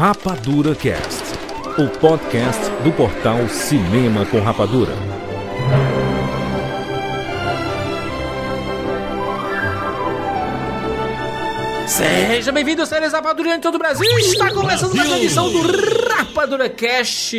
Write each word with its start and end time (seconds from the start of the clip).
Rapadura 0.00 0.74
Cast, 0.74 1.24
o 1.76 1.86
podcast 1.98 2.58
do 2.82 2.90
portal 2.90 3.46
Cinema 3.50 4.24
com 4.24 4.40
Rapadura. 4.40 4.94
Seja 11.86 12.50
bem-vindo, 12.50 12.86
séries 12.86 13.12
Rapadura 13.12 13.54
em 13.54 13.60
todo 13.60 13.74
o 13.74 13.78
Brasil. 13.78 14.10
Está 14.20 14.50
começando 14.54 14.96
mais 14.96 15.06
uma 15.06 15.18
edição 15.18 15.52
do 15.52 15.60
Rapadura 16.08 16.70
Cast. 16.70 17.36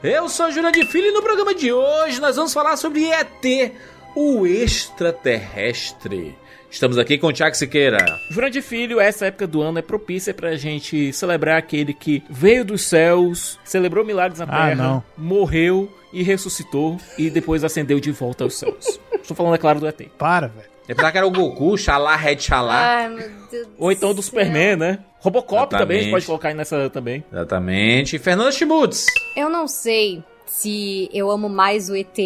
Eu 0.00 0.28
sou 0.28 0.52
Júlia 0.52 0.70
de 0.70 0.86
Filho 0.86 1.08
e 1.08 1.12
no 1.12 1.22
programa 1.22 1.56
de 1.56 1.72
hoje 1.72 2.20
nós 2.20 2.36
vamos 2.36 2.54
falar 2.54 2.76
sobre 2.76 3.10
ET, 3.10 3.72
o 4.14 4.46
extraterrestre. 4.46 6.38
Estamos 6.74 6.98
aqui 6.98 7.16
com 7.18 7.28
o 7.28 7.32
Tiago 7.32 7.54
Siqueira. 7.54 8.20
Jurandir 8.28 8.60
Filho, 8.60 8.98
essa 8.98 9.26
época 9.26 9.46
do 9.46 9.62
ano 9.62 9.78
é 9.78 9.82
propícia 9.82 10.34
pra 10.34 10.56
gente 10.56 11.12
celebrar 11.12 11.56
aquele 11.56 11.94
que 11.94 12.20
veio 12.28 12.64
dos 12.64 12.82
céus, 12.82 13.60
celebrou 13.64 14.04
milagres 14.04 14.40
na 14.40 14.46
Ah, 14.46 14.66
terra, 14.70 14.74
não. 14.74 15.04
morreu 15.16 15.88
e 16.12 16.24
ressuscitou 16.24 16.98
e 17.16 17.30
depois 17.30 17.62
ascendeu 17.62 18.00
de 18.00 18.10
volta 18.10 18.42
aos 18.42 18.58
céus. 18.58 18.98
Estou 19.22 19.36
falando, 19.36 19.54
é 19.54 19.58
claro, 19.58 19.78
do 19.78 19.86
ET. 19.86 20.00
Para, 20.18 20.48
velho. 20.48 20.66
Eu 20.88 20.96
pensava 20.96 21.12
que 21.12 21.18
era 21.18 21.26
o 21.28 21.30
Goku, 21.30 21.78
Xalá, 21.78 22.16
Red 22.16 22.40
Xalá. 22.40 22.74
Ai, 22.76 23.08
meu 23.08 23.30
Deus 23.52 23.68
Ou 23.78 23.92
então 23.92 24.12
do 24.12 24.20
Superman, 24.20 24.74
né? 24.76 24.98
Robocop 25.20 25.70
também, 25.70 25.78
a 25.78 25.78
Exatamente. 25.78 26.02
gente 26.02 26.10
pode 26.10 26.26
colocar 26.26 26.48
aí 26.48 26.54
nessa 26.54 26.90
também. 26.90 27.24
Exatamente. 27.32 28.18
Fernanda 28.18 28.50
Schmutz. 28.50 29.06
Eu 29.36 29.48
não 29.48 29.68
sei 29.68 30.24
se 30.56 31.08
eu 31.12 31.30
amo 31.30 31.48
mais 31.48 31.88
o 31.88 31.96
ET 31.96 32.16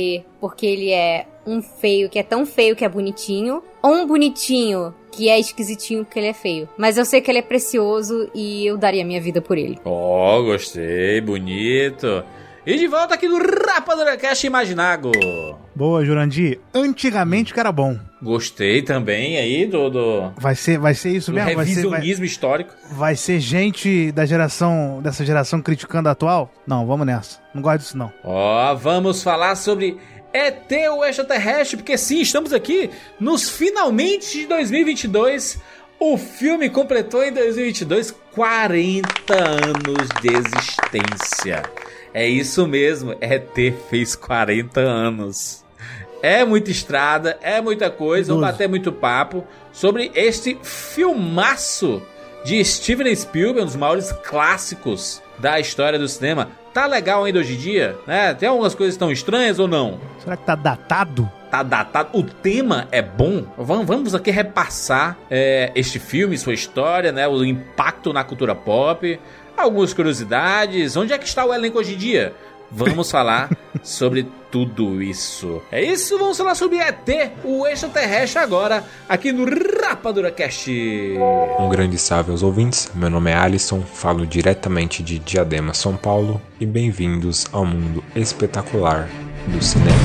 porque 0.41 0.67
ele 0.67 0.91
é 0.91 1.27
um 1.47 1.63
feio 1.63 2.11
que 2.11 2.19
é 2.19 2.23
tão 2.23 2.45
feio 2.45 2.77
que 2.77 2.85
é 2.85 2.89
bonitinho, 2.89 3.63
ou 3.83 3.93
um 3.93 4.07
bonitinho 4.07 4.95
que 5.11 5.29
é 5.31 5.41
esquisitinho 5.41 6.05
porque 6.05 6.19
ele 6.19 6.29
é 6.29 6.35
feio. 6.35 6.69
Mas 6.77 6.99
eu 6.99 7.05
sei 7.05 7.21
que 7.23 7.31
ele 7.31 7.39
é 7.39 7.43
precioso 7.43 8.31
e 8.35 8.67
eu 8.67 8.77
daria 8.77 9.05
minha 9.05 9.21
vida 9.21 9.41
por 9.41 9.57
ele. 9.57 9.79
Ó, 9.85 10.43
gostei, 10.43 11.21
bonito. 11.21 12.23
E 12.69 12.77
de 12.77 12.87
volta 12.87 13.15
aqui 13.15 13.27
no 13.27 13.39
Rapadura 13.39 14.15
Cast 14.19 14.47
Imaginago. 14.47 15.11
Boa, 15.75 16.05
Jurandir. 16.05 16.61
Antigamente 16.75 17.55
que 17.55 17.59
era 17.59 17.73
bom. 17.73 17.99
Gostei 18.21 18.83
também 18.83 19.39
aí 19.39 19.65
do, 19.65 19.89
do, 19.89 20.33
Vai 20.37 20.55
ser, 20.55 20.79
vai 20.79 20.93
ser 20.93 21.17
isso 21.17 21.33
mesmo? 21.33 21.47
Vai 21.47 21.65
ser, 21.65 21.73
vai, 21.77 21.83
revisionismo 21.83 22.27
histórico. 22.27 22.75
vai 22.91 23.17
ser 23.17 23.41
gente 23.41 24.13
da 24.13 24.27
geração, 24.27 25.01
dessa 25.03 25.25
geração 25.25 25.63
criticando 25.63 26.11
a 26.11 26.13
atual? 26.13 26.53
Não, 26.67 26.87
vamos 26.87 27.07
nessa. 27.07 27.39
Não 27.55 27.63
gosto 27.63 27.79
disso, 27.79 27.97
não. 27.97 28.13
Ó, 28.23 28.75
vamos 28.75 29.23
falar 29.23 29.57
sobre 29.57 29.97
ET 30.31 30.71
o 30.95 31.03
extraterrestre, 31.07 31.79
porque 31.79 31.97
sim, 31.97 32.21
estamos 32.21 32.53
aqui 32.53 32.91
nos 33.19 33.49
finalmente 33.49 34.41
de 34.41 34.47
2022. 34.47 35.59
O 35.99 36.19
filme 36.19 36.69
completou 36.69 37.25
em 37.25 37.33
2022 37.33 38.15
40 38.35 39.35
anos 39.35 40.09
de 40.21 40.29
existência. 40.29 41.63
É 42.19 42.27
isso 42.27 42.67
mesmo, 42.67 43.15
ET 43.21 43.55
fez 43.89 44.17
40 44.17 44.81
anos. 44.81 45.65
É 46.21 46.45
muita 46.45 46.69
estrada, 46.69 47.39
é 47.41 47.61
muita 47.61 47.93
coisa, 47.93 48.33
vamos 48.33 48.51
bater 48.51 48.69
muito 48.69 48.91
papo 48.91 49.45
sobre 49.73 50.11
este 50.17 50.59
filmaço 50.61 52.03
de 52.45 52.65
Steven 52.65 53.15
Spielberg, 53.15 53.61
um 53.61 53.67
dos 53.67 53.77
maiores 53.77 54.11
clássicos 54.11 55.23
da 55.39 55.61
história 55.61 55.97
do 55.97 56.09
cinema. 56.09 56.49
Tá 56.75 56.87
legal 56.87 57.23
ainda 57.23 57.39
hoje 57.39 57.55
em 57.55 57.59
dia, 57.59 57.97
né? 58.05 58.35
Tem 58.35 58.49
algumas 58.49 58.75
coisas 58.75 58.95
que 58.95 58.97
estão 58.97 59.13
estranhas 59.13 59.61
ou 59.61 59.69
não? 59.69 60.01
Será 60.19 60.37
que 60.37 60.45
tá 60.45 60.57
datado? 60.57 61.31
Tá 61.53 61.63
datado. 61.63 62.19
O 62.19 62.25
tema 62.25 62.89
é 62.91 63.01
bom. 63.01 63.45
Vamos, 63.57 63.87
vamos 63.87 64.15
aqui 64.17 64.33
repassar 64.33 65.17
é, 65.31 65.71
este 65.77 66.01
filme, 66.01 66.37
sua 66.37 66.53
história, 66.53 67.13
né? 67.13 67.29
O 67.29 67.45
impacto 67.45 68.13
na 68.13 68.25
cultura 68.25 68.57
pop, 68.57 69.21
algumas 69.59 69.93
curiosidades. 69.93 70.97
Onde 70.97 71.13
é 71.13 71.19
que 71.19 71.27
está 71.27 71.45
o 71.45 71.53
elenco 71.53 71.79
hoje 71.79 71.95
em 71.95 71.99
dia? 71.99 72.35
Vamos 72.71 73.11
falar 73.11 73.51
sobre 73.83 74.27
tudo 74.51 75.03
isso. 75.03 75.63
É 75.71 75.83
isso, 75.83 76.19
vamos 76.19 76.37
falar 76.37 76.55
sobre 76.55 76.79
ET, 76.79 77.33
o 77.45 77.67
extraterrestre 77.67 78.43
agora, 78.43 78.85
aqui 79.09 79.33
no 79.33 79.47
Rapadura 79.83 80.31
Cast. 80.31 80.71
Um 81.59 81.69
grande 81.69 81.99
salve 81.99 82.31
aos 82.31 82.43
ouvintes, 82.43 82.91
meu 82.95 83.09
nome 83.09 83.31
é 83.31 83.35
Alisson, 83.35 83.81
falo 83.83 84.27
diretamente 84.27 85.03
de 85.03 85.19
Diadema, 85.19 85.73
São 85.73 85.97
Paulo 85.97 86.41
e 86.61 86.67
bem-vindos 86.67 87.47
ao 87.53 87.65
mundo 87.65 88.05
espetacular 88.15 89.09
do 89.47 89.63
cinema. 89.63 89.99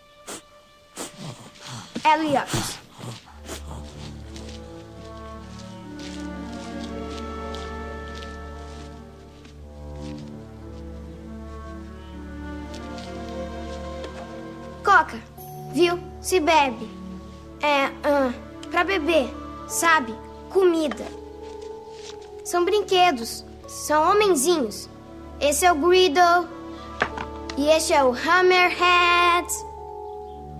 Elliot. 2.03 2.47
Coca, 14.83 15.17
viu? 15.73 15.99
Se 16.21 16.39
bebe. 16.39 16.89
É, 17.61 17.89
pra 18.69 18.83
beber, 18.83 19.29
sabe? 19.67 20.15
Comida. 20.49 21.05
São 22.43 22.65
brinquedos. 22.65 23.45
São 23.67 24.11
homenzinhos. 24.11 24.89
Esse 25.39 25.65
é 25.65 25.71
o 25.71 25.75
Griddle. 25.75 26.47
E 27.57 27.69
este 27.69 27.93
é 27.93 28.03
o 28.03 28.09
Hammerhead. 28.09 29.47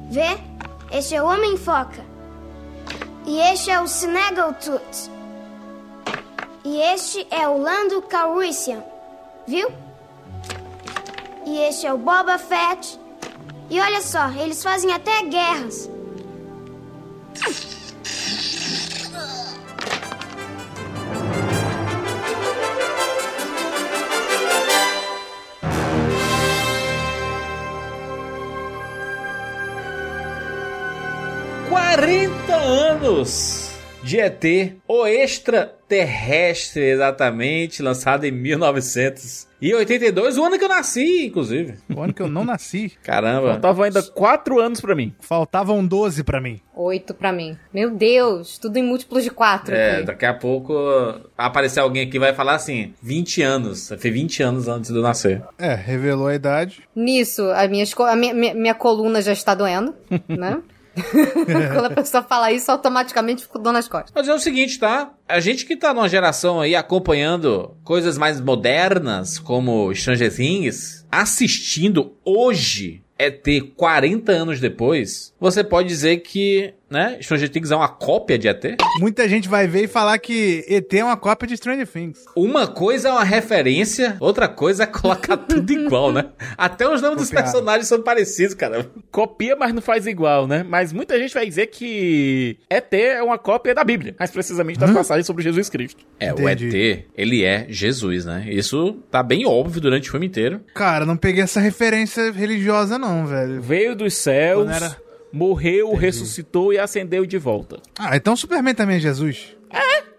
Vê? 0.10 0.51
Este 0.92 1.16
é 1.16 1.24
o 1.24 1.26
Homem-Foca. 1.26 2.04
E 3.26 3.40
este 3.40 3.72
é 3.72 3.80
o 3.80 3.86
Snaggletooth. 3.86 5.10
E 6.66 6.82
este 6.82 7.26
é 7.32 7.48
o 7.48 7.58
Lando 7.58 8.02
Calrissian. 8.02 8.84
Viu? 9.48 9.72
E 11.46 11.60
este 11.60 11.88
é 11.88 11.94
o 11.94 11.98
Boba 11.98 12.38
Fett. 12.38 13.00
E 13.70 13.80
olha 13.80 14.02
só, 14.02 14.30
eles 14.32 14.62
fazem 14.62 14.92
até 14.92 15.24
guerras. 15.24 15.90
Anos 33.22 33.72
de 34.04 34.20
ET, 34.20 34.44
o 34.88 35.06
extraterrestre, 35.06 36.82
exatamente, 36.82 37.84
lançado 37.84 38.26
em 38.26 38.32
1982, 38.32 40.40
o 40.40 40.44
ano 40.44 40.58
que 40.58 40.64
eu 40.64 40.70
nasci, 40.70 41.28
inclusive. 41.28 41.76
O 41.96 42.02
ano 42.02 42.12
que 42.12 42.24
eu 42.24 42.28
não 42.28 42.44
nasci. 42.44 42.94
Caramba. 43.04 43.52
Faltavam 43.52 43.86
ainda 43.86 44.02
quatro 44.02 44.60
anos 44.60 44.82
pra 44.82 44.96
mim. 44.96 45.14
Faltavam 45.20 45.86
12 45.86 46.24
pra 46.24 46.42
mim. 46.42 46.60
Oito 46.76 47.14
pra 47.14 47.32
mim. 47.32 47.56
Meu 47.72 47.92
Deus, 47.92 48.58
tudo 48.58 48.78
em 48.78 48.84
múltiplos 48.84 49.24
de 49.24 49.30
quatro. 49.30 49.76
É, 49.76 49.98
aqui. 49.98 50.06
daqui 50.06 50.26
a 50.26 50.34
pouco 50.34 50.74
aparecer 51.38 51.80
alguém 51.80 52.08
aqui 52.08 52.18
e 52.18 52.20
vai 52.20 52.34
falar 52.34 52.56
assim: 52.56 52.96
20 53.04 53.44
anos. 53.44 53.94
Foi 54.00 54.10
20 54.10 54.42
anos 54.42 54.68
antes 54.68 54.90
de 54.90 54.98
eu 54.98 55.04
nascer. 55.04 55.44
É, 55.60 55.76
revelou 55.76 56.26
a 56.26 56.34
idade. 56.34 56.82
Nisso, 56.96 57.44
a 57.52 57.68
minha, 57.68 57.86
a 57.86 58.16
minha, 58.16 58.34
minha, 58.34 58.56
minha 58.56 58.74
coluna 58.74 59.22
já 59.22 59.32
está 59.32 59.54
doendo, 59.54 59.94
né? 60.28 60.60
Quando 61.74 61.86
a 61.86 61.90
pessoa 61.90 62.24
fala 62.24 62.52
isso, 62.52 62.72
automaticamente 62.72 63.44
fico 63.44 63.60
dando 63.60 63.78
as 63.78 63.88
costas. 63.88 64.12
Mas 64.14 64.28
é 64.28 64.34
o 64.34 64.40
seguinte, 64.40 64.80
tá? 64.80 65.12
A 65.28 65.40
gente 65.40 65.66
que 65.66 65.76
tá 65.76 65.94
numa 65.94 66.10
geração 66.10 66.60
aí 66.60 66.76
acompanhando 66.76 67.76
coisas 67.84 68.18
mais 68.18 68.42
modernas, 68.42 69.40
como 69.40 69.94
Stranger 69.94 70.36
Things, 70.36 71.06
assistindo 71.12 72.14
hoje 72.26 73.02
ET 73.18 73.46
40 73.76 74.32
anos 74.32 74.60
depois, 74.60 75.34
você 75.40 75.64
pode 75.64 75.88
dizer 75.88 76.18
que 76.18 76.74
né? 76.92 77.18
Stranger 77.22 77.50
Things 77.50 77.72
é 77.72 77.76
uma 77.76 77.88
cópia 77.88 78.38
de 78.38 78.48
ET? 78.48 78.64
Muita 79.00 79.28
gente 79.28 79.48
vai 79.50 79.66
ver 79.68 79.86
e 79.86 79.88
falar 79.88 80.18
que 80.20 80.64
ET 80.68 80.94
é 80.94 81.04
uma 81.04 81.18
cópia 81.18 81.48
de 81.48 81.56
Stranger 81.58 81.88
Things. 81.88 82.20
Uma 82.36 82.68
coisa 82.68 83.10
é 83.10 83.12
uma 83.12 83.24
referência, 83.24 84.18
outra 84.20 84.48
coisa 84.48 84.84
é 84.84 84.86
colocar 84.86 85.38
tudo 85.48 85.72
igual, 85.72 86.12
né? 86.12 86.26
Até 86.58 86.88
os 86.88 87.02
nomes 87.02 87.18
dos 87.18 87.28
Copiado. 87.30 87.46
personagens 87.46 87.88
são 87.88 88.02
parecidos, 88.02 88.54
cara. 88.54 88.86
Copia, 89.10 89.56
mas 89.56 89.74
não 89.74 89.82
faz 89.82 90.06
igual, 90.06 90.46
né? 90.48 90.64
Mas 90.68 90.92
muita 90.92 91.18
gente 91.18 91.34
vai 91.34 91.46
dizer 91.46 91.68
que 91.68 92.58
ET 92.70 92.94
é 92.94 93.24
uma 93.24 93.38
cópia 93.38 93.74
da 93.74 93.84
Bíblia, 93.84 94.16
mais 94.20 94.30
precisamente 94.32 94.80
das 94.80 94.92
passagens 94.92 95.26
sobre 95.26 95.44
Jesus 95.44 95.70
Cristo. 95.70 96.04
É, 96.20 96.30
Entendi. 96.32 96.66
o 96.66 96.76
ET, 96.76 97.06
ele 97.16 97.44
é 97.46 97.66
Jesus, 97.70 98.26
né? 98.26 98.46
Isso 98.50 98.98
tá 99.10 99.24
bem 99.24 99.46
óbvio 99.46 99.80
durante 99.82 100.10
o 100.10 100.12
filme 100.12 100.26
inteiro. 100.28 100.62
Cara, 100.74 101.06
não 101.06 101.16
peguei 101.16 101.44
essa 101.44 101.60
referência 101.60 102.32
religiosa 102.32 102.98
não, 102.98 103.26
velho. 103.26 103.62
Veio 103.62 103.96
dos 103.96 104.14
céus, 104.16 104.64
Quando 104.66 104.76
era- 104.76 104.98
morreu, 105.32 105.94
ressuscitou 105.96 106.74
e 106.74 106.78
ascendeu 106.80 107.26
de 107.26 107.38
volta. 107.38 107.78
Ah, 107.98 108.16
então 108.16 108.36
Superman 108.36 108.74
também 108.76 108.98
é 108.98 109.00
Jesus. 109.00 109.56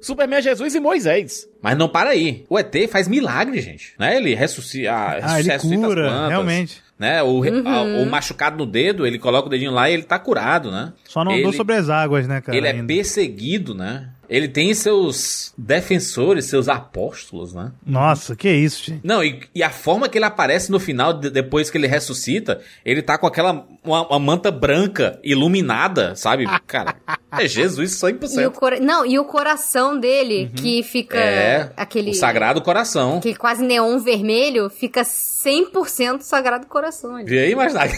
Superman 0.00 0.38
é 0.40 0.42
Jesus 0.42 0.74
e 0.74 0.80
Moisés. 0.80 1.48
Mas 1.62 1.78
não 1.78 1.88
para 1.88 2.10
aí. 2.10 2.44
O 2.50 2.58
ET 2.58 2.74
faz 2.90 3.06
milagre, 3.06 3.60
gente. 3.60 3.94
Né? 3.96 4.16
Ele 4.16 4.34
ressuscita, 4.34 4.90
Ah, 4.92 5.38
ele 5.38 5.48
ressuscita 5.48 5.54
as 5.54 5.62
cura, 5.86 6.02
plantas, 6.08 6.28
realmente. 6.30 6.82
Né? 6.98 7.22
O, 7.22 7.40
a- 7.68 7.82
o 8.02 8.06
machucado 8.10 8.56
no 8.56 8.66
dedo, 8.66 9.06
ele 9.06 9.16
coloca 9.18 9.46
o 9.46 9.50
dedinho 9.50 9.70
lá 9.70 9.88
e 9.88 9.94
ele 9.94 10.02
tá 10.02 10.18
curado, 10.18 10.72
né? 10.72 10.92
Só 11.04 11.24
não 11.24 11.30
ele, 11.32 11.42
andou 11.42 11.52
sobre 11.52 11.76
as 11.76 11.88
águas, 11.88 12.26
né, 12.26 12.40
cara? 12.40 12.56
Ele 12.58 12.66
é 12.66 12.70
ainda. 12.72 12.84
perseguido, 12.86 13.74
né? 13.76 14.08
Ele 14.34 14.48
tem 14.48 14.72
seus 14.72 15.52
defensores, 15.58 16.46
seus 16.46 16.66
apóstolos, 16.68 17.52
né? 17.52 17.70
Nossa, 17.84 18.34
que 18.34 18.48
isso, 18.50 18.82
gente. 18.84 19.00
Não, 19.04 19.22
e, 19.22 19.40
e 19.54 19.62
a 19.62 19.68
forma 19.68 20.08
que 20.08 20.16
ele 20.16 20.24
aparece 20.24 20.70
no 20.72 20.80
final, 20.80 21.12
de- 21.12 21.28
depois 21.28 21.68
que 21.68 21.76
ele 21.76 21.86
ressuscita, 21.86 22.60
ele 22.84 23.02
tá 23.02 23.18
com 23.18 23.26
aquela 23.26 23.66
uma, 23.84 24.06
uma 24.08 24.18
manta 24.18 24.50
branca, 24.50 25.20
iluminada, 25.22 26.16
sabe? 26.16 26.44
Cara, 26.66 26.96
é 27.38 27.46
Jesus 27.46 28.00
E 28.02 28.06
o 28.06 28.08
100%. 28.08 28.50
cora... 28.52 28.80
Não, 28.80 29.04
e 29.04 29.18
o 29.18 29.24
coração 29.26 30.00
dele, 30.00 30.50
que 30.56 30.82
fica 30.82 31.18
É, 31.18 31.70
aquele. 31.76 32.12
o 32.12 32.14
Sagrado 32.14 32.62
Coração. 32.62 33.18
Aquele 33.18 33.36
quase 33.36 33.62
neon 33.62 33.98
vermelho, 33.98 34.70
fica 34.70 35.02
100% 35.02 36.22
Sagrado 36.22 36.66
Coração. 36.66 37.16
ali. 37.16 37.26
Vê 37.28 37.40
aí, 37.40 37.54
mas 37.54 37.74
nada. 37.74 37.92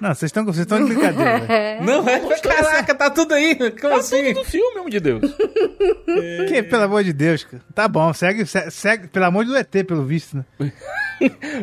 Não, 0.00 0.14
vocês 0.14 0.28
estão 0.28 0.44
vocês 0.44 0.60
estão 0.60 0.78
de 0.78 0.92
brincadeira. 0.92 1.38
velho. 1.46 1.84
Não, 1.84 2.08
é. 2.08 2.20
Caraca, 2.40 2.94
tá 2.94 3.10
tudo 3.10 3.34
aí. 3.34 3.54
Como 3.80 3.94
assim? 3.94 4.32
Do 4.34 4.44
filme, 4.44 4.78
homem 4.80 4.90
de 4.90 5.00
Deus. 5.00 5.20
Que, 6.48 6.62
pelo 6.62 6.82
amor 6.84 7.02
de 7.04 7.12
Deus, 7.12 7.44
cara. 7.44 7.62
Tá 7.74 7.88
bom, 7.88 8.12
segue, 8.12 8.44
se- 8.46 8.70
segue, 8.70 9.08
pelo 9.08 9.24
amor 9.26 9.44
do 9.44 9.56
ET, 9.56 9.70
pelo 9.86 10.04
visto, 10.04 10.36
né? 10.36 10.44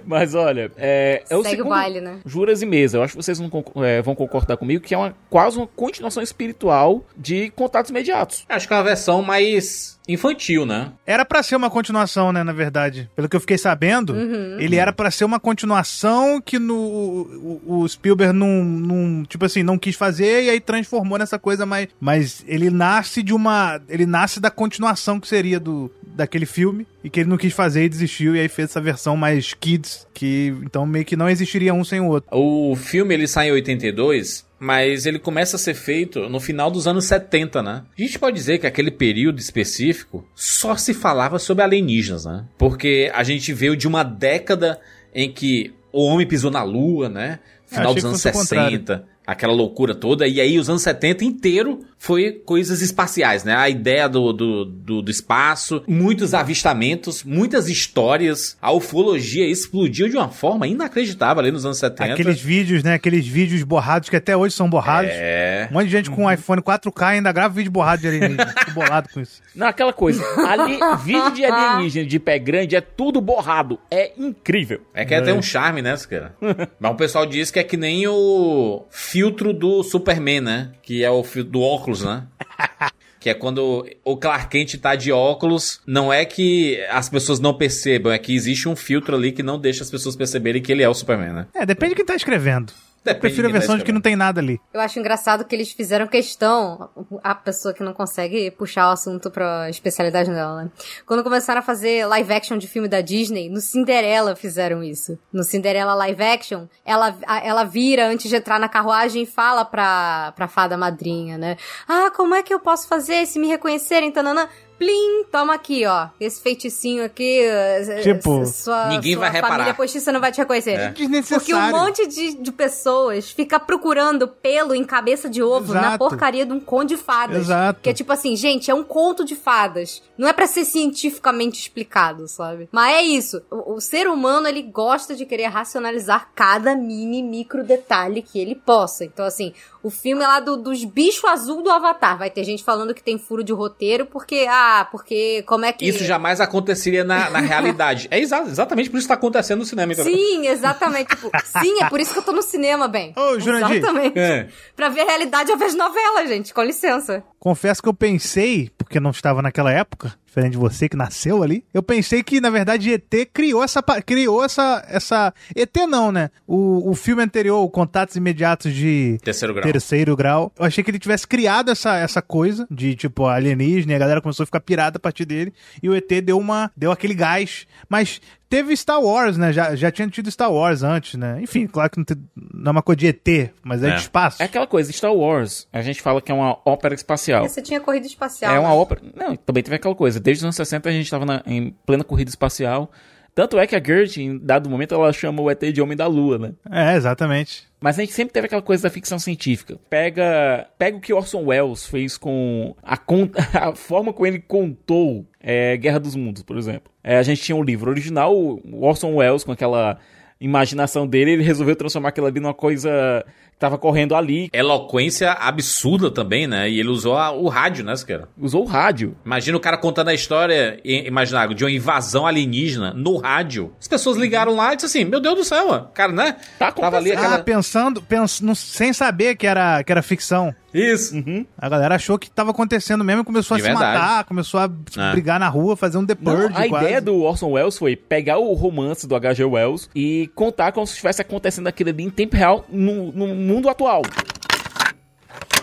Mas 0.05 0.33
olha, 0.33 0.71
é, 0.77 1.23
é 1.29 1.35
o 1.37 1.43
Segue 1.43 1.61
o 1.61 1.65
baile, 1.69 2.01
né? 2.01 2.19
Juras 2.25 2.61
e 2.61 2.65
Mesa. 2.65 2.97
Eu 2.97 3.03
acho 3.03 3.15
que 3.15 3.23
vocês 3.23 3.39
não 3.39 3.49
concor- 3.49 3.83
é, 3.85 4.01
vão 4.01 4.15
concordar 4.15 4.57
comigo 4.57 4.83
que 4.83 4.93
é 4.93 4.97
uma, 4.97 5.15
quase 5.29 5.57
uma 5.57 5.67
continuação 5.67 6.23
espiritual 6.23 7.05
de 7.15 7.51
Contatos 7.51 7.91
Imediatos. 7.91 8.45
Acho 8.49 8.67
que 8.67 8.73
é 8.73 8.77
uma 8.77 8.83
versão 8.83 9.21
mais 9.21 9.92
infantil, 10.07 10.65
né? 10.65 10.91
Era 11.05 11.25
pra 11.25 11.41
ser 11.43 11.55
uma 11.55 11.69
continuação, 11.69 12.31
né, 12.31 12.43
na 12.43 12.53
verdade. 12.53 13.09
Pelo 13.15 13.29
que 13.29 13.35
eu 13.35 13.39
fiquei 13.39 13.57
sabendo, 13.57 14.15
ele 14.59 14.75
era 14.75 14.91
pra 14.91 15.11
ser 15.11 15.25
uma 15.25 15.39
continuação 15.39 16.41
que 16.41 16.59
no, 16.59 16.75
o, 16.75 17.61
o 17.65 17.87
Spielberg 17.87 18.33
não, 18.33 18.63
não, 18.63 19.23
tipo 19.23 19.45
assim, 19.45 19.63
não 19.63 19.77
quis 19.77 19.95
fazer 19.95 20.43
e 20.43 20.49
aí 20.49 20.59
transformou 20.59 21.17
nessa 21.17 21.39
coisa 21.39 21.65
mais... 21.65 21.87
Mas 21.99 22.43
ele 22.47 22.69
nasce 22.69 23.23
de 23.23 23.33
uma... 23.33 23.81
Ele 23.87 24.05
nasce 24.05 24.39
da 24.39 24.51
continuação 24.51 25.19
que 25.19 25.27
seria 25.27 25.59
do 25.59 25.91
daquele 26.15 26.45
filme 26.45 26.85
e 27.03 27.09
que 27.09 27.21
ele 27.21 27.29
não 27.29 27.37
quis 27.37 27.53
fazer 27.53 27.85
e 27.85 27.89
desistiu 27.89 28.35
e 28.35 28.39
aí 28.39 28.47
fez 28.47 28.69
essa 28.69 28.79
versão 28.79 29.17
mais 29.17 29.53
kids, 29.53 30.07
que 30.13 30.53
então 30.63 30.85
meio 30.85 31.03
que 31.03 31.15
não 31.15 31.29
existiria 31.29 31.73
um 31.73 31.83
sem 31.83 31.99
o 31.99 32.07
outro. 32.07 32.29
O 32.31 32.75
filme 32.75 33.13
ele 33.13 33.27
sai 33.27 33.49
em 33.49 33.51
82, 33.51 34.45
mas 34.63 35.05
ele 35.05 35.19
começa 35.19 35.57
a 35.57 35.59
ser 35.59 35.73
feito 35.73 36.29
no 36.29 36.39
final 36.39 36.71
dos 36.71 36.87
anos 36.87 37.03
70, 37.03 37.61
né? 37.61 37.83
A 37.97 38.01
gente 38.01 38.17
pode 38.17 38.37
dizer 38.37 38.59
que 38.59 38.65
aquele 38.65 38.91
período 38.91 39.37
específico 39.37 40.25
só 40.33 40.77
se 40.77 40.93
falava 40.93 41.37
sobre 41.37 41.65
alienígenas, 41.65 42.23
né? 42.23 42.45
Porque 42.57 43.11
a 43.13 43.23
gente 43.23 43.51
veio 43.51 43.75
de 43.75 43.89
uma 43.89 44.03
década 44.03 44.79
em 45.13 45.29
que 45.29 45.73
o 45.91 46.05
homem 46.05 46.25
pisou 46.25 46.49
na 46.49 46.63
lua, 46.63 47.09
né? 47.09 47.39
Final 47.67 47.93
dos 47.93 48.05
anos 48.05 48.23
fosse 48.23 48.37
o 48.37 48.39
contrário. 48.39 48.77
60, 48.77 49.05
aquela 49.27 49.51
loucura 49.51 49.93
toda, 49.93 50.25
e 50.25 50.39
aí 50.39 50.57
os 50.57 50.69
anos 50.69 50.81
70 50.81 51.25
inteiro 51.25 51.81
foi 52.03 52.33
coisas 52.45 52.81
espaciais, 52.81 53.45
né? 53.45 53.55
A 53.55 53.69
ideia 53.69 54.09
do, 54.09 54.33
do, 54.33 54.65
do, 54.65 55.01
do 55.01 55.09
espaço, 55.09 55.81
muitos 55.87 56.33
avistamentos, 56.33 57.23
muitas 57.23 57.69
histórias, 57.69 58.57
a 58.61 58.73
ufologia 58.73 59.47
explodiu 59.47 60.09
de 60.09 60.17
uma 60.17 60.27
forma 60.27 60.67
inacreditável 60.67 61.39
ali 61.41 61.49
nos 61.49 61.65
anos 61.65 61.77
70. 61.77 62.11
Aqueles 62.11 62.41
vídeos, 62.41 62.83
né, 62.83 62.95
aqueles 62.95 63.25
vídeos 63.25 63.63
borrados 63.63 64.09
que 64.09 64.17
até 64.17 64.35
hoje 64.35 64.53
são 64.53 64.69
borrados. 64.69 65.11
É. 65.13 65.69
Um 65.71 65.75
monte 65.75 65.85
de 65.85 65.91
gente 65.91 66.09
com 66.11 66.29
iPhone 66.29 66.61
4K 66.61 67.03
ainda 67.03 67.31
grava 67.31 67.53
vídeo 67.53 67.71
borrado 67.71 68.01
de 68.01 68.07
alienígena. 68.09 68.47
Fico 68.59 68.71
bolado 68.71 69.07
com 69.07 69.21
isso. 69.21 69.41
Não, 69.55 69.67
aquela 69.67 69.93
coisa. 69.93 70.21
Ali, 70.45 70.77
vídeo 71.05 71.31
de 71.31 71.45
alienígena 71.45 72.05
de 72.05 72.19
pé 72.19 72.37
grande 72.37 72.75
é 72.75 72.81
tudo 72.81 73.21
borrado. 73.21 73.79
É 73.89 74.11
incrível. 74.17 74.81
É 74.93 75.05
que 75.05 75.21
tem 75.21 75.33
um 75.33 75.41
charme, 75.41 75.81
né, 75.81 75.95
cara? 76.09 76.35
Mas 76.77 76.91
o 76.91 76.95
pessoal 76.95 77.25
diz 77.25 77.49
que 77.49 77.59
é 77.59 77.63
que 77.63 77.77
nem 77.77 78.05
o 78.09 78.83
filtro 78.89 79.53
do 79.53 79.83
Superman, 79.83 80.41
né? 80.41 80.71
Que 80.81 81.01
é 81.01 81.09
o 81.09 81.23
filtro 81.23 81.53
do 81.53 81.61
óculos, 81.61 81.92
né? 82.01 82.23
Que 83.19 83.29
é 83.29 83.33
quando 83.33 83.87
o 84.03 84.17
Clark 84.17 84.49
Kent 84.49 84.75
tá 84.81 84.97
de 84.97 85.09
óculos, 85.09 85.79
não 85.87 86.11
é 86.11 86.25
que 86.25 86.83
as 86.89 87.07
pessoas 87.07 87.39
não 87.39 87.53
percebam, 87.53 88.11
é 88.11 88.19
que 88.19 88.35
existe 88.35 88.67
um 88.67 88.75
filtro 88.75 89.15
ali 89.15 89.31
que 89.31 89.41
não 89.41 89.57
deixa 89.57 89.81
as 89.81 89.89
pessoas 89.89 90.13
perceberem 90.13 90.61
que 90.61 90.69
ele 90.69 90.83
é 90.83 90.89
o 90.89 90.93
Superman, 90.93 91.31
né? 91.31 91.47
É, 91.55 91.65
depende 91.65 91.91
de 91.91 91.95
quem 91.95 92.05
tá 92.05 92.17
escrevendo. 92.17 92.73
Depende 93.03 93.19
Prefiro 93.19 93.47
a 93.47 93.51
tá 93.51 93.57
versão 93.57 93.77
de 93.77 93.83
que 93.83 93.91
não 93.91 93.99
tem 93.99 94.15
nada 94.15 94.39
ali. 94.39 94.61
Eu 94.73 94.79
acho 94.79 94.97
engraçado 94.97 95.43
que 95.43 95.53
eles 95.53 95.71
fizeram 95.71 96.07
questão, 96.07 96.89
a 97.21 97.35
pessoa 97.35 97.73
que 97.73 97.83
não 97.83 97.93
consegue 97.93 98.49
puxar 98.51 98.87
o 98.87 98.91
assunto 98.91 99.29
pra 99.29 99.69
especialidade 99.69 100.31
dela, 100.31 100.63
né? 100.63 100.71
Quando 101.05 101.23
começaram 101.23 101.59
a 101.59 101.63
fazer 101.63 102.05
live 102.05 102.33
action 102.33 102.57
de 102.57 102.67
filme 102.67 102.87
da 102.87 103.01
Disney, 103.01 103.49
no 103.49 103.59
Cinderela 103.59 104.35
fizeram 104.35 104.81
isso. 104.81 105.19
No 105.33 105.43
Cinderela 105.43 105.93
live 105.95 106.23
action, 106.23 106.67
ela, 106.85 107.15
ela 107.43 107.63
vira 107.65 108.07
antes 108.07 108.29
de 108.29 108.37
entrar 108.37 108.59
na 108.59 108.69
carruagem 108.69 109.23
e 109.23 109.25
fala 109.25 109.65
pra, 109.65 110.31
pra 110.35 110.47
fada 110.47 110.77
madrinha, 110.77 111.37
né? 111.37 111.57
Ah, 111.87 112.09
como 112.15 112.33
é 112.33 112.41
que 112.41 112.53
eu 112.53 112.59
posso 112.59 112.87
fazer 112.87 113.25
se 113.25 113.37
me 113.37 113.47
reconhecerem, 113.47 114.11
tananã? 114.11 114.47
Plim, 114.83 115.23
toma 115.31 115.53
aqui, 115.53 115.85
ó. 115.85 116.07
Esse 116.19 116.41
feiticinho 116.41 117.05
aqui. 117.05 117.39
eh, 117.41 118.01
Tipo, 118.03 118.41
eh, 118.41 118.45
sua, 118.45 118.87
ninguém 118.89 119.13
sua 119.13 119.21
vai 119.21 119.31
reparar. 119.31 119.53
família 119.53 119.73
postiça 119.73 120.11
não 120.11 120.19
vai 120.19 120.31
te 120.31 120.39
reconhecer. 120.39 120.71
É. 120.71 120.93
Porque 121.29 121.53
um 121.53 121.71
monte 121.71 122.05
de, 122.05 122.33
de 122.35 122.51
pessoas 122.51 123.31
fica 123.31 123.59
procurando 123.59 124.27
pelo 124.27 124.75
em 124.75 124.83
cabeça 124.83 125.29
de 125.29 125.41
ovo 125.41 125.73
na 125.73 125.79
Exato. 125.81 125.97
porcaria 125.99 126.45
de 126.45 126.51
um 126.51 126.59
conto 126.59 126.89
de 126.89 126.97
fadas. 126.97 127.37
Exato. 127.37 127.79
Que 127.81 127.89
é 127.89 127.93
tipo 127.93 128.11
assim, 128.11 128.35
gente, 128.35 128.69
é 128.69 128.73
um 128.73 128.83
conto 128.83 129.23
de 129.23 129.35
fadas. 129.35 130.01
Não 130.17 130.27
é 130.27 130.33
pra 130.33 130.47
ser 130.47 130.65
cientificamente 130.65 131.59
explicado, 131.59 132.27
sabe? 132.27 132.67
Mas 132.71 132.95
é 132.95 133.01
isso. 133.03 133.41
O, 133.49 133.75
o 133.75 133.81
ser 133.81 134.07
humano, 134.07 134.47
ele 134.47 134.61
gosta 134.61 135.15
de 135.15 135.25
querer 135.25 135.45
racionalizar 135.47 136.29
cada 136.35 136.75
mini, 136.75 137.23
micro 137.23 137.63
detalhe 137.63 138.21
que 138.21 138.37
ele 138.39 138.53
possa. 138.55 139.05
Então, 139.05 139.25
assim, 139.25 139.53
o 139.81 139.89
filme 139.89 140.23
lá 140.23 140.39
do- 140.39 140.57
dos 140.57 140.83
bichos 140.83 141.23
azul 141.25 141.61
do 141.61 141.69
Avatar. 141.69 142.17
Vai 142.17 142.29
ter 142.29 142.43
gente 142.43 142.63
falando 142.63 142.93
que 142.93 143.01
tem 143.03 143.17
furo 143.17 143.43
de 143.43 143.53
roteiro 143.53 144.05
porque, 144.05 144.45
ah, 144.49 144.72
porque 144.85 145.43
como 145.45 145.65
é 145.65 145.73
que... 145.73 145.85
Isso 145.87 146.03
jamais 146.03 146.39
aconteceria 146.41 147.03
na, 147.03 147.29
na 147.29 147.39
realidade. 147.41 148.07
É 148.11 148.19
exa- 148.19 148.41
exatamente 148.43 148.89
por 148.89 148.97
isso 148.97 149.05
que 149.07 149.13
tá 149.13 149.15
acontecendo 149.15 149.59
no 149.59 149.65
cinema, 149.65 149.93
entendeu? 149.93 150.13
Sim, 150.13 150.47
exatamente. 150.47 151.09
Tipo, 151.15 151.29
sim, 151.61 151.81
é 151.81 151.89
por 151.89 151.99
isso 151.99 152.13
que 152.13 152.19
eu 152.19 152.23
tô 152.23 152.31
no 152.31 152.41
cinema, 152.41 152.87
bem. 152.87 153.13
Ô, 153.15 153.39
Jurandir. 153.39 153.77
Exatamente. 153.77 154.17
É. 154.19 154.47
Pra 154.75 154.89
ver 154.89 155.01
a 155.01 155.05
realidade, 155.05 155.51
eu 155.51 155.57
vejo 155.57 155.75
novela, 155.77 156.25
gente. 156.27 156.53
Com 156.53 156.61
licença. 156.63 157.23
Confesso 157.39 157.81
que 157.81 157.89
eu 157.89 157.93
pensei, 157.93 158.69
porque 158.77 158.99
não 158.99 159.11
estava 159.11 159.41
naquela 159.41 159.71
época, 159.71 160.13
diferente 160.33 160.53
de 160.53 160.57
você 160.57 160.89
que 160.89 160.97
nasceu 160.97 161.43
ali, 161.43 161.63
eu 161.73 161.83
pensei 161.83 162.23
que, 162.23 162.41
na 162.41 162.49
verdade, 162.49 162.91
ET 162.91 163.29
criou 163.31 163.63
essa. 163.63 163.81
Criou 164.05 164.43
essa. 164.43 164.83
essa 164.87 165.33
ET 165.55 165.75
não, 165.87 166.11
né? 166.11 166.31
O, 166.47 166.89
o 166.89 166.95
filme 166.95 167.21
anterior, 167.21 167.61
o 167.63 167.69
Contatos 167.69 168.15
Imediatos 168.15 168.73
de 168.73 169.17
Terceiro 169.23 169.53
grau. 169.53 169.71
terceiro 169.71 170.15
grau. 170.15 170.51
Eu 170.57 170.65
achei 170.65 170.83
que 170.83 170.89
ele 170.89 170.99
tivesse 170.99 171.27
criado 171.27 171.69
essa, 171.69 171.97
essa 171.97 172.21
coisa 172.21 172.67
de, 172.69 172.95
tipo, 172.95 173.27
alienígena, 173.27 173.93
e 173.93 173.95
a 173.95 173.99
galera 173.99 174.21
começou 174.21 174.43
a 174.43 174.47
ficar 174.47 174.59
pirada 174.59 174.97
a 174.97 174.99
partir 174.99 175.25
dele, 175.25 175.53
e 175.81 175.87
o 175.89 175.95
ET 175.95 176.09
deu 176.23 176.37
uma. 176.37 176.71
deu 176.75 176.91
aquele 176.91 177.13
gás. 177.13 177.67
Mas 177.87 178.19
teve 178.55 178.75
Star 178.77 179.01
Wars, 179.01 179.37
né? 179.37 179.51
Já, 179.51 179.75
já 179.75 179.91
tinha 179.91 180.07
tido 180.07 180.29
Star 180.29 180.51
Wars 180.51 180.83
antes, 180.83 181.15
né? 181.15 181.39
Enfim, 181.41 181.65
claro 181.65 181.89
que 181.89 181.97
não, 181.97 182.05
tem- 182.05 182.17
não 182.53 182.69
é 182.69 182.71
uma 182.71 182.81
coisa 182.83 182.99
de 182.99 183.07
ET, 183.07 183.49
mas 183.63 183.81
é, 183.83 183.89
É. 183.89 183.95
de 183.95 184.01
espaço. 184.01 184.41
É 184.41 184.45
aquela 184.45 184.67
coisa, 184.67 184.91
Star 184.91 185.13
Wars, 185.13 185.67
a 185.73 185.81
gente 185.81 186.01
fala 186.01 186.21
que 186.21 186.31
é 186.31 186.35
uma 186.35 186.57
ópera 186.65 186.93
espacial. 186.93 187.47
Você 187.49 187.61
tinha 187.61 187.79
corrida 187.79 188.05
espacial. 188.05 188.53
É 188.53 188.59
uma 188.59 188.69
né? 188.69 188.75
ópera. 188.75 189.01
Não, 189.15 189.35
também 189.35 189.63
teve 189.63 189.75
aquela 189.75 189.95
coisa. 189.95 190.19
Desde 190.19 190.41
os 190.41 190.43
anos 190.45 190.55
60 190.55 190.87
a 190.87 190.91
gente 190.91 191.09
tava 191.09 191.25
na- 191.25 191.41
em 191.45 191.71
plena 191.85 192.03
corrida 192.03 192.29
espacial. 192.29 192.91
Tanto 193.35 193.57
é 193.57 193.65
que 193.65 193.75
a 193.75 193.83
Gert, 193.83 194.17
em 194.17 194.37
dado 194.37 194.69
momento, 194.69 194.93
ela 194.93 195.11
chama 195.11 195.41
o 195.41 195.49
ET 195.49 195.59
de 195.59 195.81
Homem 195.81 195.97
da 195.97 196.05
Lua, 196.05 196.37
né? 196.37 196.51
É, 196.69 196.95
exatamente. 196.95 197.63
Mas 197.81 197.97
a 197.97 198.01
gente 198.01 198.13
sempre 198.13 198.31
teve 198.33 198.45
aquela 198.45 198.61
coisa 198.61 198.83
da 198.83 198.89
ficção 198.89 199.17
científica. 199.17 199.77
Pega, 199.89 200.67
pega 200.77 200.97
o 200.97 201.01
que 201.01 201.11
Orson 201.11 201.43
Welles 201.45 201.85
fez 201.85 202.17
com 202.17 202.75
a, 202.83 202.95
a 203.69 203.75
forma 203.75 204.13
como 204.13 204.27
ele 204.27 204.39
contou 204.39 205.25
é, 205.39 205.75
Guerra 205.77 205.99
dos 205.99 206.15
Mundos, 206.15 206.43
por 206.43 206.57
exemplo. 206.57 206.91
É, 207.03 207.17
a 207.17 207.23
gente 207.23 207.41
tinha 207.41 207.55
um 207.55 207.63
livro 207.63 207.89
original, 207.89 208.35
o 208.35 208.85
Orson 208.85 209.15
Welles 209.15 209.43
com 209.43 209.51
aquela 209.51 209.97
imaginação 210.39 211.07
dele, 211.07 211.31
ele 211.31 211.43
resolveu 211.43 211.75
transformar 211.75 212.09
aquilo 212.09 212.27
ali 212.27 212.39
numa 212.39 212.53
coisa 212.53 213.25
tava 213.63 213.77
correndo 213.77 214.15
ali. 214.15 214.49
Eloquência 214.51 215.31
absurda 215.31 216.11
também, 216.11 216.45
né? 216.47 216.69
E 216.69 216.79
ele 216.79 216.89
usou 216.89 217.17
a- 217.17 217.31
o 217.31 217.47
rádio, 217.47 217.83
né, 217.85 217.95
Siqueira? 217.95 218.27
Usou 218.37 218.63
o 218.63 218.67
rádio. 218.67 219.15
Imagina 219.25 219.55
o 219.57 219.59
cara 219.59 219.77
contando 219.77 220.09
a 220.09 220.13
história, 220.13 220.79
imaginar, 220.83 221.47
de 221.53 221.63
uma 221.63 221.71
invasão 221.71 222.27
alienígena 222.27 222.93
no 222.93 223.17
rádio. 223.17 223.73
As 223.79 223.87
pessoas 223.87 224.17
ligaram 224.17 224.55
lá 224.55 224.73
e 224.73 224.75
disseram 224.75 224.89
assim, 224.89 225.05
meu 225.09 225.19
Deus 225.21 225.35
do 225.35 225.43
céu, 225.43 225.89
cara, 225.93 226.11
né? 226.11 226.35
Tá 226.59 226.71
Tava 226.71 226.97
ali 226.97 227.11
acontecendo. 227.11 227.17
Ah, 227.17 227.27
aquela... 227.27 227.43
pensando, 227.43 228.01
pens, 228.01 228.41
sem 228.55 228.91
saber 228.91 229.35
que 229.35 229.47
era, 229.47 229.83
que 229.83 229.91
era 229.91 230.01
ficção. 230.01 230.53
Isso. 230.73 231.15
A 231.57 231.69
galera 231.69 231.95
achou 231.95 232.17
que 232.17 232.29
tava 232.31 232.51
acontecendo 232.51 233.03
mesmo 233.03 233.21
e 233.21 233.25
começou 233.25 233.55
a 233.55 233.57
De 233.57 233.63
se 233.63 233.69
verdade. 233.69 233.97
matar, 233.99 234.23
começou 234.23 234.59
a 234.59 234.63
É. 234.97 235.11
brigar 235.11 235.39
na 235.39 235.47
rua, 235.47 235.75
fazer 235.77 235.97
um 235.97 236.05
The 236.05 236.17
Não, 236.19 236.47
a 236.47 236.67
quase. 236.67 236.85
ideia 236.85 237.01
do 237.01 237.21
Orson 237.21 237.51
Welles 237.51 237.77
foi 237.77 237.95
pegar 237.95 238.39
o 238.39 238.53
romance 238.53 239.05
do 239.07 239.15
H.G. 239.15 239.43
Wells 239.43 239.89
e 239.95 240.29
contar 240.33 240.71
como 240.71 240.87
se 240.87 240.93
estivesse 240.93 241.21
acontecendo 241.21 241.67
aquilo 241.67 241.89
ali 241.91 242.03
em 242.03 242.09
tempo 242.09 242.35
real 242.35 242.65
no, 242.69 243.11
no 243.11 243.27
mundo 243.27 243.69
atual. 243.69 244.01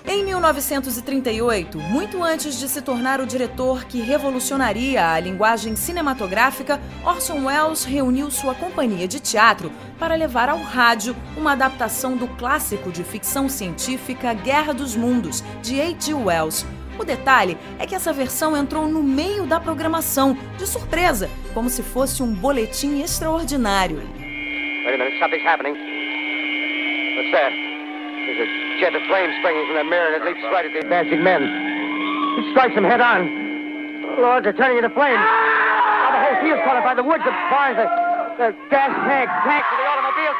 Em 0.06 0.24
1938, 0.24 1.78
muito 1.78 2.22
antes 2.24 2.58
de 2.58 2.68
se 2.68 2.82
tornar 2.82 3.20
o 3.20 3.26
diretor 3.26 3.84
que 3.84 4.00
revolucionaria 4.00 5.08
a 5.08 5.20
linguagem 5.20 5.76
cinematográfica, 5.76 6.80
Orson 7.04 7.46
Welles 7.46 7.84
reuniu 7.84 8.30
sua 8.30 8.54
companhia 8.54 9.06
de 9.06 9.20
teatro 9.20 9.70
para 9.98 10.16
levar 10.16 10.48
ao 10.48 10.58
rádio 10.58 11.14
uma 11.36 11.52
adaptação 11.52 12.16
do 12.16 12.26
clássico 12.26 12.90
de 12.90 13.04
ficção 13.04 13.48
científica 13.48 14.32
Guerra 14.32 14.72
dos 14.72 14.96
Mundos, 14.96 15.44
de 15.62 15.80
H.G. 15.80 16.14
Wells. 16.14 16.66
O 16.98 17.04
detalhe 17.04 17.56
é 17.78 17.86
que 17.86 17.94
essa 17.94 18.12
versão 18.12 18.56
entrou 18.56 18.88
no 18.88 19.02
meio 19.02 19.46
da 19.46 19.60
programação, 19.60 20.36
de 20.58 20.66
surpresa, 20.66 21.30
como 21.54 21.70
se 21.70 21.82
fosse 21.82 22.22
um 22.22 22.34
boletim 22.34 23.00
extraordinário. 23.00 23.98
Wait 23.98 24.94
a 24.94 24.98
minute, 24.98 25.18
something's 25.20 25.46
happening. 25.46 25.74
What's 27.16 27.30
that? 27.32 27.69
There's 28.30 28.46
a 28.46 28.78
jet 28.78 28.94
of 28.94 29.02
flame 29.10 29.26
springing 29.42 29.66
from 29.66 29.74
the 29.74 29.82
mirror 29.90 30.14
and 30.14 30.22
it 30.22 30.24
leaps 30.24 30.38
right 30.54 30.62
at 30.62 30.70
the 30.70 30.86
advancing 30.86 31.18
men. 31.26 31.42
It 31.42 32.54
strikes 32.54 32.78
them 32.78 32.86
head 32.86 33.00
on. 33.00 33.26
Lord, 34.22 34.44
they're 34.46 34.54
turning 34.54 34.78
into 34.78 34.90
flames. 34.94 35.18
Now 35.18 36.14
the 36.14 36.22
whole 36.22 36.38
field's 36.38 36.62
caught 36.62 36.78
by 36.86 36.94
the 36.94 37.02
woods, 37.02 37.26
the 37.26 37.34
barns, 37.50 37.74
the, 37.74 37.90
the 38.38 38.48
gas 38.70 38.94
tanks, 39.02 39.34
tanks 39.42 39.66
for 39.66 39.78
the 39.82 39.86
automobiles. 39.90 40.38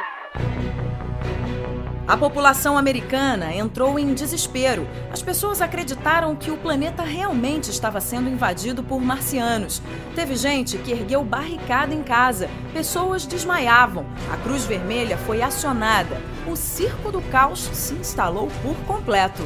A 2.10 2.16
população 2.16 2.76
americana 2.76 3.54
entrou 3.54 3.96
em 3.96 4.12
desespero. 4.12 4.84
As 5.12 5.22
pessoas 5.22 5.62
acreditaram 5.62 6.34
que 6.34 6.50
o 6.50 6.56
planeta 6.56 7.04
realmente 7.04 7.70
estava 7.70 8.00
sendo 8.00 8.28
invadido 8.28 8.82
por 8.82 9.00
marcianos. 9.00 9.80
Teve 10.16 10.34
gente 10.34 10.76
que 10.78 10.90
ergueu 10.90 11.22
barricada 11.22 11.94
em 11.94 12.02
casa. 12.02 12.50
Pessoas 12.72 13.24
desmaiavam. 13.26 14.04
A 14.28 14.36
Cruz 14.38 14.64
Vermelha 14.64 15.16
foi 15.18 15.40
acionada. 15.40 16.20
O 16.48 16.56
circo 16.56 17.12
do 17.12 17.22
caos 17.30 17.60
se 17.72 17.94
instalou 17.94 18.48
por 18.60 18.74
completo. 18.88 19.44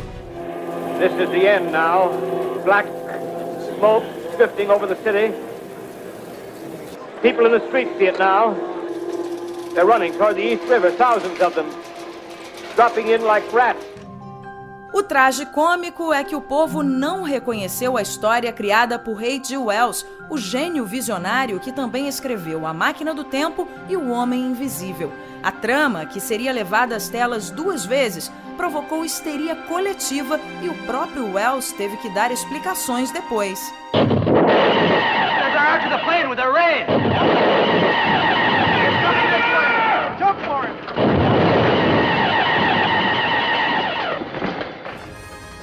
This 0.98 1.12
is 1.20 1.28
the 1.28 1.46
end 1.46 1.70
now. 1.70 2.12
Black 2.64 2.88
smoke 3.76 4.06
drifting 4.38 4.70
over 4.70 4.86
the 4.86 4.96
city. 5.02 5.34
People 7.20 7.44
in 7.44 7.60
the 7.60 7.70
see 7.70 8.06
it 8.06 8.18
now. 8.18 8.54
They're 9.74 9.84
running 9.84 10.14
toward 10.14 10.36
the 10.36 10.54
East 10.54 10.64
River, 10.70 10.90
thousands 10.92 11.38
of 11.42 11.54
them. 11.54 11.83
Dropping 12.76 13.12
in 13.12 13.24
like 13.24 13.46
rats. 13.54 13.84
O 14.92 15.02
traje 15.02 15.44
cômico 15.46 16.12
é 16.12 16.22
que 16.22 16.36
o 16.36 16.40
povo 16.40 16.82
não 16.82 17.22
reconheceu 17.22 17.96
a 17.96 18.02
história 18.02 18.52
criada 18.52 18.96
por 18.96 19.18
H.G. 19.18 19.56
Wells, 19.56 20.06
o 20.30 20.38
gênio 20.38 20.84
visionário 20.84 21.58
que 21.58 21.72
também 21.72 22.06
escreveu 22.06 22.64
A 22.64 22.72
Máquina 22.72 23.12
do 23.12 23.24
Tempo 23.24 23.66
e 23.88 23.96
O 23.96 24.10
Homem 24.10 24.40
Invisível. 24.40 25.12
A 25.42 25.50
trama, 25.50 26.06
que 26.06 26.20
seria 26.20 26.52
levada 26.52 26.94
às 26.94 27.08
telas 27.08 27.50
duas 27.50 27.84
vezes, 27.84 28.30
provocou 28.56 29.04
histeria 29.04 29.56
coletiva 29.56 30.38
e 30.62 30.68
o 30.68 30.74
próprio 30.86 31.32
Wells 31.34 31.72
teve 31.72 31.96
que 31.96 32.08
dar 32.10 32.30
explicações 32.30 33.10
depois. 33.10 33.60
They're 33.92 34.06
after 35.58 35.90
the 35.90 35.98
plane 36.04 36.28
with 36.28 36.36
their 36.36 36.52
rain. 36.52 36.86
Jump 40.18 40.38
for 40.46 40.64
it. 40.66 41.24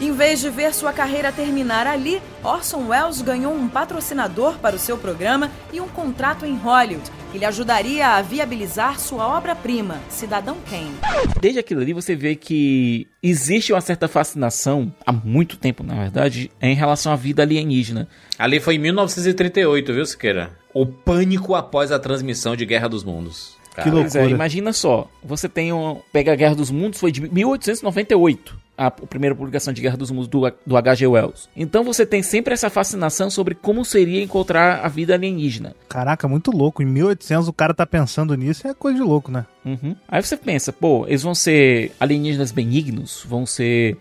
Em 0.02 0.12
vez 0.14 0.40
de 0.42 0.50
ver 0.50 0.74
sua 0.74 0.92
carreira 0.92 1.32
terminar 1.32 1.86
ali, 1.86 2.20
Orson 2.44 2.88
Welles 2.88 3.22
ganhou 3.22 3.54
um 3.54 3.70
patrocinador 3.70 4.58
para 4.58 4.76
o 4.76 4.80
seu 4.80 4.98
programa 4.98 5.52
e 5.72 5.80
um 5.80 5.88
contrato 5.88 6.44
em 6.44 6.58
Hollywood, 6.58 7.08
que 7.32 7.38
lhe 7.38 7.46
ajudaria 7.46 8.08
a 8.08 8.22
viabilizar 8.24 9.00
sua 9.00 9.28
obra-prima, 9.28 10.02
Cidadão 10.10 10.58
Kane. 10.68 10.96
Desde 11.40 11.60
aquilo 11.60 11.82
ali 11.82 11.94
você 11.94 12.16
vê 12.16 12.36
que 12.36 13.08
existe 13.22 13.72
uma 13.72 13.80
certa 13.80 14.08
fascinação, 14.08 14.92
há 15.06 15.14
muito 15.14 15.56
tempo 15.56 15.84
na 15.84 15.94
verdade, 15.94 16.50
em 16.60 16.74
relação 16.74 17.14
à 17.14 17.16
vida 17.16 17.44
alienígena. 17.44 18.08
Ali 18.40 18.60
foi 18.60 18.78
em 18.78 18.80
1938, 18.80 19.94
viu, 19.94 20.06
Siqueira? 20.08 20.50
O 20.74 20.84
pânico 20.84 21.54
após 21.54 21.92
a 21.92 22.00
transmissão 22.00 22.56
de 22.56 22.66
Guerra 22.66 22.88
dos 22.88 23.04
Mundos. 23.04 23.61
Cara, 23.84 23.92
Que 23.92 24.18
é, 24.18 24.22
loucura. 24.22 24.30
imagina 24.30 24.74
só, 24.74 25.08
você 25.24 25.48
tem 25.50 25.72
um. 25.74 25.98
Pega 26.12 26.34
a 26.34 26.36
Guerra 26.36 26.56
dos 26.56 26.70
Mundos, 26.72 27.00
foi 27.00 27.12
de 27.12 27.22
1898. 27.22 28.56
A 28.78 28.88
a 28.88 28.90
primeira 28.92 29.36
publicação 29.36 29.72
de 29.72 29.80
Guerra 29.82 29.98
dos 29.98 30.10
Mundos 30.10 30.28
do, 30.28 30.42
do 30.66 30.76
H.G. 30.78 31.06
Wells. 31.06 31.48
Então 31.56 31.84
você 31.84 32.04
tem 32.04 32.24
sempre 32.24 32.54
essa 32.54 32.68
fascinação 32.70 33.30
sobre 33.30 33.54
como 33.54 33.86
seria 33.86 34.24
encontrar 34.24 34.84
a 34.84 34.88
vida 34.88 35.14
alienígena. 35.14 35.76
Caraca, 35.88 36.28
muito 36.28 36.50
louco. 36.50 36.82
Em 36.82 36.86
1800 36.88 37.48
o 37.48 37.54
cara 37.54 37.76
tá 37.76 37.86
pensando 37.86 38.34
nisso, 38.34 38.68
é 38.68 38.74
coisa 38.74 38.98
de 38.98 39.04
louco, 39.04 39.30
né? 39.30 39.46
Uhum. 39.64 39.96
Aí 40.08 40.24
você 40.24 40.36
pensa, 40.36 40.74
pô, 40.74 41.06
eles 41.08 41.22
vão 41.22 41.36
ser 41.36 41.92
alienígenas 42.00 42.52
benignos, 42.52 43.24
vão 43.28 43.46
ser, 43.46 43.98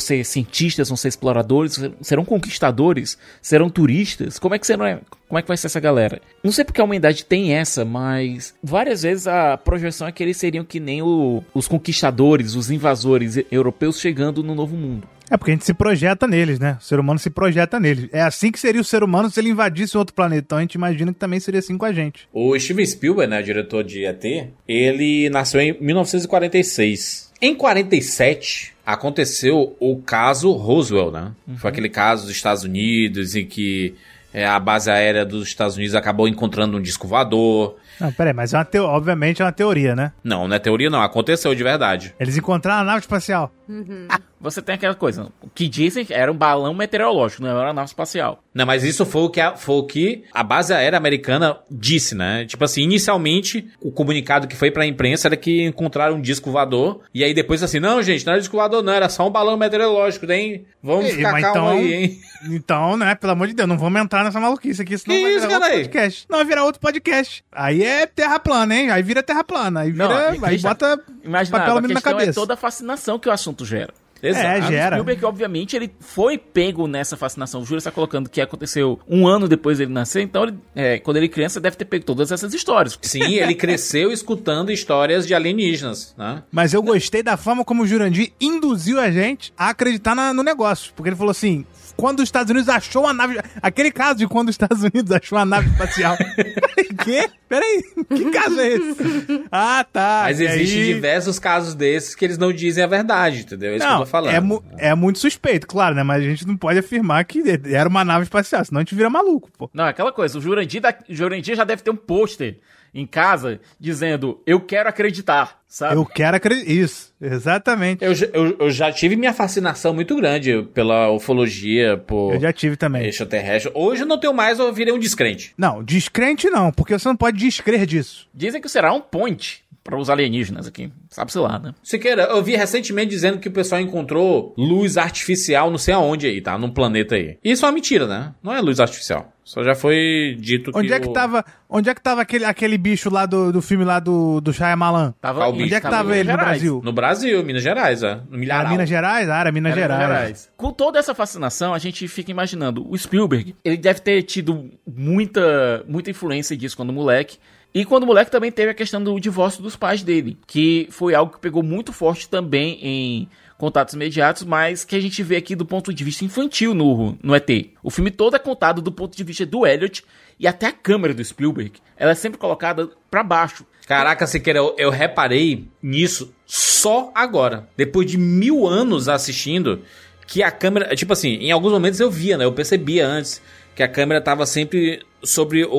ser 0.00 0.24
cientistas, 0.24 0.88
vão 0.88 0.96
ser 0.96 1.08
exploradores, 1.08 1.80
serão 2.00 2.24
conquistadores, 2.24 3.16
serão 3.40 3.70
turistas. 3.70 4.38
Como 4.38 4.54
é 4.54 4.58
que 4.58 4.66
serão, 4.66 5.00
como 5.28 5.38
é 5.38 5.42
que 5.42 5.48
vai 5.48 5.56
ser 5.56 5.66
essa 5.68 5.80
galera? 5.80 6.20
Não 6.44 6.52
sei 6.52 6.64
porque 6.64 6.80
a 6.80 6.84
humanidade 6.84 7.24
tem 7.24 7.54
essa, 7.54 7.84
mas 7.84 8.54
várias 8.62 9.02
vezes 9.02 9.26
a 9.26 9.56
projeção 9.56 10.06
é 10.08 10.12
que 10.12 10.22
eles 10.22 10.36
seriam 10.36 10.64
que 10.64 10.78
nem 10.80 11.00
o- 11.02 11.42
os 11.54 11.66
conquistadores, 11.68 12.54
os 12.54 12.70
invasores 12.70 13.36
europeus 13.50 14.00
chegando 14.00 14.42
no 14.42 14.54
novo 14.54 14.76
mundo. 14.76 15.08
É 15.30 15.36
porque 15.36 15.50
a 15.50 15.54
gente 15.54 15.66
se 15.66 15.74
projeta 15.74 16.26
neles, 16.26 16.58
né? 16.58 16.78
O 16.80 16.82
ser 16.82 16.98
humano 16.98 17.18
se 17.18 17.28
projeta 17.28 17.78
neles. 17.78 18.08
É 18.14 18.22
assim 18.22 18.50
que 18.50 18.58
seria 18.58 18.80
o 18.80 18.84
ser 18.84 19.02
humano 19.04 19.30
se 19.30 19.38
ele 19.38 19.50
invadisse 19.50 19.98
outro 19.98 20.14
planeta. 20.14 20.40
Então 20.46 20.56
a 20.56 20.60
gente 20.62 20.72
imagina 20.74 21.12
que 21.12 21.18
também 21.18 21.38
seria 21.38 21.60
assim 21.60 21.76
com 21.76 21.84
a 21.84 21.92
gente. 21.92 22.26
O 22.32 22.58
Steven 22.58 22.86
Spielberg, 22.86 23.30
né, 23.30 23.42
diretor 23.42 23.84
de 23.84 24.06
ET, 24.06 24.24
ele 24.66 25.28
nasceu 25.28 25.60
em 25.60 25.76
1946. 25.78 27.30
Em 27.40 27.54
47 27.54 28.72
aconteceu 28.88 29.76
o 29.78 29.98
caso 29.98 30.50
Roswell, 30.52 31.10
né? 31.10 31.32
Foi 31.58 31.70
aquele 31.70 31.90
caso 31.90 32.22
dos 32.22 32.34
Estados 32.34 32.64
Unidos 32.64 33.36
em 33.36 33.44
que 33.44 33.94
é, 34.32 34.46
a 34.46 34.58
base 34.58 34.90
aérea 34.90 35.26
dos 35.26 35.46
Estados 35.46 35.76
Unidos 35.76 35.94
acabou 35.94 36.26
encontrando 36.26 36.78
um 36.78 36.80
disco 36.80 37.06
voador. 37.06 37.76
Não, 38.00 38.10
peraí, 38.10 38.32
mas 38.32 38.54
é 38.54 38.56
uma 38.56 38.64
teo... 38.64 38.84
obviamente 38.84 39.42
é 39.42 39.44
uma 39.44 39.52
teoria, 39.52 39.94
né? 39.94 40.12
Não, 40.24 40.48
não 40.48 40.56
é 40.56 40.58
teoria 40.58 40.88
não, 40.88 41.02
aconteceu 41.02 41.54
de 41.54 41.62
verdade. 41.62 42.14
Eles 42.18 42.38
encontraram 42.38 42.80
a 42.80 42.84
nave 42.84 43.00
espacial. 43.00 43.52
Você 44.40 44.62
tem 44.62 44.74
aquela 44.76 44.94
coisa, 44.94 45.28
o 45.42 45.48
que 45.48 45.68
dizem 45.68 46.04
que 46.04 46.14
era 46.14 46.30
um 46.30 46.36
balão 46.36 46.72
meteorológico, 46.72 47.42
não 47.42 47.50
era 47.50 47.60
uma 47.68 47.72
nave 47.72 47.88
espacial. 47.88 48.42
Não, 48.54 48.64
mas 48.66 48.84
isso 48.84 49.04
foi 49.04 49.22
o 49.22 49.30
que 49.30 49.40
a, 49.40 49.56
foi 49.56 49.74
o 49.76 49.82
que 49.84 50.24
a 50.32 50.42
base 50.44 50.72
aérea 50.72 50.96
americana 50.96 51.58
disse, 51.70 52.14
né? 52.14 52.44
Tipo 52.44 52.64
assim, 52.64 52.82
inicialmente, 52.82 53.68
o 53.80 53.90
comunicado 53.90 54.46
que 54.46 54.54
foi 54.56 54.70
pra 54.70 54.86
imprensa 54.86 55.28
era 55.28 55.36
que 55.36 55.64
encontraram 55.64 56.16
um 56.16 56.20
disco 56.20 56.50
voador. 56.50 57.00
E 57.12 57.24
aí 57.24 57.34
depois 57.34 57.62
assim, 57.62 57.80
não, 57.80 58.02
gente, 58.02 58.24
não 58.24 58.32
era 58.32 58.40
disco 58.40 58.56
voador, 58.56 58.82
não, 58.82 58.92
era 58.92 59.08
só 59.08 59.26
um 59.26 59.30
balão 59.30 59.56
meteorológico, 59.56 60.30
hein? 60.30 60.64
Vamos 60.82 61.06
Ei, 61.06 61.16
ficar 61.16 61.40
calmo 61.40 61.48
então- 61.50 61.68
aí, 61.68 61.94
hein? 61.94 62.18
Então, 62.50 62.96
né, 62.96 63.16
pelo 63.16 63.32
amor 63.32 63.48
de 63.48 63.52
Deus, 63.54 63.68
não 63.68 63.76
vamos 63.76 64.00
entrar 64.00 64.22
nessa 64.22 64.38
maluquice 64.38 64.80
aqui, 64.80 64.96
senão 64.96 65.16
Que 65.16 65.22
vai 65.22 65.32
isso, 65.32 65.40
virar 65.48 65.54
outro 65.56 65.68
aí? 65.72 65.78
podcast. 65.80 66.26
Não, 66.30 66.38
vai 66.38 66.46
virar 66.46 66.64
outro 66.64 66.80
podcast. 66.80 67.44
Aí 67.50 67.82
é 67.82 68.06
terra 68.06 68.38
plana, 68.38 68.76
hein? 68.76 68.90
Aí 68.92 69.02
vira 69.02 69.24
terra 69.24 69.42
plana. 69.42 69.80
Aí 69.80 69.90
vira. 69.90 70.08
Não, 70.08 70.16
aí 70.16 70.38
Christian, 70.38 70.68
bota 70.70 71.00
Imagina, 71.24 71.58
papel 71.58 71.72
a 71.72 71.72
alumínio 71.72 71.94
na 71.94 72.00
questão 72.00 72.12
cabeça. 72.12 72.30
é 72.30 72.32
toda 72.34 72.54
a 72.54 72.56
fascinação 72.56 73.18
que 73.18 73.28
o 73.28 73.32
assunto 73.32 73.64
gera. 73.64 73.92
É, 74.22 74.62
gera. 74.62 74.96
Spielberg, 74.96 75.24
obviamente, 75.24 75.76
ele 75.76 75.90
foi 76.00 76.36
pego 76.36 76.86
nessa 76.86 77.16
fascinação. 77.16 77.60
O 77.60 77.64
Júlio 77.64 77.78
está 77.78 77.90
colocando 77.90 78.28
que 78.28 78.40
aconteceu 78.40 78.98
um 79.08 79.26
ano 79.26 79.46
depois 79.48 79.78
dele 79.78 79.92
nascer, 79.92 80.22
então, 80.22 80.44
ele, 80.44 80.58
é, 80.74 80.98
quando 80.98 81.16
ele 81.18 81.28
criança, 81.28 81.60
deve 81.60 81.76
ter 81.76 81.84
pego 81.84 82.04
todas 82.04 82.32
essas 82.32 82.52
histórias. 82.54 82.98
Sim, 83.02 83.34
ele 83.34 83.54
cresceu 83.54 84.10
escutando 84.10 84.72
histórias 84.72 85.26
de 85.26 85.34
alienígenas, 85.34 86.14
né? 86.18 86.42
Mas 86.50 86.74
eu 86.74 86.82
gostei 86.82 87.22
da 87.22 87.36
forma 87.36 87.64
como 87.64 87.82
o 87.82 87.86
Jurandir 87.86 88.32
induziu 88.40 89.00
a 89.00 89.10
gente 89.10 89.52
a 89.56 89.70
acreditar 89.70 90.14
na- 90.14 90.32
no 90.34 90.42
negócio. 90.42 90.92
Porque 90.96 91.08
ele 91.10 91.16
falou 91.16 91.30
assim: 91.30 91.64
quando 91.98 92.20
os 92.20 92.24
Estados 92.28 92.48
Unidos 92.52 92.68
achou 92.68 93.02
uma 93.02 93.12
nave. 93.12 93.40
Aquele 93.60 93.90
caso 93.90 94.18
de 94.20 94.28
quando 94.28 94.48
os 94.50 94.54
Estados 94.54 94.82
Unidos 94.84 95.10
achou 95.10 95.36
uma 95.36 95.44
nave 95.44 95.68
espacial. 95.68 96.16
Quê? 97.04 97.28
Peraí, 97.48 97.82
que 98.08 98.30
caso 98.30 98.60
é 98.60 98.68
esse? 98.68 99.44
Ah, 99.50 99.84
tá. 99.90 100.20
Mas 100.24 100.38
e 100.38 100.44
existem 100.44 100.82
aí- 100.82 100.94
diversos 100.94 101.38
casos 101.38 101.74
desses 101.74 102.14
que 102.14 102.24
eles 102.24 102.38
não 102.38 102.52
dizem 102.52 102.84
a 102.84 102.86
verdade, 102.86 103.40
entendeu? 103.40 103.72
É 103.72 103.76
isso 103.76 103.84
que 103.84 103.90
eu 103.90 103.94
Não, 103.94 104.00
tô 104.00 104.06
falando. 104.06 104.34
é, 104.34 104.40
mu- 104.40 104.62
é 104.76 104.94
muito 104.94 105.18
suspeito, 105.18 105.66
claro, 105.66 105.94
né? 105.94 106.02
Mas 106.04 106.22
a 106.22 106.26
gente 106.26 106.46
não 106.46 106.56
pode 106.56 106.78
afirmar 106.78 107.24
que 107.24 107.42
era 107.72 107.88
uma 107.88 108.04
nave 108.04 108.24
espacial, 108.24 108.64
senão 108.64 108.78
a 108.80 108.82
gente 108.84 108.94
vira 108.94 109.10
maluco, 109.10 109.50
pô. 109.58 109.68
Não, 109.74 109.86
é 109.86 109.90
aquela 109.90 110.12
coisa, 110.12 110.38
o 110.38 110.40
Jurandir, 110.40 110.80
da, 110.80 110.94
o 111.08 111.14
Jurandir 111.14 111.56
já 111.56 111.64
deve 111.64 111.82
ter 111.82 111.90
um 111.90 111.96
pôster 111.96 112.58
em 112.94 113.06
casa 113.06 113.60
dizendo, 113.78 114.40
eu 114.46 114.60
quero 114.60 114.88
acreditar, 114.88 115.60
sabe? 115.68 115.94
Eu 115.96 116.04
quero 116.06 116.36
acreditar. 116.36 116.70
Isso, 116.70 117.12
exatamente. 117.20 118.04
Eu, 118.04 118.14
já- 118.14 118.26
eu, 118.32 118.56
eu 118.58 118.70
já 118.70 118.90
tive 118.92 119.16
minha 119.16 119.32
fascinação 119.32 119.92
muito 119.94 120.14
grande 120.16 120.62
pela 120.74 121.10
ufologia, 121.10 121.96
por 121.96 122.34
Eu 122.34 122.40
já 122.40 122.52
tive 122.52 122.76
também. 122.76 123.06
extraterrestre. 123.06 123.70
Hoje 123.74 124.02
eu 124.02 124.06
não 124.06 124.18
tenho 124.18 124.32
mais, 124.34 124.58
eu 124.58 124.72
virei 124.72 124.92
um 124.92 124.98
descrente. 124.98 125.52
Não, 125.56 125.82
descrente 125.82 126.48
não, 126.50 126.72
porque 126.72 126.98
você 126.98 127.08
não 127.08 127.16
pode 127.16 127.38
descrer 127.38 127.86
disso. 127.86 128.28
Dizem 128.34 128.60
que 128.60 128.68
será 128.68 128.92
um 128.92 129.00
point 129.00 129.62
para 129.88 129.98
os 129.98 130.10
alienígenas 130.10 130.66
aqui. 130.66 130.92
Sabe-se 131.08 131.38
lá, 131.38 131.58
né? 131.58 131.72
Siqueira, 131.82 132.24
eu 132.24 132.42
vi 132.42 132.54
recentemente 132.54 133.08
dizendo 133.08 133.38
que 133.38 133.48
o 133.48 133.50
pessoal 133.50 133.80
encontrou 133.80 134.52
luz 134.58 134.98
artificial 134.98 135.70
não 135.70 135.78
sei 135.78 135.94
aonde 135.94 136.26
aí, 136.26 136.42
tá? 136.42 136.58
Num 136.58 136.70
planeta 136.70 137.14
aí. 137.14 137.38
Isso 137.42 137.64
é 137.64 137.68
uma 137.68 137.72
mentira, 137.74 138.06
né? 138.06 138.34
Não 138.42 138.52
é 138.54 138.60
luz 138.60 138.80
artificial. 138.80 139.32
Só 139.42 139.64
já 139.64 139.74
foi 139.74 140.36
dito 140.38 140.70
Onde 140.74 140.88
que 140.88 140.92
é 140.92 141.00
que 141.00 141.08
o- 141.08 141.12
tava, 141.14 141.42
onde 141.70 141.88
é 141.88 141.94
que 141.94 142.02
tava 142.02 142.20
aquele, 142.20 142.44
aquele 142.44 142.76
bicho 142.76 143.08
lá 143.08 143.24
do, 143.24 143.50
do 143.50 143.62
filme 143.62 143.82
lá 143.82 143.98
do, 143.98 144.42
do 144.42 144.52
Shyamalan? 144.52 145.14
Tava 145.22 145.40
Qual 145.40 145.48
em- 145.48 145.52
bicho? 145.54 145.64
Onde 145.64 145.74
é 145.74 145.80
que 145.80 145.82
tava 145.84 145.96
tava 145.96 146.16
ele 146.18 146.30
no. 146.30 146.36
Brasil? 146.36 146.80
No 146.84 146.92
Brasil, 146.92 147.42
Minas 147.42 147.62
Gerais, 147.62 148.02
é. 148.02 148.16
No 148.16 148.20
Era 148.28 148.36
Milharal. 148.36 148.72
Minas 148.72 148.88
Gerais? 148.90 149.28
Ah, 149.30 149.40
era 149.40 149.50
Minas 149.50 149.72
Era 149.72 149.80
Gerais. 149.80 150.00
Minas 150.02 150.16
Gerais. 150.18 150.50
Com 150.54 150.70
toda 150.70 150.98
essa 150.98 151.14
fascinação, 151.14 151.72
a 151.72 151.78
gente 151.78 152.06
fica 152.08 152.30
imaginando, 152.30 152.86
o 152.86 152.98
Spielberg, 152.98 153.56
ele 153.64 153.78
deve 153.78 154.00
ter 154.00 154.20
tido 154.24 154.68
muita, 154.86 155.82
muita 155.88 156.10
influência 156.10 156.54
disso 156.54 156.76
quando 156.76 156.92
moleque. 156.92 157.38
E 157.74 157.84
quando 157.84 158.06
moleque 158.06 158.30
também 158.30 158.50
teve 158.50 158.70
a 158.70 158.74
questão 158.74 159.02
do 159.02 159.18
divórcio 159.20 159.62
dos 159.62 159.76
pais 159.76 160.02
dele, 160.02 160.38
que 160.46 160.88
foi 160.90 161.14
algo 161.14 161.32
que 161.32 161.38
pegou 161.38 161.62
muito 161.62 161.92
forte 161.92 162.28
também 162.28 162.78
em 162.82 163.28
contatos 163.58 163.94
imediatos, 163.94 164.44
mas 164.44 164.84
que 164.84 164.96
a 164.96 165.00
gente 165.00 165.22
vê 165.22 165.36
aqui 165.36 165.54
do 165.54 165.66
ponto 165.66 165.92
de 165.92 166.04
vista 166.04 166.24
infantil 166.24 166.72
no, 166.72 167.18
no 167.22 167.34
ET. 167.34 167.48
O 167.82 167.90
filme 167.90 168.10
todo 168.10 168.36
é 168.36 168.38
contado 168.38 168.80
do 168.80 168.92
ponto 168.92 169.16
de 169.16 169.24
vista 169.24 169.44
do 169.44 169.66
Elliot 169.66 170.04
e 170.38 170.46
até 170.46 170.66
a 170.66 170.72
câmera 170.72 171.12
do 171.12 171.24
Spielberg, 171.24 171.72
ela 171.96 172.12
é 172.12 172.14
sempre 172.14 172.38
colocada 172.38 172.88
pra 173.10 173.22
baixo. 173.22 173.66
Caraca, 173.86 174.26
Siqueira, 174.26 174.60
eu, 174.60 174.74
eu 174.78 174.90
reparei 174.90 175.66
nisso 175.82 176.32
só 176.46 177.10
agora. 177.14 177.68
Depois 177.76 178.08
de 178.08 178.16
mil 178.16 178.66
anos 178.66 179.08
assistindo, 179.08 179.82
que 180.26 180.42
a 180.42 180.50
câmera. 180.50 180.94
Tipo 180.94 181.12
assim, 181.14 181.30
em 181.36 181.50
alguns 181.50 181.72
momentos 181.72 181.98
eu 181.98 182.10
via, 182.10 182.36
né? 182.36 182.44
Eu 182.44 182.52
percebia 182.52 183.06
antes 183.06 183.42
que 183.74 183.82
a 183.82 183.88
câmera 183.88 184.20
tava 184.20 184.44
sempre 184.44 185.00
sobre 185.22 185.64
o, 185.64 185.70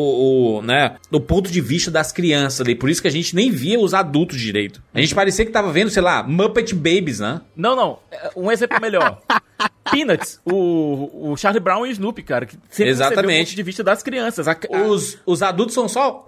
o, 0.58 0.62
né, 0.62 0.96
do 1.10 1.20
ponto 1.22 1.50
de 1.52 1.62
vista 1.62 1.90
das 1.90 2.12
crianças 2.12 2.62
ali. 2.62 2.76
Por 2.76 2.90
isso 2.90 3.02
que 3.02 3.08
a 3.08 3.12
gente 3.12 3.36
nem 3.36 3.50
via 3.52 3.80
os 3.80 3.94
adultos 3.94 4.40
direito. 4.40 4.82
A 4.94 5.00
gente 5.02 5.16
parecia 5.16 5.46
que 5.46 5.52
tava 5.52 5.72
vendo, 5.72 5.90
sei 5.90 6.02
lá, 6.02 6.24
Muppet 6.24 6.74
Babies, 6.76 7.20
né? 7.20 7.42
Não, 7.56 7.76
não. 7.76 8.00
é, 8.12 8.32
Um 8.36 8.52
exemplo 8.52 8.80
melhor. 8.82 9.22
Peanuts, 9.92 10.40
o, 10.46 11.32
o 11.32 11.38
Charlie 11.38 11.60
Brown 11.60 11.86
e 11.86 11.90
o 11.90 11.92
Snoopy, 11.92 12.22
cara. 12.22 12.46
Que 12.46 12.56
sempre 12.70 12.92
o 12.92 12.94
Exatamente. 12.94 13.48
ponto 13.48 13.56
de 13.56 13.64
vista 13.64 13.84
das 13.84 14.04
crianças. 14.04 14.48
A- 14.48 14.52
a- 14.52 14.82
Os, 14.84 15.18
os 15.26 15.42
adultos 15.42 15.74
são 15.74 15.88
só. 15.90 16.24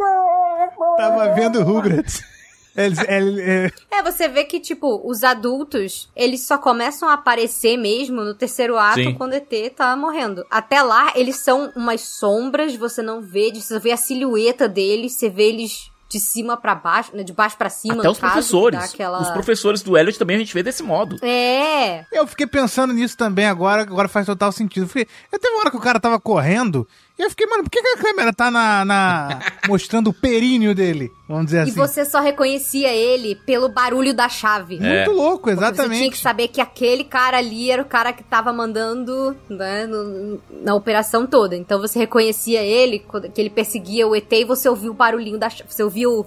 Tava 0.98 1.34
vendo 1.36 1.62
Rugrats. 1.63 2.24
Eles, 2.75 3.00
ele- 3.08 3.42
é, 3.42 3.72
É, 3.92 4.01
você 4.04 4.28
vê 4.28 4.44
que, 4.46 4.60
tipo, 4.60 5.01
os 5.06 5.24
adultos, 5.24 6.10
eles 6.16 6.46
só 6.48 6.58
começam 6.58 7.10
a 7.10 7.13
aparecer 7.13 7.75
mesmo 7.78 8.22
no 8.24 8.34
terceiro 8.34 8.78
ato 8.78 8.96
Sim. 9.04 9.13
quando 9.13 9.34
o 9.34 9.36
ET 9.36 9.70
tá 9.75 9.96
morrendo. 9.96 10.46
Até 10.50 10.82
lá, 10.82 11.12
eles 11.16 11.38
são 11.38 11.72
umas 11.75 12.01
sombras, 12.01 12.75
você 12.75 13.01
não 13.01 13.22
vê, 13.22 13.51
você 13.54 13.78
vê 13.80 13.92
a 13.92 13.98
silhueta 13.98 14.68
deles, 14.70 15.13
você 15.13 15.30
vê 15.30 15.50
eles 15.50 15.90
de 16.10 16.20
cima 16.20 16.58
pra 16.58 16.75
baixo, 16.75 17.16
né, 17.16 17.24
de 17.24 17.32
baixo 17.32 17.56
pra 17.58 17.70
cima, 17.70 18.00
até 18.00 18.10
os 18.10 18.20
caso, 18.20 18.34
professores. 18.34 18.94
aquela- 18.94 19.22
Os 19.22 19.30
professores 19.32 19.82
do 19.82 19.98
Elliot 19.98 20.20
também 20.20 20.36
a 20.36 20.40
gente 20.40 20.54
vê 20.54 20.62
desse 20.62 20.84
modo. 20.84 21.16
É, 21.25 22.04
eu 22.12 22.28
fiquei 22.28 22.46
pensando 22.46 22.94
nisso 22.94 23.16
também 23.16 23.46
agora, 23.46 23.84
agora 23.84 24.10
faz 24.10 24.25
total 24.25 24.51
sentido. 24.51 24.84
Eu 24.84 24.88
Fiquei, 24.90 25.08
eu 25.32 25.40
teve 25.40 25.54
uma 25.54 25.62
hora 25.62 25.72
que 25.72 25.78
o 25.78 25.82
cara 25.82 26.01
tava 26.01 26.20
correndo, 26.20 26.86
e 27.22 27.25
eu 27.25 27.30
fiquei, 27.30 27.46
mano, 27.48 27.63
por 27.63 27.70
que, 27.70 27.82
que 27.82 27.88
a 27.88 27.98
câmera 27.98 28.34
tá 28.34 28.50
na, 28.51 28.84
na- 28.84 29.40
mostrando 29.70 30.10
o 30.10 30.13
períneo 30.13 30.74
dele? 30.75 31.12
Vamos 31.30 31.46
dizer 31.46 31.60
e 31.60 31.62
assim. 31.70 31.72
você 31.74 32.04
só 32.04 32.20
reconhecia 32.20 32.92
ele 32.94 33.36
pelo 33.36 33.70
barulho 33.70 34.13
da 34.13 34.28
chave. 34.28 34.78
É. 34.82 35.06
Muito 35.06 35.12
louco, 35.18 35.44
Porque 35.44 35.56
Você 35.56 35.60
tinha 35.62 35.72
exatamente. 35.72 36.12
que 36.12 36.18
saber 36.18 36.48
que 36.50 36.60
aquele 36.60 37.04
cara 37.04 37.38
ali 37.38 37.72
era 37.72 37.82
o 37.82 37.86
cara 37.86 38.12
que 38.12 38.24
tava 38.24 38.51
mandando 38.51 39.36
né, 39.48 39.86
no- 39.86 40.40
na 40.63 40.75
operação 40.75 41.25
toda. 41.25 41.56
Então 41.56 41.80
você 41.80 42.00
reconhecia 42.00 42.62
ele, 42.63 43.06
que 43.34 43.40
ele 43.40 43.50
perseguia 43.50 44.08
o 44.08 44.16
ET 44.16 44.32
e 44.32 44.44
você 44.44 44.68
ouvia 44.68 44.92
o 44.92 44.94
barulhinho 44.94 45.38
da 45.38 45.50
chave. 45.50 45.72
Você 45.72 45.84
ouviu 45.84 46.25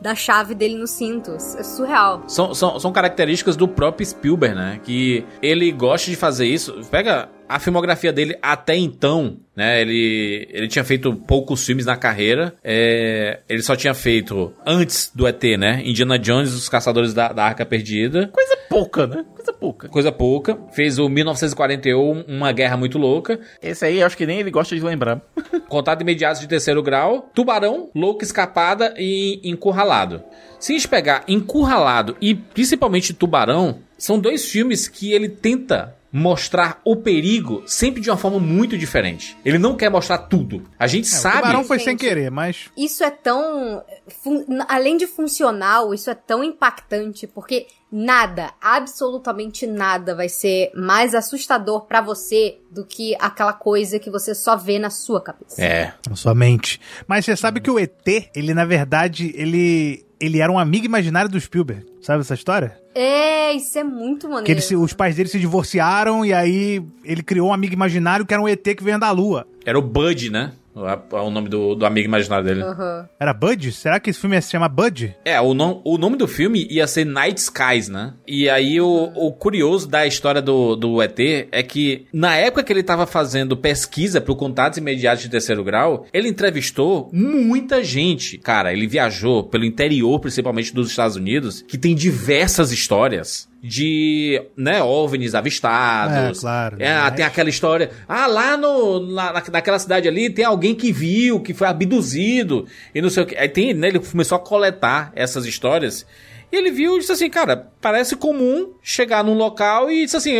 da 0.00 0.16
chave 0.16 0.52
dele 0.54 0.74
no 0.74 0.86
cinto. 0.86 1.30
É 1.30 1.62
surreal. 1.62 2.24
São, 2.26 2.52
são, 2.54 2.80
são 2.80 2.92
características 2.92 3.54
do 3.56 3.68
próprio 3.68 4.04
Spielberg, 4.04 4.54
né? 4.56 4.80
Que 4.82 5.24
ele 5.40 5.70
gosta 5.70 6.10
de 6.10 6.16
fazer 6.16 6.46
isso. 6.46 6.80
Pega 6.90 7.28
a 7.52 7.58
filmografia 7.58 8.12
dele 8.12 8.36
até 8.40 8.74
então, 8.74 9.36
né? 9.54 9.82
Ele, 9.82 10.48
ele 10.50 10.68
tinha 10.68 10.82
feito 10.82 11.14
poucos 11.14 11.64
filmes 11.64 11.84
na 11.84 11.96
carreira. 11.96 12.54
É, 12.64 13.40
ele 13.46 13.62
só 13.62 13.76
tinha 13.76 13.92
feito, 13.92 14.54
antes 14.64 15.12
do 15.14 15.26
ET, 15.26 15.42
né? 15.58 15.82
Indiana 15.84 16.18
Jones 16.18 16.50
e 16.50 16.54
os 16.54 16.68
Caçadores 16.68 17.12
da, 17.12 17.28
da 17.28 17.44
Arca 17.44 17.66
Perdida. 17.66 18.28
Coisa 18.32 18.56
pouca, 18.70 19.06
né? 19.06 19.24
Coisa 19.34 19.52
pouca. 19.52 19.88
Coisa 19.88 20.10
pouca. 20.10 20.58
Fez 20.72 20.98
o 20.98 21.10
1941, 21.10 22.24
Uma 22.26 22.52
Guerra 22.52 22.78
Muito 22.78 22.96
Louca. 22.96 23.38
Esse 23.62 23.84
aí 23.84 24.00
eu 24.00 24.06
acho 24.06 24.16
que 24.16 24.26
nem 24.26 24.40
ele 24.40 24.50
gosta 24.50 24.74
de 24.74 24.80
lembrar. 24.80 25.20
Contato 25.68 26.00
imediato 26.00 26.40
de 26.40 26.48
terceiro 26.48 26.82
grau, 26.82 27.30
Tubarão, 27.34 27.90
Louca 27.94 28.24
Escapada 28.24 28.94
e 28.96 29.40
Encurralado. 29.44 30.22
Se 30.58 30.72
a 30.72 30.76
gente 30.76 30.88
pegar 30.88 31.24
Encurralado 31.28 32.16
e 32.20 32.34
principalmente 32.34 33.12
Tubarão, 33.12 33.80
são 33.98 34.18
dois 34.18 34.50
filmes 34.50 34.88
que 34.88 35.12
ele 35.12 35.28
tenta 35.28 35.94
mostrar 36.12 36.80
o 36.84 36.94
perigo 36.96 37.62
sempre 37.66 38.00
de 38.00 38.10
uma 38.10 38.16
forma 38.18 38.38
muito 38.38 38.76
diferente. 38.76 39.36
Ele 39.44 39.58
não 39.58 39.74
quer 39.76 39.90
mostrar 39.90 40.18
tudo. 40.18 40.62
A 40.78 40.86
gente 40.86 41.06
É, 41.06 41.16
o 41.16 41.20
sabe. 41.20 41.36
tubarão 41.36 41.64
foi 41.64 41.78
Gente. 41.78 41.84
sem 41.86 41.96
querer, 41.96 42.30
mas 42.30 42.70
Isso 42.76 43.02
é 43.02 43.10
tão. 43.10 43.82
fun- 44.22 44.44
Além 44.68 44.96
de 44.98 45.06
funcional, 45.06 45.94
isso 45.94 46.10
é 46.10 46.14
tão 46.14 46.44
impactante, 46.44 47.26
porque 47.26 47.66
nada, 47.92 48.52
absolutamente 48.60 49.66
nada, 49.66 50.14
vai 50.14 50.28
ser 50.28 50.70
mais 50.74 51.14
assustador 51.14 51.82
pra 51.82 52.00
você 52.00 52.56
do 52.70 52.84
que 52.86 53.14
aquela 53.20 53.52
coisa 53.52 53.98
que 53.98 54.10
você 54.10 54.34
só 54.34 54.56
vê 54.56 54.78
na 54.78 54.88
sua 54.90 55.20
cabeça. 55.20 55.62
É. 55.62 55.92
na 56.08 56.16
sua 56.16 56.34
mente. 56.34 56.80
Mas 57.06 57.24
você 57.24 57.36
sabe 57.36 57.60
que 57.60 57.70
o 57.70 57.78
ET, 57.78 58.30
ele 58.34 58.54
na 58.54 58.64
verdade, 58.64 59.32
ele 59.36 60.04
ele 60.18 60.38
era 60.38 60.52
um 60.52 60.58
amigo 60.58 60.86
imaginário 60.86 61.28
do 61.28 61.40
Spielberg. 61.40 61.84
Sabe 62.00 62.20
essa 62.20 62.34
história? 62.34 62.78
É, 62.94 63.52
isso 63.54 63.76
é 63.76 63.82
muito 63.82 64.26
maneiro. 64.28 64.46
Que 64.46 64.52
ele 64.52 64.60
se- 64.60 64.76
os 64.76 64.92
pais 64.92 65.16
dele 65.16 65.28
se 65.28 65.38
divorciaram 65.40 66.24
e 66.24 66.32
aí 66.32 66.80
ele 67.04 67.24
criou 67.24 67.48
um 67.48 67.52
amigo 67.52 67.74
imaginário 67.74 68.24
que 68.24 68.32
era 68.32 68.40
um 68.40 68.48
ET 68.48 68.62
que 68.62 68.84
veio 68.84 69.00
da 69.00 69.10
lua. 69.10 69.46
Era 69.66 69.76
o 69.76 69.82
Bud, 69.82 70.30
né? 70.30 70.52
É 70.74 71.16
o 71.16 71.30
nome 71.30 71.48
do, 71.48 71.74
do 71.74 71.84
amigo 71.84 72.06
imaginário 72.06 72.44
dele. 72.44 72.62
Aham. 72.62 73.08
Era 73.20 73.34
Bud? 73.34 73.70
Será 73.72 74.00
que 74.00 74.10
esse 74.10 74.18
filme 74.18 74.36
ia 74.36 74.40
se 74.42 74.50
chamar 74.50 74.68
Bud? 74.68 75.14
É, 75.24 75.40
o, 75.40 75.52
nom- 75.54 75.80
o 75.84 75.98
nome 75.98 76.16
do 76.16 76.26
filme 76.26 76.66
ia 76.70 76.86
ser 76.86 77.04
Night 77.04 77.38
Skies, 77.40 77.88
né? 77.88 78.14
E 78.26 78.48
aí 78.48 78.80
o, 78.80 79.12
o 79.14 79.32
curioso 79.32 79.88
da 79.88 80.06
história 80.06 80.40
do, 80.40 80.74
do 80.76 81.02
ET 81.02 81.18
é 81.52 81.62
que 81.62 82.06
na 82.12 82.36
época 82.36 82.62
que 82.64 82.72
ele 82.72 82.82
tava 82.82 83.06
fazendo 83.06 83.56
pesquisa 83.56 84.20
pro 84.20 84.34
Contatos 84.34 84.78
Imediatos 84.78 85.24
de 85.24 85.30
Terceiro 85.30 85.62
Grau, 85.62 86.06
ele 86.12 86.28
entrevistou 86.28 87.10
muita 87.12 87.84
gente. 87.84 88.38
Cara, 88.38 88.72
ele 88.72 88.86
viajou 88.86 89.44
pelo 89.44 89.64
interior, 89.64 90.18
principalmente 90.20 90.74
dos 90.74 90.88
Estados 90.90 91.16
Unidos, 91.16 91.62
que 91.62 91.76
tem 91.76 91.94
diversas 91.94 92.72
histórias 92.72 93.48
de, 93.62 94.42
né, 94.56 94.82
OVNIs 94.82 95.34
avistados. 95.36 96.38
É, 96.38 96.40
claro, 96.40 96.76
É, 96.80 96.94
mas- 97.00 97.14
tem 97.14 97.24
aquela 97.24 97.48
história. 97.48 97.90
Ah, 98.08 98.26
lá 98.26 98.56
no, 98.56 98.98
na, 99.14 99.32
naquela 99.50 99.78
cidade 99.78 100.08
ali 100.08 100.28
tem 100.28 100.44
alguém 100.44 100.74
que 100.74 100.92
viu, 100.92 101.38
que 101.40 101.54
foi 101.54 101.68
abduzido 101.68 102.66
e 102.94 103.00
não 103.00 103.08
sei 103.08 103.22
o 103.22 103.26
que. 103.26 103.36
Aí 103.36 103.48
tem, 103.48 103.72
né, 103.72 103.88
ele 103.88 104.00
começou 104.00 104.36
a 104.36 104.40
coletar 104.40 105.12
essas 105.14 105.46
histórias. 105.46 106.04
E 106.50 106.56
ele 106.56 106.70
viu 106.70 106.96
e 106.96 106.98
disse 107.00 107.12
assim, 107.12 107.30
cara, 107.30 107.68
parece 107.80 108.16
comum 108.16 108.74
chegar 108.82 109.22
num 109.24 109.34
local 109.34 109.90
e 109.90 110.04
disse 110.04 110.16
assim, 110.16 110.34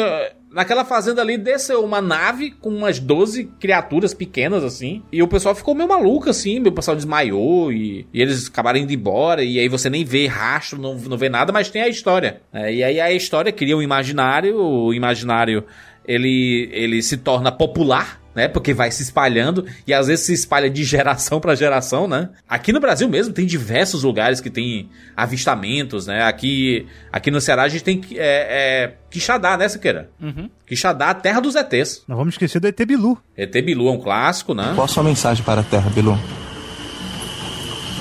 naquela 0.52 0.84
fazenda 0.84 1.22
ali 1.22 1.36
desceu 1.36 1.84
uma 1.84 2.00
nave 2.00 2.50
com 2.50 2.68
umas 2.68 2.98
12 2.98 3.44
criaturas 3.58 4.14
pequenas 4.14 4.62
assim. 4.62 5.02
E 5.10 5.22
o 5.22 5.28
pessoal 5.28 5.54
ficou 5.54 5.74
meio 5.74 5.88
maluco 5.88 6.30
assim, 6.30 6.60
o 6.60 6.72
pessoal 6.72 6.96
desmaiou 6.96 7.72
e, 7.72 8.06
e 8.12 8.20
eles 8.22 8.48
acabaram 8.48 8.78
indo 8.78 8.92
embora. 8.92 9.42
E 9.42 9.58
aí 9.58 9.68
você 9.68 9.90
nem 9.90 10.04
vê 10.04 10.26
rastro, 10.26 10.80
não, 10.80 10.94
não 10.94 11.16
vê 11.16 11.28
nada, 11.28 11.52
mas 11.52 11.70
tem 11.70 11.82
a 11.82 11.88
história. 11.88 12.40
É, 12.52 12.72
e 12.72 12.82
aí 12.82 13.00
a 13.00 13.12
história 13.12 13.52
cria 13.52 13.76
um 13.76 13.82
imaginário, 13.82 14.56
o 14.56 14.94
imaginário 14.94 15.64
ele, 16.06 16.68
ele 16.72 17.02
se 17.02 17.16
torna 17.16 17.50
popular, 17.50 18.20
né? 18.34 18.48
Porque 18.48 18.74
vai 18.74 18.90
se 18.90 19.02
espalhando 19.02 19.66
e 19.86 19.92
às 19.92 20.06
vezes 20.06 20.26
se 20.26 20.32
espalha 20.32 20.68
de 20.68 20.84
geração 20.84 21.40
para 21.40 21.54
geração, 21.54 22.06
né? 22.06 22.30
Aqui 22.48 22.72
no 22.72 22.80
Brasil 22.80 23.08
mesmo 23.08 23.32
tem 23.32 23.46
diversos 23.46 24.02
lugares 24.02 24.40
que 24.40 24.50
tem 24.50 24.88
avistamentos, 25.16 26.06
né? 26.06 26.22
Aqui, 26.24 26.86
aqui 27.12 27.30
no 27.30 27.40
Ceará 27.40 27.62
a 27.62 27.68
gente 27.68 27.84
tem 27.84 28.00
é, 28.12 28.16
é, 28.18 28.94
Quixadá, 29.10 29.56
né, 29.56 29.68
Siqueira? 29.68 30.10
Uhum. 30.20 30.48
Quixadá, 30.66 31.10
a 31.10 31.14
terra 31.14 31.40
dos 31.40 31.54
ETs. 31.54 32.02
Não 32.08 32.16
vamos 32.16 32.34
esquecer 32.34 32.60
do 32.60 32.66
ET 32.66 32.86
Bilu. 32.86 33.18
ET 33.36 33.52
Bilu 33.52 33.88
é 33.88 33.92
um 33.92 33.98
clássico, 33.98 34.54
né? 34.54 34.72
Qual 34.74 34.84
a 34.84 34.88
sua 34.88 35.02
mensagem 35.02 35.44
para 35.44 35.60
a 35.60 35.64
Terra, 35.64 35.90
Bilu? 35.90 36.18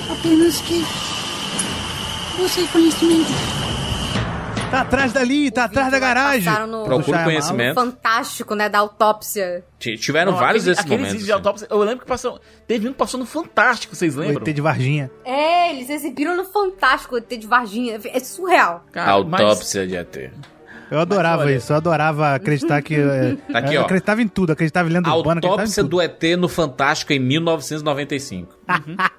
Apenas 0.09 0.61
que 0.61 0.83
você 2.37 2.61
é 2.61 2.67
conhecimento. 2.67 3.80
Tá 4.71 4.81
atrás 4.81 5.11
dali, 5.13 5.51
tá 5.51 5.65
atrás 5.65 5.91
da 5.91 5.99
garagem. 5.99 6.45
Passaram 6.45 6.65
no, 6.67 6.83
Procura 6.85 7.03
Shyamalan. 7.03 7.23
conhecimento. 7.25 7.75
fantástico, 7.75 8.55
né, 8.55 8.69
da 8.69 8.79
autópsia. 8.79 9.63
T- 9.77 9.97
Tiveram 9.97 10.31
Não, 10.31 10.39
vários 10.39 10.63
aquele- 10.67 10.75
desses 10.75 10.89
momentos. 10.89 11.25
de 11.25 11.31
autópsia. 11.31 11.67
Eu 11.69 11.77
lembro 11.79 11.99
que 11.99 12.05
passou. 12.05 12.39
Teve 12.65 12.87
um 12.87 12.91
que 12.93 12.97
passou 12.97 13.19
no 13.19 13.25
Fantástico, 13.25 13.95
vocês 13.95 14.15
O 14.15 14.21
lembram? 14.21 14.41
ET 14.47 14.53
de 14.53 14.61
Varginha. 14.61 15.11
É, 15.25 15.71
eles 15.71 15.89
exibiram 15.89 16.37
no 16.37 16.45
Fantástico, 16.45 17.15
o 17.15 17.17
ET 17.17 17.37
de 17.37 17.45
Varginha. 17.45 17.99
É 18.05 18.19
surreal. 18.21 18.85
Cara, 18.91 19.23
mas- 19.25 19.41
Autópsia 19.41 19.85
de 19.85 19.95
ET. 19.95 20.31
Eu 20.89 20.99
adorava 20.99 21.43
olha- 21.43 21.55
isso, 21.55 21.71
eu 21.71 21.77
adorava 21.77 22.33
acreditar 22.35 22.81
que. 22.81 22.95
é, 22.99 23.35
Tá 23.51 23.59
aqui, 23.59 23.75
eu 23.75 23.81
ó. 23.81 23.85
acreditava 23.85 24.21
em 24.21 24.27
tudo, 24.27 24.51
acreditava 24.51 24.89
em 24.89 24.93
lenda 24.93 25.13
urbana, 25.13 25.39
Autópsia 25.43 25.83
do 25.83 26.01
ET 26.01 26.35
no 26.37 26.47
Fantástico 26.49 27.11
em 27.13 27.19
1995. 27.19 28.57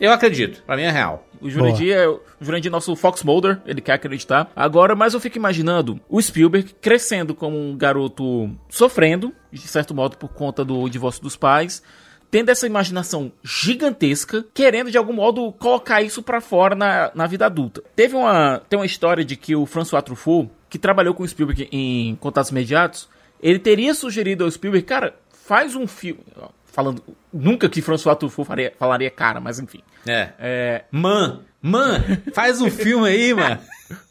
Eu 0.00 0.12
acredito, 0.12 0.62
pra 0.64 0.76
mim 0.76 0.82
é 0.82 0.90
real. 0.92 1.26
O 1.40 1.50
Jurandir 1.50 1.94
é 1.94 2.08
o 2.08 2.20
Jurandir, 2.40 2.70
nosso 2.70 2.94
Fox 2.96 3.22
Mulder, 3.22 3.60
ele 3.66 3.80
quer 3.80 3.92
acreditar. 3.92 4.50
Agora, 4.54 4.94
mas 4.94 5.14
eu 5.14 5.20
fico 5.20 5.36
imaginando 5.36 6.00
o 6.08 6.20
Spielberg 6.20 6.74
crescendo 6.80 7.34
como 7.34 7.58
um 7.58 7.76
garoto 7.76 8.50
sofrendo, 8.68 9.32
de 9.52 9.60
certo 9.60 9.94
modo, 9.94 10.16
por 10.16 10.28
conta 10.28 10.64
do 10.64 10.88
divórcio 10.88 11.22
dos 11.22 11.36
pais. 11.36 11.82
Tendo 12.30 12.50
essa 12.50 12.66
imaginação 12.66 13.32
gigantesca, 13.42 14.44
querendo 14.52 14.90
de 14.90 14.98
algum 14.98 15.14
modo 15.14 15.50
colocar 15.52 16.02
isso 16.02 16.22
pra 16.22 16.42
fora 16.42 16.74
na, 16.74 17.10
na 17.14 17.26
vida 17.26 17.46
adulta. 17.46 17.82
Teve 17.96 18.16
uma, 18.16 18.60
tem 18.68 18.78
uma 18.78 18.84
história 18.84 19.24
de 19.24 19.34
que 19.34 19.56
o 19.56 19.64
François 19.64 20.02
Truffaut, 20.02 20.50
que 20.68 20.78
trabalhou 20.78 21.14
com 21.14 21.22
o 21.22 21.28
Spielberg 21.28 21.68
em 21.72 22.16
Contatos 22.16 22.50
Imediatos, 22.50 23.08
ele 23.42 23.58
teria 23.58 23.94
sugerido 23.94 24.44
ao 24.44 24.50
Spielberg, 24.50 24.86
cara, 24.86 25.14
faz 25.30 25.74
um 25.74 25.86
filme. 25.86 26.20
Falando, 26.66 27.02
nunca 27.32 27.68
que 27.68 27.80
François 27.82 28.16
Truffaut 28.16 28.46
faria- 28.46 28.72
falaria 28.78 29.10
cara, 29.10 29.40
mas 29.40 29.58
enfim. 29.58 29.80
É. 30.06 30.30
É, 30.38 30.84
Man, 30.90 31.40
man, 31.62 32.02
faz 32.32 32.60
um 32.60 32.70
filme 32.70 33.08
aí, 33.08 33.34
mano. 33.34 33.58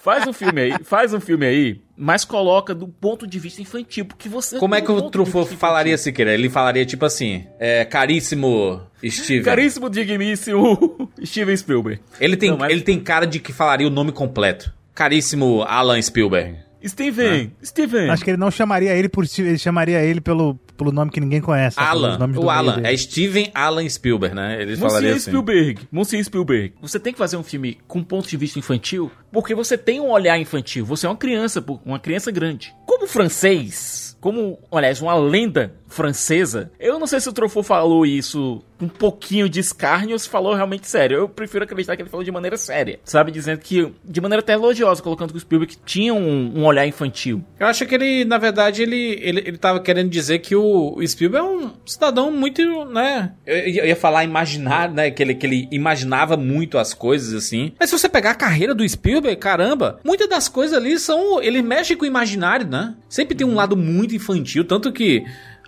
Faz 0.00 0.26
um 0.26 0.32
filme 0.34 0.60
aí, 0.60 0.74
faz 0.84 1.14
um 1.14 1.18
filme 1.20 1.46
aí, 1.46 1.80
mas 1.96 2.26
coloca 2.26 2.74
do 2.74 2.86
ponto 2.86 3.26
de 3.26 3.38
vista 3.38 3.62
infantil, 3.62 4.04
porque 4.04 4.28
você. 4.28 4.58
Como 4.58 4.74
é 4.74 4.82
que 4.82 4.92
o 4.92 5.10
Truffaut 5.10 5.56
falaria. 5.56 5.96
Siqueira? 5.96 6.34
Ele 6.34 6.50
falaria 6.50 6.84
tipo 6.84 7.06
assim, 7.06 7.46
é, 7.58 7.84
caríssimo 7.86 8.82
Steven. 9.02 9.42
Caríssimo, 9.42 9.88
digníssimo 9.88 11.10
Steven 11.24 11.56
Spielberg. 11.56 12.00
Ele 12.20 12.36
tem, 12.36 12.50
Não, 12.50 12.58
mas- 12.58 12.70
ele 12.70 12.82
tem 12.82 13.00
cara 13.00 13.26
de 13.26 13.38
que 13.40 13.52
falaria 13.52 13.86
o 13.86 13.90
nome 13.90 14.12
completo. 14.12 14.70
Caríssimo 14.94 15.62
Alan 15.62 16.00
Spielberg. 16.02 16.58
Steven, 16.84 17.52
Steven. 17.64 18.10
Acho 18.10 18.22
que 18.24 18.30
ele 18.30 18.36
não 18.36 18.50
chamaria 18.50 18.94
ele 18.94 19.08
por 19.08 19.26
si- 19.26 19.42
ele 19.42 19.58
chamaria 19.58 20.00
ele 20.02 20.20
pelo, 20.20 20.54
pelo 20.76 20.92
nome 20.92 21.10
que 21.10 21.20
ninguém 21.20 21.40
conhece. 21.40 21.76
sabe? 21.76 21.86
Alan, 21.88 22.18
o 22.36 22.50
Alan, 22.50 22.76
dele. 22.76 22.88
é 22.94 22.96
Steven 22.96 23.50
Alan 23.54 23.88
Spielberg, 23.88 24.34
né? 24.34 24.60
Ele 24.62 24.76
falaria 24.76 25.14
assim. 25.14 25.30
Spielberg, 25.30 25.82
Monsieur 25.90 26.22
Spielberg, 26.24 26.74
você 26.80 26.98
tem 27.00 27.12
que 27.12 27.18
fazer 27.18 27.36
um 27.36 27.42
filme 27.42 27.78
com 27.88 28.02
ponto 28.02 28.28
de 28.28 28.36
vista 28.36 28.58
infantil, 28.58 29.10
porque 29.32 29.54
você 29.54 29.76
tem 29.78 30.00
um 30.00 30.10
olhar 30.10 30.38
infantil, 30.38 30.84
você 30.84 31.06
é 31.06 31.08
uma 31.08 31.16
criança, 31.16 31.62
pô, 31.62 31.80
uma 31.84 31.98
criança 31.98 32.30
grande. 32.30 32.74
Como 32.86 33.06
francês, 33.06 34.16
como, 34.20 34.58
aliás, 34.72 35.00
uma 35.02 35.14
lenda 35.14 35.74
francesa, 35.94 36.70
eu 36.78 36.98
não 36.98 37.06
sei 37.06 37.20
se 37.20 37.28
o 37.28 37.32
Truffaut 37.32 37.66
falou 37.66 38.04
isso 38.04 38.62
um 38.80 38.88
pouquinho 38.88 39.48
de 39.48 39.60
escárnio 39.60 40.12
ou 40.12 40.18
se 40.18 40.28
falou 40.28 40.54
realmente 40.54 40.86
sério. 40.86 41.16
Eu 41.16 41.28
prefiro 41.28 41.64
acreditar 41.64 41.96
que 41.96 42.02
ele 42.02 42.10
falou 42.10 42.24
de 42.24 42.30
maneira 42.30 42.56
séria, 42.56 42.98
sabe? 43.04 43.30
Dizendo 43.30 43.58
que, 43.58 43.92
de 44.04 44.20
maneira 44.20 44.40
até 44.40 44.52
elogiosa, 44.52 45.02
colocando 45.02 45.30
que 45.30 45.36
o 45.36 45.40
Spielberg 45.40 45.76
tinha 45.84 46.12
um, 46.12 46.52
um 46.58 46.64
olhar 46.64 46.86
infantil. 46.86 47.42
Eu 47.58 47.66
acho 47.66 47.86
que 47.86 47.94
ele, 47.94 48.24
na 48.24 48.38
verdade, 48.38 48.82
ele, 48.82 49.18
ele, 49.22 49.40
ele 49.46 49.58
tava 49.58 49.80
querendo 49.80 50.10
dizer 50.10 50.40
que 50.40 50.54
o, 50.54 50.98
Spielberg 51.06 51.46
é 51.46 51.50
um 51.50 51.72
cidadão 51.86 52.30
muito, 52.30 52.84
né? 52.86 53.32
Eu, 53.46 53.56
eu 53.56 53.86
ia 53.86 53.96
falar 53.96 54.24
imaginar, 54.24 54.90
né? 54.90 55.10
Que 55.10 55.22
ele, 55.22 55.34
que 55.34 55.46
ele 55.46 55.68
imaginava 55.70 56.36
muito 56.36 56.78
as 56.78 56.92
coisas, 56.92 57.32
assim. 57.32 57.72
Mas 57.78 57.90
se 57.90 57.98
você 57.98 58.08
pegar 58.08 58.32
a 58.32 58.36
carreira 58.36 58.74
do 58.74 58.86
Spielberg, 58.86 59.36
caramba, 59.36 60.00
muitas 60.04 60.28
das 60.28 60.48
coisas 60.48 60.76
ali 60.76 60.98
são. 60.98 61.40
Ele 61.42 61.62
mexe 61.62 61.96
com 61.96 62.04
o 62.04 62.08
imaginário, 62.08 62.66
né? 62.66 62.94
Sempre 63.08 63.34
tem 63.34 63.46
um 63.46 63.54
lado 63.54 63.76
muito 63.76 64.14
infantil, 64.14 64.64
tanto 64.64 64.92
que. 64.92 65.24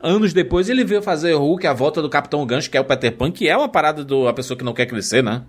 Anos 0.06 0.32
depois 0.32 0.68
ele 0.68 0.84
veio 0.84 1.02
fazer 1.02 1.34
Hulk, 1.34 1.66
a 1.66 1.72
volta 1.72 2.00
do 2.00 2.08
Capitão 2.08 2.46
Gancho, 2.46 2.70
que 2.70 2.76
é 2.76 2.80
o 2.80 2.84
Peter 2.84 3.12
Pan, 3.12 3.30
que 3.30 3.48
é 3.48 3.56
uma 3.56 3.68
parada 3.68 4.04
do 4.04 4.28
a 4.28 4.32
pessoa 4.32 4.56
que 4.56 4.64
não 4.64 4.72
quer 4.72 4.86
crescer, 4.86 5.22
né? 5.22 5.42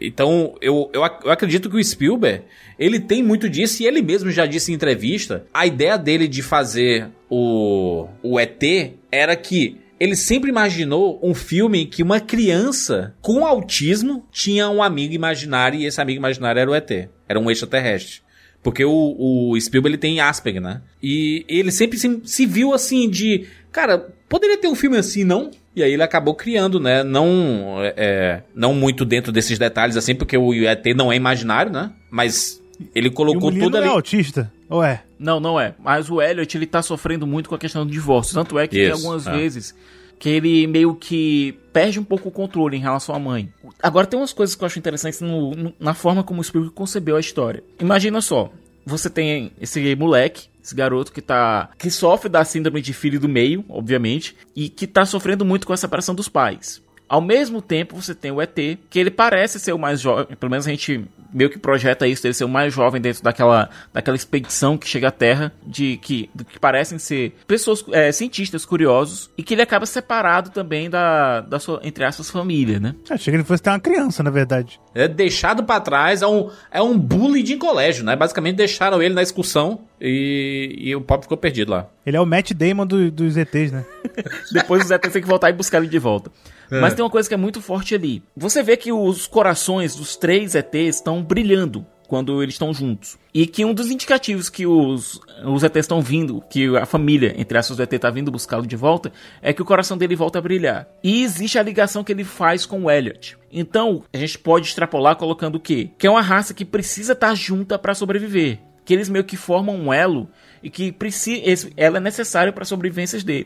Então, 0.00 0.54
eu, 0.60 0.90
eu, 0.92 1.02
eu 1.24 1.30
acredito 1.30 1.70
que 1.70 1.76
o 1.76 1.82
Spielberg, 1.82 2.44
ele 2.78 3.00
tem 3.00 3.22
muito 3.22 3.48
disso, 3.48 3.82
e 3.82 3.86
ele 3.86 4.02
mesmo 4.02 4.30
já 4.30 4.46
disse 4.46 4.70
em 4.70 4.74
entrevista, 4.74 5.46
a 5.52 5.66
ideia 5.66 5.96
dele 5.96 6.28
de 6.28 6.42
fazer 6.42 7.08
o, 7.30 8.06
o 8.22 8.38
ET 8.38 8.62
era 9.10 9.34
que 9.34 9.78
ele 9.98 10.16
sempre 10.16 10.50
imaginou 10.50 11.18
um 11.22 11.34
filme 11.34 11.82
em 11.82 11.86
que 11.86 12.02
uma 12.02 12.20
criança 12.20 13.14
com 13.22 13.46
autismo 13.46 14.26
tinha 14.30 14.68
um 14.68 14.82
amigo 14.82 15.14
imaginário, 15.14 15.80
e 15.80 15.86
esse 15.86 16.00
amigo 16.00 16.18
imaginário 16.18 16.60
era 16.60 16.70
o 16.70 16.74
ET, 16.74 17.08
era 17.28 17.40
um 17.40 17.50
extraterrestre. 17.50 18.24
Porque 18.64 18.82
o, 18.82 19.50
o 19.50 19.60
Spielberg 19.60 19.94
ele 19.94 20.00
tem 20.00 20.20
Asperger, 20.20 20.62
né? 20.62 20.80
E 21.02 21.44
ele 21.46 21.70
sempre 21.70 21.98
se, 21.98 22.22
se 22.24 22.46
viu 22.46 22.72
assim 22.72 23.10
de. 23.10 23.46
Cara, 23.74 23.98
poderia 24.28 24.56
ter 24.56 24.68
um 24.68 24.74
filme 24.74 24.96
assim, 24.96 25.24
não? 25.24 25.50
E 25.74 25.82
aí 25.82 25.92
ele 25.92 26.02
acabou 26.02 26.32
criando, 26.34 26.78
né? 26.78 27.02
Não, 27.02 27.76
é, 27.82 27.94
é, 27.96 28.42
não 28.54 28.72
muito 28.72 29.04
dentro 29.04 29.32
desses 29.32 29.58
detalhes 29.58 29.96
assim, 29.96 30.14
porque 30.14 30.38
o 30.38 30.54
ET 30.54 30.86
não 30.94 31.12
é 31.12 31.16
imaginário, 31.16 31.72
né? 31.72 31.90
Mas 32.08 32.62
ele 32.94 33.08
E 33.08 33.10
o 33.10 33.12
colocou 33.12 33.50
menino 33.50 33.64
tudo 33.66 33.76
é 33.78 33.80
ali. 33.80 33.88
autista? 33.88 34.52
Ou 34.70 34.82
é? 34.82 35.02
Não, 35.18 35.40
não 35.40 35.58
é. 35.58 35.74
Mas 35.82 36.08
o 36.08 36.22
Elliot, 36.22 36.56
ele 36.56 36.66
tá 36.66 36.80
sofrendo 36.82 37.26
muito 37.26 37.48
com 37.48 37.56
a 37.56 37.58
questão 37.58 37.84
do 37.84 37.90
divórcio. 37.90 38.32
Tanto 38.34 38.56
é 38.58 38.68
que 38.68 38.76
tem 38.76 38.84
Isso, 38.86 38.92
algumas 38.94 39.26
é. 39.26 39.36
vezes 39.36 39.74
que 40.20 40.28
ele 40.28 40.66
meio 40.68 40.94
que 40.94 41.58
perde 41.72 41.98
um 41.98 42.04
pouco 42.04 42.28
o 42.28 42.32
controle 42.32 42.76
em 42.76 42.80
relação 42.80 43.12
à 43.12 43.18
mãe. 43.18 43.52
Agora, 43.82 44.06
tem 44.06 44.18
umas 44.18 44.32
coisas 44.32 44.54
que 44.54 44.62
eu 44.62 44.66
acho 44.66 44.78
interessantes 44.78 45.20
no- 45.20 45.50
no- 45.50 45.74
na 45.80 45.92
forma 45.94 46.22
como 46.22 46.40
o 46.40 46.44
Spielberg 46.44 46.72
concebeu 46.74 47.16
a 47.16 47.20
história. 47.20 47.62
Imagina 47.80 48.20
só, 48.20 48.50
você 48.86 49.10
tem 49.10 49.50
esse 49.60 49.96
moleque, 49.96 50.46
esse 50.64 50.74
garoto 50.74 51.12
que 51.12 51.20
tá. 51.20 51.68
que 51.78 51.90
sofre 51.90 52.30
da 52.30 52.42
síndrome 52.44 52.80
de 52.80 52.94
filho 52.94 53.20
do 53.20 53.28
meio, 53.28 53.64
obviamente, 53.68 54.34
e 54.56 54.70
que 54.70 54.86
tá 54.86 55.04
sofrendo 55.04 55.44
muito 55.44 55.66
com 55.66 55.74
a 55.74 55.76
separação 55.76 56.14
dos 56.14 56.28
pais. 56.28 56.82
Ao 57.14 57.20
mesmo 57.20 57.62
tempo, 57.62 57.94
você 57.94 58.12
tem 58.12 58.32
o 58.32 58.42
ET, 58.42 58.56
que 58.90 58.98
ele 58.98 59.08
parece 59.08 59.60
ser 59.60 59.72
o 59.72 59.78
mais 59.78 60.00
jovem, 60.00 60.34
pelo 60.36 60.50
menos 60.50 60.66
a 60.66 60.70
gente 60.70 61.04
meio 61.32 61.48
que 61.48 61.58
projeta 61.60 62.08
isso, 62.08 62.22
dele 62.24 62.34
ser 62.34 62.44
o 62.44 62.48
mais 62.48 62.74
jovem 62.74 63.00
dentro 63.00 63.22
daquela, 63.22 63.70
daquela 63.92 64.16
expedição 64.16 64.76
que 64.76 64.88
chega 64.88 65.08
à 65.08 65.10
Terra, 65.12 65.52
de 65.64 65.96
que, 65.98 66.28
do 66.34 66.44
que 66.44 66.58
parecem 66.58 66.98
ser 66.98 67.36
pessoas, 67.46 67.84
é, 67.92 68.10
cientistas 68.10 68.64
curiosos, 68.64 69.30
e 69.38 69.44
que 69.44 69.54
ele 69.54 69.62
acaba 69.62 69.86
separado 69.86 70.50
também 70.50 70.90
da, 70.90 71.40
da 71.42 71.60
sua, 71.60 71.80
entre 71.84 72.04
aspas, 72.04 72.28
família, 72.30 72.80
né? 72.80 72.96
Achei 73.08 73.30
que 73.32 73.36
ele 73.36 73.44
fosse 73.44 73.62
ter 73.62 73.70
uma 73.70 73.78
criança, 73.80 74.20
na 74.22 74.30
verdade. 74.30 74.80
É 74.92 75.06
deixado 75.06 75.62
pra 75.62 75.78
trás, 75.80 76.20
é 76.20 76.26
um, 76.26 76.50
é 76.70 76.82
um 76.82 76.98
bully 76.98 77.44
de 77.44 77.56
colégio, 77.56 78.04
né? 78.04 78.16
Basicamente 78.16 78.56
deixaram 78.56 79.00
ele 79.00 79.14
na 79.14 79.22
excursão 79.22 79.82
e, 80.00 80.74
e 80.78 80.96
o 80.96 81.00
pobre 81.00 81.24
ficou 81.26 81.36
perdido 81.38 81.70
lá. 81.70 81.86
Ele 82.04 82.16
é 82.16 82.20
o 82.20 82.26
Matt 82.26 82.52
Damon 82.52 82.86
do- 82.86 83.10
dos 83.10 83.36
ETs, 83.36 83.70
né? 83.72 83.84
Depois 84.52 84.84
os 84.84 84.90
ETs 84.90 85.12
têm 85.12 85.22
que 85.22 85.28
voltar 85.28 85.50
e 85.50 85.52
buscar 85.52 85.78
ele 85.78 85.86
de 85.88 85.98
volta. 85.98 86.30
Mas 86.80 86.94
tem 86.94 87.04
uma 87.04 87.10
coisa 87.10 87.28
que 87.28 87.34
é 87.34 87.38
muito 87.38 87.60
forte 87.60 87.94
ali. 87.94 88.22
Você 88.36 88.62
vê 88.62 88.76
que 88.76 88.92
os 88.92 89.26
corações 89.26 89.94
dos 89.94 90.16
três 90.16 90.54
ETs 90.54 90.96
estão 90.96 91.22
brilhando 91.22 91.86
quando 92.06 92.42
eles 92.42 92.54
estão 92.54 92.72
juntos. 92.72 93.18
E 93.32 93.46
que 93.46 93.64
um 93.64 93.74
dos 93.74 93.90
indicativos 93.90 94.48
que 94.48 94.66
os, 94.66 95.20
os 95.44 95.62
ETs 95.62 95.80
estão 95.80 96.00
vindo, 96.00 96.42
que 96.48 96.76
a 96.76 96.86
família, 96.86 97.34
entre 97.36 97.58
aspas, 97.58 97.80
ET 97.80 97.92
tá 97.98 98.10
vindo 98.10 98.30
buscá-lo 98.30 98.66
de 98.66 98.76
volta, 98.76 99.12
é 99.42 99.52
que 99.52 99.62
o 99.62 99.64
coração 99.64 99.96
dele 99.96 100.14
volta 100.14 100.38
a 100.38 100.42
brilhar. 100.42 100.86
E 101.02 101.22
existe 101.22 101.58
a 101.58 101.62
ligação 101.62 102.04
que 102.04 102.12
ele 102.12 102.24
faz 102.24 102.66
com 102.66 102.84
o 102.84 102.90
Elliot. 102.90 103.36
Então, 103.50 104.04
a 104.12 104.16
gente 104.16 104.38
pode 104.38 104.68
extrapolar 104.68 105.16
colocando 105.16 105.56
o 105.56 105.60
quê? 105.60 105.90
Que 105.98 106.06
é 106.06 106.10
uma 106.10 106.22
raça 106.22 106.54
que 106.54 106.64
precisa 106.64 107.12
estar 107.14 107.34
junta 107.34 107.78
para 107.78 107.94
sobreviver. 107.94 108.60
Que 108.84 108.92
eles 108.92 109.08
meio 109.08 109.24
que 109.24 109.36
formam 109.36 109.76
um 109.76 109.92
elo 109.92 110.28
e 110.62 110.68
que 110.68 110.92
precisa, 110.92 111.70
elo 111.76 111.96
é 111.96 112.00
necessário 112.00 112.52
para 112.52 112.64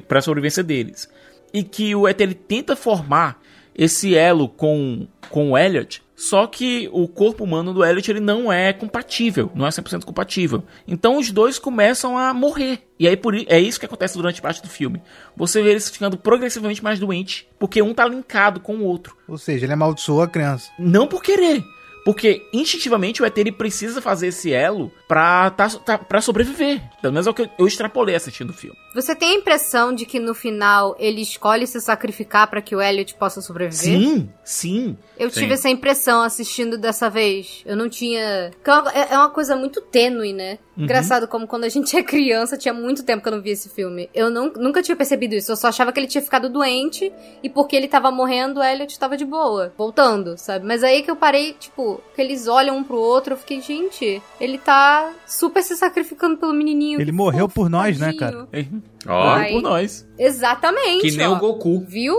para 0.06 0.20
sobrevivência 0.20 0.62
deles. 0.64 1.08
E 1.52 1.62
que 1.62 1.94
o 1.94 2.06
ET 2.06 2.20
ele 2.20 2.34
tenta 2.34 2.76
formar 2.76 3.40
esse 3.74 4.16
elo 4.16 4.48
com, 4.48 5.06
com 5.30 5.52
o 5.52 5.58
Elliot, 5.58 6.02
só 6.18 6.48
que 6.48 6.90
o 6.92 7.06
corpo 7.06 7.44
humano 7.44 7.72
do 7.72 7.84
Elliot 7.84 8.11
ele 8.11 8.18
não 8.18 8.52
é 8.52 8.72
compatível, 8.72 9.52
não 9.54 9.64
é 9.64 9.70
100% 9.70 10.04
compatível. 10.04 10.64
Então 10.87 11.16
os 11.16 11.30
dois 11.30 11.61
começam 11.61 12.18
a 12.18 12.34
morrer. 12.34 12.80
E 12.98 13.06
aí 13.06 13.16
por, 13.16 13.37
é 13.37 13.61
isso 13.61 13.78
que 13.78 13.87
acontece 13.87 14.16
durante 14.16 14.42
parte 14.42 14.61
do 14.61 14.68
filme. 14.68 15.00
Você 15.37 15.62
vê 15.62 15.70
eles 15.70 15.88
ficando 15.88 16.18
progressivamente 16.18 16.82
mais 16.82 16.98
doentes, 16.98 17.46
porque 17.56 17.80
um 17.80 17.94
tá 17.94 18.04
linkado 18.04 18.58
com 18.58 18.78
o 18.78 18.84
outro. 18.84 19.16
Ou 19.28 19.38
seja, 19.38 19.64
ele 19.64 19.74
amaldiçoou 19.74 20.20
a 20.20 20.26
criança. 20.26 20.72
Não 20.76 21.06
por 21.06 21.22
querer. 21.22 21.62
Porque 22.04 22.48
instintivamente 22.52 23.22
o 23.22 23.26
ET 23.26 23.37
precisa 23.56 24.02
fazer 24.02 24.28
esse 24.28 24.52
elo 24.52 24.90
pra, 25.06 25.50
tá, 25.50 25.68
tá, 25.68 25.98
pra 25.98 26.20
sobreviver. 26.20 26.80
Pelo 27.00 27.12
menos 27.12 27.28
é 27.28 27.30
o 27.30 27.34
que 27.34 27.42
eu, 27.42 27.48
eu 27.58 27.66
extrapolei 27.66 28.16
assistindo 28.16 28.50
o 28.50 28.54
filme. 28.54 28.76
Você 28.94 29.14
tem 29.14 29.33
a 29.33 29.35
impressão 29.38 29.92
de 29.94 30.05
que 30.07 30.18
no 30.18 30.35
final 30.35 30.96
ele 30.98 31.20
escolhe 31.20 31.66
se 31.66 31.81
sacrificar 31.81 32.48
pra 32.48 32.62
que 32.62 32.74
o 32.74 32.81
Elliot 32.81 33.14
possa 33.14 33.40
sobreviver? 33.40 33.98
Sim, 34.01 34.31
sim. 34.42 34.96
Eu 35.18 35.31
Sim. 35.31 35.40
tive 35.40 35.55
essa 35.55 35.68
impressão 35.68 36.22
assistindo 36.22 36.79
dessa 36.79 37.11
vez. 37.11 37.62
Eu 37.66 37.77
não 37.77 37.88
tinha. 37.88 38.51
É 38.64 38.70
uma, 38.72 38.90
é- 38.92 39.09
é 39.14 39.18
uma 39.18 39.31
coisa 39.31 39.57
muito 39.57 39.81
tênue, 39.81 40.33
né? 40.33 40.59
Engraçado 40.77 41.27
como 41.27 41.44
quando 41.46 41.64
a 41.64 41.68
gente 41.68 41.96
é 41.96 42.03
criança, 42.05 42.57
tinha 42.57 42.72
muito 42.72 43.03
tempo 43.03 43.20
que 43.20 43.29
eu 43.29 43.33
não 43.35 43.42
via 43.42 43.53
esse 43.53 43.68
filme. 43.68 44.09
Eu 44.14 44.31
não, 44.31 44.53
nunca 44.53 44.81
tinha 44.81 44.94
percebido 44.96 45.35
isso. 45.35 45.51
Eu 45.51 45.57
só 45.57 45.68
achava 45.68 45.90
que 45.92 45.98
ele 45.98 46.07
tinha 46.07 46.22
ficado 46.22 46.48
doente 46.48 47.12
e 47.42 47.51
porque 47.51 47.74
ele 47.74 47.88
tava 47.88 48.12
morrendo, 48.12 48.61
o 48.61 48.62
Elliot 48.62 48.96
tava 48.96 49.16
de 49.16 49.24
boa, 49.24 49.72
voltando, 49.77 50.38
sabe? 50.38 50.64
Mas 50.64 50.85
aí 50.85 51.03
que 51.03 51.11
eu 51.11 51.16
parei, 51.16 51.53
tipo, 51.55 52.01
que 52.14 52.22
eles 52.22 52.46
olham 52.46 52.77
um 52.77 52.85
pro 52.85 52.96
outro, 52.96 53.33
eu 53.35 53.37
fiquei, 53.38 53.61
gente, 53.61 54.22
ele 54.40 54.57
tá 54.57 55.12
super 55.27 55.62
se 55.64 55.77
sacrificando 55.77 56.37
pelo 56.37 56.53
menininho. 56.55 57.01
Ele 57.01 57.11
morreu 57.11 57.48
por 57.48 57.68
nós, 57.68 57.98
né, 57.98 58.12
cara? 58.12 58.46
Ó, 59.06 59.28
Ai. 59.30 59.52
Por 59.52 59.62
nós. 59.62 60.06
Exatamente. 60.18 61.02
que 61.10 61.16
nem 61.16 61.26
ó. 61.26 61.34
o 61.34 61.38
Goku. 61.38 61.84
Viu? 61.86 62.16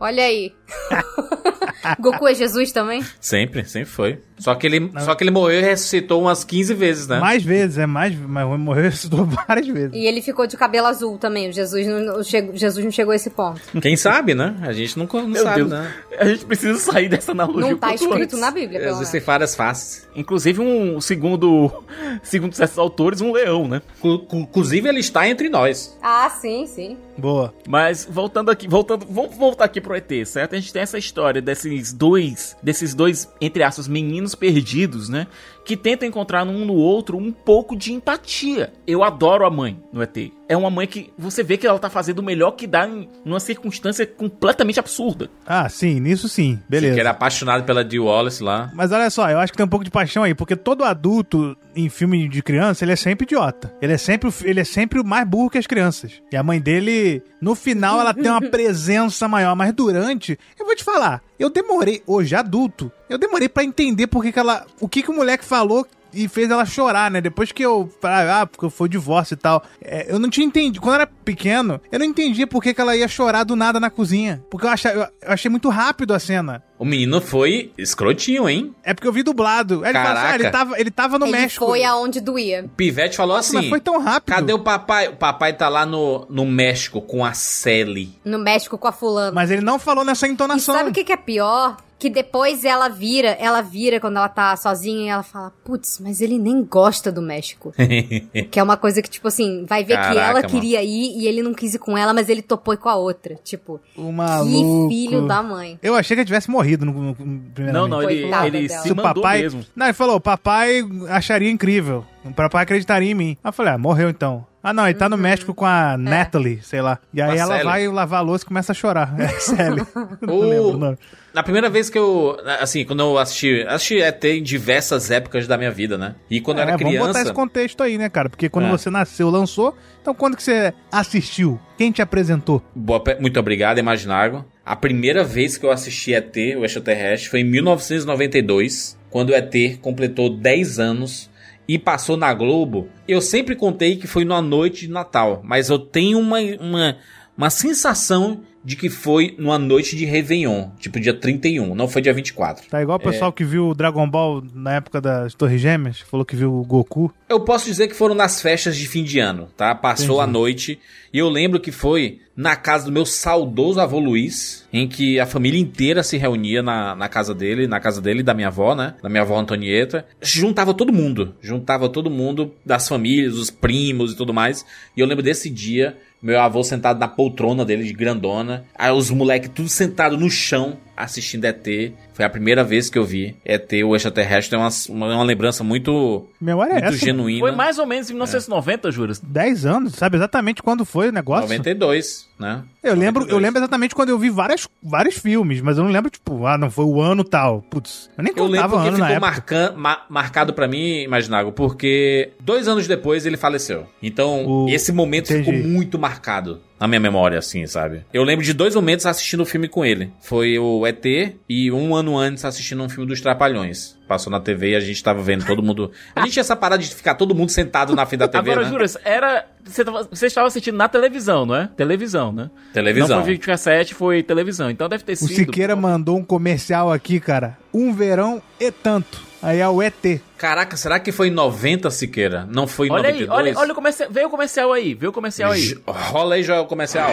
Olha 0.00 0.24
aí. 0.24 0.52
Goku 2.00 2.28
é 2.28 2.34
Jesus 2.34 2.72
também? 2.72 3.02
Sempre, 3.20 3.64
sempre 3.64 3.90
foi. 3.90 4.20
Só 4.38 4.54
que 4.54 4.66
ele, 4.66 4.90
só 5.00 5.14
que 5.14 5.22
ele 5.22 5.30
morreu 5.30 5.60
e 5.60 5.62
ressuscitou 5.62 6.20
umas 6.22 6.42
15 6.42 6.74
vezes, 6.74 7.06
né? 7.06 7.20
Mais 7.20 7.42
vezes, 7.42 7.78
é 7.78 7.86
mais. 7.86 8.14
Mas 8.18 8.46
morreu 8.58 8.84
ressuscitou 8.84 9.24
várias 9.48 9.66
vezes. 9.66 9.92
E 9.94 10.06
ele 10.06 10.20
ficou 10.20 10.46
de 10.46 10.56
cabelo 10.56 10.88
azul 10.88 11.16
também. 11.18 11.48
O 11.48 11.52
Jesus 11.52 11.86
não, 11.86 12.18
o 12.18 12.22
Jesus 12.22 12.84
não 12.84 12.90
chegou 12.90 13.12
a 13.12 13.16
esse 13.16 13.30
ponto. 13.30 13.60
Quem 13.80 13.96
sabe, 13.96 14.34
né? 14.34 14.56
A 14.62 14.72
gente 14.72 14.98
nunca 14.98 15.18
não 15.20 15.28
Meu 15.28 15.42
sabe, 15.42 15.56
Deus. 15.56 15.70
né? 15.70 15.94
A 16.18 16.24
gente 16.26 16.44
precisa 16.44 16.78
sair 16.78 17.08
dessa 17.08 17.32
analogia. 17.32 17.70
Não 17.70 17.78
tá 17.78 17.94
escrito 17.94 18.14
antes. 18.14 18.40
na 18.40 18.50
Bíblia, 18.50 18.80
pelo 18.80 18.96
Existem 18.96 19.20
várias 19.20 19.54
faces. 19.54 20.08
Inclusive, 20.16 20.60
um 20.60 21.00
segundo, 21.00 21.84
segundo 22.22 22.54
certos 22.54 22.78
autores, 22.78 23.20
um 23.20 23.32
leão, 23.32 23.68
né? 23.68 23.82
Inclusive, 24.02 24.88
ele 24.88 25.00
está 25.00 25.28
entre 25.28 25.48
nós. 25.48 25.96
Ah, 26.02 26.28
sim, 26.40 26.66
sim. 26.66 26.96
Boa. 27.16 27.54
Mas 27.68 28.06
voltando 28.10 28.50
aqui, 28.50 28.66
voltando, 28.66 29.06
vamos 29.08 29.36
voltar 29.36 29.64
aqui 29.64 29.80
pro 29.80 29.94
ET, 29.94 30.10
certo? 30.26 30.54
A 30.54 30.58
gente 30.58 30.72
tem 30.72 30.82
essa 30.82 30.98
história 30.98 31.40
desses 31.40 31.92
dois, 31.92 32.56
desses 32.62 32.94
dois, 32.94 33.28
entre 33.40 33.62
aspas, 33.62 33.86
meninos 33.86 34.23
perdidos, 34.32 35.08
né? 35.08 35.26
Que 35.64 35.76
tentam 35.76 36.06
encontrar 36.06 36.46
um 36.46 36.64
no 36.64 36.74
outro 36.74 37.16
um 37.16 37.32
pouco 37.32 37.74
de 37.74 37.92
empatia. 37.92 38.72
Eu 38.86 39.02
adoro 39.02 39.46
a 39.46 39.50
mãe 39.50 39.78
no 39.92 40.02
ET. 40.02 40.16
É 40.46 40.54
uma 40.54 40.68
mãe 40.70 40.86
que 40.86 41.10
você 41.16 41.42
vê 41.42 41.56
que 41.56 41.66
ela 41.66 41.78
tá 41.78 41.88
fazendo 41.88 42.18
o 42.18 42.22
melhor 42.22 42.50
que 42.50 42.66
dá 42.66 42.86
em 42.86 43.08
uma 43.24 43.40
circunstância 43.40 44.06
completamente 44.06 44.78
absurda. 44.78 45.30
Ah, 45.46 45.66
sim, 45.70 45.98
nisso 46.00 46.28
sim. 46.28 46.58
Beleza. 46.68 46.94
Que 46.94 47.00
era 47.00 47.10
apaixonado 47.10 47.64
pela 47.64 47.82
Dee 47.82 47.98
Wallace 47.98 48.42
lá. 48.42 48.70
Mas 48.74 48.92
olha 48.92 49.08
só, 49.08 49.30
eu 49.30 49.38
acho 49.38 49.52
que 49.52 49.56
tem 49.56 49.64
um 49.64 49.68
pouco 49.70 49.84
de 49.86 49.90
paixão 49.90 50.22
aí, 50.22 50.34
porque 50.34 50.54
todo 50.54 50.84
adulto 50.84 51.56
em 51.74 51.88
filme 51.88 52.28
de 52.28 52.42
criança, 52.42 52.84
ele 52.84 52.92
é 52.92 52.96
sempre 52.96 53.24
idiota. 53.24 53.74
Ele 53.80 53.94
é 53.94 53.98
sempre, 53.98 54.28
o- 54.28 54.34
ele 54.44 54.60
é 54.60 54.64
sempre 54.64 55.00
o 55.00 55.04
mais 55.04 55.26
burro 55.26 55.48
que 55.48 55.56
as 55.58 55.66
crianças. 55.66 56.12
E 56.30 56.36
a 56.36 56.42
mãe 56.42 56.60
dele, 56.60 57.22
no 57.40 57.54
final, 57.54 57.98
ela 57.98 58.12
tem 58.12 58.30
uma 58.30 58.42
presença 58.50 59.26
maior, 59.26 59.56
mas 59.56 59.72
durante, 59.72 60.38
eu 60.60 60.66
vou 60.66 60.76
te 60.76 60.84
falar, 60.84 61.22
eu 61.38 61.48
demorei, 61.48 62.02
hoje 62.06 62.34
adulto, 62.36 62.92
eu 63.08 63.16
demorei 63.16 63.48
pra 63.48 63.64
entender 63.64 64.06
por 64.08 64.22
que 64.22 64.30
que 64.30 64.38
ela, 64.38 64.66
o 64.78 64.86
que 64.88 65.02
que 65.02 65.10
o 65.10 65.14
moleque 65.16 65.44
falou 65.54 65.86
e 66.16 66.28
fez 66.28 66.48
ela 66.48 66.64
chorar, 66.64 67.10
né? 67.10 67.20
Depois 67.20 67.50
que 67.50 67.64
eu. 67.64 67.90
Ah, 68.02 68.46
porque 68.46 68.70
foi 68.70 68.86
o 68.86 68.88
divórcio 68.88 69.34
e 69.34 69.36
tal. 69.36 69.64
É, 69.82 70.06
eu 70.12 70.18
não 70.18 70.30
tinha 70.30 70.46
entendido. 70.46 70.80
Quando 70.80 70.94
eu 70.94 71.00
era 71.00 71.06
pequeno, 71.24 71.80
eu 71.90 71.98
não 71.98 72.06
entendia 72.06 72.46
por 72.46 72.62
que, 72.62 72.72
que 72.72 72.80
ela 72.80 72.96
ia 72.96 73.08
chorar 73.08 73.42
do 73.42 73.56
nada 73.56 73.80
na 73.80 73.90
cozinha. 73.90 74.40
Porque 74.48 74.64
eu 74.66 74.70
achei, 74.70 74.92
eu 74.92 75.06
achei 75.26 75.50
muito 75.50 75.68
rápido 75.68 76.14
a 76.14 76.18
cena. 76.20 76.62
O 76.78 76.84
menino 76.84 77.20
foi 77.20 77.72
escrotinho, 77.76 78.48
hein? 78.48 78.72
É 78.84 78.94
porque 78.94 79.08
eu 79.08 79.12
vi 79.12 79.22
dublado. 79.24 79.82
Aí 79.84 79.90
ele 79.90 79.98
fala 79.98 80.10
assim, 80.10 80.18
ah, 80.20 80.22
Caraca. 80.24 80.42
ele 80.44 80.50
tava, 80.50 80.80
ele 80.80 80.90
tava 80.90 81.18
no 81.18 81.26
ele 81.26 81.32
México. 81.32 81.66
foi 81.66 81.82
aonde 81.84 82.20
doía. 82.20 82.64
O 82.64 82.68
Pivete 82.68 83.16
falou 83.16 83.36
Nossa, 83.36 83.48
assim: 83.48 83.56
mas 83.56 83.68
foi 83.68 83.80
tão 83.80 84.00
rápido. 84.00 84.34
Cadê 84.34 84.52
o 84.52 84.58
papai? 84.60 85.08
O 85.08 85.16
papai 85.16 85.52
tá 85.52 85.68
lá 85.68 85.84
no, 85.84 86.26
no 86.30 86.44
México 86.46 87.00
com 87.00 87.24
a 87.24 87.32
Sally. 87.32 88.12
No 88.24 88.38
México 88.38 88.78
com 88.78 88.86
a 88.86 88.92
fulana. 88.92 89.32
Mas 89.32 89.50
ele 89.50 89.62
não 89.62 89.78
falou 89.80 90.04
nessa 90.04 90.28
E 90.28 90.30
entonação. 90.30 90.74
sabe 90.76 90.90
o 90.90 90.92
que, 90.92 91.02
que 91.04 91.12
é 91.12 91.16
pior? 91.16 91.76
Que 92.04 92.10
depois 92.10 92.66
ela 92.66 92.86
vira, 92.90 93.28
ela 93.40 93.62
vira 93.62 93.98
quando 93.98 94.18
ela 94.18 94.28
tá 94.28 94.54
sozinha 94.56 95.06
e 95.06 95.08
ela 95.08 95.22
fala, 95.22 95.50
putz, 95.64 95.98
mas 95.98 96.20
ele 96.20 96.38
nem 96.38 96.62
gosta 96.62 97.10
do 97.10 97.22
México. 97.22 97.72
que 98.50 98.60
é 98.60 98.62
uma 98.62 98.76
coisa 98.76 99.00
que, 99.00 99.08
tipo 99.08 99.26
assim, 99.26 99.64
vai 99.64 99.82
ver 99.82 99.94
que 99.96 100.02
Caraca, 100.02 100.20
ela 100.20 100.32
mano. 100.42 100.48
queria 100.50 100.82
ir 100.82 101.16
e 101.18 101.26
ele 101.26 101.42
não 101.42 101.54
quis 101.54 101.72
ir 101.72 101.78
com 101.78 101.96
ela, 101.96 102.12
mas 102.12 102.28
ele 102.28 102.42
topou 102.42 102.74
ir 102.74 102.76
com 102.76 102.90
a 102.90 102.94
outra. 102.94 103.36
Tipo, 103.42 103.80
O 103.96 104.12
maluco. 104.12 104.90
que 104.90 104.94
filho 104.94 105.26
da 105.26 105.42
mãe. 105.42 105.78
Eu 105.82 105.94
achei 105.94 106.14
que 106.14 106.20
ele 106.20 106.26
tivesse 106.26 106.50
morrido 106.50 106.84
no, 106.84 106.92
no, 106.92 107.02
no 107.08 107.14
primeiramente. 107.54 107.72
Não, 107.72 107.88
não, 107.88 108.02
ele, 108.02 108.20
Coitada 108.20 108.46
ele 108.48 108.68
dela. 108.68 108.82
se 108.82 108.92
o 108.92 108.96
mandou 108.96 109.14
papai. 109.14 109.40
mesmo. 109.40 109.64
Não, 109.74 109.86
ele 109.86 109.94
falou, 109.94 110.16
o 110.16 110.20
papai 110.20 110.82
acharia 111.08 111.48
incrível. 111.50 112.04
O 112.24 112.32
papai 112.32 112.62
acreditaria 112.62 113.10
em 113.10 113.14
mim. 113.14 113.36
Aí 113.44 113.48
eu 113.48 113.52
falei, 113.52 113.74
ah, 113.74 113.78
morreu 113.78 114.08
então. 114.08 114.46
Ah, 114.62 114.72
não, 114.72 114.86
ele 114.88 114.94
tá 114.94 115.04
Uhum. 115.04 115.10
no 115.10 115.18
México 115.18 115.52
com 115.52 115.66
a 115.66 115.94
Natalie, 115.98 116.58
sei 116.62 116.80
lá. 116.80 116.98
E 117.12 117.20
aí 117.20 117.36
ela 117.36 117.62
vai 117.62 117.86
lavar 117.86 118.20
a 118.20 118.22
louça 118.22 118.44
e 118.44 118.48
começa 118.48 118.72
a 118.72 118.74
chorar. 118.74 119.14
É 119.20 119.28
Sally. 119.28 119.82
não 120.22 120.34
O- 120.34 120.40
lembro 120.40 120.68
o 120.70 120.76
nome. 120.78 120.98
Na 121.34 121.42
primeira 121.42 121.68
vez 121.68 121.90
que 121.90 121.98
eu. 121.98 122.38
Assim, 122.60 122.82
quando 122.84 123.00
eu 123.00 123.18
assisti. 123.18 123.62
Assisti 123.68 124.00
ET 124.00 124.24
em 124.24 124.42
diversas 124.42 125.10
épocas 125.10 125.46
da 125.46 125.58
minha 125.58 125.70
vida, 125.70 125.98
né? 125.98 126.14
E 126.30 126.40
quando 126.40 126.58
eu 126.58 126.62
É, 126.64 126.68
era 126.68 126.76
vamos 126.78 126.92
botar 126.94 127.02
criança. 127.10 127.20
esse 127.22 127.32
contexto 127.34 127.82
aí, 127.82 127.98
né, 127.98 128.08
cara? 128.08 128.30
Porque 128.30 128.48
quando 128.48 128.66
É. 128.66 128.70
você 128.70 128.88
nasceu, 128.88 129.28
lançou. 129.28 129.76
Então 130.00 130.14
quando 130.14 130.34
que 130.36 130.42
você 130.42 130.72
assistiu? 130.90 131.60
Quem 131.76 131.92
te 131.92 132.00
apresentou? 132.00 132.62
Boa 132.74 133.02
Muito 133.20 133.38
obrigado, 133.38 133.78
Imaginago. 133.78 134.46
A 134.64 134.74
primeira 134.74 135.22
vez 135.22 135.58
que 135.58 135.66
eu 135.66 135.70
assisti 135.72 136.14
ET, 136.14 136.34
o 136.56 136.64
extraterrestre, 136.64 137.28
foi 137.28 137.40
em 137.40 137.44
1992, 137.44 138.96
quando 139.10 139.30
o 139.30 139.34
ET 139.34 139.76
completou 139.82 140.30
10 140.30 140.78
anos 140.78 141.28
e 141.66 141.78
passou 141.78 142.16
na 142.16 142.32
Globo. 142.32 142.88
Eu 143.06 143.20
sempre 143.20 143.56
contei 143.56 143.96
que 143.96 144.06
foi 144.06 144.24
numa 144.24 144.42
noite 144.42 144.86
de 144.86 144.92
Natal, 144.92 145.40
mas 145.44 145.68
eu 145.70 145.78
tenho 145.78 146.18
uma, 146.18 146.38
uma, 146.60 146.96
uma 147.36 147.50
sensação 147.50 148.42
de 148.64 148.76
que 148.76 148.88
foi 148.88 149.34
numa 149.38 149.58
noite 149.58 149.94
de 149.94 150.04
Réveillon, 150.04 150.70
tipo 150.78 150.98
dia 150.98 151.12
31, 151.12 151.74
não 151.74 151.86
foi 151.86 152.00
dia 152.00 152.14
24. 152.14 152.68
Tá 152.68 152.82
igual 152.82 152.96
o 152.96 153.02
pessoal 153.02 153.32
que 153.32 153.44
viu 153.44 153.68
o 153.68 153.74
Dragon 153.74 154.08
Ball 154.08 154.42
na 154.54 154.74
época 154.74 155.00
das 155.00 155.34
Torres 155.34 155.60
Gêmeas, 155.60 156.00
falou 156.00 156.24
que 156.24 156.34
viu 156.34 156.52
o 156.52 156.64
Goku. 156.64 157.12
Eu 157.28 157.40
posso 157.40 157.66
dizer 157.66 157.88
que 157.88 157.94
foram 157.94 158.14
nas 158.14 158.40
festas 158.40 158.76
de 158.76 158.88
fim 158.88 159.04
de 159.04 159.18
ano, 159.18 159.48
tá? 159.56 159.74
Passou 159.74 160.16
Entendi. 160.16 160.30
a 160.30 160.32
noite 160.32 160.78
e 161.12 161.18
eu 161.18 161.28
lembro 161.28 161.60
que 161.60 161.70
foi 161.70 162.20
na 162.36 162.56
casa 162.56 162.86
do 162.86 162.92
meu 162.92 163.06
saudoso 163.06 163.80
avô 163.80 164.00
Luiz, 164.00 164.66
em 164.72 164.88
que 164.88 165.20
a 165.20 165.26
família 165.26 165.60
inteira 165.60 166.02
se 166.02 166.16
reunia 166.16 166.62
na, 166.62 166.94
na 166.96 167.08
casa 167.08 167.32
dele, 167.32 167.68
na 167.68 167.78
casa 167.78 168.00
dele 168.00 168.20
e 168.20 168.22
da 168.24 168.34
minha 168.34 168.48
avó, 168.48 168.74
né? 168.74 168.94
Da 169.00 169.08
minha 169.08 169.22
avó 169.22 169.38
Antonieta. 169.38 170.04
Juntava 170.20 170.74
todo 170.74 170.92
mundo, 170.92 171.34
juntava 171.40 171.88
todo 171.88 172.10
mundo 172.10 172.52
das 172.66 172.88
famílias, 172.88 173.34
os 173.34 173.50
primos 173.50 174.12
e 174.12 174.16
tudo 174.16 174.34
mais. 174.34 174.66
E 174.96 175.00
eu 175.00 175.06
lembro 175.06 175.22
desse 175.22 175.48
dia, 175.48 175.96
meu 176.24 176.40
avô 176.40 176.64
sentado 176.64 176.98
na 176.98 177.06
poltrona 177.06 177.66
dele 177.66 177.84
de 177.84 177.92
grandona, 177.92 178.64
aí 178.74 178.90
os 178.90 179.10
moleques 179.10 179.50
tudo 179.54 179.68
sentado 179.68 180.16
no 180.16 180.30
chão 180.30 180.78
assistindo 180.96 181.44
ET. 181.44 181.66
Foi 182.12 182.24
a 182.24 182.30
primeira 182.30 182.62
vez 182.62 182.88
que 182.88 182.96
eu 182.98 183.04
vi 183.04 183.36
ET, 183.44 183.70
o 183.84 183.96
extraterrestre, 183.96 184.54
é 184.54 184.58
uma, 184.58 184.68
uma, 184.88 185.14
uma 185.16 185.24
lembrança 185.24 185.64
muito, 185.64 186.26
Memória 186.40 186.70
é 186.72 186.74
muito 186.74 186.86
essa? 186.94 187.04
genuína. 187.04 187.40
Foi 187.40 187.52
mais 187.52 187.78
ou 187.78 187.86
menos 187.86 188.08
em 188.08 188.12
1990, 188.12 188.90
Juras. 188.92 189.18
10 189.18 189.66
anos, 189.66 189.94
sabe 189.94 190.16
exatamente 190.16 190.62
quando 190.62 190.84
foi 190.84 191.08
o 191.08 191.12
negócio? 191.12 191.42
92, 191.48 192.28
né? 192.38 192.62
Eu 192.82 192.94
lembro, 192.94 193.22
eu 193.22 193.26
92. 193.40 193.42
lembro 193.42 193.58
exatamente 193.60 193.94
quando 193.94 194.10
eu 194.10 194.18
vi 194.18 194.30
várias, 194.30 194.68
vários 194.82 195.16
filmes, 195.16 195.60
mas 195.60 195.78
eu 195.78 195.84
não 195.84 195.90
lembro, 195.90 196.10
tipo, 196.10 196.46
ah, 196.46 196.56
não 196.58 196.70
foi 196.70 196.84
o 196.84 197.00
ano 197.00 197.24
tal. 197.24 197.62
Putz, 197.62 198.08
eu 198.16 198.22
nem 198.22 198.32
Eu 198.36 198.44
lembro 198.44 198.56
contava 198.68 198.74
o 198.74 198.76
porque 198.78 198.88
ano 198.90 198.98
na 198.98 199.06
ficou 199.06 199.20
marcan- 199.20 199.72
ma- 199.76 200.02
marcado 200.08 200.52
pra 200.52 200.68
mim, 200.68 201.02
Imaginago, 201.02 201.50
porque 201.52 202.30
dois 202.40 202.68
anos 202.68 202.86
depois 202.86 203.26
ele 203.26 203.36
faleceu. 203.36 203.86
Então, 204.02 204.46
O- 204.46 204.68
esse 204.68 204.92
momento 204.92 205.32
Entendi. 205.32 205.50
ficou 205.52 205.68
muito 205.70 205.98
marcado 205.98 206.60
na 206.78 206.88
minha 206.88 207.00
memória, 207.00 207.38
assim, 207.38 207.66
sabe? 207.66 208.04
Eu 208.12 208.24
lembro 208.24 208.44
de 208.44 208.52
dois 208.52 208.74
momentos 208.74 209.06
assistindo 209.06 209.42
o 209.42 209.46
filme 209.46 209.68
com 209.68 209.84
ele. 209.84 210.12
Foi 210.20 210.58
o 210.58 210.86
ET 210.86 211.04
e 211.48 211.70
um 211.70 211.94
ano 211.94 212.16
antes 212.16 212.44
assistindo 212.44 212.82
um 212.82 212.88
filme 212.88 213.06
dos 213.06 213.20
Trapalhões. 213.20 213.96
Passou 214.06 214.30
na 214.30 214.38
TV 214.38 214.70
e 214.72 214.76
a 214.76 214.80
gente 214.80 215.02
tava 215.02 215.22
vendo 215.22 215.46
todo 215.46 215.62
mundo... 215.62 215.90
A 216.14 216.20
gente 216.20 216.32
tinha 216.34 216.42
essa 216.42 216.54
parada 216.54 216.82
de 216.82 216.94
ficar 216.94 217.14
todo 217.14 217.34
mundo 217.34 217.50
sentado 217.50 217.94
na 217.96 218.04
frente 218.04 218.20
da 218.20 218.28
TV, 218.28 218.50
Agora, 218.50 218.66
né? 218.66 218.70
Juras, 218.70 218.98
era. 219.04 219.46
Você, 219.64 219.82
tava- 219.84 220.06
você 220.10 220.26
estava 220.26 220.46
assistindo 220.46 220.76
na 220.76 220.88
televisão, 220.88 221.46
não 221.46 221.54
é? 221.56 221.68
Televisão, 221.74 222.30
né? 222.30 222.50
Televisão. 222.72 223.08
Não 223.16 223.24
foi 223.24 223.32
videocassete, 223.32 223.94
foi 223.94 224.22
televisão. 224.22 224.70
Então 224.70 224.88
deve 224.88 225.04
ter 225.04 225.12
O 225.14 225.16
sido. 225.16 225.34
Siqueira 225.34 225.74
mandou 225.74 226.18
um 226.18 226.24
comercial 226.24 226.92
aqui, 226.92 227.18
cara. 227.18 227.56
Um 227.72 227.92
verão 227.94 228.42
e 228.60 228.70
tanto. 228.70 229.20
Aí 229.42 229.58
é 229.60 229.68
o 229.68 229.82
ET. 229.82 230.20
Caraca, 230.38 230.76
será 230.76 230.98
que 230.98 231.12
foi 231.12 231.28
em 231.28 231.30
90, 231.30 231.90
Siqueira? 231.90 232.46
Não 232.50 232.66
foi 232.66 232.88
em 232.88 232.90
Olha 232.92 233.08
aí, 233.08 233.20
92? 233.26 233.38
olha, 233.56 233.58
olha 233.58 233.72
o 233.72 233.74
comercial. 233.74 234.08
Vê 234.10 234.24
o 234.24 234.30
comercial 234.30 234.72
aí, 234.72 234.94
vê 234.94 235.06
o 235.06 235.12
comercial 235.12 235.52
aí. 235.52 235.60
J- 235.60 235.80
Rola 235.86 236.34
aí, 236.36 236.42
Joel, 236.42 236.64
comercial. 236.66 237.10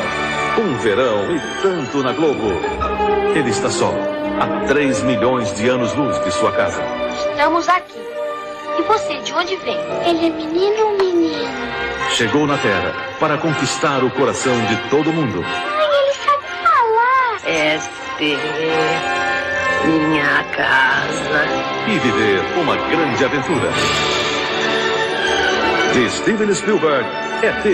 Um 0.60 0.78
verão 0.80 1.36
e 1.36 1.40
tanto 1.62 2.04
na 2.04 2.14
Globo. 2.14 2.52
Ele 3.36 3.50
está 3.50 3.70
só, 3.70 3.94
a 4.42 4.66
3 4.66 5.04
milhões 5.04 5.54
de 5.54 5.70
anos-luz 5.70 6.20
de 6.24 6.32
sua 6.32 6.52
casa. 6.52 6.82
Estamos 7.30 7.70
aqui. 7.70 8.00
E 8.80 8.82
você, 8.82 9.20
de 9.20 9.32
onde 9.34 9.56
vem? 9.58 9.78
Ele 10.04 10.26
é 10.26 10.30
menino 10.32 10.84
ou 10.84 10.98
menino? 10.98 11.48
Chegou 12.10 12.48
na 12.48 12.58
Terra 12.58 12.92
para 13.20 13.38
conquistar 13.38 14.04
o 14.04 14.10
coração 14.10 14.54
de 14.66 14.76
todo 14.90 15.14
mundo. 15.14 15.46
Ai, 15.46 15.86
ele 15.86 16.14
sabe 16.26 16.44
falar. 16.64 17.76
Este 17.76 18.34
é 18.34 19.88
minha 19.88 20.44
casa. 20.56 21.46
e 21.88 22.00
viver 22.00 22.42
uma 22.60 22.78
grande 22.78 23.24
aventura. 23.24 23.70
De 25.94 26.10
Steven 26.10 26.52
Spielberg, 26.56 27.06
ET, 27.44 27.66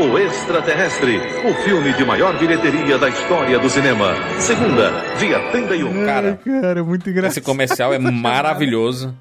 o 0.00 0.18
Extraterrestre, 0.18 1.16
o 1.48 1.54
filme 1.64 1.92
de 1.94 2.04
maior 2.04 2.38
bilheteria 2.38 2.98
da 2.98 3.08
história 3.08 3.58
do 3.58 3.70
cinema. 3.70 4.14
Segunda, 4.38 4.90
dia 5.18 5.38
31. 5.50 6.04
Cara, 6.04 6.38
Ai, 6.46 6.60
cara, 6.60 6.84
muito 6.84 7.08
engraçado. 7.08 7.30
Esse 7.32 7.40
comercial 7.40 7.92
é 7.94 7.98
maravilhoso. 7.98 9.14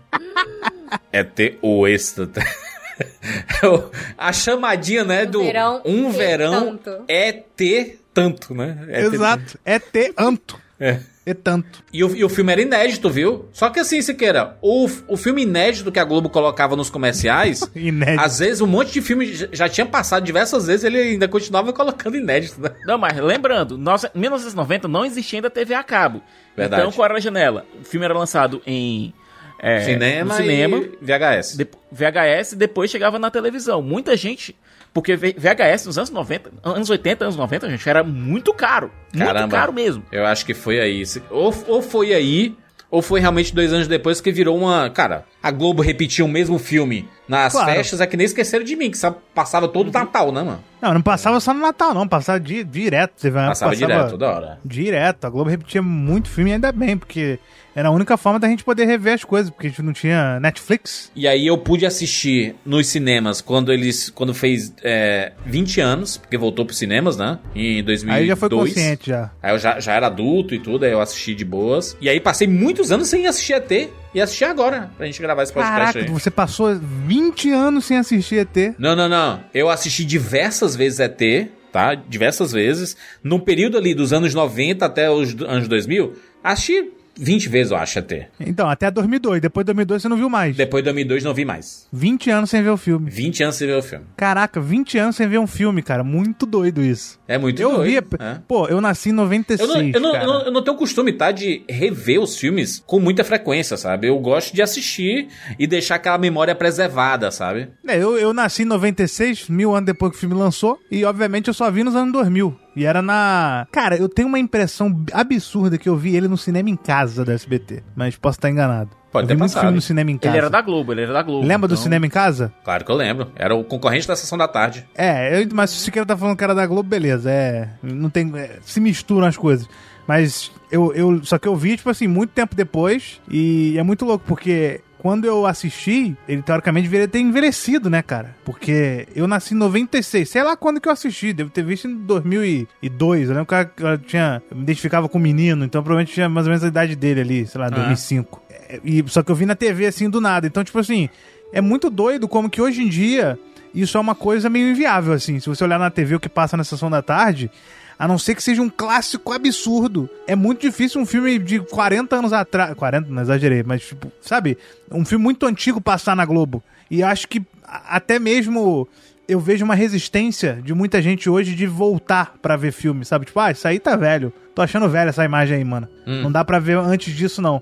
É 1.12 1.24
ter 1.24 1.58
o 1.62 1.88
extra. 1.88 2.30
É 3.00 3.84
a 4.20 4.32
chamadinha, 4.32 5.04
né, 5.04 5.26
do 5.26 5.44
verão 5.44 5.82
um 5.84 6.12
verão 6.12 6.78
tanto. 6.78 7.04
é 7.08 7.32
ter 7.32 8.00
tanto, 8.14 8.54
né? 8.54 8.78
É 8.88 9.02
ter- 9.10 9.14
Exato. 9.16 9.60
É 9.66 9.80
ter 9.80 10.14
anto. 10.16 10.60
É. 10.80 11.00
É 11.26 11.34
tanto. 11.34 11.82
E 11.94 12.04
o, 12.04 12.14
e 12.16 12.24
o 12.24 12.28
filme 12.28 12.52
era 12.52 12.62
inédito, 12.62 13.10
viu? 13.10 13.46
Só 13.54 13.70
que 13.70 13.80
assim, 13.80 14.02
Siqueira, 14.02 14.58
o, 14.62 14.90
o 15.08 15.16
filme 15.16 15.44
inédito 15.44 15.90
que 15.92 16.00
a 16.00 16.04
Globo 16.04 16.30
colocava 16.30 16.76
nos 16.76 16.90
comerciais, 16.90 17.62
Inédito. 17.74 18.22
às 18.22 18.40
vezes 18.40 18.60
um 18.60 18.68
monte 18.68 18.92
de 18.92 19.02
filme 19.02 19.26
já, 19.52 19.70
tinha 19.70 19.86
passado 19.86 20.24
diversas 20.26 20.68
vezes, 20.68 20.84
ele 20.84 20.98
ainda 20.98 21.28
continuava 21.28 21.72
colocando 21.72 22.18
inédito, 22.18 22.60
né? 22.62 22.72
Não, 22.86 22.98
mas 22.98 23.18
lembrando, 23.18 23.78
nossa, 23.78 24.12
em 24.14 24.20
1990 24.20 24.88
não 24.90 25.06
existia 25.06 25.38
ainda 25.40 25.50
TV 25.50 25.74
a 25.74 25.84
cabo. 25.84 26.22
Verdade. 26.58 26.82
Então, 26.82 26.92
qual 26.92 27.06
era 27.06 27.16
a 27.18 27.22
janela? 27.22 27.66
O 27.82 27.86
filme 27.86 28.04
era 28.06 28.14
lançado 28.14 28.62
em 28.68 29.14
é, 29.60 29.80
cinema, 29.80 30.32
no 30.34 30.42
cinema 30.42 30.78
e 30.78 30.98
VHS. 31.02 31.56
de- 31.58 31.68
VHS 31.90 32.52
e 32.52 32.56
depois 32.58 32.92
chegava 32.92 33.18
na 33.18 33.32
televisão. 33.32 33.82
Muita 33.82 34.18
gente. 34.18 34.56
Porque 34.94 35.16
VHS 35.16 35.88
nos 35.88 35.98
anos 35.98 36.12
90, 36.12 36.52
anos 36.64 36.90
80, 36.90 37.26
anos 37.26 37.36
90, 37.36 37.70
gente, 37.70 37.90
era 37.90 38.04
muito 38.04 38.54
caro. 38.54 38.92
Muito 39.12 39.26
Caramba. 39.26 39.58
caro 39.58 39.74
mesmo. 39.74 40.04
Eu 40.12 40.26
acho 40.26 40.46
que 40.46 40.54
foi 40.54 40.80
aí. 40.80 41.04
Ou, 41.32 41.54
ou 41.68 41.82
foi 41.82 42.14
aí, 42.14 42.56
ou 42.92 43.02
foi 43.02 43.20
realmente 43.20 43.56
dois 43.56 43.74
anos 43.74 43.88
depois 43.88 44.22
que 44.22 44.32
virou 44.32 44.56
uma. 44.56 44.92
Cara, 44.92 45.26
a 45.44 45.52
Globo 45.52 45.82
repetia 45.82 46.24
o 46.24 46.28
mesmo 46.28 46.58
filme 46.58 47.06
nas 47.28 47.52
Claro. 47.52 47.72
festas, 47.74 48.00
é 48.00 48.08
que 48.08 48.16
nem 48.16 48.26
esqueceram 48.26 48.64
de 48.64 48.76
mim, 48.78 48.90
que 48.90 48.98
passava 49.36 49.68
todo 49.68 49.92
Natal, 49.92 50.32
né, 50.32 50.42
mano? 50.42 50.64
Não, 50.82 50.94
não 50.94 51.02
passava 51.02 51.40
só 51.42 51.54
no 51.54 51.60
Natal, 51.60 51.94
não. 51.94 52.08
Passava 52.08 52.40
di- 52.40 52.64
direto. 52.64 53.14
Você 53.18 53.30
vai, 53.30 53.48
Passava 53.48 53.76
direto, 53.76 54.12
toda 54.12 54.30
hora. 54.30 54.60
Direto. 54.66 55.26
A 55.26 55.30
Globo 55.30 55.50
repetia 55.50 55.82
muito 55.82 56.30
filme 56.30 56.52
e 56.52 56.54
ainda 56.54 56.72
bem, 56.74 56.98
porque 56.98 57.40
era 57.76 57.88
a 57.88 57.92
única 57.92 58.18
forma 58.18 58.38
da 58.40 58.48
gente 58.50 58.64
poder 58.66 58.86
rever 58.86 59.14
as 59.14 59.24
coisas, 59.24 59.50
porque 59.50 59.68
a 59.68 59.70
gente 59.70 59.82
não 59.82 59.94
tinha 59.94 60.40
Netflix. 60.42 61.10
E 61.16 61.26
aí 61.28 61.48
eu 61.48 61.58
pude 61.58 61.86
assistir 61.86 62.56
nos 62.66 62.88
cinemas 62.88 63.40
quando 63.40 63.72
eles. 63.72 64.10
Quando 64.10 64.34
fez 64.34 64.74
é, 64.84 65.32
20 65.46 65.80
anos, 65.80 66.18
porque 66.18 66.38
voltou 66.38 66.66
pros 66.66 66.78
cinemas, 66.78 67.16
né? 67.18 67.40
Em 67.56 67.82
2002. 67.84 68.22
Aí 68.22 68.28
já 68.28 68.36
foi 68.36 68.50
consciente 68.50 69.10
já. 69.10 69.32
Aí 69.42 69.54
eu 69.54 69.58
já, 69.60 69.80
já 69.80 69.94
era 69.94 70.08
adulto 70.08 70.54
e 70.54 70.60
tudo, 70.60 70.84
aí 70.84 70.92
eu 70.92 71.00
assisti 71.02 71.34
de 71.34 71.46
boas. 71.46 71.96
E 72.02 72.10
aí 72.10 72.20
passei 72.20 72.48
muitos 72.48 72.92
anos 72.92 73.08
sem 73.08 73.26
assistir 73.26 73.54
ET. 73.54 73.90
E 74.14 74.22
assistir 74.22 74.46
agora, 74.46 74.92
pra 74.96 75.06
gente 75.08 75.20
gravar 75.22 75.44
esse 75.44 75.52
podcast 75.52 75.94
Caraca, 75.94 76.00
aí. 76.00 76.20
você 76.20 76.30
passou 76.30 76.76
20 76.76 77.52
anos 77.52 77.86
sem 77.86 77.98
assistir 77.98 78.38
ET. 78.40 78.76
Não, 78.78 78.96
não, 78.96 79.10
não. 79.10 79.44
Eu 79.54 79.70
assisti 79.70 80.06
diversas 80.06 80.76
vezes 80.76 81.00
ET, 81.00 81.50
tá? 81.72 81.96
Diversas 81.96 82.52
vezes. 82.52 82.96
No 83.24 83.40
período 83.40 83.78
ali 83.78 83.96
dos 83.96 84.14
anos 84.14 84.34
90 84.34 84.86
até 84.86 85.10
os 85.10 85.36
anos 85.42 85.68
2000, 85.68 86.14
assisti 86.44 86.92
20 87.16 87.50
vezes, 87.50 87.72
eu 87.72 87.78
acho, 87.78 88.00
ET. 88.00 88.12
Então, 88.40 88.70
até 88.70 88.90
2002. 88.90 89.42
Depois 89.42 89.64
de 89.64 89.68
2002 89.68 90.02
você 90.02 90.10
não 90.10 90.18
viu 90.18 90.30
mais. 90.30 90.56
Depois 90.56 90.82
de 90.84 90.86
2002 90.86 91.24
não 91.24 91.34
vi 91.34 91.46
mais. 91.46 91.88
20 91.92 92.30
anos 92.30 92.50
sem 92.50 92.62
ver 92.64 92.70
o 92.70 92.78
filme. 92.78 93.10
20 93.10 93.44
anos 93.44 93.56
sem 93.56 93.68
ver 93.68 93.78
o 93.78 93.84
filme. 93.84 94.06
Caraca, 94.18 94.60
20 94.60 94.98
anos 94.98 95.16
sem 95.16 95.28
ver 95.28 95.38
um 95.38 95.48
filme, 95.48 95.82
cara. 95.82 96.04
Muito 96.04 96.46
doido 96.46 96.82
isso. 96.82 97.20
É 97.28 97.38
muito 97.38 97.62
eu 97.62 97.72
doido. 97.72 97.90
via. 97.90 98.04
é. 98.20 98.40
Pô, 98.48 98.68
eu 98.68 98.82
nasci 98.82 99.10
em 99.10 99.14
96. 99.14 99.70
Eu 99.70 99.76
não, 99.76 99.82
eu, 99.82 100.00
não, 100.00 100.16
eu, 100.16 100.28
não, 100.28 100.46
eu 100.46 100.52
não 100.52 100.64
tenho 100.64 100.78
costume, 100.78 101.14
tá? 101.14 101.32
De 101.32 101.64
rever 101.70 102.20
os 102.20 102.38
filmes 102.38 102.84
com 102.86 103.00
muita 103.00 103.24
frequência, 103.24 103.78
sabe? 103.78 104.08
Eu 104.08 104.18
gosto 104.20 104.54
de 104.54 104.62
assistir 104.62 105.28
e 105.58 105.68
deixar 105.68 105.96
aquela 105.96 106.18
memória 106.18 106.56
preservada, 106.56 107.32
sabe? 107.32 107.70
É, 107.88 107.98
eu, 107.98 108.18
eu 108.18 108.34
nasci 108.34 108.64
em 108.64 108.66
96, 108.66 109.50
mil 109.50 109.74
anos 109.76 109.86
depois 109.86 110.12
que 110.12 110.18
o 110.18 110.20
filme 110.20 110.36
lançou, 110.36 110.80
e 110.90 111.06
obviamente 111.06 111.48
eu 111.48 111.54
só 111.54 111.70
vi 111.70 111.84
nos 111.84 111.96
anos 111.96 112.12
2000. 112.14 112.64
E 112.76 112.86
era 112.86 113.02
na. 113.02 113.68
Cara, 113.72 113.96
eu 113.98 114.10
tenho 114.10 114.28
uma 114.28 114.40
impressão 114.40 115.04
absurda 115.14 115.78
que 115.78 115.88
eu 115.88 115.96
vi 115.96 116.16
ele 116.16 116.28
no 116.28 116.38
cinema 116.38 116.70
em 116.70 116.76
casa 116.76 117.24
da 117.24 117.34
SBT. 117.34 117.84
Mas 117.96 118.16
posso 118.16 118.38
estar 118.38 118.50
enganado. 118.50 118.90
Pode 119.12 119.26
eu 119.26 119.28
ter 119.28 119.34
vi 119.36 119.40
muito 119.40 119.52
passado. 119.52 119.62
filme 119.66 119.76
no 119.76 119.82
cinema 119.82 120.10
em 120.10 120.18
casa. 120.18 120.32
Ele 120.32 120.38
era 120.40 120.50
da 120.50 120.60
Globo, 120.60 120.92
ele 120.92 121.02
era 121.04 121.14
da 121.14 121.22
Globo. 121.22 121.46
Lembra 121.46 121.68
do 121.68 121.74
então- 121.76 121.84
cinema 121.84 122.06
em 122.06 122.10
casa? 122.10 122.52
Claro 122.64 122.84
que 122.84 122.92
eu 122.92 122.96
lembro. 122.96 123.32
Era 123.36 123.54
o 123.54 123.64
concorrente 123.64 124.08
da 124.08 124.16
sessão 124.16 124.38
da 124.38 124.48
tarde. 124.48 124.88
É, 124.96 125.40
eu, 125.44 125.48
mas 125.54 125.70
se 125.70 125.78
o 125.78 125.80
Siqueira 125.82 126.06
tá 126.06 126.18
falando 126.18 126.36
que 126.36 126.44
era 126.44 126.56
da 126.56 126.66
Globo, 126.66 126.90
beleza. 126.90 127.30
É. 127.30 127.70
Não 127.84 128.10
tem. 128.10 128.32
é, 128.36 128.58
se 128.64 128.80
misturam 128.80 129.28
as 129.28 129.38
coisas. 129.38 129.70
Mas 130.08 130.52
eu, 130.72 130.92
eu. 130.96 131.24
Só 131.24 131.38
que 131.38 131.48
eu 131.48 131.56
vi, 131.56 131.78
tipo 131.78 131.90
assim, 131.92 132.08
muito 132.08 132.32
tempo 132.32 132.56
depois. 132.56 133.22
E 133.30 133.76
é 133.78 133.84
muito 133.84 134.04
louco, 134.04 134.26
porque. 134.28 134.82
Quando 135.04 135.26
eu 135.26 135.46
assisti, 135.46 136.16
ele 136.30 136.42
teoricamente 136.42 136.88
deveria 136.88 137.10
ter 137.10 137.20
envelhecido, 137.20 137.90
né, 137.90 138.02
cara? 138.02 138.38
Porque 138.46 139.06
eu 139.14 139.28
nasci 139.28 139.54
em 139.54 139.58
96, 139.58 140.30
sei 140.30 140.42
lá 140.42 140.56
quando 140.56 140.80
que 140.80 140.88
eu 140.88 140.94
assisti, 140.94 141.34
devo 141.34 141.50
ter 141.50 141.62
visto 141.62 141.90
em 141.90 141.94
2002. 141.94 143.28
Eu 143.28 143.36
lembro 143.36 143.46
que 143.46 143.84
eu 143.84 143.98
tinha, 143.98 144.42
eu 144.50 144.56
me 144.56 144.64
identificava 144.64 145.10
com 145.10 145.18
o 145.18 145.22
menino, 145.22 145.66
então 145.66 145.84
provavelmente 145.84 146.14
tinha 146.14 146.30
mais 146.30 146.48
ou 146.48 146.52
menos 146.52 146.64
a 146.64 146.70
idade 146.70 146.96
dele 146.96 147.20
ali, 147.20 147.46
sei 147.46 147.60
lá, 147.60 147.70
2005. 147.70 148.42
É, 148.50 148.80
E, 148.82 149.04
só 149.08 149.22
que 149.22 149.30
eu 149.30 149.36
vi 149.36 149.46
na 149.46 149.56
TV 149.56 149.88
assim 149.88 150.10
do 150.10 150.22
nada. 150.22 150.48
Então, 150.48 150.64
tipo 150.64 150.80
assim, 150.80 151.10
é 151.52 151.60
muito 151.60 151.90
doido 151.90 152.26
como 152.26 152.50
que 152.50 152.62
hoje 152.62 152.82
em 152.82 152.88
dia 152.88 153.38
isso 153.76 153.98
é 153.98 154.00
uma 154.00 154.16
coisa 154.16 154.50
meio 154.50 154.70
inviável, 154.70 155.12
assim. 155.12 155.38
Se 155.38 155.50
você 155.50 155.66
olhar 155.66 155.80
na 155.80 155.90
TV 155.90 156.16
o 156.16 156.20
que 156.20 156.30
passa 156.30 156.56
na 156.56 156.64
sessão 156.64 156.90
da 156.90 157.02
tarde, 157.02 157.52
a 157.98 158.08
não 158.08 158.18
ser 158.18 158.36
que 158.36 158.44
seja 158.44 158.62
um 158.62 158.70
clássico 158.70 159.32
absurdo, 159.32 160.10
é 160.28 160.36
muito 160.36 160.62
difícil 160.62 161.02
um 161.02 161.06
filme 161.06 161.38
de 161.40 161.60
40 161.60 162.16
anos 162.16 162.34
atrás. 162.34 162.74
40, 162.74 163.10
não 163.10 163.22
exagerei, 163.22 163.64
mas 163.64 163.84
tipo, 163.84 164.12
sabe? 164.22 164.58
Um 164.92 165.06
filme 165.06 165.24
muito 165.24 165.46
antigo 165.46 165.80
passar 165.80 166.16
na 166.16 166.26
Globo. 166.26 166.64
E 166.90 167.02
acho 167.04 167.28
que 167.28 167.42
até 167.66 168.20
mesmo 168.20 168.88
eu 169.28 169.40
vejo 169.40 169.64
uma 169.64 169.76
resistência 169.76 170.60
de 170.64 170.74
muita 170.74 171.02
gente 171.02 171.30
hoje 171.30 171.56
de 171.56 171.66
voltar 171.66 172.36
pra 172.42 172.58
ver 172.58 172.72
filme, 172.72 173.06
sabe? 173.06 173.26
Tipo, 173.26 173.40
ah, 173.40 173.52
isso 173.52 173.68
aí 173.68 173.80
tá 173.80 173.96
velho. 173.96 174.34
Tô 174.54 174.62
achando 174.62 174.90
velho 174.90 175.10
essa 175.10 175.24
imagem 175.24 175.58
aí, 175.58 175.64
mano. 175.64 175.88
Não 176.06 176.32
dá 176.32 176.44
pra 176.44 176.60
ver 176.60 176.78
antes 176.78 177.16
disso, 177.16 177.42
não. 177.42 177.62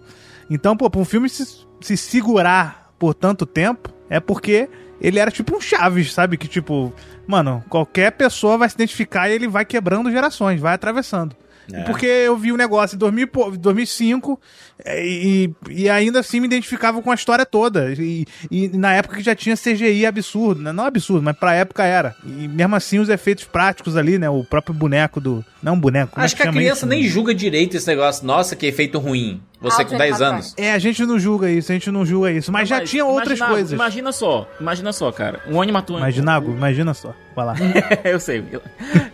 Então, 0.49 0.75
pô, 0.75 0.89
pra 0.89 0.99
um 0.99 1.05
filme 1.05 1.29
se, 1.29 1.45
se 1.79 1.95
segurar 1.95 2.91
por 2.99 3.13
tanto 3.13 3.45
tempo, 3.45 3.89
é 4.09 4.19
porque 4.19 4.67
ele 5.01 5.19
era 5.19 5.31
tipo 5.31 5.55
um 5.55 5.59
Chaves, 5.59 6.13
sabe? 6.13 6.37
Que 6.37 6.47
tipo, 6.47 6.93
mano, 7.25 7.63
qualquer 7.67 8.11
pessoa 8.11 8.57
vai 8.57 8.69
se 8.69 8.75
identificar 8.75 9.29
e 9.29 9.33
ele 9.33 9.47
vai 9.47 9.65
quebrando 9.65 10.11
gerações, 10.11 10.61
vai 10.61 10.75
atravessando. 10.75 11.35
É. 11.73 11.81
Porque 11.83 12.05
eu 12.05 12.35
vi 12.37 12.51
o 12.51 12.57
negócio 12.57 12.95
em 12.95 12.99
2000 12.99 13.23
e 13.23 13.27
pou- 13.27 13.51
2005 13.57 14.39
é, 14.83 15.05
e, 15.05 15.53
e 15.69 15.89
ainda 15.89 16.19
assim 16.19 16.39
me 16.39 16.47
identificava 16.47 17.01
com 17.01 17.11
a 17.11 17.15
história 17.15 17.45
toda. 17.45 17.93
E, 17.97 18.25
e 18.49 18.67
na 18.69 18.93
época 18.93 19.17
que 19.17 19.23
já 19.23 19.35
tinha 19.35 19.55
CGI 19.55 20.05
absurdo, 20.05 20.61
né? 20.61 20.71
não 20.71 20.85
absurdo, 20.85 21.21
mas 21.23 21.35
pra 21.37 21.53
época 21.53 21.83
era. 21.83 22.15
E 22.25 22.47
mesmo 22.47 22.75
assim 22.75 22.99
os 22.99 23.09
efeitos 23.09 23.43
práticos 23.43 23.95
ali, 23.95 24.17
né? 24.17 24.29
O 24.29 24.43
próprio 24.43 24.73
boneco 24.73 25.19
do. 25.21 25.45
Não 25.61 25.73
um 25.73 25.79
boneco. 25.79 26.11
como 26.13 26.23
é 26.23 26.25
Acho 26.25 26.35
que 26.35 26.41
a 26.43 26.51
criança 26.51 26.79
isso? 26.79 26.85
nem 26.87 27.03
julga 27.03 27.33
direito 27.35 27.77
esse 27.77 27.87
negócio. 27.87 28.25
Nossa, 28.25 28.55
que 28.55 28.65
efeito 28.65 28.97
ruim. 28.97 29.41
Você 29.61 29.85
com 29.85 29.95
10 29.95 30.21
anos. 30.23 30.55
É, 30.57 30.71
a 30.71 30.79
gente 30.79 31.05
não 31.05 31.19
julga 31.19 31.47
isso, 31.51 31.71
a 31.71 31.75
gente 31.75 31.91
não 31.91 32.03
julga 32.03 32.31
isso. 32.31 32.51
Mas 32.51 32.67
Não, 32.67 32.77
já 32.79 32.83
tinha 32.83 33.05
outras 33.05 33.37
imagina- 33.37 33.47
coisas. 33.49 33.71
Imagina 33.73 34.11
só, 34.11 34.49
imagina 34.59 34.91
só, 34.91 35.11
cara. 35.11 35.39
Um 35.47 35.61
animatrônico. 35.61 36.03
Imagina, 36.03 36.37
imagina 36.39 36.93
só. 36.95 37.13
Vai 37.35 37.45
lá. 37.45 37.55
eu 38.03 38.19
sei. 38.19 38.43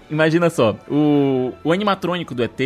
Imagina 0.09 0.49
só, 0.49 0.75
o, 0.89 1.53
o 1.63 1.71
animatrônico 1.71 2.33
do 2.35 2.43
ET, 2.43 2.59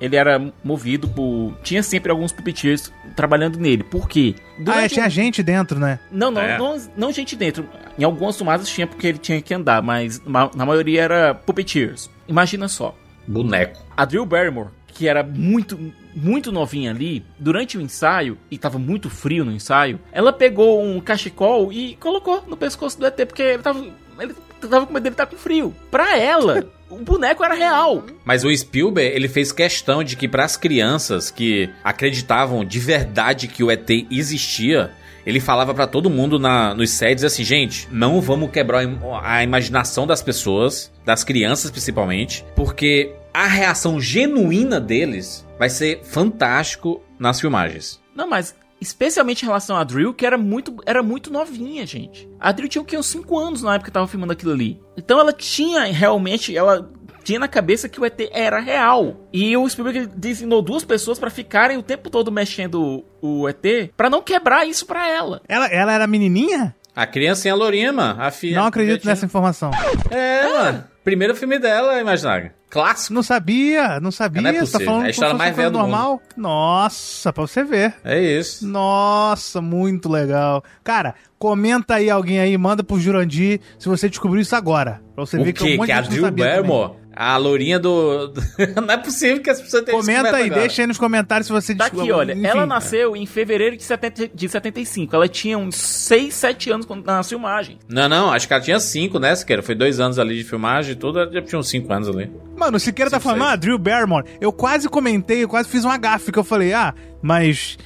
ele 0.00 0.16
era 0.16 0.52
movido 0.64 1.08
por... 1.08 1.54
Tinha 1.62 1.82
sempre 1.82 2.10
alguns 2.10 2.32
puppeteers 2.32 2.92
trabalhando 3.14 3.58
nele. 3.58 3.84
Por 3.84 4.08
quê? 4.08 4.34
ah, 4.36 4.42
é, 4.60 4.62
Durante 4.64 4.94
tinha 4.94 5.06
um- 5.06 5.10
gente 5.10 5.42
dentro, 5.42 5.78
né? 5.78 6.00
Não, 6.10 6.30
não, 6.30 6.40
É. 6.42 6.58
não, 6.58 6.76
não 6.96 7.12
gente 7.12 7.36
dentro. 7.36 7.66
Em 7.98 8.04
algumas 8.04 8.36
tomadas 8.36 8.68
tinha 8.68 8.86
porque 8.86 9.06
ele 9.06 9.18
tinha 9.18 9.40
que 9.40 9.54
andar, 9.54 9.80
mas 9.82 10.20
ma- 10.26 10.50
na 10.54 10.66
maioria 10.66 11.02
era 11.02 11.34
puppeteers. 11.34 12.10
Imagina 12.26 12.66
só, 12.68 12.94
Boneco. 13.26 13.80
a 13.96 14.04
Drew 14.04 14.26
Barrymore, 14.26 14.68
que 14.88 15.06
era 15.08 15.22
muito, 15.22 15.78
muito 16.14 16.50
novinha 16.52 16.90
ali, 16.90 17.24
durante 17.38 17.78
o 17.78 17.80
ensaio, 17.80 18.36
e 18.50 18.58
tava 18.58 18.78
muito 18.78 19.08
frio 19.08 19.44
no 19.44 19.52
ensaio, 19.52 19.98
ela 20.10 20.32
pegou 20.32 20.84
um 20.84 21.00
cachecol 21.00 21.72
e 21.72 21.96
colocou 21.96 22.42
no 22.48 22.56
pescoço 22.56 22.98
do 22.98 23.06
ET, 23.06 23.24
porque 23.26 23.42
ele 23.42 23.62
tava, 23.62 23.86
ele 24.18 24.34
tava 24.68 24.86
com 24.86 24.92
medo 24.92 25.02
dele 25.02 25.14
estar 25.14 25.26
com 25.26 25.36
frio. 25.36 25.74
Pra 25.90 26.18
ela, 26.18 26.64
o 26.90 26.96
boneco 26.96 27.44
era 27.44 27.54
real. 27.54 28.04
Mas 28.24 28.44
o 28.44 28.54
Spielberg, 28.54 29.14
ele 29.14 29.28
fez 29.28 29.52
questão 29.52 30.04
de 30.04 30.16
que 30.16 30.28
para 30.28 30.44
as 30.44 30.56
crianças 30.56 31.30
que 31.30 31.70
acreditavam 31.82 32.64
de 32.64 32.78
verdade 32.78 33.48
que 33.48 33.64
o 33.64 33.70
ET 33.70 33.88
existia, 34.10 34.90
ele 35.24 35.40
falava 35.40 35.72
pra 35.72 35.86
todo 35.86 36.10
mundo 36.10 36.38
na, 36.38 36.74
nos 36.74 36.90
sets 36.90 37.24
assim, 37.24 37.44
gente, 37.44 37.88
não 37.90 38.20
vamos 38.20 38.50
quebrar 38.50 38.84
a 39.22 39.42
imaginação 39.42 40.06
das 40.06 40.22
pessoas, 40.22 40.92
das 41.04 41.24
crianças 41.24 41.70
principalmente, 41.70 42.44
porque 42.54 43.14
a 43.32 43.46
reação 43.46 44.00
genuína 44.00 44.78
deles 44.80 45.46
vai 45.58 45.70
ser 45.70 46.02
fantástico 46.04 47.02
nas 47.18 47.40
filmagens. 47.40 48.00
Não, 48.14 48.28
mas 48.28 48.54
especialmente 48.82 49.42
em 49.42 49.46
relação 49.46 49.76
a 49.76 49.84
Drill, 49.84 50.12
que 50.12 50.26
era 50.26 50.36
muito, 50.36 50.76
era 50.84 51.02
muito 51.02 51.32
novinha, 51.32 51.86
gente. 51.86 52.28
A 52.38 52.52
Drill 52.52 52.68
tinha 52.68 52.82
o 52.82 52.84
quê? 52.84 52.98
Uns 52.98 53.06
5 53.06 53.38
anos 53.38 53.62
na 53.62 53.74
época 53.74 53.90
que 53.90 53.94
tava 53.94 54.08
filmando 54.08 54.32
aquilo 54.32 54.52
ali. 54.52 54.80
Então 54.96 55.18
ela 55.18 55.32
tinha 55.32 55.84
realmente, 55.84 56.56
ela 56.56 56.90
tinha 57.22 57.38
na 57.38 57.48
cabeça 57.48 57.88
que 57.88 58.00
o 58.00 58.04
ET 58.04 58.20
era 58.32 58.58
real. 58.58 59.28
E 59.32 59.56
o 59.56 59.68
Spielberg 59.68 60.08
designou 60.16 60.60
duas 60.60 60.84
pessoas 60.84 61.18
pra 61.18 61.30
ficarem 61.30 61.78
o 61.78 61.82
tempo 61.82 62.10
todo 62.10 62.32
mexendo 62.32 63.04
o 63.22 63.48
ET, 63.48 63.92
pra 63.96 64.10
não 64.10 64.20
quebrar 64.20 64.66
isso 64.66 64.84
pra 64.84 65.08
ela. 65.08 65.40
Ela, 65.48 65.66
ela 65.66 65.92
era 65.92 66.06
menininha? 66.06 66.74
A 66.94 67.06
criança 67.06 67.48
em 67.48 67.50
a 67.50 67.54
Lourinha, 67.54 67.92
mano, 67.92 68.20
a 68.20 68.30
filha. 68.30 68.56
Não 68.56 68.66
acredito 68.66 69.06
nessa 69.06 69.24
informação. 69.24 69.70
É, 70.10 70.46
mano. 70.46 70.84
Primeiro 71.02 71.34
filme 71.34 71.58
dela, 71.58 71.98
Imaginário. 71.98 72.52
Clássico. 72.72 73.12
Não 73.12 73.22
sabia, 73.22 74.00
não 74.00 74.10
sabia. 74.10 74.40
Não 74.40 74.48
é 74.48 74.52
tá 74.54 74.60
possível. 74.60 74.86
falando 74.86 75.02
É 75.04 75.06
a 75.08 75.10
história 75.10 75.34
mais 75.34 75.54
velha 75.54 75.70
do 75.70 75.78
normal. 75.78 76.22
Nossa, 76.34 77.30
pra 77.30 77.42
você 77.46 77.62
ver. 77.62 77.94
É 78.02 78.18
isso. 78.18 78.66
Nossa, 78.66 79.60
muito 79.60 80.08
legal. 80.08 80.64
Cara, 80.82 81.14
comenta 81.38 81.96
aí 81.96 82.08
alguém 82.08 82.38
aí, 82.40 82.56
manda 82.56 82.82
pro 82.82 82.98
Jurandir 82.98 83.60
se 83.78 83.88
você 83.90 84.08
descobriu 84.08 84.40
isso 84.40 84.56
agora. 84.56 85.02
Pra 85.14 85.26
você 85.26 85.36
O 85.38 85.44
ver 85.44 85.52
que 85.52 85.62
um 85.62 85.66
quê? 85.66 85.76
monte 85.76 85.86
Que 85.88 85.92
de 85.92 85.98
a 85.98 86.02
gente 86.02 86.20
não 86.20 86.30
Drew. 86.30 86.46
Barrymore? 86.46 86.92
A 87.24 87.36
lourinha 87.36 87.78
do... 87.78 88.32
não 88.84 88.92
é 88.92 88.96
possível 88.96 89.40
que 89.40 89.48
as 89.48 89.60
pessoas 89.60 89.84
tenham 89.84 90.00
Comenta 90.00 90.36
aí, 90.36 90.50
deixa 90.50 90.82
aí 90.82 90.88
nos 90.88 90.98
comentários 90.98 91.46
se 91.46 91.52
você 91.52 91.72
Tá 91.72 91.84
descobriu. 91.84 92.14
aqui, 92.14 92.20
olha. 92.20 92.32
Enfim. 92.32 92.46
Ela 92.46 92.66
nasceu 92.66 93.14
em 93.14 93.24
fevereiro 93.26 93.76
de, 93.76 93.84
70, 93.84 94.28
de 94.34 94.48
75. 94.48 95.14
Ela 95.14 95.28
tinha 95.28 95.56
uns 95.56 95.76
6, 95.76 96.34
7 96.34 96.70
anos 96.72 96.84
quando 96.86 97.06
na 97.06 97.22
filmagem. 97.22 97.78
Não, 97.88 98.08
não, 98.08 98.32
acho 98.32 98.48
que 98.48 98.54
ela 98.54 98.62
tinha 98.62 98.80
cinco, 98.80 99.20
né, 99.20 99.34
Siqueira? 99.36 99.62
Foi 99.62 99.76
dois 99.76 100.00
anos 100.00 100.18
ali 100.18 100.36
de 100.36 100.42
filmagem 100.44 100.92
e 100.92 100.96
tudo, 100.96 101.20
ela 101.20 101.32
já 101.32 101.40
tinha 101.42 101.58
uns 101.60 101.68
cinco 101.68 101.92
anos 101.92 102.08
ali. 102.08 102.28
Mano, 102.56 102.76
o 102.76 102.80
Siqueira 102.80 103.08
tá 103.10 103.20
falando, 103.20 103.44
ah, 103.44 103.54
Drew 103.54 103.78
Barrymore. 103.78 104.24
Eu 104.40 104.52
quase 104.52 104.88
comentei, 104.88 105.44
eu 105.44 105.48
quase 105.48 105.68
fiz 105.68 105.84
uma 105.84 105.96
gafe 105.96 106.32
que 106.32 106.38
eu 106.40 106.44
falei, 106.44 106.72
ah, 106.72 106.92
mas 107.22 107.78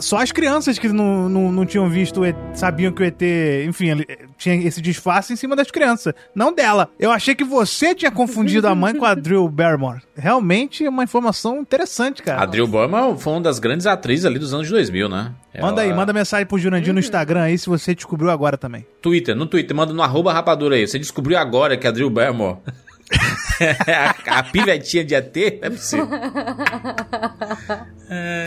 só 0.00 0.18
as 0.18 0.32
crianças 0.32 0.78
que 0.78 0.88
não, 0.88 1.28
não, 1.28 1.52
não 1.52 1.66
tinham 1.66 1.88
visto, 1.88 2.20
o 2.20 2.24
ET, 2.24 2.36
sabiam 2.54 2.92
que 2.92 3.02
o 3.02 3.04
ET, 3.04 3.20
enfim, 3.66 3.90
ele 3.90 4.04
eh, 4.08 4.18
tinha 4.36 4.54
esse 4.56 4.80
disfarce 4.80 5.32
em 5.32 5.36
cima 5.36 5.54
das 5.56 5.70
crianças, 5.70 6.12
não 6.34 6.52
dela. 6.54 6.88
Eu 6.98 7.10
achei 7.10 7.34
que 7.34 7.44
você 7.44 7.94
tinha 7.94 8.10
confundido 8.10 8.66
a 8.68 8.74
mãe 8.74 8.94
com 8.94 9.04
a 9.04 9.14
Drew 9.14 9.48
Barrymore. 9.48 10.00
Realmente 10.16 10.84
é 10.84 10.88
uma 10.88 11.04
informação 11.04 11.58
interessante, 11.60 12.22
cara. 12.22 12.42
A 12.42 12.46
Drew 12.46 12.66
Barrymore 12.66 13.18
foi 13.18 13.32
uma 13.34 13.42
das 13.42 13.58
grandes 13.58 13.86
atrizes 13.86 14.24
ali 14.26 14.38
dos 14.38 14.52
anos 14.52 14.68
2000, 14.68 15.08
né? 15.08 15.32
Manda 15.60 15.80
aí, 15.82 15.88
Ela- 15.88 15.96
manda 15.96 16.12
mensagem 16.12 16.46
pro 16.46 16.58
Jurandir 16.58 16.92
no 16.92 17.00
Instagram 17.00 17.42
aí 17.42 17.56
se 17.56 17.66
você 17.68 17.94
descobriu 17.94 18.30
agora 18.30 18.58
também. 18.58 18.86
Twitter, 19.00 19.34
no 19.34 19.46
Twitter, 19.46 19.74
manda 19.76 19.92
no 19.92 20.02
arroba 20.02 20.32
rapadura 20.32 20.76
aí. 20.76 20.86
Você 20.86 20.98
descobriu 20.98 21.38
agora 21.38 21.76
que 21.76 21.86
a 21.86 21.90
Drew 21.90 22.10
Barrymore 22.10 22.58
é 23.86 23.94
a, 23.94 24.14
a 24.38 24.42
pivetinha 24.42 25.04
de 25.04 25.14
ET? 25.14 25.34
Não 25.34 25.66
é 25.68 25.70
possível. 25.70 26.08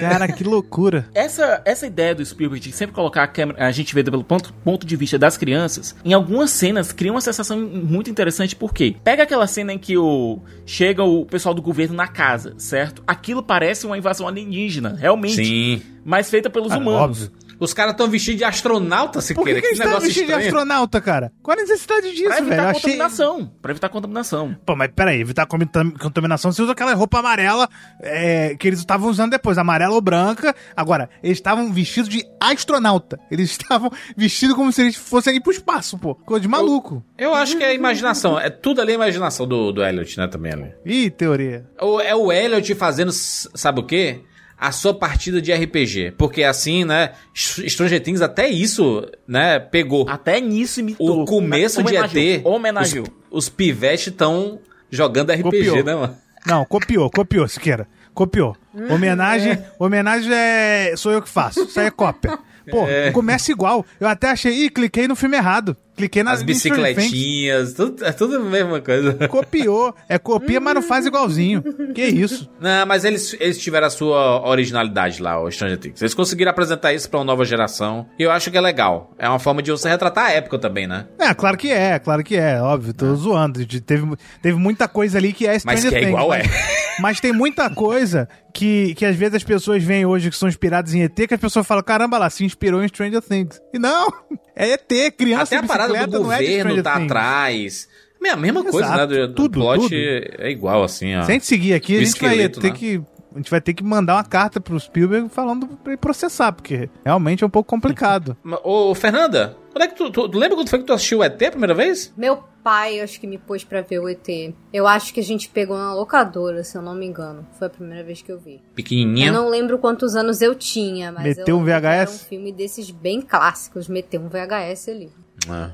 Cara, 0.10 0.32
que 0.32 0.43
loucura. 0.43 1.07
Essa, 1.14 1.62
essa 1.66 1.86
ideia 1.88 2.14
do 2.16 2.26
Spielberg 2.26 2.66
de 2.70 2.72
sempre 2.76 2.95
colocar 2.95 3.24
a, 3.24 3.28
câmera, 3.28 3.66
a 3.66 3.72
gente 3.72 3.93
vê 3.93 4.03
pelo 4.03 4.24
ponto, 4.24 4.53
ponto 4.64 4.86
de 4.86 4.95
vista 4.95 5.18
das 5.18 5.38
crianças, 5.38 5.95
em 6.03 6.14
algumas 6.14 6.49
cenas 6.51 6.91
cria 6.91 7.12
uma 7.12 7.22
sensação 7.22 7.60
muito 7.60 8.10
interessante, 8.10 8.55
porque 8.55 8.95
pega 9.03 9.24
aquela 9.24 9.47
cena 9.47 9.74
em 9.74 9.78
que 9.78 9.97
o 9.97 10.39
chega 10.66 11.03
o 11.03 11.26
pessoal 11.26 11.53
do 11.53 11.62
governo 11.62 11.95
na 11.95 12.07
casa, 12.07 12.53
certo? 12.57 13.03
Aquilo 13.07 13.41
parece 13.43 13.86
uma 13.86 13.97
invasão 13.97 14.28
alienígena, 14.28 14.95
realmente. 14.99 15.36
Sim. 15.45 15.82
Mas 16.03 16.30
feita 16.30 16.49
pelos 16.49 16.72
Ah, 16.72 16.78
humanos. 16.78 17.01
óbvio. 17.01 17.32
Os 17.60 17.74
caras 17.74 17.91
estão 17.91 18.07
vestidos 18.07 18.38
de 18.38 18.43
astronauta, 18.45 19.20
Por 19.20 19.22
que, 19.22 19.28
Siqueira. 19.28 19.62
que 19.62 19.68
eles 19.68 19.80
estão 19.80 19.99
vestidos 19.99 20.28
de 20.28 20.34
astronauta, 20.34 21.01
cara? 21.01 21.32
Qual 21.43 21.57
a 21.57 21.62
necessidade 21.62 22.12
disso, 22.12 22.24
Pra 22.24 22.36
velho? 22.36 22.47
evitar 22.47 22.64
Eu 22.64 22.70
achei... 22.70 22.82
contaminação. 22.82 23.51
Pra 23.62 23.72
evitar 23.72 23.89
contaminação. 23.89 24.57
Pô, 24.66 24.76
mas 24.76 24.89
peraí, 24.95 25.20
evitar 25.20 25.45
contam- 25.45 25.91
contaminação, 25.91 26.51
você 26.51 26.62
usa 26.62 26.72
aquela 26.72 26.93
roupa 26.93 27.20
amarela 27.20 27.68
é, 28.01 28.55
que 28.57 28.68
eles 28.68 28.80
estavam 28.80 29.10
usando 29.10 29.32
depois, 29.32 29.57
amarela 29.57 29.93
ou 29.93 30.01
branca. 30.01 30.55
Agora, 30.76 31.10
eles 31.22 31.38
estavam 31.38 31.72
vestidos 31.74 32.10
de 32.10 32.24
astronauta. 32.39 33.20
Eles 33.30 33.51
estavam 33.60 33.91
vestidos 34.16 34.55
como 34.55 34.72
se 34.72 34.82
eles 34.82 34.95
fossem 34.95 35.36
ir 35.36 35.41
pro 35.41 35.51
espaço, 35.51 35.97
pô. 35.97 36.16
Coisa 36.16 36.41
de 36.41 36.47
maluco. 36.47 37.03
Eu 37.18 37.34
acho 37.34 37.57
que 37.57 37.64
é 37.64 37.74
imaginação. 37.76 38.39
É 38.39 38.49
tudo 38.49 38.82
ali 38.82 38.91
a 38.93 38.95
imaginação 38.95 39.47
do, 39.47 39.72
do 39.72 39.84
Elliot, 39.84 40.18
né, 40.18 40.28
também 40.28 40.53
ali. 40.53 40.72
Ih, 40.86 41.10
teoria. 41.10 41.66
É 42.03 42.16
o 42.16 42.32
Elliot 42.32 42.74
fazendo, 42.76 43.12
sabe 43.12 43.80
o 43.82 43.84
quê? 43.84 44.22
A 44.60 44.72
sua 44.74 44.93
partida 44.93 45.41
de 45.41 45.53
RPG. 45.53 46.16
Porque 46.18 46.43
assim, 46.43 46.84
né, 46.84 47.12
Str- 47.34 47.68
Stranger 47.70 48.01
Things 48.03 48.22
até 48.22 48.47
isso, 48.49 49.10
né, 49.28 49.57
pegou. 49.60 50.05
Até 50.10 50.41
nisso 50.41 50.80
imitou. 50.82 51.22
O 51.22 51.26
começo 51.26 51.82
de. 51.82 51.95
ET, 51.95 52.45
Homenageou. 52.45 53.05
os, 53.32 53.45
os 53.45 53.49
pivetes 53.49 54.07
estão 54.07 54.60
jogando 54.91 55.32
RPG, 55.32 55.43
Copiou. 55.43 55.84
né, 55.84 55.95
mano? 55.95 56.18
Não, 56.45 56.66
copiou, 56.66 57.10
copiou, 57.10 57.47
Siqueira. 57.47 57.88
Copiou. 58.14 58.55
Homenagem, 58.89 59.57
homenagem 59.78 60.32
é. 60.34 60.93
Sou 60.97 61.12
eu 61.12 61.22
que 61.22 61.30
faço. 61.30 61.62
Isso 61.64 61.80
aí 61.80 61.88
é 61.88 61.91
cópia. 61.91 62.38
Pô, 62.70 62.86
É. 62.89 63.12
começa 63.12 63.51
igual. 63.51 63.86
Eu 63.99 64.07
até 64.07 64.30
achei, 64.32 64.66
ih, 64.66 64.70
cliquei 64.70 65.07
no 65.07 65.16
filme 65.16 65.38
errado. 65.38 65.76
Cliquei 66.00 66.24
nas 66.24 66.36
As 66.39 66.43
bicicletinhas, 66.43 67.74
tudo, 67.74 68.06
é 68.06 68.12
tudo 68.14 68.38
a 68.38 68.39
mesma 68.39 68.80
coisa. 68.80 69.14
Copiou. 69.28 69.93
É 70.08 70.18
copia, 70.18 70.60
mas 70.62 70.74
não 70.76 70.82
faz 70.82 71.06
igualzinho. 71.06 71.62
Que 71.93 72.06
isso? 72.06 72.50
Não, 72.60 72.86
mas 72.86 73.04
eles, 73.04 73.36
eles 73.38 73.58
tiveram 73.58 73.88
a 73.88 73.89
sua 73.89 74.47
originalidade 74.47 75.22
lá, 75.22 75.38
o 75.41 75.52
Stranger 75.52 75.78
Things. 75.78 76.02
Eles 76.02 76.14
conseguiram 76.14 76.52
apresentar 76.52 76.93
isso 76.93 77.10
pra 77.10 77.20
uma 77.20 77.26
nova 77.26 77.43
geração. 77.43 78.08
E 78.18 78.24
eu 78.24 78.32
acho 78.32 78.50
que 78.50 78.58
é 78.58 78.62
legal. 78.62 79.14
É 79.20 79.28
uma 79.28 79.39
forma 79.39 79.62
de 79.62 79.72
você 79.72 79.89
retratar 79.89 80.28
a 80.28 80.32
época 80.32 80.58
também, 80.58 80.88
né? 80.88 81.06
É, 81.20 81.34
claro 81.34 81.58
que 81.58 81.70
é, 81.70 82.00
claro 82.00 82.24
que 82.24 82.38
é, 82.38 82.62
óbvio, 82.62 82.93
tô 82.93 83.14
zoando. 83.16 83.66
De- 83.66 83.82
Teve, 83.82 84.06
teve 84.41 84.58
muita 84.58 84.88
coisa 84.88 85.18
ali 85.18 85.34
que 85.34 85.45
é 85.47 85.58
Mas 85.66 85.80
Stranger 85.82 85.89
que 85.89 85.95
é 85.95 86.00
Things, 86.00 86.10
igual 86.10 86.30
mas, 86.30 86.47
Mas 87.02 87.20
tem 87.20 87.32
muita 87.34 87.70
coisa 87.70 88.28
que, 88.54 88.93
que 88.95 89.06
às 89.06 89.16
vezes 89.16 89.36
as 89.36 89.43
pessoas 89.43 89.84
veem 89.84 90.06
hoje 90.06 90.30
que 90.30 90.36
são 90.38 90.47
inspiradas 90.50 90.93
em 90.93 91.02
ET, 91.04 91.16
que 91.16 91.34
as 91.34 91.39
pessoas 91.39 91.66
falam, 91.66 91.84
caramba 91.84 92.18
lá, 92.18 92.30
se 92.30 92.43
inspirou 92.45 92.84
em 92.84 92.88
Stranger 92.88 93.22
Things. 93.22 93.60
E 93.74 93.80
não, 93.80 94.12
é 94.60 94.74
ET, 94.74 95.12
criança 95.18 95.43
Até 95.43 95.57
a 95.57 95.64
parada 95.64 95.93
do 95.93 95.95
é 95.95 96.05
governo 96.07 96.47
Stranger 96.47 96.84
tá 96.84 96.93
Things. 96.95 97.05
atrás. 97.12 97.89
É 98.24 98.30
a 98.32 98.36
mesma 98.36 98.64
coisa, 98.64 98.89
né? 98.89 98.95
Exato, 98.95 99.14
Do, 99.14 99.28
do 99.28 99.34
tudo, 99.34 99.60
plot 99.60 99.82
tudo. 99.84 99.95
é 99.95 100.51
igual, 100.51 100.84
assim, 100.84 101.16
ó. 101.16 101.24
Se 101.24 101.32
a 101.32 101.34
gente 101.34 101.45
seguir 101.45 101.74
aqui, 101.74 101.95
a 101.97 102.01
O 102.01 102.05
gente 102.05 102.22
vai 102.22 102.49
ter 102.49 102.64
né? 102.64 102.72
que... 102.72 103.01
A 103.34 103.38
gente 103.38 103.51
vai 103.51 103.61
ter 103.61 103.73
que 103.73 103.84
mandar 103.84 104.15
uma 104.15 104.23
carta 104.23 104.59
pro 104.59 104.80
Spielberg 104.80 105.30
falando 105.30 105.67
pra 105.67 105.93
ele 105.93 105.97
processar, 105.97 106.51
porque 106.51 106.89
realmente 107.05 107.43
é 107.43 107.47
um 107.47 107.49
pouco 107.49 107.69
complicado. 107.69 108.36
Ô, 108.63 108.93
Fernanda, 108.95 109.55
quando 109.71 109.84
é 109.84 109.88
que 109.88 109.95
tu, 109.95 110.09
tu, 110.09 110.27
tu 110.27 110.38
lembra 110.38 110.57
quando 110.57 110.69
foi 110.69 110.80
que 110.80 110.86
tu 110.86 110.93
assistiu 110.93 111.19
o 111.19 111.23
ET 111.23 111.41
a 111.41 111.51
primeira 111.51 111.75
vez? 111.75 112.11
Meu 112.17 112.43
pai, 112.63 112.99
acho 112.99 113.19
que 113.19 113.27
me 113.27 113.38
pôs 113.38 113.63
pra 113.63 113.82
ver 113.82 113.99
o 113.99 114.09
ET. 114.09 114.27
Eu 114.73 114.88
acho 114.88 115.13
que 115.13 115.19
a 115.19 115.23
gente 115.23 115.47
pegou 115.47 115.77
na 115.77 115.93
locadora, 115.93 116.63
se 116.63 116.75
eu 116.77 116.82
não 116.82 116.95
me 116.95 117.05
engano. 117.05 117.45
Foi 117.57 117.67
a 117.67 117.69
primeira 117.69 118.03
vez 118.03 118.21
que 118.21 118.32
eu 118.32 118.39
vi. 118.39 118.61
Pequenininha. 118.75 119.27
Eu 119.27 119.34
não 119.34 119.47
lembro 119.47 119.77
quantos 119.77 120.15
anos 120.15 120.41
eu 120.41 120.55
tinha, 120.55 121.11
mas 121.11 121.23
Meteu 121.38 121.55
eu 121.55 121.59
um 121.61 121.63
que 121.65 121.69
Era 121.71 122.01
um 122.01 122.05
VHS? 122.05 122.23
filme 122.23 122.51
desses 122.51 122.89
bem 122.89 123.21
clássicos, 123.21 123.88
meteu 123.88 124.21
um 124.21 124.27
VHS 124.27 124.89
ali. 124.89 125.11
Ah. 125.47 125.71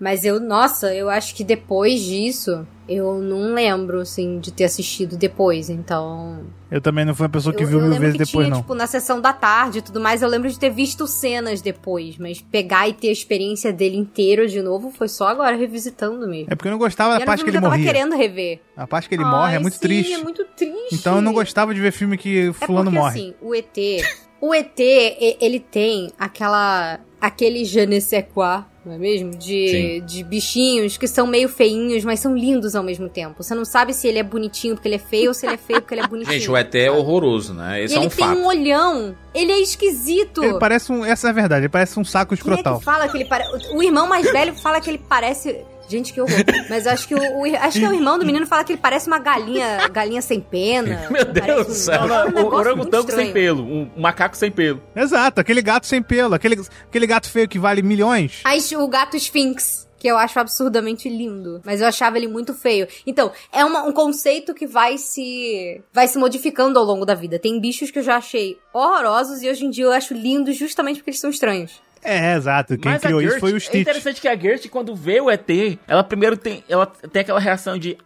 Mas 0.00 0.24
eu, 0.24 0.40
nossa, 0.40 0.94
eu 0.94 1.10
acho 1.10 1.34
que 1.34 1.44
depois 1.44 2.00
disso, 2.00 2.66
eu 2.88 3.20
não 3.20 3.52
lembro, 3.52 4.00
assim, 4.00 4.38
de 4.40 4.50
ter 4.50 4.64
assistido 4.64 5.14
depois, 5.14 5.68
então... 5.68 6.46
Eu 6.70 6.80
também 6.80 7.04
não 7.04 7.14
fui 7.14 7.24
uma 7.26 7.30
pessoa 7.32 7.54
que 7.54 7.62
eu, 7.62 7.68
viu 7.68 7.78
eu 7.80 7.86
mil 7.88 8.00
vezes 8.00 8.16
que 8.16 8.24
depois, 8.24 8.46
tinha, 8.46 8.54
não. 8.54 8.62
tipo, 8.62 8.74
na 8.74 8.86
sessão 8.86 9.20
da 9.20 9.34
tarde 9.34 9.80
e 9.80 9.82
tudo 9.82 10.00
mais, 10.00 10.22
eu 10.22 10.28
lembro 10.28 10.48
de 10.48 10.58
ter 10.58 10.70
visto 10.70 11.06
cenas 11.06 11.60
depois, 11.60 12.16
mas 12.16 12.40
pegar 12.40 12.88
e 12.88 12.94
ter 12.94 13.08
a 13.10 13.12
experiência 13.12 13.72
dele 13.74 13.98
inteiro 13.98 14.48
de 14.48 14.62
novo 14.62 14.90
foi 14.90 15.06
só 15.06 15.28
agora, 15.28 15.54
revisitando 15.54 16.26
mesmo. 16.26 16.46
É 16.50 16.54
porque 16.54 16.68
eu 16.68 16.72
não 16.72 16.78
gostava 16.78 17.18
da 17.18 17.26
parte 17.26 17.44
que 17.44 17.50
filme 17.50 17.58
ele 17.58 17.58
eu 17.58 17.70
tava 17.70 17.76
morria. 17.76 17.92
querendo 17.92 18.16
rever. 18.16 18.60
A 18.74 18.86
parte 18.86 19.06
que 19.06 19.14
ele 19.16 19.24
morre 19.24 19.52
é 19.52 19.56
Ai, 19.56 19.62
muito 19.62 19.74
sim, 19.74 19.80
triste. 19.80 20.12
é 20.14 20.18
muito 20.18 20.44
triste. 20.56 20.94
Então 20.94 21.16
eu 21.16 21.20
não 21.22 21.34
gostava 21.34 21.74
de 21.74 21.80
ver 21.80 21.92
filme 21.92 22.16
que 22.16 22.48
É 22.48 22.52
fulano 22.54 22.84
porque, 22.90 22.98
morre. 22.98 23.18
assim, 23.20 23.34
o 23.42 23.54
ET... 23.54 23.76
O 24.42 24.54
ET, 24.54 24.78
ele 24.78 25.60
tem 25.60 26.10
aquela... 26.18 26.98
Aquele 27.20 27.62
je 27.66 27.84
ne 27.84 28.00
sais 28.00 28.24
quoi, 28.32 28.64
não 28.84 28.94
é 28.94 28.98
mesmo? 28.98 29.30
De, 29.36 30.00
de 30.06 30.24
bichinhos 30.24 30.96
que 30.96 31.06
são 31.06 31.26
meio 31.26 31.48
feinhos, 31.48 32.02
mas 32.04 32.20
são 32.20 32.34
lindos 32.34 32.74
ao 32.74 32.82
mesmo 32.82 33.08
tempo. 33.08 33.42
Você 33.42 33.54
não 33.54 33.64
sabe 33.64 33.92
se 33.92 34.08
ele 34.08 34.18
é 34.18 34.22
bonitinho 34.22 34.74
porque 34.74 34.88
ele 34.88 34.94
é 34.94 34.98
feio 34.98 35.28
ou 35.28 35.34
se 35.34 35.44
ele 35.46 35.54
é 35.54 35.58
feio 35.58 35.82
porque 35.82 35.94
ele 35.94 36.00
é 36.02 36.06
bonitinho. 36.08 36.38
Gente, 36.38 36.50
o 36.50 36.56
ET 36.56 36.74
é 36.74 36.90
horroroso, 36.90 37.52
né? 37.52 37.80
E 37.80 37.84
Esse 37.84 37.94
é 37.94 37.98
ele 37.98 38.06
um 38.06 38.08
tem 38.08 38.26
fato. 38.26 38.38
um 38.38 38.46
olhão. 38.46 39.14
Ele 39.34 39.52
é 39.52 39.60
esquisito. 39.60 40.42
Ele 40.42 40.58
parece 40.58 40.90
um. 40.90 41.04
Essa 41.04 41.26
é 41.28 41.30
a 41.30 41.32
verdade, 41.34 41.62
ele 41.62 41.68
parece 41.68 42.00
um 42.00 42.04
saco 42.04 42.34
Quem 42.34 42.36
é 42.36 42.54
escrotal. 42.54 42.78
que 42.78 42.84
fala 42.84 43.06
que 43.08 43.16
ele 43.18 43.26
parece... 43.26 43.68
O 43.74 43.82
irmão 43.82 44.08
mais 44.08 44.30
velho 44.32 44.54
fala 44.54 44.80
que 44.80 44.88
ele 44.88 44.98
parece... 44.98 45.64
Gente, 45.90 46.12
que 46.12 46.20
horror. 46.20 46.36
Mas 46.68 46.86
eu 46.86 46.92
acho 46.92 47.08
que 47.08 47.14
o, 47.14 47.18
o- 47.18 47.56
acho 47.56 47.78
que 47.80 47.86
o 47.86 47.92
irmão 47.92 48.18
do 48.18 48.24
menino 48.24 48.46
fala 48.46 48.62
que 48.62 48.72
ele 48.72 48.80
parece 48.80 49.08
uma 49.08 49.18
galinha, 49.18 49.88
galinha 49.88 50.22
sem 50.22 50.40
pena. 50.40 51.06
Meu 51.10 51.24
Deus 51.24 51.66
do 51.66 51.74
céu. 51.74 52.00
um- 52.02 52.40
um 52.40 52.44
o 52.44 52.54
orangotango 52.54 53.10
sem 53.10 53.32
pelo. 53.32 53.62
Um 53.64 53.90
macaco 53.96 54.36
sem 54.36 54.50
pelo. 54.50 54.80
Exato, 54.94 55.40
aquele 55.40 55.60
gato 55.62 55.86
sem 55.86 56.00
pelo, 56.02 56.34
aquele, 56.34 56.60
aquele 56.88 57.06
gato 57.06 57.28
feio 57.28 57.48
que 57.48 57.58
vale 57.58 57.82
milhões. 57.82 58.40
Aí 58.44 58.60
o 58.76 58.86
gato 58.86 59.16
Sphinx, 59.16 59.88
que 59.98 60.06
eu 60.06 60.16
acho 60.16 60.38
absurdamente 60.38 61.08
lindo. 61.08 61.60
Mas 61.64 61.80
eu 61.80 61.86
achava 61.88 62.16
ele 62.16 62.28
muito 62.28 62.54
feio. 62.54 62.86
Então, 63.06 63.32
é 63.52 63.64
uma- 63.64 63.82
um 63.82 63.92
conceito 63.92 64.54
que 64.54 64.66
vai 64.66 64.96
se. 64.96 65.82
vai 65.92 66.06
se 66.06 66.16
modificando 66.18 66.78
ao 66.78 66.84
longo 66.84 67.04
da 67.04 67.14
vida. 67.14 67.38
Tem 67.38 67.60
bichos 67.60 67.90
que 67.90 67.98
eu 67.98 68.02
já 68.04 68.16
achei 68.16 68.58
horrorosos 68.72 69.42
e 69.42 69.48
hoje 69.50 69.64
em 69.66 69.70
dia 69.70 69.84
eu 69.84 69.92
acho 69.92 70.14
lindos 70.14 70.56
justamente 70.56 70.98
porque 70.98 71.10
eles 71.10 71.20
são 71.20 71.30
estranhos. 71.30 71.82
É, 72.02 72.34
exato. 72.34 72.78
Quem 72.78 72.92
Mas 72.92 73.02
criou 73.02 73.20
isso 73.20 73.30
Gert- 73.32 73.40
foi 73.40 73.52
o 73.52 73.56
É 73.56 73.60
Stitch. 73.60 73.80
interessante 73.82 74.20
que 74.20 74.28
a 74.28 74.36
Gert, 74.36 74.68
quando 74.70 74.94
vê 74.96 75.20
o 75.20 75.30
ET, 75.30 75.48
ela 75.86 76.02
primeiro 76.02 76.36
tem, 76.36 76.64
ela 76.68 76.86
tem 76.86 77.20
aquela 77.22 77.38
reação 77.40 77.78
de 77.78 77.96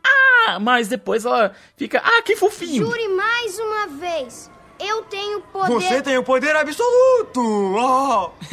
ah, 0.46 0.58
mas 0.58 0.88
depois 0.88 1.24
ela 1.24 1.52
fica 1.76 2.02
ah, 2.04 2.20
que 2.22 2.36
fofinho. 2.36 2.84
Jure 2.86 3.08
mais 3.08 3.58
uma 3.58 3.86
vez. 3.86 4.50
Eu 4.80 5.02
tenho 5.02 5.40
poder. 5.40 6.02
tem 6.02 6.18
o 6.18 6.24
poder 6.24 6.56
absoluto! 6.56 7.40
Oh! 7.40 8.30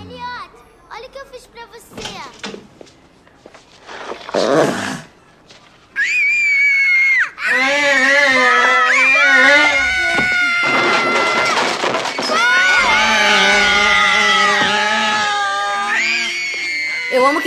Elliot, 0.00 0.50
olha 0.90 1.06
o 1.06 1.10
que 1.10 1.18
eu 1.18 1.26
fiz 1.26 1.46
pra 1.46 1.66
você. 1.66 2.00
Que 4.32 4.40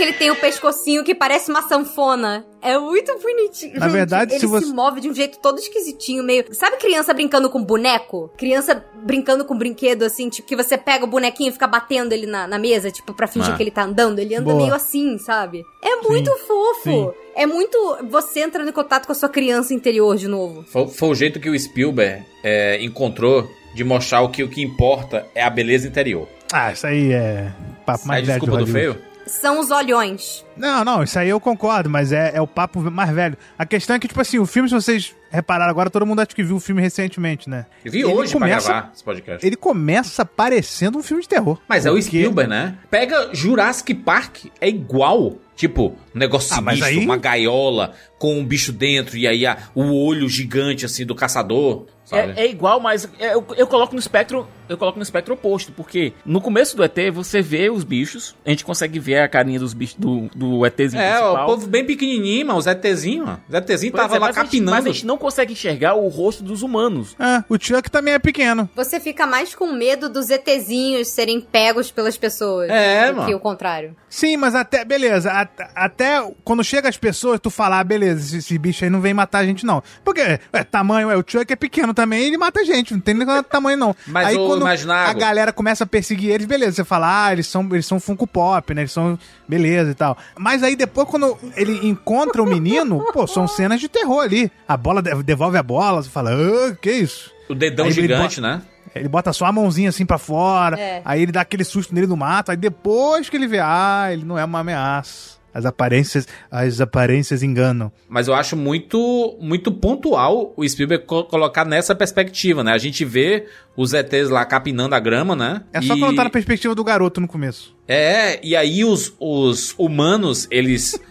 ele 0.08 0.16
tem 0.18 0.30
o 0.30 0.36
pescocinho 0.36 1.04
que 1.04 1.14
parece 1.14 1.50
uma 1.50 1.62
sanfona. 1.62 2.44
É 2.60 2.76
muito 2.78 3.16
bonitinho. 3.20 3.74
Na 3.78 3.86
Gente, 3.86 3.92
verdade, 3.96 4.32
ele 4.32 4.40
se 4.40 4.46
você- 4.46 4.66
move 4.72 5.00
de 5.00 5.08
um 5.08 5.14
jeito 5.14 5.38
todo 5.38 5.58
esquisitinho, 5.58 6.24
meio. 6.24 6.44
Sabe 6.52 6.76
criança 6.76 7.14
brincando 7.14 7.48
com 7.48 7.62
boneco? 7.62 8.30
Criança 8.36 8.84
brincando 9.04 9.44
com 9.44 9.56
brinquedo, 9.56 10.02
assim, 10.02 10.28
tipo, 10.28 10.48
que 10.48 10.56
você 10.56 10.76
pega 10.76 11.04
o 11.04 11.08
bonequinho 11.08 11.50
e 11.50 11.52
fica 11.52 11.66
batendo 11.68 12.12
ele 12.12 12.26
na, 12.26 12.48
na 12.48 12.58
mesa, 12.58 12.90
tipo, 12.90 13.14
pra 13.14 13.26
fingir 13.28 13.52
Ah. 13.52 13.56
que 13.56 13.62
ele 13.62 13.70
tá 13.70 13.84
andando. 13.84 14.18
Ele 14.18 14.34
anda 14.34 14.46
Boa. 14.50 14.56
meio 14.56 14.74
assim, 14.74 15.18
sabe? 15.18 15.62
É 15.82 15.96
muito 16.02 16.30
fofo. 16.38 16.82
sim. 16.82 17.10
É 17.36 17.46
muito 17.46 17.78
você 18.10 18.40
entrando 18.40 18.68
em 18.68 18.72
contato 18.72 19.06
com 19.06 19.12
a 19.12 19.14
sua 19.14 19.28
criança 19.28 19.72
interior 19.72 20.16
de 20.16 20.26
novo. 20.26 20.64
Foi, 20.64 20.88
foi 20.88 21.08
o 21.10 21.14
jeito 21.14 21.38
que 21.38 21.48
o 21.48 21.56
Spielberg 21.56 22.24
é, 22.42 22.82
encontrou 22.82 23.48
de 23.74 23.84
mostrar 23.84 24.22
o 24.22 24.28
que, 24.28 24.42
o 24.42 24.48
que 24.48 24.60
importa 24.60 25.24
é 25.36 25.44
a 25.44 25.48
beleza 25.50 25.86
interior. 25.86 26.26
Ah, 26.52 26.72
isso 26.72 26.84
aí 26.86 27.12
é 27.12 27.52
papo 27.86 28.08
mais 28.08 28.26
velho. 28.26 28.40
desculpa 28.40 28.64
de 28.64 28.70
do 28.70 28.72
feio? 28.76 28.98
São 29.28 29.60
os 29.60 29.70
olhões. 29.70 30.44
Não, 30.56 30.84
não, 30.84 31.02
isso 31.02 31.18
aí 31.18 31.28
eu 31.28 31.38
concordo, 31.38 31.88
mas 31.88 32.10
é, 32.12 32.32
é 32.34 32.40
o 32.40 32.46
papo 32.46 32.80
mais 32.90 33.10
velho. 33.10 33.36
A 33.58 33.64
questão 33.64 33.94
é 33.94 33.98
que, 33.98 34.08
tipo 34.08 34.20
assim, 34.20 34.38
o 34.38 34.46
filme, 34.46 34.68
se 34.68 34.74
vocês 34.74 35.14
repararam 35.30 35.70
agora, 35.70 35.88
todo 35.90 36.04
mundo 36.06 36.20
acho 36.20 36.34
que 36.34 36.42
viu 36.42 36.56
o 36.56 36.60
filme 36.60 36.80
recentemente, 36.82 37.48
né? 37.48 37.66
Eu 37.84 37.92
vi 37.92 37.98
Ele 38.00 38.06
hoje 38.12 38.32
começa- 38.32 38.66
pra 38.66 38.74
gravar 38.80 38.92
esse 38.94 39.04
podcast. 39.04 39.46
Ele 39.46 39.56
começa 39.56 40.24
parecendo 40.24 40.98
um 40.98 41.02
filme 41.02 41.22
de 41.22 41.28
terror. 41.28 41.60
Mas 41.68 41.86
é 41.86 41.90
o 41.90 41.94
Porque- 41.94 42.06
Spielberg, 42.08 42.50
né? 42.50 42.74
Pega 42.90 43.30
Jurassic 43.32 43.94
Park, 43.94 44.46
é 44.60 44.68
igual. 44.68 45.36
Tipo, 45.54 45.96
um 46.14 46.18
negócio 46.18 46.56
Ah, 46.56 46.60
mas 46.60 46.78
sinistro, 46.78 47.00
aí- 47.00 47.04
uma 47.04 47.16
gaiola 47.16 47.92
com 48.18 48.38
um 48.38 48.44
bicho 48.44 48.72
dentro 48.72 49.16
e 49.16 49.26
aí 49.26 49.46
a- 49.46 49.56
o 49.74 49.92
olho 50.04 50.28
gigante, 50.28 50.84
assim, 50.84 51.04
do 51.06 51.14
caçador? 51.14 51.86
É, 52.10 52.44
é 52.44 52.50
igual, 52.50 52.80
mas 52.80 53.06
é, 53.18 53.34
eu, 53.34 53.44
eu 53.54 53.66
coloco 53.66 53.92
no 53.92 53.98
espectro, 54.00 54.48
eu 54.66 54.78
coloco 54.78 54.98
no 54.98 55.02
espectro 55.02 55.34
oposto, 55.34 55.70
porque 55.72 56.14
no 56.24 56.40
começo 56.40 56.74
do 56.74 56.82
ET 56.82 56.96
você 57.12 57.42
vê 57.42 57.68
os 57.68 57.84
bichos, 57.84 58.34
a 58.46 58.48
gente 58.48 58.64
consegue 58.64 58.98
ver 58.98 59.18
a 59.20 59.28
carinha 59.28 59.60
dos 59.60 59.74
bichos 59.74 59.96
do, 59.98 60.22
do 60.34 60.64
ETzinho 60.64 61.02
É, 61.02 61.10
principal. 61.18 61.42
o 61.44 61.46
povo 61.46 61.66
bem 61.66 61.84
pequenininho, 61.84 62.46
mano, 62.46 62.58
o 62.58 62.62
Zetezinho, 62.62 63.26
ó. 63.28 63.34
O 63.46 63.52
Zetezinho 63.52 63.92
Pois 63.92 64.02
tava 64.04 64.16
é, 64.16 64.18
lá 64.20 64.26
mas 64.28 64.36
a 64.38 64.40
gente- 64.40 64.46
capinando. 64.52 64.70
mas 64.70 64.86
a 64.86 64.88
gente 64.90 65.04
não 65.06 65.18
consegue 65.18 65.52
enxergar 65.52 65.96
o 65.96 66.08
rosto 66.08 66.42
dos 66.42 66.62
humanos. 66.62 67.14
É, 67.20 67.44
o 67.46 67.58
Chuck 67.60 67.90
também 67.90 68.14
é 68.14 68.18
pequeno. 68.18 68.70
Você 68.74 68.98
fica 68.98 69.26
mais 69.26 69.54
com 69.54 69.70
medo 69.70 70.08
dos 70.08 70.30
ETzinhos 70.30 71.08
serem 71.08 71.42
pegos 71.42 71.90
pelas 71.90 72.16
pessoas. 72.16 72.70
É, 72.70 73.10
do 73.10 73.16
mano. 73.16 73.28
que 73.28 73.34
o 73.34 73.38
contrário. 73.40 73.94
Sim, 74.08 74.38
mas 74.38 74.54
até, 74.54 74.82
beleza, 74.82 75.30
at- 75.30 75.70
até 75.74 76.26
quando 76.42 76.64
chega 76.64 76.88
as 76.88 76.96
pessoas, 76.96 77.38
tu 77.38 77.50
falar, 77.50 77.80
ah, 77.80 77.84
beleza, 78.08 78.20
esse, 78.26 78.36
esse 78.38 78.58
bicho 78.58 78.84
aí 78.84 78.90
não 78.90 79.00
vem 79.00 79.14
matar 79.14 79.38
a 79.40 79.44
gente, 79.46 79.64
não. 79.64 79.82
Porque, 80.04 80.20
é, 80.20 80.64
tamanho, 80.64 81.10
é, 81.10 81.16
o 81.16 81.24
Chuck 81.26 81.52
é 81.52 81.56
pequeno 81.56 81.92
também, 81.94 82.24
ele 82.24 82.38
mata 82.38 82.60
a 82.60 82.64
gente, 82.64 82.92
não 82.94 83.00
tem 83.00 83.14
nem 83.14 83.26
tamanho, 83.44 83.76
não. 83.76 83.94
Mas 84.06 84.28
aí 84.28 84.36
o 84.36 84.46
quando 84.46 84.60
imaginário- 84.62 85.10
a 85.10 85.14
galera 85.14 85.52
começa 85.52 85.84
a 85.84 85.86
perseguir 85.86 86.30
eles, 86.30 86.46
beleza, 86.46 86.76
você 86.76 86.84
fala, 86.84 87.26
ah, 87.26 87.32
eles 87.32 87.46
são, 87.46 87.66
eles 87.72 87.86
são 87.86 88.00
Funko 88.00 88.26
Pop, 88.26 88.74
né, 88.74 88.82
eles 88.82 88.92
são, 88.92 89.18
beleza 89.48 89.90
e 89.90 89.94
tal. 89.94 90.16
Mas 90.38 90.62
aí 90.62 90.74
depois, 90.76 91.08
quando 91.08 91.36
ele 91.56 91.86
encontra 91.86 92.42
o 92.42 92.46
menino, 92.46 93.04
pô, 93.12 93.26
são 93.26 93.46
cenas 93.46 93.80
de 93.80 93.88
terror 93.88 94.22
ali. 94.22 94.50
A 94.66 94.76
bola, 94.76 95.02
de- 95.02 95.22
devolve 95.22 95.56
a 95.58 95.62
bola, 95.62 96.02
você 96.02 96.08
fala, 96.10 96.30
ah, 96.32 96.74
que 96.80 96.90
isso? 96.90 97.32
O 97.48 97.54
dedão 97.54 97.86
Aí 97.86 97.92
gigante, 97.92 98.40
bota- 98.40 98.56
né? 98.56 98.62
Ele 98.94 99.08
bota 99.08 99.32
só 99.32 99.44
a 99.44 99.52
mãozinha 99.52 99.90
assim 99.90 100.04
pra 100.04 100.18
fora, 100.18 100.78
É. 100.80 101.02
aí 101.04 101.22
ele 101.22 101.30
dá 101.30 101.42
aquele 101.42 101.62
susto 101.62 101.94
nele 101.94 102.06
no 102.06 102.16
mato, 102.16 102.50
aí 102.50 102.56
depois 102.56 103.28
que 103.28 103.36
ele 103.36 103.46
vê, 103.46 103.58
ah, 103.60 104.08
ele 104.10 104.24
não 104.24 104.38
é 104.38 104.44
uma 104.44 104.60
ameaça. 104.60 105.37
As 105.58 105.64
aparências, 105.66 106.28
as 106.50 106.80
aparências 106.80 107.42
enganam. 107.42 107.90
Mas 108.08 108.28
eu 108.28 108.34
acho 108.34 108.56
muito 108.56 109.36
muito 109.40 109.72
pontual 109.72 110.54
o 110.56 110.68
Spielberg 110.68 111.04
co- 111.04 111.24
colocar 111.24 111.64
nessa 111.64 111.94
perspectiva, 111.96 112.62
né? 112.62 112.72
A 112.72 112.78
gente 112.78 113.04
vê 113.04 113.46
os 113.76 113.92
ETs 113.92 114.30
lá 114.30 114.44
capinando 114.44 114.94
a 114.94 115.00
grama, 115.00 115.34
né? 115.34 115.62
É 115.72 115.82
só 115.82 115.94
E- 115.96 116.14
tá 116.14 116.22
na 116.24 116.30
perspectiva 116.30 116.74
do 116.76 116.84
garoto 116.84 117.20
no 117.20 117.26
começo. 117.26 117.76
É, 117.88 118.38
e 118.42 118.54
aí 118.54 118.84
os, 118.84 119.14
os 119.18 119.74
humanos, 119.78 120.46
eles. 120.50 120.98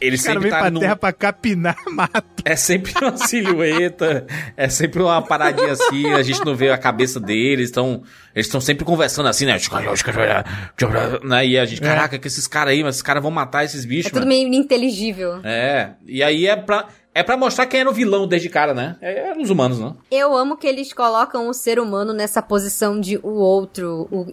Eles 0.00 0.20
Os 0.20 0.26
caras 0.26 0.42
sempre 0.42 0.50
pra 0.50 0.64
tá 0.64 0.70
num, 0.72 0.80
terra 0.80 0.96
pra 0.96 1.12
capinar 1.12 1.76
mato. 1.88 2.42
É 2.44 2.56
sempre 2.56 2.92
uma 3.00 3.16
silhueta, 3.16 4.26
é 4.56 4.68
sempre 4.68 5.00
uma 5.00 5.22
paradinha 5.22 5.70
assim, 5.70 6.10
a 6.10 6.20
gente 6.22 6.44
não 6.44 6.56
vê 6.56 6.70
a 6.70 6.76
cabeça 6.76 7.20
deles, 7.20 7.68
estão 7.68 8.02
eles 8.34 8.46
estão 8.46 8.60
sempre 8.60 8.84
conversando 8.84 9.28
assim, 9.28 9.46
né? 9.46 9.56
Né? 11.22 11.46
E 11.46 11.58
a 11.58 11.64
gente, 11.64 11.80
caraca, 11.80 12.18
que 12.18 12.26
esses 12.26 12.48
caras 12.48 12.72
aí, 12.72 12.82
mas 12.82 12.96
esses 12.96 13.02
caras 13.02 13.22
vão 13.22 13.30
matar 13.30 13.64
esses 13.64 13.84
É 13.84 13.88
bichos, 13.88 14.10
tudo 14.10 14.26
mano. 14.26 14.30
meio 14.30 14.52
inteligível. 14.52 15.40
É, 15.44 15.90
e 16.06 16.24
aí 16.24 16.46
é 16.46 16.56
pra, 16.56 16.88
é 17.14 17.22
pra 17.22 17.36
mostrar 17.36 17.66
quem 17.66 17.80
era 17.80 17.90
o 17.90 17.92
vilão 17.92 18.26
desde 18.26 18.48
cara, 18.48 18.72
né? 18.72 18.96
É, 19.00 19.28
eram 19.30 19.42
os 19.42 19.50
humanos, 19.50 19.78
né? 19.78 19.92
Eu 20.10 20.34
amo 20.36 20.56
que 20.56 20.66
eles 20.66 20.92
colocam 20.92 21.48
o 21.48 21.52
ser 21.54 21.78
humano 21.78 22.12
nessa 22.12 22.40
posição 22.40 22.98
de 23.00 23.18
o 23.22 23.28
outro, 23.34 24.08
o 24.10 24.26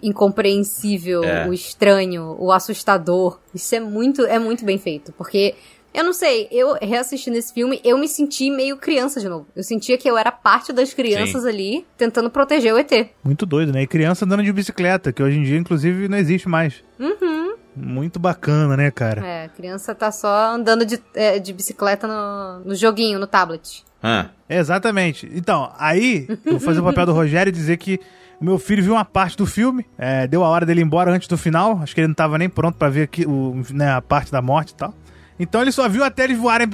incompreensível, 0.44 1.24
É. 1.24 1.48
o 1.48 1.54
estranho, 1.54 2.36
o 2.40 2.52
assustador. 2.52 3.40
Isso 3.54 3.76
é 3.76 3.80
muito, 3.80 4.22
é 4.26 4.40
muito 4.40 4.64
bem 4.64 4.78
feito, 4.78 5.12
porque 5.14 5.56
eu 5.94 6.04
não 6.04 6.14
sei, 6.14 6.48
eu 6.52 6.78
reassistindo 6.80 7.36
esse 7.38 7.52
filme, 7.54 7.82
eu 7.84 7.98
me 7.98 8.08
senti 8.08 8.50
meio 8.52 8.78
criança 8.78 9.20
de 9.20 9.28
novo. 9.28 9.48
Eu 9.56 9.64
sentia 9.64 9.98
que 9.98 10.10
eu 10.10 10.18
era 10.18 10.32
parte 10.32 10.72
das 10.72 10.94
crianças 10.94 11.42
Sim. 11.44 11.50
ali, 11.50 11.86
tentando 11.98 12.30
proteger 12.30 12.74
o 12.74 12.78
ET. 12.78 12.92
Muito 13.24 13.46
doido, 13.46 13.74
né? 13.74 13.82
E 13.82 13.88
criança 13.88 14.24
andando 14.24 14.44
de 14.44 14.54
bicicleta, 14.54 15.12
que 15.12 15.22
hoje 15.22 15.40
em 15.40 15.44
dia, 15.44 15.58
inclusive, 15.58 16.08
não 16.08 16.18
existe 16.18 16.48
mais. 16.48 16.84
Uhum. 17.00 17.39
Muito 17.76 18.20
bacana, 18.20 18.76
né, 18.76 18.92
cara? 18.92 19.26
É, 19.26 19.46
a 19.46 19.50
criança 19.50 19.96
tá 19.96 20.12
só 20.12 20.54
andando 20.56 20.86
de, 20.86 21.00
é, 21.14 21.40
de 21.40 21.54
bicicleta 21.54 22.08
no, 22.08 22.66
no 22.70 22.76
joguinho, 22.76 23.20
no 23.20 23.28
tablet. 23.28 23.84
Ah. 24.04 24.28
Exatamente. 24.50 25.30
Então, 25.34 25.72
aí, 25.78 26.26
eu 26.46 26.54
vou 26.54 26.60
fazer 26.60 26.80
o 26.80 26.84
papel 26.84 27.06
do 27.06 27.14
Rogério 27.14 27.50
e 27.50 27.54
dizer 27.54 27.78
que 27.78 28.00
o 28.40 28.44
meu 28.46 28.58
filho 28.58 28.82
viu 28.84 28.94
uma 28.94 29.06
parte 29.06 29.36
do 29.38 29.46
filme, 29.46 29.86
é, 29.98 30.26
deu 30.26 30.44
a 30.44 30.48
hora 30.48 30.66
dele 30.66 30.82
ir 30.82 30.84
embora 30.86 31.12
antes 31.12 31.28
do 31.28 31.38
final, 31.38 31.80
acho 31.84 31.94
que 31.94 32.02
ele 32.02 32.08
não 32.08 32.16
tava 32.16 32.38
nem 32.38 32.50
pronto 32.50 32.78
pra 32.78 32.90
ver 32.90 33.04
aqui, 33.04 33.26
o, 33.26 33.62
né, 33.72 33.92
a 33.92 34.02
parte 34.02 34.32
da 34.32 34.42
morte 34.42 34.72
e 34.72 34.76
tal. 34.76 34.94
Então 35.38 35.62
ele 35.62 35.72
só 35.72 35.88
viu 35.88 36.04
até 36.04 36.24
eles 36.24 36.38
voarem, 36.38 36.68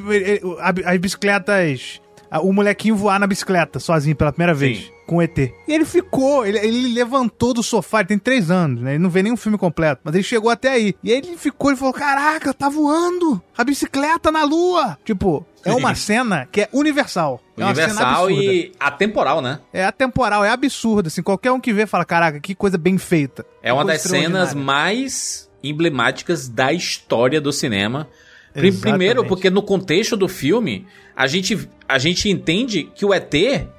a- 0.59 0.91
as 0.91 0.97
bicicletas, 0.99 1.99
o 2.39 2.51
molequinho 2.51 2.95
voar 2.95 3.19
na 3.19 3.27
bicicleta, 3.27 3.79
sozinho, 3.79 4.15
pela 4.15 4.31
primeira 4.31 4.53
vez, 4.53 4.91
com 5.05 5.17
o 5.17 5.21
ET. 5.21 5.38
E 5.38 5.53
ele 5.67 5.86
ficou, 5.86 6.45
ele, 6.45 6.57
ele 6.59 6.93
levantou 6.93 7.53
do 7.53 7.61
sofá, 7.63 7.99
ele 7.99 8.09
tem 8.09 8.19
três 8.19 8.49
anos, 8.49 8.81
né, 8.81 8.91
ele 8.91 9.03
não 9.03 9.09
vê 9.09 9.21
nenhum 9.23 9.38
filme 9.38 9.57
completo, 9.57 10.01
mas 10.03 10.13
ele 10.15 10.23
chegou 10.23 10.49
até 10.49 10.69
aí. 10.69 10.95
E 11.03 11.11
aí 11.11 11.17
ele 11.17 11.38
ficou, 11.38 11.69
ele 11.69 11.77
falou, 11.77 11.93
caraca, 11.93 12.53
tá 12.53 12.69
voando, 12.69 13.41
a 13.57 13.63
bicicleta 13.63 14.31
na 14.31 14.43
lua. 14.43 14.97
Tipo, 15.05 15.45
é 15.63 15.73
uma 15.73 15.93
cena 15.95 16.47
que 16.51 16.61
é 16.61 16.69
universal. 16.71 17.41
É 17.57 17.63
Universal 17.63 18.25
absurda. 18.25 18.43
e 18.43 18.71
atemporal, 18.79 19.41
né? 19.41 19.59
É 19.71 19.86
atemporal, 19.86 20.43
é 20.43 20.49
absurdo, 20.49 21.07
assim, 21.07 21.21
qualquer 21.21 21.51
um 21.51 21.59
que 21.59 21.71
vê 21.73 21.86
fala, 21.86 22.03
caraca, 22.03 22.39
que 22.39 22.53
coisa 22.53 22.77
bem 22.77 22.97
feita. 22.97 23.45
É 23.63 23.71
uma 23.71 23.86
das 23.86 24.01
cenas 24.01 24.53
mais 24.53 25.49
emblemáticas 25.63 26.47
da 26.47 26.71
história 26.71 27.41
do 27.41 27.51
cinema. 27.51 28.07
Exatamente. 28.56 28.82
Primeiro, 28.82 29.26
porque 29.26 29.49
no 29.49 29.62
contexto 29.62 30.16
do 30.16 30.28
filme, 30.28 30.86
a 31.16 31.28
gente, 31.28 31.68
a 31.88 31.97
gente 31.97 32.30
entende 32.30 32.89
que 32.95 33.06
o 33.06 33.14
ET 33.14 33.34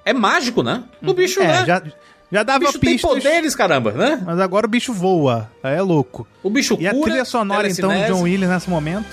é 0.05 0.12
mágico, 0.12 0.62
né? 0.62 0.85
O 1.03 1.12
bicho, 1.14 1.41
É, 1.41 1.47
né? 1.47 1.64
já, 1.66 1.83
já 2.31 2.43
dava 2.43 2.59
o 2.64 2.66
bicho 2.66 2.79
tem 2.79 2.93
pistas, 2.93 3.11
poderes, 3.11 3.55
caramba, 3.55 3.93
né? 3.93 4.20
mas 4.27 4.39
agora 4.41 4.66
o 4.66 4.68
bicho 4.68 4.93
voa, 4.93 5.51
é 5.62 5.81
louco. 5.81 6.27
O 6.43 6.51
bicho 6.51 6.77
E 6.81 6.87
a 6.87 6.91
cura, 6.93 7.05
trilha 7.11 7.24
sonora, 7.24 7.68
então, 7.68 7.89
do 7.89 7.93
telecinese. 7.95 8.12
John 8.18 8.24
Williams 8.24 8.51
nesse 8.55 8.68
momento... 8.70 9.07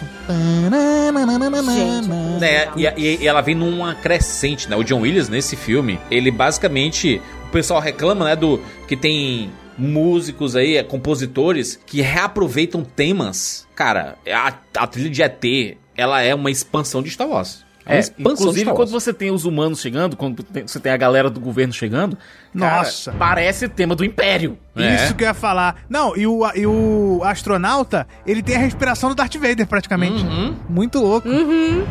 né? 2.40 2.70
E, 2.76 2.86
e- 3.02 3.18
e 3.22 3.28
ela 3.28 3.42
vem 3.42 3.56
numa 3.56 3.96
crescente, 3.96 4.70
né? 4.70 4.76
O 4.76 4.84
John 4.84 5.02
Williams, 5.02 5.30
nesse 5.30 5.56
filme, 5.56 6.00
ele 6.12 6.30
basicamente. 6.32 7.22
O 7.48 7.52
pessoal 7.54 7.80
reclama, 7.80 8.26
né? 8.26 8.36
Do 8.36 8.60
que 8.88 8.98
tem 8.98 9.52
músicos 9.78 10.56
aí, 10.56 10.78
é, 10.78 10.84
compositores, 10.84 11.80
que 11.86 12.02
reaproveitam 12.02 12.84
temas. 12.84 13.68
Cara, 13.76 14.18
a, 14.28 14.54
a 14.78 14.88
trilha 14.88 15.10
de 15.10 15.22
ET, 15.22 15.78
ela 15.96 16.22
é 16.22 16.34
uma 16.34 16.52
expansão 16.52 17.02
de 17.02 17.10
Star 17.10 17.28
Wars. 17.28 17.64
É 17.86 17.90
uma 17.90 17.96
É, 17.96 18.00
expansão 18.00 18.34
inclusive 18.34 18.72
quando 18.72 18.90
você 18.90 19.14
tem 19.14 19.30
os 19.32 19.46
humanos 19.46 19.82
chegando, 19.82 20.16
quando 20.16 20.46
você 20.66 20.80
tem 20.80 20.92
a 20.92 20.98
galera 20.98 21.30
do 21.30 21.40
governo 21.40 21.74
chegando, 21.74 22.18
cara, 22.58 22.78
Nossa. 22.78 23.12
parece 23.14 23.68
tema 23.68 23.96
do 23.96 24.04
Império. 24.06 24.58
É. 24.76 24.96
Isso 24.96 25.14
que 25.14 25.24
eu 25.24 25.28
ia 25.28 25.36
falar. 25.36 25.84
Não, 25.88 26.18
e 26.18 26.26
o, 26.26 26.42
e 26.56 26.66
o 26.66 27.22
astronauta, 27.24 28.08
ele 28.26 28.42
tem 28.42 28.56
a 28.56 28.60
respiração 28.60 29.10
do 29.10 29.16
Darth 29.16 29.36
Vader, 29.36 29.68
praticamente. 29.68 30.24
Uhum. 30.26 30.56
Muito 30.68 30.98
louco. 31.00 31.28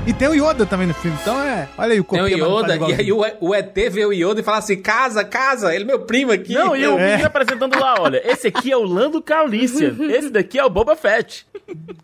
E 0.04 0.12
tem 0.12 0.26
o 0.26 0.34
Yoda 0.34 0.66
também 0.66 0.88
no 0.88 0.94
filme, 0.94 1.16
então 1.22 1.40
é... 1.40 1.68
Olha 1.78 1.92
aí 1.92 2.00
o 2.00 2.04
Tem 2.04 2.20
o 2.20 2.26
Yoda, 2.26 2.76
e 2.76 2.94
aí 2.94 3.12
o, 3.12 3.20
o 3.40 3.54
ET 3.54 3.72
vê 3.88 4.04
o 4.04 4.12
Yoda 4.12 4.40
e 4.40 4.42
fala 4.42 4.58
assim: 4.58 4.76
casa, 4.76 5.24
casa, 5.24 5.72
ele 5.72 5.84
é 5.84 5.86
meu 5.86 6.00
primo 6.00 6.32
aqui. 6.32 6.54
Não, 6.54 6.74
e 6.74 6.82
eu 6.82 6.98
É. 6.98 7.18
vi 7.18 7.24
apresentando 7.24 7.78
lá, 7.78 7.94
olha, 8.00 8.20
esse 8.24 8.48
aqui 8.48 8.72
é 8.72 8.76
o 8.76 8.82
Lando 8.82 9.22
Calrissian, 9.22 9.94
esse 10.10 10.28
daqui 10.30 10.58
é 10.58 10.64
o 10.64 10.70
Boba 10.70 10.96
Fett. 10.96 11.46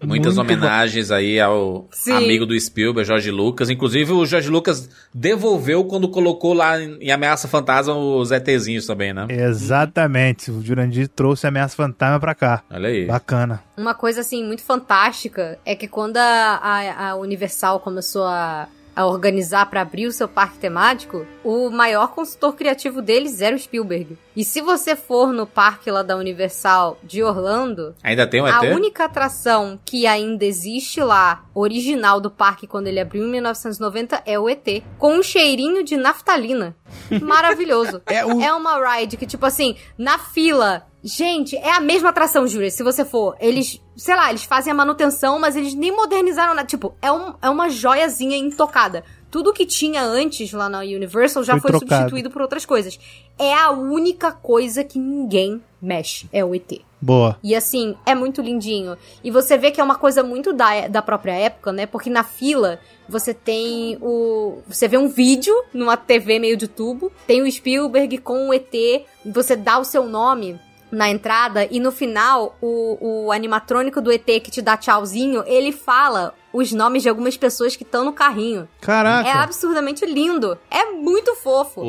Muitas 0.00 0.36
Muito 0.36 0.40
homenagens 0.54 1.10
aí 1.10 1.40
ao 1.40 1.88
Sim. 1.90 2.12
amigo 2.12 2.46
do 2.46 2.58
Spielberg, 2.58 3.06
Jorge 3.06 3.30
Lucas. 3.32 3.68
Inclusive, 3.68 4.12
o 4.12 4.24
Jorge 4.24 4.48
Lucas 4.48 4.88
devolveu 5.12 5.84
quando 5.84 6.08
colocou 6.08 6.54
lá 6.54 6.80
em 6.80 7.10
Ameaça 7.10 7.48
Fantasma 7.48 7.94
os 7.96 8.30
ETzinhos 8.52 8.86
também, 8.86 9.12
né? 9.12 9.26
Exatamente, 9.28 10.50
o 10.50 10.62
Jurandir 10.62 11.08
trouxe 11.08 11.46
a 11.46 11.48
Ameaça 11.48 11.76
Fantasma 11.76 12.18
pra 12.20 12.34
cá. 12.34 12.62
Olha 12.70 12.88
aí. 12.88 13.06
Bacana. 13.06 13.62
Uma 13.76 13.94
coisa, 13.94 14.20
assim, 14.20 14.44
muito 14.44 14.62
fantástica 14.62 15.58
é 15.64 15.74
que 15.74 15.88
quando 15.88 16.16
a, 16.16 16.22
a, 16.22 17.10
a 17.10 17.16
Universal 17.16 17.80
começou 17.80 18.24
a, 18.24 18.68
a 18.98 19.06
organizar 19.06 19.64
pra 19.70 19.82
abrir 19.82 20.06
o 20.08 20.12
seu 20.12 20.26
parque 20.26 20.58
temático, 20.58 21.24
o 21.44 21.70
maior 21.70 22.08
consultor 22.08 22.54
criativo 22.56 23.00
deles 23.00 23.40
era 23.40 23.54
o 23.54 23.58
Spielberg. 23.58 24.18
E 24.34 24.42
se 24.44 24.60
você 24.60 24.96
for 24.96 25.32
no 25.32 25.46
parque 25.46 25.88
lá 25.90 26.02
da 26.02 26.16
Universal 26.16 26.98
de 27.04 27.22
Orlando, 27.22 27.94
Ainda 28.02 28.26
tem 28.26 28.42
um 28.42 28.46
a 28.46 28.64
ET? 28.64 28.74
única 28.74 29.04
atração 29.04 29.78
que 29.84 30.04
ainda 30.06 30.44
existe 30.44 31.00
lá, 31.00 31.44
original 31.54 32.20
do 32.20 32.30
parque 32.30 32.66
quando 32.66 32.88
ele 32.88 32.98
abriu 32.98 33.24
em 33.24 33.30
1990, 33.30 34.20
é 34.26 34.36
o 34.38 34.48
ET, 34.48 34.82
com 34.98 35.14
um 35.18 35.22
cheirinho 35.22 35.84
de 35.84 35.96
naftalina. 35.96 36.74
Maravilhoso. 37.22 38.02
É 38.06 38.24
o- 38.26 38.40
é 38.40 38.52
uma 38.52 38.78
ride 38.96 39.16
que, 39.16 39.26
tipo 39.26 39.46
assim, 39.46 39.76
na 39.96 40.18
fila. 40.18 40.84
Gente, 41.08 41.56
é 41.56 41.72
a 41.72 41.80
mesma 41.80 42.10
atração, 42.10 42.46
Júlia, 42.46 42.70
se 42.70 42.82
você 42.82 43.02
for. 43.02 43.34
Eles, 43.40 43.80
sei 43.96 44.14
lá, 44.14 44.28
eles 44.28 44.44
fazem 44.44 44.70
a 44.70 44.76
manutenção, 44.76 45.38
mas 45.38 45.56
eles 45.56 45.72
nem 45.72 45.90
modernizaram 45.90 46.54
nada. 46.54 46.68
Tipo, 46.68 46.94
é, 47.00 47.10
um, 47.10 47.32
é 47.40 47.48
uma 47.48 47.70
joiazinha 47.70 48.36
intocada. 48.36 49.02
Tudo 49.30 49.54
que 49.54 49.64
tinha 49.64 50.02
antes 50.02 50.52
lá 50.52 50.68
na 50.68 50.80
Universal 50.80 51.42
já 51.44 51.58
Foi 51.58 51.70
foi, 51.70 51.80
substituído 51.80 52.30
por 52.30 52.42
outras 52.42 52.66
coisas. 52.66 52.98
É 53.38 53.54
a 53.54 53.70
única 53.70 54.32
coisa 54.32 54.84
que 54.84 54.98
ninguém 54.98 55.62
mexe. 55.80 56.28
É 56.30 56.44
o 56.44 56.54
ET. 56.54 56.80
Boa. 57.00 57.38
E 57.42 57.54
assim, 57.54 57.96
é 58.04 58.14
muito 58.14 58.42
lindinho. 58.42 58.96
E 59.24 59.30
você 59.30 59.56
vê 59.56 59.70
que 59.70 59.80
é 59.80 59.84
uma 59.84 59.94
coisa 59.94 60.22
muito 60.22 60.52
da, 60.52 60.88
da 60.88 61.00
própria 61.00 61.32
época, 61.32 61.72
né? 61.72 61.86
Porque 61.86 62.10
na 62.10 62.24
fila 62.24 62.80
você 63.08 63.32
tem 63.32 63.96
o. 64.02 64.58
Você 64.66 64.86
vê 64.86 64.98
um 64.98 65.08
vídeo 65.08 65.54
numa 65.72 65.96
TV 65.96 66.38
meio 66.38 66.56
de 66.56 66.68
tubo, 66.68 67.10
tem 67.26 67.40
o 67.40 67.50
Spielberg 67.50 68.18
com 68.18 68.48
o 68.48 68.54
ET, 68.54 68.74
você 69.24 69.56
dá 69.56 69.78
o 69.78 69.84
seu 69.84 70.04
nome 70.06 70.58
na 70.90 71.08
entrada 71.10 71.66
e 71.70 71.78
no 71.80 71.92
final 71.92 72.56
o, 72.60 73.26
o 73.26 73.32
animatrônico 73.32 74.00
do 74.00 74.10
ET 74.12 74.24
que 74.24 74.50
te 74.50 74.62
dá 74.62 74.76
tchauzinho, 74.76 75.42
ele 75.46 75.72
fala 75.72 76.34
os 76.52 76.72
nomes 76.72 77.02
de 77.02 77.08
algumas 77.08 77.36
pessoas 77.36 77.76
que 77.76 77.82
estão 77.82 78.04
no 78.04 78.12
carrinho. 78.12 78.66
Caraca. 78.80 79.28
É 79.28 79.32
absurdamente 79.32 80.04
lindo. 80.06 80.58
É 80.70 80.86
muito 80.92 81.34
fofo. 81.36 81.82
O- 81.82 81.84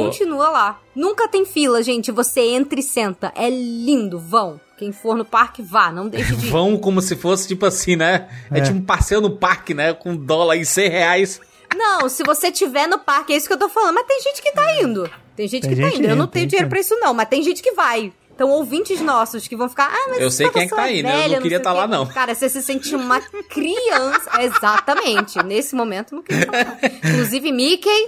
E 0.00 0.02
continua 0.04 0.50
lá. 0.50 0.80
Nunca 0.94 1.28
tem 1.28 1.44
fila, 1.46 1.82
gente. 1.82 2.10
Você 2.10 2.40
entra 2.40 2.78
e 2.78 2.82
senta. 2.82 3.32
É 3.36 3.48
lindo. 3.48 4.18
Vão. 4.18 4.60
Quem 4.76 4.90
for 4.92 5.14
no 5.16 5.24
parque, 5.24 5.62
vá. 5.62 5.92
Não 5.92 6.08
deixe 6.08 6.34
de 6.34 6.46
ir. 6.48 6.50
Vão 6.50 6.76
como 6.76 7.00
se 7.00 7.14
fosse, 7.14 7.46
tipo 7.46 7.64
assim, 7.66 7.94
né? 7.96 8.28
É, 8.50 8.58
É. 8.58 8.62
tipo 8.62 8.78
um 8.78 8.82
passeio 8.84 9.20
no 9.20 9.36
parque, 9.36 9.74
né? 9.74 9.92
Com 9.94 10.16
dólar 10.16 10.56
e 10.56 10.64
100 10.66 10.88
reais. 10.90 11.40
Não, 11.74 12.08
se 12.08 12.24
você 12.24 12.50
tiver 12.50 12.88
no 12.88 12.98
parque, 12.98 13.32
é 13.32 13.36
isso 13.36 13.46
que 13.46 13.52
eu 13.52 13.58
tô 13.58 13.68
falando. 13.68 13.94
Mas 13.94 14.06
tem 14.06 14.20
gente 14.20 14.42
que 14.42 14.50
tá 14.52 14.80
indo. 14.82 15.08
Tem 15.36 15.46
gente 15.46 15.62
Tem 15.62 15.70
que 15.70 15.76
gente 15.76 15.92
tá 15.92 15.98
indo. 15.98 16.08
Eu 16.08 16.16
não 16.16 16.26
tenho 16.26 16.46
dinheiro 16.48 16.66
que- 16.66 16.70
pra 16.70 16.80
isso, 16.80 16.96
não. 16.96 17.14
Mas 17.14 17.28
tem 17.28 17.42
gente 17.44 17.62
que 17.62 17.72
vai. 17.72 18.12
Então, 18.40 18.52
ouvintes 18.52 19.02
nossos 19.02 19.46
que 19.46 19.54
vão 19.54 19.68
ficar. 19.68 19.90
Ah, 19.92 20.06
mas 20.08 20.18
Eu 20.18 20.30
sei 20.30 20.48
quem 20.48 20.62
é 20.62 20.66
que 20.66 20.74
tá 20.74 20.90
indo, 20.90 21.00
eu 21.00 21.12
não 21.12 21.20
velha, 21.20 21.42
queria 21.42 21.58
sei 21.58 21.62
tá 21.62 21.74
lá, 21.74 21.86
não. 21.86 22.06
Cara, 22.06 22.34
você 22.34 22.48
se 22.48 22.62
sente 22.62 22.96
uma 22.96 23.20
criança. 23.20 24.30
Exatamente. 24.40 25.42
Nesse 25.44 25.74
momento, 25.74 26.14
não 26.14 26.22
queria 26.22 26.46
falar. 26.46 26.78
Inclusive, 27.04 27.52
Mickey, 27.52 28.06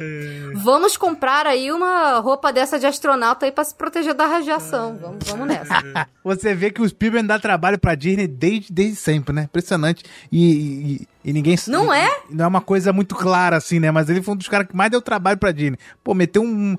vamos 0.54 0.96
comprar 0.96 1.46
aí 1.46 1.70
uma 1.70 2.18
roupa 2.20 2.50
dessa 2.50 2.78
de 2.78 2.86
astronauta 2.86 3.44
aí 3.44 3.52
pra 3.52 3.62
se 3.62 3.74
proteger 3.74 4.14
da 4.14 4.24
radiação. 4.24 4.96
Vamos, 4.98 5.18
vamos 5.28 5.46
nessa. 5.46 6.08
Você 6.24 6.54
vê 6.54 6.70
que 6.70 6.80
o 6.80 6.88
Spielberg 6.88 7.28
dá 7.28 7.38
trabalho 7.38 7.78
pra 7.78 7.94
Disney 7.94 8.26
desde, 8.26 8.72
desde 8.72 8.96
sempre, 8.96 9.34
né? 9.34 9.42
Impressionante. 9.42 10.02
E, 10.32 10.46
e, 10.46 11.08
e 11.24 11.32
ninguém... 11.32 11.56
Não 11.68 11.92
é? 11.92 12.08
Não 12.30 12.44
é 12.44 12.48
uma 12.48 12.60
coisa 12.60 12.92
muito 12.92 13.14
clara, 13.14 13.56
assim, 13.56 13.78
né? 13.78 13.90
Mas 13.90 14.08
ele 14.10 14.22
foi 14.22 14.34
um 14.34 14.36
dos 14.36 14.48
caras 14.48 14.66
que 14.66 14.76
mais 14.76 14.90
deu 14.90 15.00
trabalho 15.00 15.38
pra 15.38 15.52
Disney. 15.52 15.76
Pô, 16.02 16.14
meteu 16.14 16.42
um... 16.42 16.76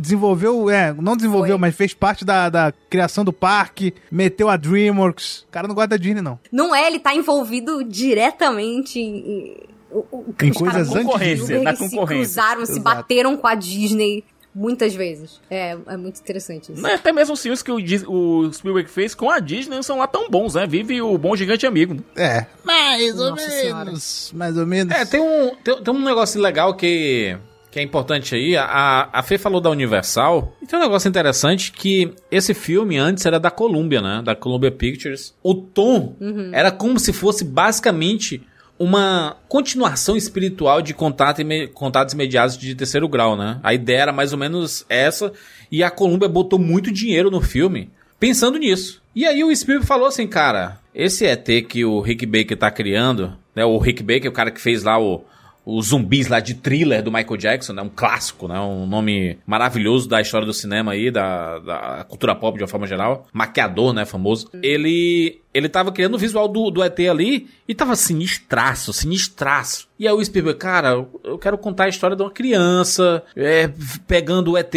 Desenvolveu... 0.00 0.68
É, 0.70 0.92
não 0.94 1.16
desenvolveu, 1.16 1.54
Foi. 1.56 1.60
mas 1.60 1.74
fez 1.76 1.94
parte 1.94 2.24
da, 2.24 2.48
da 2.48 2.72
criação 2.90 3.24
do 3.24 3.32
parque. 3.32 3.94
Meteu 4.10 4.48
a 4.48 4.56
DreamWorks. 4.56 5.44
O 5.48 5.52
cara 5.52 5.68
não 5.68 5.74
gosta 5.74 5.88
da 5.88 5.96
Disney, 5.96 6.22
não. 6.22 6.38
Não 6.50 6.74
é, 6.74 6.86
ele 6.86 6.98
tá 6.98 7.14
envolvido 7.14 7.84
diretamente 7.84 8.98
em. 8.98 9.56
o- 9.90 10.04
o- 10.10 10.34
Em 10.42 10.52
coisas 10.52 10.88
antes 10.90 11.04
concorrência, 11.04 11.62
na 11.62 11.76
se 11.76 11.78
concorrência. 11.90 12.24
cruzaram, 12.42 12.66
se 12.66 12.72
Exato. 12.72 12.82
bateram 12.82 13.36
com 13.36 13.46
a 13.46 13.54
Disney 13.54 14.24
muitas 14.54 14.94
vezes. 14.94 15.40
É, 15.50 15.76
é 15.86 15.96
muito 15.96 16.20
interessante 16.20 16.72
isso. 16.72 16.86
Até 16.86 17.12
mesmo 17.12 17.34
os 17.34 17.42
filmes 17.42 17.62
que 17.62 17.70
o, 17.72 17.76
o 17.76 18.52
Spielberg 18.52 18.88
fez 18.88 19.14
com 19.14 19.30
a 19.30 19.40
Disney 19.40 19.74
não 19.74 19.82
são 19.82 19.98
lá 19.98 20.06
tão 20.06 20.30
bons, 20.30 20.54
né? 20.54 20.66
Vive 20.66 21.02
o 21.02 21.18
bom 21.18 21.34
gigante 21.34 21.66
amigo. 21.66 21.96
É. 22.16 22.46
Mais 22.62 23.18
ou 23.18 23.30
Nossa 23.30 23.50
Senhora. 23.50 23.84
menos. 23.86 24.32
Mais 24.34 24.56
ou 24.56 24.66
menos. 24.66 24.94
É, 24.94 25.04
tem 25.04 25.20
um, 25.20 25.54
tem, 25.56 25.82
tem 25.82 25.94
um 25.94 26.04
negócio 26.04 26.40
legal 26.40 26.74
que, 26.74 27.36
que 27.70 27.80
é 27.80 27.82
importante 27.82 28.34
aí. 28.34 28.56
A, 28.56 29.08
a 29.12 29.22
Fê 29.22 29.36
falou 29.36 29.60
da 29.60 29.70
Universal. 29.70 30.56
E 30.62 30.66
tem 30.66 30.78
um 30.78 30.82
negócio 30.82 31.08
interessante 31.08 31.72
que 31.72 32.14
esse 32.30 32.54
filme 32.54 32.96
antes 32.96 33.26
era 33.26 33.40
da 33.40 33.50
Columbia, 33.50 34.00
né? 34.00 34.22
Da 34.24 34.36
Columbia 34.36 34.70
Pictures. 34.70 35.34
O 35.42 35.54
tom 35.54 36.14
era 36.52 36.70
como 36.70 36.98
se 37.00 37.12
fosse 37.12 37.44
basicamente 37.44 38.40
uma 38.78 39.36
continuação 39.48 40.16
espiritual 40.16 40.82
de 40.82 40.94
contato 40.94 41.40
contatos 41.72 42.14
imediatos 42.14 42.58
de 42.58 42.74
terceiro 42.74 43.08
grau, 43.08 43.36
né? 43.36 43.60
A 43.62 43.72
ideia 43.72 44.02
era 44.02 44.12
mais 44.12 44.32
ou 44.32 44.38
menos 44.38 44.84
essa. 44.88 45.32
E 45.70 45.82
a 45.82 45.90
Columbia 45.90 46.28
botou 46.28 46.58
muito 46.58 46.92
dinheiro 46.92 47.30
no 47.30 47.40
filme 47.40 47.90
pensando 48.18 48.58
nisso. 48.58 49.02
E 49.14 49.24
aí 49.26 49.44
o 49.44 49.54
Spielberg 49.54 49.86
falou 49.86 50.06
assim, 50.06 50.26
cara, 50.26 50.80
esse 50.94 51.24
ET 51.24 51.46
que 51.68 51.84
o 51.84 52.00
Rick 52.00 52.26
Baker 52.26 52.56
tá 52.56 52.70
criando, 52.70 53.32
né? 53.54 53.64
O 53.64 53.78
Rick 53.78 54.02
Baker, 54.02 54.30
o 54.30 54.34
cara 54.34 54.50
que 54.50 54.60
fez 54.60 54.82
lá 54.82 54.98
o 54.98 55.24
os 55.66 55.88
zumbis 55.88 56.28
lá 56.28 56.40
de 56.40 56.54
thriller 56.54 57.02
do 57.02 57.10
Michael 57.10 57.36
Jackson, 57.38 57.72
né? 57.72 57.82
Um 57.82 57.88
clássico, 57.88 58.46
né? 58.46 58.60
Um 58.60 58.86
nome 58.86 59.38
maravilhoso 59.46 60.08
da 60.08 60.20
história 60.20 60.46
do 60.46 60.52
cinema 60.52 60.92
aí, 60.92 61.10
da, 61.10 61.58
da 61.58 62.04
cultura 62.06 62.34
pop 62.34 62.56
de 62.56 62.62
uma 62.62 62.68
forma 62.68 62.86
geral. 62.86 63.26
Maquiador, 63.32 63.94
né? 63.94 64.04
Famoso. 64.04 64.50
Ele 64.62 65.40
ele 65.54 65.68
tava 65.68 65.92
criando 65.92 66.16
o 66.16 66.18
visual 66.18 66.48
do, 66.48 66.68
do 66.68 66.82
ET 66.82 66.98
ali 67.08 67.48
e 67.66 67.74
tava 67.74 67.94
sinistraço, 67.94 68.92
sinistraço. 68.92 69.88
E 69.96 70.08
aí 70.08 70.12
o 70.12 70.22
Spielberg, 70.22 70.58
cara, 70.58 71.06
eu 71.22 71.38
quero 71.38 71.56
contar 71.56 71.84
a 71.84 71.88
história 71.88 72.16
de 72.16 72.22
uma 72.22 72.30
criança 72.30 73.22
é, 73.36 73.70
pegando 74.08 74.50
o 74.50 74.58
ET, 74.58 74.74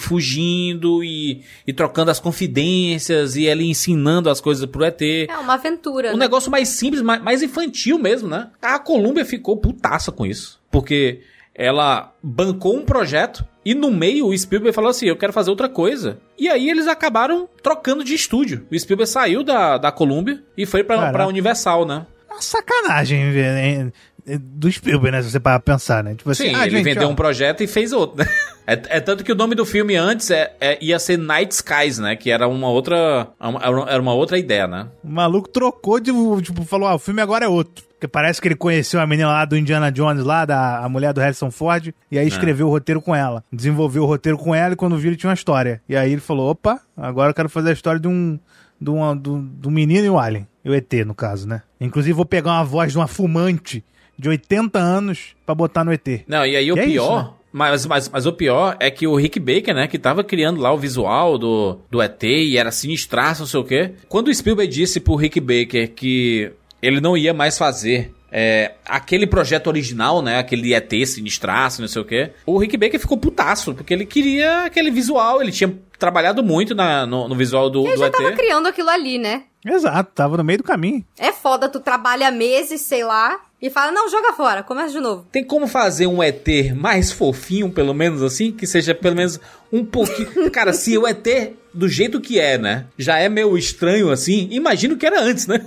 fugindo 0.00 1.04
e, 1.04 1.42
e 1.66 1.74
trocando 1.74 2.10
as 2.10 2.18
confidências 2.18 3.36
e 3.36 3.44
ele 3.44 3.68
ensinando 3.68 4.30
as 4.30 4.40
coisas 4.40 4.64
pro 4.64 4.84
ET. 4.84 5.02
É 5.02 5.36
uma 5.36 5.54
aventura. 5.54 6.08
Um 6.08 6.12
né? 6.12 6.20
negócio 6.20 6.50
mais 6.50 6.70
simples, 6.70 7.02
mais, 7.02 7.22
mais 7.22 7.42
infantil 7.42 7.98
mesmo, 7.98 8.26
né? 8.26 8.50
A 8.62 8.78
Columbia 8.78 9.26
ficou 9.26 9.58
putaça 9.58 10.10
com 10.10 10.24
isso. 10.24 10.58
Porque 10.70 11.20
ela 11.54 12.14
bancou 12.22 12.74
um 12.74 12.84
projeto 12.84 13.44
e 13.64 13.74
no 13.74 13.90
meio 13.90 14.26
o 14.28 14.36
Spielberg 14.38 14.74
falou 14.74 14.90
assim: 14.90 15.06
eu 15.06 15.16
quero 15.16 15.32
fazer 15.32 15.50
outra 15.50 15.68
coisa. 15.68 16.18
E 16.38 16.48
aí 16.48 16.68
eles 16.68 16.86
acabaram 16.86 17.48
trocando 17.62 18.04
de 18.04 18.14
estúdio. 18.14 18.66
O 18.70 18.78
Spielberg 18.78 19.10
saiu 19.10 19.42
da, 19.42 19.78
da 19.78 19.90
Columbia 19.92 20.42
e 20.56 20.66
foi 20.66 20.82
pra, 20.84 20.96
Caraca. 20.96 21.12
pra 21.12 21.26
Universal, 21.26 21.86
né? 21.86 22.06
Uma 22.30 22.42
sacanagem 22.42 23.30
velho, 23.30 23.58
hein, 23.58 23.92
do 24.40 24.70
Spielberg, 24.72 25.16
né? 25.16 25.22
Se 25.22 25.30
você 25.30 25.38
parar 25.38 25.60
pra 25.60 25.74
pensar, 25.74 26.02
né? 26.02 26.14
Tipo 26.14 26.30
assim, 26.30 26.48
Sim, 26.48 26.54
ah, 26.54 26.66
ele 26.66 26.76
gente, 26.78 26.84
vendeu 26.84 27.08
ó, 27.08 27.10
um 27.10 27.14
projeto 27.14 27.62
e 27.62 27.66
fez 27.66 27.92
outro, 27.92 28.18
né? 28.18 28.26
É, 28.66 28.72
é 28.96 29.00
tanto 29.00 29.22
que 29.22 29.30
o 29.30 29.34
nome 29.34 29.54
do 29.54 29.66
filme 29.66 29.94
antes 29.94 30.30
é, 30.30 30.54
é- 30.58 30.78
ia 30.82 30.98
ser 30.98 31.18
Night 31.18 31.52
Skies, 31.54 31.98
né? 31.98 32.16
Que 32.16 32.30
era 32.30 32.48
uma 32.48 32.70
outra. 32.70 33.28
uma- 33.38 33.60
Era 33.90 34.00
uma 34.00 34.14
outra 34.14 34.38
ideia, 34.38 34.66
né? 34.66 34.86
O 35.04 35.08
maluco 35.08 35.50
trocou 35.50 36.00
de. 36.00 36.10
Tipo, 36.42 36.64
falou: 36.64 36.88
ah, 36.88 36.94
o 36.94 36.98
filme 36.98 37.20
agora 37.20 37.44
é 37.44 37.48
outro. 37.48 37.84
Porque 38.04 38.08
parece 38.12 38.38
que 38.38 38.46
ele 38.48 38.54
conheceu 38.54 39.00
a 39.00 39.06
menina 39.06 39.28
lá 39.28 39.44
do 39.46 39.56
Indiana 39.56 39.90
Jones, 39.90 40.22
lá, 40.22 40.44
da 40.44 40.80
a 40.84 40.88
mulher 40.90 41.14
do 41.14 41.22
Harrison 41.22 41.50
Ford, 41.50 41.86
e 42.10 42.18
É. 42.18 42.20
aí 42.20 42.28
escreveu 42.28 42.66
o 42.66 42.70
roteiro 42.70 43.00
com 43.00 43.14
ela. 43.14 43.42
Desenvolveu 43.50 44.02
o 44.02 44.06
roteiro 44.06 44.36
com 44.36 44.54
ela 44.54 44.74
e 44.74 44.76
quando 44.76 44.98
viu 44.98 45.08
ele 45.08 45.16
tinha 45.16 45.30
uma 45.30 45.34
história. 45.34 45.80
E 45.88 45.96
aí 45.96 46.12
ele 46.12 46.20
falou: 46.20 46.50
opa, 46.50 46.80
agora 46.94 47.30
eu 47.30 47.34
quero 47.34 47.48
fazer 47.48 47.70
a 47.70 47.72
história 47.72 47.98
de 47.98 48.06
um. 48.06 48.38
Uma, 48.86 49.16
do, 49.16 49.38
do 49.38 49.70
menino 49.70 50.04
e 50.04 50.10
o 50.10 50.18
Alien. 50.18 50.46
E 50.62 50.68
o 50.68 50.74
ET, 50.74 50.92
no 51.06 51.14
caso, 51.14 51.48
né? 51.48 51.62
Inclusive, 51.80 52.12
vou 52.12 52.26
pegar 52.26 52.50
uma 52.52 52.64
voz 52.64 52.92
de 52.92 52.98
uma 52.98 53.06
fumante 53.06 53.82
de 54.18 54.28
80 54.28 54.78
anos 54.78 55.34
pra 55.46 55.54
botar 55.54 55.82
no 55.82 55.90
ET. 55.90 56.06
Não, 56.28 56.44
e 56.44 56.54
aí 56.56 56.70
o 56.70 56.76
E 56.76 56.80
é 56.80 56.84
pior. 56.84 57.18
isso, 57.20 57.24
né? 57.24 57.30
Mas, 57.56 57.86
mas, 57.86 58.08
mas 58.10 58.26
o 58.26 58.32
pior 58.34 58.76
é 58.80 58.90
que 58.90 59.06
o 59.06 59.14
Rick 59.16 59.38
Baker, 59.40 59.74
né, 59.74 59.86
que 59.86 59.96
tava 59.98 60.22
criando 60.24 60.60
lá 60.60 60.72
o 60.72 60.76
visual 60.76 61.38
do, 61.38 61.78
do 61.88 62.02
ET 62.02 62.22
e 62.24 62.58
era 62.58 62.70
sinistraço, 62.72 63.42
não 63.42 63.46
sei 63.46 63.60
o 63.60 63.64
quê. 63.64 63.92
Quando 64.08 64.26
o 64.28 64.34
Spielberg 64.34 64.70
disse 64.70 64.98
pro 65.00 65.14
Rick 65.14 65.40
Baker 65.40 65.88
que 65.94 66.52
ele 66.84 67.00
não 67.00 67.16
ia 67.16 67.32
mais 67.32 67.56
fazer 67.56 68.12
é, 68.30 68.72
aquele 68.84 69.26
projeto 69.26 69.68
original, 69.68 70.20
né, 70.20 70.38
aquele 70.38 70.74
ET 70.74 70.90
sinistraço, 71.06 71.80
não 71.80 71.88
sei 71.88 72.02
o 72.02 72.04
quê, 72.04 72.32
o 72.44 72.58
Rick 72.58 72.76
Baker 72.76 72.98
ficou 72.98 73.16
putaço, 73.16 73.72
porque 73.74 73.94
ele 73.94 74.04
queria 74.04 74.64
aquele 74.64 74.90
visual, 74.90 75.40
ele 75.40 75.52
tinha 75.52 75.72
trabalhado 75.98 76.42
muito 76.42 76.74
na, 76.74 77.06
no, 77.06 77.28
no 77.28 77.34
visual 77.36 77.70
do, 77.70 77.86
Ele 77.86 77.94
do 77.94 78.00
já 78.00 78.06
ET. 78.06 78.12
tava 78.12 78.32
criando 78.32 78.66
aquilo 78.66 78.90
ali, 78.90 79.18
né? 79.18 79.44
Exato, 79.64 80.10
tava 80.14 80.36
no 80.36 80.44
meio 80.44 80.58
do 80.58 80.64
caminho. 80.64 81.04
É 81.16 81.32
foda, 81.32 81.68
tu 81.68 81.80
trabalha 81.80 82.30
meses, 82.30 82.80
sei 82.82 83.04
lá, 83.04 83.40
e 83.62 83.70
fala, 83.70 83.92
não, 83.92 84.10
joga 84.10 84.32
fora, 84.32 84.62
começa 84.62 84.90
de 84.92 85.00
novo. 85.00 85.26
Tem 85.32 85.42
como 85.42 85.66
fazer 85.66 86.06
um 86.06 86.22
ET 86.22 86.46
mais 86.76 87.10
fofinho, 87.12 87.70
pelo 87.70 87.94
menos 87.94 88.20
assim? 88.20 88.52
Que 88.52 88.66
seja 88.66 88.94
pelo 88.94 89.16
menos 89.16 89.40
um 89.72 89.84
pouquinho. 89.84 90.50
Cara, 90.52 90.72
se 90.74 90.98
o 90.98 91.06
ET, 91.06 91.26
do 91.72 91.88
jeito 91.88 92.20
que 92.20 92.38
é, 92.38 92.58
né? 92.58 92.84
Já 92.98 93.18
é 93.18 93.28
meio 93.28 93.56
estranho 93.56 94.10
assim, 94.10 94.48
imagina 94.50 94.92
o 94.92 94.98
que 94.98 95.06
era 95.06 95.22
antes, 95.22 95.46
né? 95.46 95.64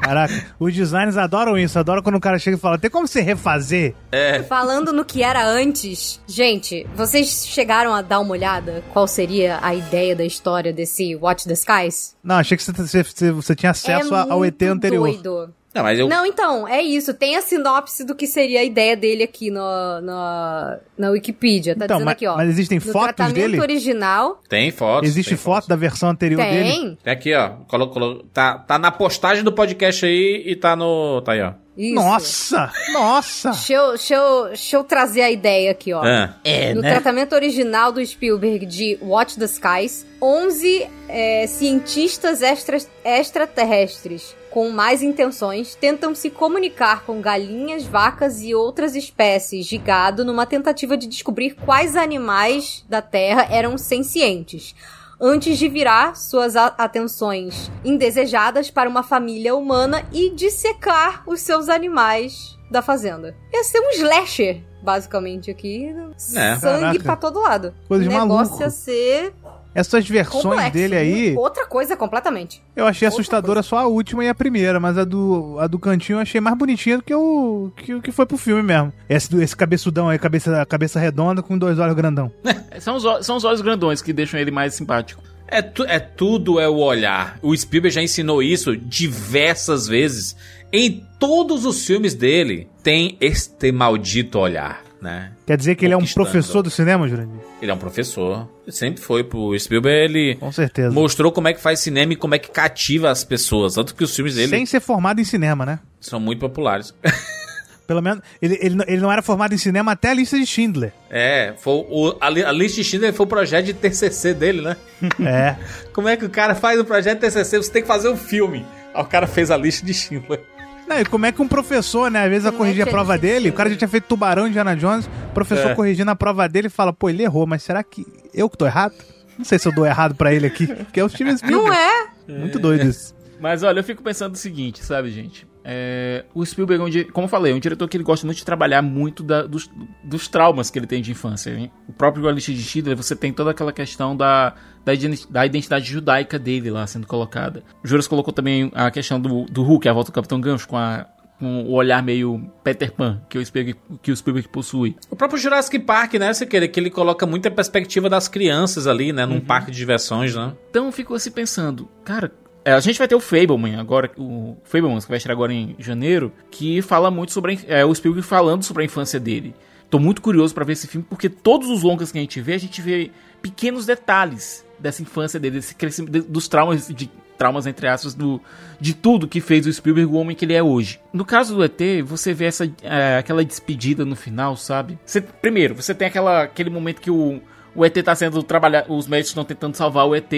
Caraca, 0.00 0.46
os 0.58 0.74
designers 0.74 1.16
adoram 1.16 1.56
isso, 1.58 1.78
adoram 1.78 2.02
quando 2.02 2.16
o 2.16 2.20
cara 2.20 2.38
chega 2.38 2.56
e 2.56 2.60
fala: 2.60 2.78
tem 2.78 2.90
como 2.90 3.06
você 3.06 3.20
refazer? 3.20 3.94
É. 4.10 4.42
Falando 4.42 4.92
no 4.92 5.04
que 5.04 5.22
era 5.22 5.46
antes, 5.46 6.20
gente, 6.26 6.86
vocês 6.94 7.46
chegaram 7.46 7.92
a 7.92 8.00
dar 8.02 8.20
uma 8.20 8.32
olhada 8.32 8.82
qual 8.92 9.06
seria 9.06 9.58
a 9.62 9.74
ideia 9.74 10.16
da 10.16 10.24
história 10.24 10.72
desse 10.72 11.14
Watch 11.16 11.46
the 11.46 11.54
Skies? 11.54 12.16
Não, 12.22 12.36
achei 12.36 12.56
que 12.56 12.62
você, 12.62 13.02
você, 13.02 13.32
você- 13.32 13.54
tinha 13.54 13.70
acesso 13.70 14.14
é 14.14 14.26
ao 14.30 14.44
ET 14.44 14.60
anterior. 14.62 15.02
doido. 15.22 15.54
Não, 15.76 15.82
mas 15.82 15.98
eu. 15.98 16.08
Não, 16.08 16.24
então, 16.24 16.66
é 16.66 16.80
isso. 16.80 17.12
Tem 17.12 17.36
a 17.36 17.42
sinopse 17.42 18.02
do 18.02 18.14
que 18.14 18.26
seria 18.26 18.60
a 18.60 18.64
ideia 18.64 18.96
dele 18.96 19.22
aqui 19.22 19.50
no, 19.50 19.60
no, 20.00 20.76
na 20.96 21.10
Wikipedia. 21.10 21.76
Tá 21.76 21.84
Então, 21.84 21.96
dizendo 21.98 22.06
mas- 22.06 22.12
aqui, 22.14 22.26
ó. 22.26 22.36
mas 22.36 22.48
existem 22.48 22.78
no 22.78 22.84
fotos 22.92 23.14
tratamento 23.16 23.34
dele? 23.34 23.60
original. 23.60 24.40
Tem 24.48 24.70
fotos. 24.70 25.08
Existe 25.08 25.28
tem 25.28 25.38
foto 25.38 25.68
da 25.68 25.76
versão 25.76 26.08
anterior 26.08 26.40
dele? 26.42 26.70
Tem. 26.70 26.98
Tem 27.04 27.12
aqui, 27.12 27.34
ó. 27.34 27.50
Colo, 27.68 27.88
colo- 27.88 28.22
tá, 28.32 28.58
tá 28.58 28.78
na 28.78 28.90
postagem 28.90 29.44
do 29.44 29.52
podcast 29.52 30.06
aí 30.06 30.42
e 30.46 30.56
tá 30.56 30.74
no. 30.74 31.20
Tá 31.20 31.32
aí, 31.32 31.42
ó. 31.42 31.52
Isso. 31.76 31.94
Nossa! 31.94 32.72
Nossa! 32.94 33.50
Deixa 33.50 33.74
eu, 33.74 33.88
deixa, 33.90 34.14
eu, 34.14 34.44
deixa 34.46 34.76
eu 34.76 34.82
trazer 34.84 35.20
a 35.20 35.30
ideia 35.30 35.72
aqui, 35.72 35.92
ó. 35.92 36.02
Ah. 36.02 36.34
É, 36.42 36.72
no 36.72 36.80
né? 36.80 36.90
tratamento 36.90 37.34
original 37.34 37.92
do 37.92 38.04
Spielberg 38.04 38.64
de 38.64 38.98
Watch 39.02 39.38
the 39.38 39.44
Skies, 39.44 40.06
11 40.22 40.86
é, 41.06 41.46
cientistas 41.46 42.40
extra- 42.40 42.78
extraterrestres 43.04 44.34
com 44.56 44.70
mais 44.70 45.02
intenções 45.02 45.74
tentam 45.74 46.14
se 46.14 46.30
comunicar 46.30 47.04
com 47.04 47.20
galinhas, 47.20 47.84
vacas 47.84 48.40
e 48.40 48.54
outras 48.54 48.96
espécies 48.96 49.66
de 49.66 49.76
gado 49.76 50.24
numa 50.24 50.46
tentativa 50.46 50.96
de 50.96 51.06
descobrir 51.06 51.54
quais 51.56 51.94
animais 51.94 52.82
da 52.88 53.02
Terra 53.02 53.48
eram 53.50 53.76
sencientes. 53.76 54.74
Antes 55.20 55.58
de 55.58 55.68
virar 55.68 56.16
suas 56.16 56.56
atenções 56.56 57.70
indesejadas 57.84 58.70
para 58.70 58.88
uma 58.88 59.02
família 59.02 59.54
humana 59.54 60.02
e 60.10 60.30
dissecar 60.30 61.22
os 61.26 61.42
seus 61.42 61.68
animais 61.68 62.56
da 62.70 62.80
fazenda. 62.80 63.36
Ia 63.52 63.62
ser 63.62 63.80
um 63.80 63.90
slasher, 63.90 64.62
basicamente, 64.82 65.50
aqui. 65.50 65.94
É. 66.34 66.56
Sangue 66.56 66.80
Caraca. 66.80 67.02
pra 67.02 67.16
todo 67.16 67.42
lado. 67.42 67.74
Coisa 67.86 68.04
de 68.04 68.08
o 68.08 68.12
negócio 68.12 68.52
maluco. 68.52 68.62
ia 68.62 68.70
ser 68.70 69.34
Essas 69.78 70.08
versões 70.08 70.42
complexo. 70.42 70.72
dele 70.72 70.96
aí, 70.96 71.36
Outra 71.36 71.66
coisa 71.66 71.96
completamente. 71.96 72.62
eu 72.74 72.86
achei 72.86 73.06
assustadora 73.06 73.62
só 73.62 73.78
a 73.78 73.86
última 73.86 74.24
e 74.24 74.28
a 74.28 74.34
primeira, 74.34 74.80
mas 74.80 74.96
a 74.96 75.04
do, 75.04 75.56
a 75.60 75.66
do 75.66 75.78
cantinho 75.78 76.16
eu 76.16 76.20
achei 76.22 76.40
mais 76.40 76.56
bonitinha 76.56 76.96
do 76.96 77.02
que 77.02 77.14
o 77.14 77.70
que, 77.76 77.94
o 77.94 78.00
que 78.02 78.10
foi 78.10 78.24
pro 78.24 78.38
filme 78.38 78.62
mesmo. 78.62 78.92
Esse, 79.08 79.30
do- 79.30 79.42
esse 79.42 79.54
cabeçudão 79.56 80.08
aí, 80.08 80.18
cabeça, 80.18 80.64
cabeça 80.66 80.98
redonda 80.98 81.42
com 81.42 81.58
dois 81.58 81.78
olhos 81.78 81.94
grandão. 81.94 82.32
São 82.80 82.96
os, 82.96 83.26
são 83.26 83.36
os 83.36 83.44
olhos 83.44 83.60
grandões 83.60 84.00
que 84.02 84.12
deixam 84.12 84.38
ele 84.40 84.50
mais 84.50 84.74
simpático. 84.74 85.22
É, 85.48 85.62
tu- 85.62 85.84
é 85.84 85.98
tudo 86.00 86.58
é 86.58 86.68
o 86.68 86.76
olhar. 86.78 87.38
O 87.42 87.56
Spielberg 87.56 87.94
já 87.94 88.02
ensinou 88.02 88.42
isso 88.42 88.76
diversas 88.76 89.86
vezes. 89.86 90.36
Em 90.72 91.04
todos 91.18 91.64
os 91.64 91.84
filmes 91.86 92.14
dele 92.14 92.68
tem 92.82 93.16
este 93.20 93.70
maldito 93.72 94.38
olhar, 94.38 94.82
né? 95.06 95.30
Quer 95.46 95.56
dizer 95.56 95.74
que 95.76 95.84
ele 95.84 95.94
é 95.94 95.96
um 95.96 96.04
professor 96.04 96.62
do 96.62 96.70
cinema, 96.70 97.08
Jurandir? 97.08 97.40
Ele 97.62 97.70
é 97.70 97.74
um 97.74 97.78
professor. 97.78 98.48
Sempre 98.68 99.00
foi 99.00 99.22
pro 99.24 99.56
Spielberg, 99.58 100.04
ele 100.12 100.34
Com 100.34 100.50
certeza. 100.52 100.90
mostrou 100.90 101.30
como 101.32 101.48
é 101.48 101.54
que 101.54 101.60
faz 101.60 101.80
cinema 101.80 102.12
e 102.12 102.16
como 102.16 102.34
é 102.34 102.38
que 102.38 102.50
cativa 102.50 103.10
as 103.10 103.22
pessoas. 103.24 103.74
Tanto 103.74 103.94
que 103.94 104.02
os 104.04 104.14
filmes 104.14 104.34
dele 104.34 104.48
Sem 104.48 104.66
ser 104.66 104.80
formado 104.80 105.20
em 105.20 105.24
cinema, 105.24 105.64
né? 105.64 105.78
são 106.00 106.18
muito 106.20 106.40
populares. 106.40 106.92
Pelo 107.86 108.02
menos, 108.02 108.20
ele, 108.42 108.58
ele, 108.60 108.74
não- 108.74 108.84
ele 108.88 109.00
não 109.00 109.12
era 109.12 109.22
formado 109.22 109.54
em 109.54 109.58
cinema 109.58 109.92
até 109.92 110.10
a 110.10 110.14
lista 110.14 110.36
de 110.36 110.44
Schindler. 110.44 110.92
É, 111.08 111.54
foi 111.56 111.72
o, 111.88 112.16
a, 112.20 112.28
li- 112.28 112.42
a 112.44 112.50
lista 112.50 112.78
de 112.82 112.84
Schindler 112.84 113.12
foi 113.12 113.24
o 113.24 113.28
projeto 113.28 113.64
de 113.66 113.74
TCC 113.74 114.34
dele, 114.34 114.60
né? 114.60 114.76
É. 115.24 115.56
Como 115.92 116.08
é 116.08 116.16
que 116.16 116.24
o 116.24 116.28
cara 116.30 116.56
faz 116.56 116.80
o 116.80 116.84
projeto 116.84 117.20
de 117.20 117.26
TCC? 117.28 117.58
Você 117.58 117.70
tem 117.70 117.82
que 117.82 117.88
fazer 117.88 118.08
um 118.08 118.16
filme. 118.16 118.66
Aí 118.92 119.00
o 119.02 119.06
cara 119.06 119.28
fez 119.28 119.52
a 119.52 119.56
lista 119.56 119.86
de 119.86 119.94
Schindler. 119.94 120.40
Não, 120.86 121.00
e 121.00 121.04
como 121.04 121.26
é 121.26 121.32
que 121.32 121.42
um 121.42 121.48
professor, 121.48 122.10
né, 122.10 122.24
às 122.24 122.30
vezes 122.30 122.46
a 122.46 122.50
é 122.50 122.52
corrigir 122.52 122.82
a 122.82 122.86
prova 122.86 123.14
ele 123.14 123.22
dele, 123.22 123.48
o 123.50 123.52
cara 123.52 123.68
já 123.70 123.76
tinha 123.76 123.88
feito 123.88 124.04
Tubarão, 124.04 124.46
Indiana 124.46 124.76
Jones, 124.76 125.06
o 125.06 125.34
professor 125.34 125.70
É. 125.70 125.74
corrigindo 125.74 126.10
a 126.10 126.16
prova 126.16 126.48
dele 126.48 126.68
e 126.68 126.70
fala, 126.70 126.92
pô, 126.92 127.08
ele 127.10 127.22
errou, 127.22 127.46
mas 127.46 127.62
será 127.62 127.82
que 127.82 128.06
eu 128.32 128.48
que 128.48 128.56
tô 128.56 128.66
errado? 128.66 128.94
Não 129.36 129.44
sei 129.44 129.58
se 129.58 129.66
eu 129.68 129.72
dou 129.72 129.84
errado 129.84 130.14
pra 130.14 130.32
ele 130.32 130.46
aqui, 130.46 130.66
porque 130.66 131.00
é 131.00 131.04
o 131.04 131.08
Steven 131.08 131.36
Spielberg. 131.38 131.68
Não 131.68 131.74
é? 131.74 132.38
Muito 132.38 132.58
doido 132.58 132.86
isso. 132.86 133.14
Mas 133.40 133.62
olha, 133.62 133.80
eu 133.80 133.84
fico 133.84 134.02
pensando 134.02 134.34
o 134.34 134.38
seguinte, 134.38 134.82
sabe, 134.84 135.10
gente? 135.10 135.46
É, 135.68 136.24
o 136.32 136.46
Spielberg, 136.46 137.00
é 137.00 137.04
como 137.04 137.24
eu 137.24 137.28
falei, 137.28 137.52
é 137.52 137.54
um 137.56 137.58
diretor 137.58 137.88
que 137.88 137.96
ele 137.96 138.04
gosta 138.04 138.24
muito 138.24 138.38
de 138.38 138.44
trabalhar 138.44 138.82
muito 138.82 139.24
da- 139.24 139.42
dos, 139.42 139.68
dos 140.04 140.28
traumas 140.28 140.70
que 140.70 140.78
ele 140.78 140.86
tem 140.86 141.02
de 141.02 141.10
infância. 141.10 141.50
hein? 141.50 141.72
O 141.88 141.92
próprio 141.92 142.28
Alice 142.28 142.54
de 142.54 142.62
Schindler, 142.62 142.96
você 142.96 143.16
tem 143.16 143.32
toda 143.32 143.50
aquela 143.50 143.72
questão 143.72 144.16
da, 144.16 144.54
da, 144.84 144.94
identi- 144.94 145.26
da 145.28 145.44
identidade 145.44 145.84
judaica 145.86 146.38
dele 146.38 146.70
lá 146.70 146.86
sendo 146.86 147.04
colocada. 147.06 147.64
O 147.82 147.88
Juras 147.88 148.06
colocou 148.06 148.32
também 148.32 148.70
a 148.76 148.92
questão 148.92 149.20
do, 149.20 149.44
do 149.46 149.64
Hulk, 149.64 149.88
a 149.88 149.92
volta 149.92 150.12
do 150.12 150.14
Capitão 150.14 150.40
Gancho, 150.40 150.68
com, 150.68 150.76
a, 150.76 151.04
com 151.40 151.64
o 151.64 151.72
olhar 151.72 152.00
meio 152.00 152.48
Peter 152.62 152.92
Pan 152.92 153.20
que 153.28 153.36
o 153.36 153.44
Spielberg, 153.44 153.80
que 154.00 154.12
o 154.12 154.16
Spielberg 154.16 154.48
possui. 154.48 154.94
O 155.10 155.16
próprio 155.16 155.36
Jurassic 155.40 155.80
Park, 155.80 156.14
né? 156.14 156.32
Você 156.32 156.46
quer 156.46 156.68
que 156.68 156.78
ele 156.78 156.90
coloca 156.90 157.26
muita 157.26 157.50
perspectiva 157.50 158.08
das 158.08 158.28
crianças 158.28 158.86
ali, 158.86 159.12
né? 159.12 159.26
Num 159.26 159.40
parque 159.40 159.72
de 159.72 159.76
diversões, 159.76 160.32
né? 160.36 160.52
Então 160.70 160.86
eu 160.86 160.92
fico 160.92 161.12
assim 161.12 161.32
pensando, 161.32 161.88
cara, 162.04 162.30
é, 162.66 162.72
a 162.72 162.80
gente 162.80 162.98
vai 162.98 163.06
ter 163.06 163.14
o 163.14 163.20
Fableman 163.20 163.78
agora, 163.78 164.10
o 164.18 164.56
Fableman 164.64 165.00
que 165.00 165.08
vai 165.08 165.18
estrear 165.18 165.36
agora 165.36 165.52
em 165.54 165.76
janeiro, 165.78 166.32
que 166.50 166.82
fala 166.82 167.12
muito 167.12 167.32
sobre 167.32 167.60
a 167.68 167.78
é, 167.78 167.84
o 167.84 167.94
Spielberg 167.94 168.26
falando 168.26 168.64
sobre 168.64 168.82
a 168.82 168.86
infância 168.86 169.20
dele. 169.20 169.54
Tô 169.88 170.00
muito 170.00 170.20
curioso 170.20 170.52
pra 170.52 170.64
ver 170.64 170.72
esse 170.72 170.88
filme 170.88 171.06
porque 171.08 171.28
todos 171.28 171.70
os 171.70 171.84
longas 171.84 172.10
que 172.10 172.18
a 172.18 172.20
gente 172.20 172.40
vê, 172.40 172.54
a 172.54 172.58
gente 172.58 172.82
vê 172.82 173.12
pequenos 173.40 173.86
detalhes 173.86 174.66
dessa 174.80 175.00
infância 175.00 175.38
dele, 175.38 175.56
desse 175.56 175.76
crescimento 175.76 176.26
dos 176.28 176.48
traumas 176.48 176.88
de 176.88 177.08
traumas 177.38 177.66
entre 177.66 177.86
aspas 177.86 178.14
do 178.14 178.40
de 178.80 178.94
tudo 178.94 179.28
que 179.28 179.40
fez 179.40 179.66
o 179.66 179.72
Spielberg 179.72 180.10
o 180.10 180.16
homem 180.16 180.34
que 180.34 180.44
ele 180.44 180.54
é 180.54 180.62
hoje. 180.62 180.98
No 181.12 181.24
caso 181.24 181.54
do 181.54 181.62
ET, 181.62 181.80
você 182.04 182.34
vê 182.34 182.46
essa 182.46 182.68
é, 182.82 183.18
aquela 183.18 183.44
despedida 183.44 184.04
no 184.04 184.16
final, 184.16 184.56
sabe? 184.56 184.98
Você- 185.06 185.20
primeiro, 185.20 185.74
você 185.76 185.94
tem 185.94 186.08
aquela 186.08 186.42
aquele 186.42 186.70
momento 186.70 187.00
que 187.00 187.10
o 187.12 187.40
o 187.76 187.84
ET 187.84 187.94
tá 188.02 188.14
sendo 188.14 188.42
trabalhado, 188.42 188.92
os 188.92 189.06
médicos 189.06 189.30
estão 189.30 189.44
tentando 189.44 189.76
salvar 189.76 190.06
o 190.06 190.14
ET, 190.14 190.32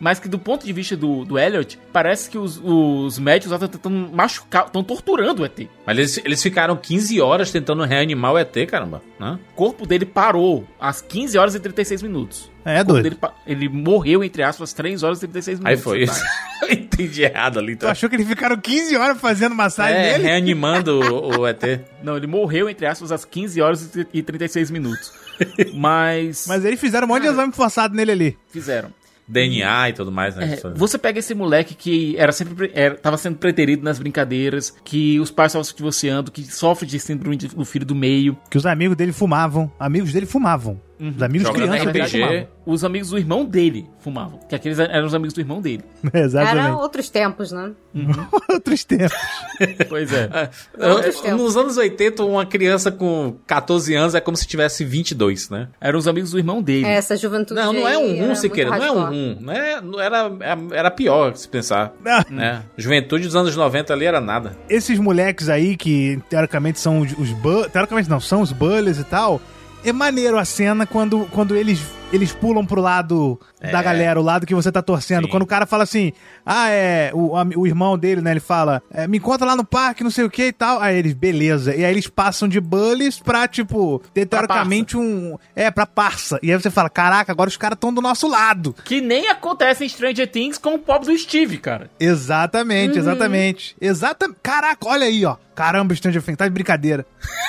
mas 0.00 0.18
que 0.18 0.28
do 0.28 0.38
ponto 0.38 0.64
de 0.64 0.72
vista 0.72 0.96
do, 0.96 1.24
do 1.24 1.38
Elliot, 1.38 1.78
parece 1.92 2.30
que 2.30 2.38
os, 2.38 2.60
os 2.64 3.18
médicos 3.18 3.52
estão 3.52 3.68
tentando 3.68 4.10
machucar, 4.12 4.66
estão 4.66 4.82
torturando 4.84 5.42
o 5.42 5.44
ET. 5.44 5.68
Mas 5.86 5.98
eles, 5.98 6.18
eles 6.24 6.42
ficaram 6.42 6.76
15 6.76 7.20
horas 7.20 7.50
tentando 7.50 7.82
reanimar 7.84 8.32
o 8.32 8.38
ET, 8.38 8.54
caramba. 8.68 9.02
Né? 9.18 9.38
O 9.52 9.54
corpo 9.56 9.86
dele 9.86 10.04
parou 10.06 10.66
às 10.80 11.00
15 11.02 11.36
horas 11.38 11.54
e 11.54 11.60
36 11.60 12.02
minutos. 12.02 12.50
É, 12.66 12.82
doido. 12.82 13.02
dele 13.02 13.14
pa- 13.16 13.34
ele 13.46 13.68
morreu, 13.68 14.24
entre 14.24 14.42
aspas, 14.42 14.70
às 14.70 14.72
3 14.72 15.02
horas 15.02 15.18
e 15.18 15.28
36 15.28 15.58
minutos. 15.58 15.78
Aí 15.78 15.82
foi 15.82 16.02
isso. 16.04 16.20
Eu 16.62 16.72
entendi 16.72 17.22
errado 17.22 17.58
ali. 17.58 17.76
Tu 17.76 17.80
Tá? 17.80 17.90
achou 17.92 18.08
que 18.08 18.16
eles 18.16 18.26
ficaram 18.26 18.56
15 18.56 18.96
horas 18.96 19.20
fazendo 19.20 19.54
massagem 19.54 19.94
É, 19.98 20.12
nele? 20.12 20.24
reanimando 20.24 20.98
o, 20.98 21.40
o 21.40 21.46
ET. 21.46 21.60
Não, 22.02 22.16
ele 22.16 22.26
morreu, 22.26 22.70
entre 22.70 22.86
aspas, 22.86 23.12
às 23.12 23.22
15 23.24 23.60
horas 23.60 23.90
e 24.14 24.22
36 24.22 24.70
minutos. 24.70 25.12
Mas, 25.74 26.46
Mas 26.48 26.64
eles 26.64 26.80
fizeram 26.80 27.06
um 27.06 27.08
monte 27.08 27.22
de 27.22 27.28
exame 27.28 27.52
forçado 27.52 27.94
nele 27.94 28.12
ali. 28.12 28.38
fizeram. 28.50 28.90
DNA 29.26 29.88
e 29.88 29.92
tudo 29.94 30.12
mais, 30.12 30.36
né? 30.36 30.58
É, 30.62 30.68
você 30.76 30.98
pega 30.98 31.18
esse 31.18 31.34
moleque 31.34 31.74
que 31.74 32.14
era 32.18 32.30
sempre 32.30 32.54
pre- 32.54 32.70
era, 32.74 32.94
tava 32.94 33.16
sendo 33.16 33.38
preterido 33.38 33.82
nas 33.82 33.98
brincadeiras, 33.98 34.74
que 34.84 35.18
os 35.18 35.30
pais 35.30 35.50
estavam 35.52 35.64
se 35.64 35.74
divorciando, 35.74 36.30
que 36.30 36.42
sofre 36.44 36.86
de 36.86 37.00
síndrome 37.00 37.38
do 37.38 37.64
filho 37.64 37.86
do 37.86 37.94
meio. 37.94 38.36
Que 38.50 38.58
os 38.58 38.66
amigos 38.66 38.94
dele 38.98 39.12
fumavam. 39.14 39.72
Amigos 39.80 40.12
dele 40.12 40.26
fumavam. 40.26 40.78
Os 40.98 41.22
amigos 41.22 41.50
crianças 41.50 41.86
RPG. 41.86 42.10
fumavam. 42.10 42.48
Os 42.66 42.84
amigos 42.84 43.10
do 43.10 43.18
irmão 43.18 43.44
dele 43.44 43.86
fumavam. 44.00 44.40
Que 44.48 44.54
aqueles 44.54 44.78
eram 44.78 45.06
os 45.06 45.14
amigos 45.14 45.34
do 45.34 45.40
irmão 45.40 45.60
dele. 45.60 45.84
Era 46.12 46.24
Exatamente. 46.24 46.70
outros 46.76 47.10
tempos, 47.10 47.52
né? 47.52 47.72
Outros 48.50 48.84
tempos. 48.84 49.16
Pois 49.88 50.12
é. 50.12 50.50
Outros 50.78 51.20
tempos. 51.20 51.40
Nos 51.40 51.56
anos 51.56 51.76
80, 51.76 52.24
uma 52.24 52.44
criança 52.44 52.90
com 52.90 53.36
14 53.46 53.94
anos 53.94 54.14
é 54.14 54.20
como 54.20 54.36
se 54.36 54.46
tivesse 54.46 54.84
22, 54.84 55.50
né? 55.50 55.68
Eram 55.80 55.98
os 55.98 56.08
amigos 56.08 56.30
do 56.32 56.38
irmão 56.38 56.62
dele. 56.62 56.86
Essa 56.86 57.16
juventude. 57.16 57.60
Não, 57.60 57.72
não 57.72 57.88
é 57.88 57.96
um 57.98 58.14
era 58.16 58.26
rum, 58.26 58.34
Siqueira. 58.34 58.70
Não 58.70 58.84
é 58.84 58.90
um 58.90 59.04
rum. 59.04 59.38
Não 59.40 59.52
é, 59.52 59.80
não 59.80 60.00
era, 60.00 60.30
era 60.72 60.90
pior, 60.90 61.36
se 61.36 61.48
pensar. 61.48 61.92
Ah. 62.04 62.24
né? 62.28 62.62
Juventude 62.76 63.24
dos 63.24 63.36
anos 63.36 63.54
90 63.54 63.92
ali 63.92 64.06
era 64.06 64.20
nada. 64.20 64.56
Esses 64.68 64.98
moleques 64.98 65.48
aí, 65.48 65.76
que 65.76 66.20
teoricamente 66.28 66.80
são 66.80 67.00
os, 67.00 67.12
os 67.12 67.30
Teoricamente 67.70 68.08
não, 68.08 68.20
são 68.20 68.40
os 68.40 68.52
bullies 68.52 68.98
e 68.98 69.04
tal. 69.04 69.40
É 69.84 69.92
maneiro 69.92 70.38
a 70.38 70.44
cena 70.44 70.86
quando, 70.86 71.26
quando 71.30 71.54
eles, 71.54 71.80
eles 72.14 72.32
pulam 72.32 72.64
pro 72.64 72.80
lado 72.80 73.40
da 73.60 73.82
galera, 73.82 74.20
o 74.20 74.22
lado 74.22 74.46
que 74.46 74.54
você 74.54 74.70
tá 74.70 74.80
torcendo. 74.80 75.24
Sim. 75.24 75.30
Quando 75.30 75.42
o 75.42 75.46
cara 75.46 75.66
fala 75.66 75.82
assim, 75.82 76.12
ah, 76.46 76.70
é. 76.70 77.10
O, 77.12 77.32
o 77.56 77.66
irmão 77.66 77.98
dele, 77.98 78.20
né? 78.20 78.30
Ele 78.30 78.40
fala, 78.40 78.82
é, 78.92 79.06
me 79.08 79.18
encontra 79.18 79.44
lá 79.46 79.56
no 79.56 79.64
parque, 79.64 80.04
não 80.04 80.10
sei 80.10 80.24
o 80.24 80.30
que 80.30 80.46
e 80.46 80.52
tal. 80.52 80.80
Aí 80.80 80.96
eles, 80.96 81.12
beleza. 81.12 81.74
E 81.74 81.84
aí 81.84 81.90
eles 81.90 82.06
passam 82.06 82.46
de 82.46 82.60
bullies 82.60 83.18
pra, 83.18 83.48
tipo, 83.48 84.00
ter 84.12 84.26
teoricamente 84.26 84.96
um. 84.96 85.36
É, 85.56 85.70
pra 85.70 85.86
parça. 85.86 86.38
E 86.42 86.52
aí 86.52 86.60
você 86.60 86.70
fala, 86.70 86.88
caraca, 86.88 87.32
agora 87.32 87.48
os 87.48 87.56
caras 87.56 87.76
estão 87.76 87.92
do 87.92 88.00
nosso 88.00 88.28
lado. 88.28 88.74
Que 88.84 89.00
nem 89.00 89.28
acontece 89.28 89.84
em 89.84 89.88
Stranger 89.88 90.30
Things 90.30 90.56
com 90.56 90.74
o 90.74 90.78
pobre 90.78 91.08
do 91.08 91.18
Steve, 91.18 91.58
cara. 91.58 91.90
Exatamente, 91.98 92.98
exatamente. 92.98 93.76
Exatamente. 93.80 94.38
Caraca, 94.40 94.86
olha 94.88 95.06
aí, 95.06 95.24
ó. 95.24 95.36
Caramba, 95.54 95.94
Stranger 95.94 96.22
Things, 96.22 96.36
tá 96.36 96.46
de 96.46 96.54
brincadeira. 96.54 97.04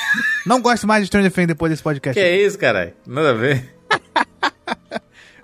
Não 0.45 0.61
gosto 0.61 0.88
mais 0.88 1.03
de 1.03 1.07
Stranger 1.07 1.32
Things 1.32 1.47
depois 1.47 1.72
desse 1.72 1.84
podcast. 1.84 2.20
Que 2.20 2.26
é 2.26 2.41
isso, 2.41 2.57
caralho? 2.57 2.93
Nada 3.05 3.32
a 3.32 3.34
ver. 3.34 3.74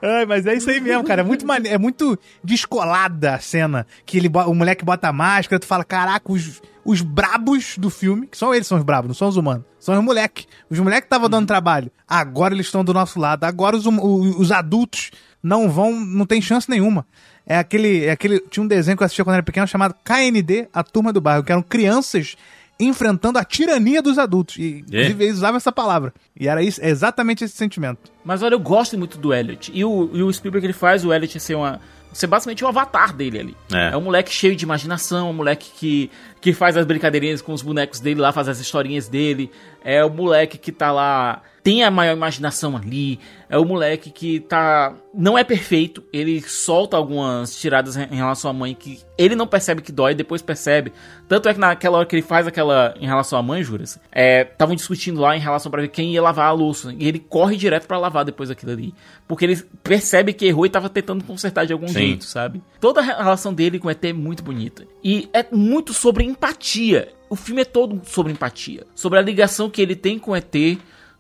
Ai, 0.02 0.26
mas 0.26 0.46
é 0.46 0.56
isso 0.56 0.70
aí 0.70 0.80
mesmo, 0.82 1.04
cara. 1.04 1.22
É 1.22 1.24
muito 1.24 1.46
mane... 1.46 1.68
é 1.70 1.78
muito 1.78 2.18
descolada 2.44 3.36
a 3.36 3.40
cena. 3.40 3.86
Que 4.06 4.18
ele, 4.18 4.30
o 4.48 4.54
moleque 4.54 4.84
bota 4.84 5.08
a 5.08 5.14
máscara, 5.14 5.60
tu 5.60 5.66
fala, 5.66 5.84
caraca, 5.84 6.32
os, 6.32 6.62
os 6.84 7.02
brabos 7.02 7.78
do 7.78 7.90
filme, 7.90 8.28
que 8.28 8.38
são 8.38 8.54
eles 8.54 8.68
são 8.68 8.78
os 8.78 8.84
brabos, 8.84 9.08
não 9.10 9.16
são 9.16 9.28
os 9.28 9.38
humanos. 9.38 9.64
São 9.80 9.98
os 9.98 10.04
moleques. 10.04 10.48
Os 10.70 10.80
moleques 10.80 11.06
estavam 11.06 11.30
dando 11.30 11.48
trabalho. 11.48 11.92
Agora 12.08 12.54
eles 12.54 12.66
estão 12.68 12.84
do 12.84 12.94
nosso 12.94 13.20
lado. 13.20 13.44
Agora 13.44 13.76
os, 13.76 13.86
hum- 13.86 14.00
o- 14.00 14.40
os 14.40 14.52
adultos 14.52 15.12
não 15.42 15.70
vão, 15.70 15.92
não 16.00 16.26
tem 16.26 16.42
chance 16.42 16.70
nenhuma. 16.70 17.06
é 17.46 17.58
aquele, 17.58 18.06
é 18.06 18.12
aquele. 18.12 18.40
Tinha 18.42 18.64
um 18.64 18.68
desenho 18.68 18.96
que 18.98 19.04
eu 19.04 19.06
assistia 19.06 19.24
quando 19.26 19.36
era 19.36 19.44
pequeno 19.44 19.68
chamado 19.68 19.96
KND, 20.04 20.68
A 20.74 20.84
Turma 20.84 21.12
do 21.12 21.20
Bairro, 21.22 21.44
que 21.44 21.52
eram 21.52 21.64
crianças 21.64 22.36
enfrentando 22.82 23.38
a 23.38 23.44
tirania 23.44 24.02
dos 24.02 24.18
adultos. 24.18 24.58
E, 24.58 24.80
inclusive, 24.80 25.24
eles 25.24 25.38
usavam 25.38 25.58
essa 25.58 25.72
palavra. 25.72 26.14
E 26.38 26.48
era 26.48 26.64
isso, 26.64 26.82
é 26.82 26.90
exatamente 26.90 27.44
esse 27.44 27.56
sentimento. 27.56 28.12
Mas 28.24 28.42
olha, 28.42 28.56
eu 28.56 28.60
gosto 28.60 28.98
muito 28.98 29.18
do 29.18 29.34
Elliot. 29.34 29.72
E 29.74 29.86
o, 29.86 30.10
e 30.14 30.24
o 30.24 30.34
Spielberg 30.34 30.66
ele 30.66 30.74
faz 30.74 31.06
o 31.06 31.14
Elliot 31.14 31.40
ser 31.40 31.56
uma. 31.56 31.80
Ser 32.14 32.28
basicamente 32.28 32.62
o 32.66 32.68
avatar 32.68 33.14
dele 33.14 33.40
ali. 33.40 33.58
É. 33.72 33.92
É 33.94 33.98
um 33.98 34.02
moleque 34.02 34.34
cheio 34.34 34.54
de 34.54 34.66
imaginação, 34.66 35.30
um 35.30 35.34
moleque 35.34 35.72
que, 35.74 36.12
que 36.42 36.52
faz 36.52 36.76
as 36.76 36.86
brincadeirinhas 36.86 37.42
com 37.42 37.54
os 37.54 37.62
bonecos 37.62 38.02
dele 38.02 38.20
lá, 38.20 38.34
faz 38.34 38.50
as 38.50 38.60
historinhas 38.60 39.08
dele. 39.08 39.50
É 39.82 40.04
o 40.04 40.10
moleque 40.10 40.58
que 40.58 40.74
tá 40.74 40.92
lá, 40.92 41.42
tem 41.64 41.84
a 41.84 41.92
maior 41.92 42.16
imaginação 42.16 42.76
ali. 42.76 43.20
É 43.50 43.58
o 43.58 43.66
moleque 43.66 44.10
que 44.10 44.40
tá. 44.40 44.96
Não 45.14 45.38
é 45.38 45.44
perfeito, 45.44 46.04
ele 46.14 46.42
solta 46.42 46.96
algumas 46.96 47.56
tiradas 47.60 47.98
em 47.98 48.16
relação 48.16 48.50
à 48.50 48.54
mãe 48.54 48.74
que 48.74 49.00
ele 49.18 49.36
não 49.36 49.46
percebe 49.46 49.82
que 49.82 49.92
dói, 49.92 50.16
depois 50.16 50.42
percebe. 50.42 50.94
Tanto 51.28 51.50
é 51.50 51.54
que 51.54 51.60
naquela 51.60 51.98
hora 51.98 52.06
que 52.06 52.16
ele 52.16 52.24
faz 52.24 52.48
aquela 52.48 52.96
em 53.00 53.06
relação 53.06 53.38
à 53.38 53.44
mãe, 53.44 53.62
Juras, 53.62 54.00
estavam 54.14 54.76
discutindo 54.76 55.20
lá 55.20 55.36
em 55.36 55.40
relação 55.40 55.70
pra 55.70 55.82
ver 55.82 55.90
quem 55.90 56.14
ia 56.14 56.22
lavar 56.22 56.48
a 56.48 56.52
louça. 56.52 56.96
E 56.98 57.08
ele 57.08 57.20
corre 57.20 57.58
direto 57.58 57.88
pra 57.88 57.98
lavar 57.98 58.24
depois 58.24 58.50
daquilo 58.50 58.72
ali. 58.72 58.94
Porque 59.28 59.44
ele 59.44 59.62
percebe 59.84 60.34
que 60.34 60.46
errou 60.46 60.66
e 60.66 60.70
tava 60.70 60.90
tentando 60.90 61.24
consertar 61.26 61.66
de 61.66 61.74
algum 61.74 61.88
Sim. 61.88 61.94
jeito, 61.94 62.24
sabe? 62.24 62.64
Toda 62.80 63.02
a 63.02 63.04
relação 63.04 63.54
dele 63.54 63.80
com 63.80 63.90
o 63.90 63.92
ET 63.92 64.04
é 64.04 64.14
muito 64.14 64.42
bonita. 64.44 64.88
E 65.04 65.30
é 65.34 65.46
muito 65.52 65.94
sobre 65.94 66.24
empatia. 66.24 67.10
O 67.30 67.36
filme 67.36 67.62
é 67.62 67.66
todo 67.66 68.02
sobre 68.06 68.32
empatia. 68.32 68.86
Sobre 68.96 69.20
a 69.20 69.22
ligação 69.22 69.70
que 69.70 69.82
ele 69.82 69.96
tem 69.96 70.18
com 70.18 70.32
o 70.32 70.36
ET. 70.36 70.56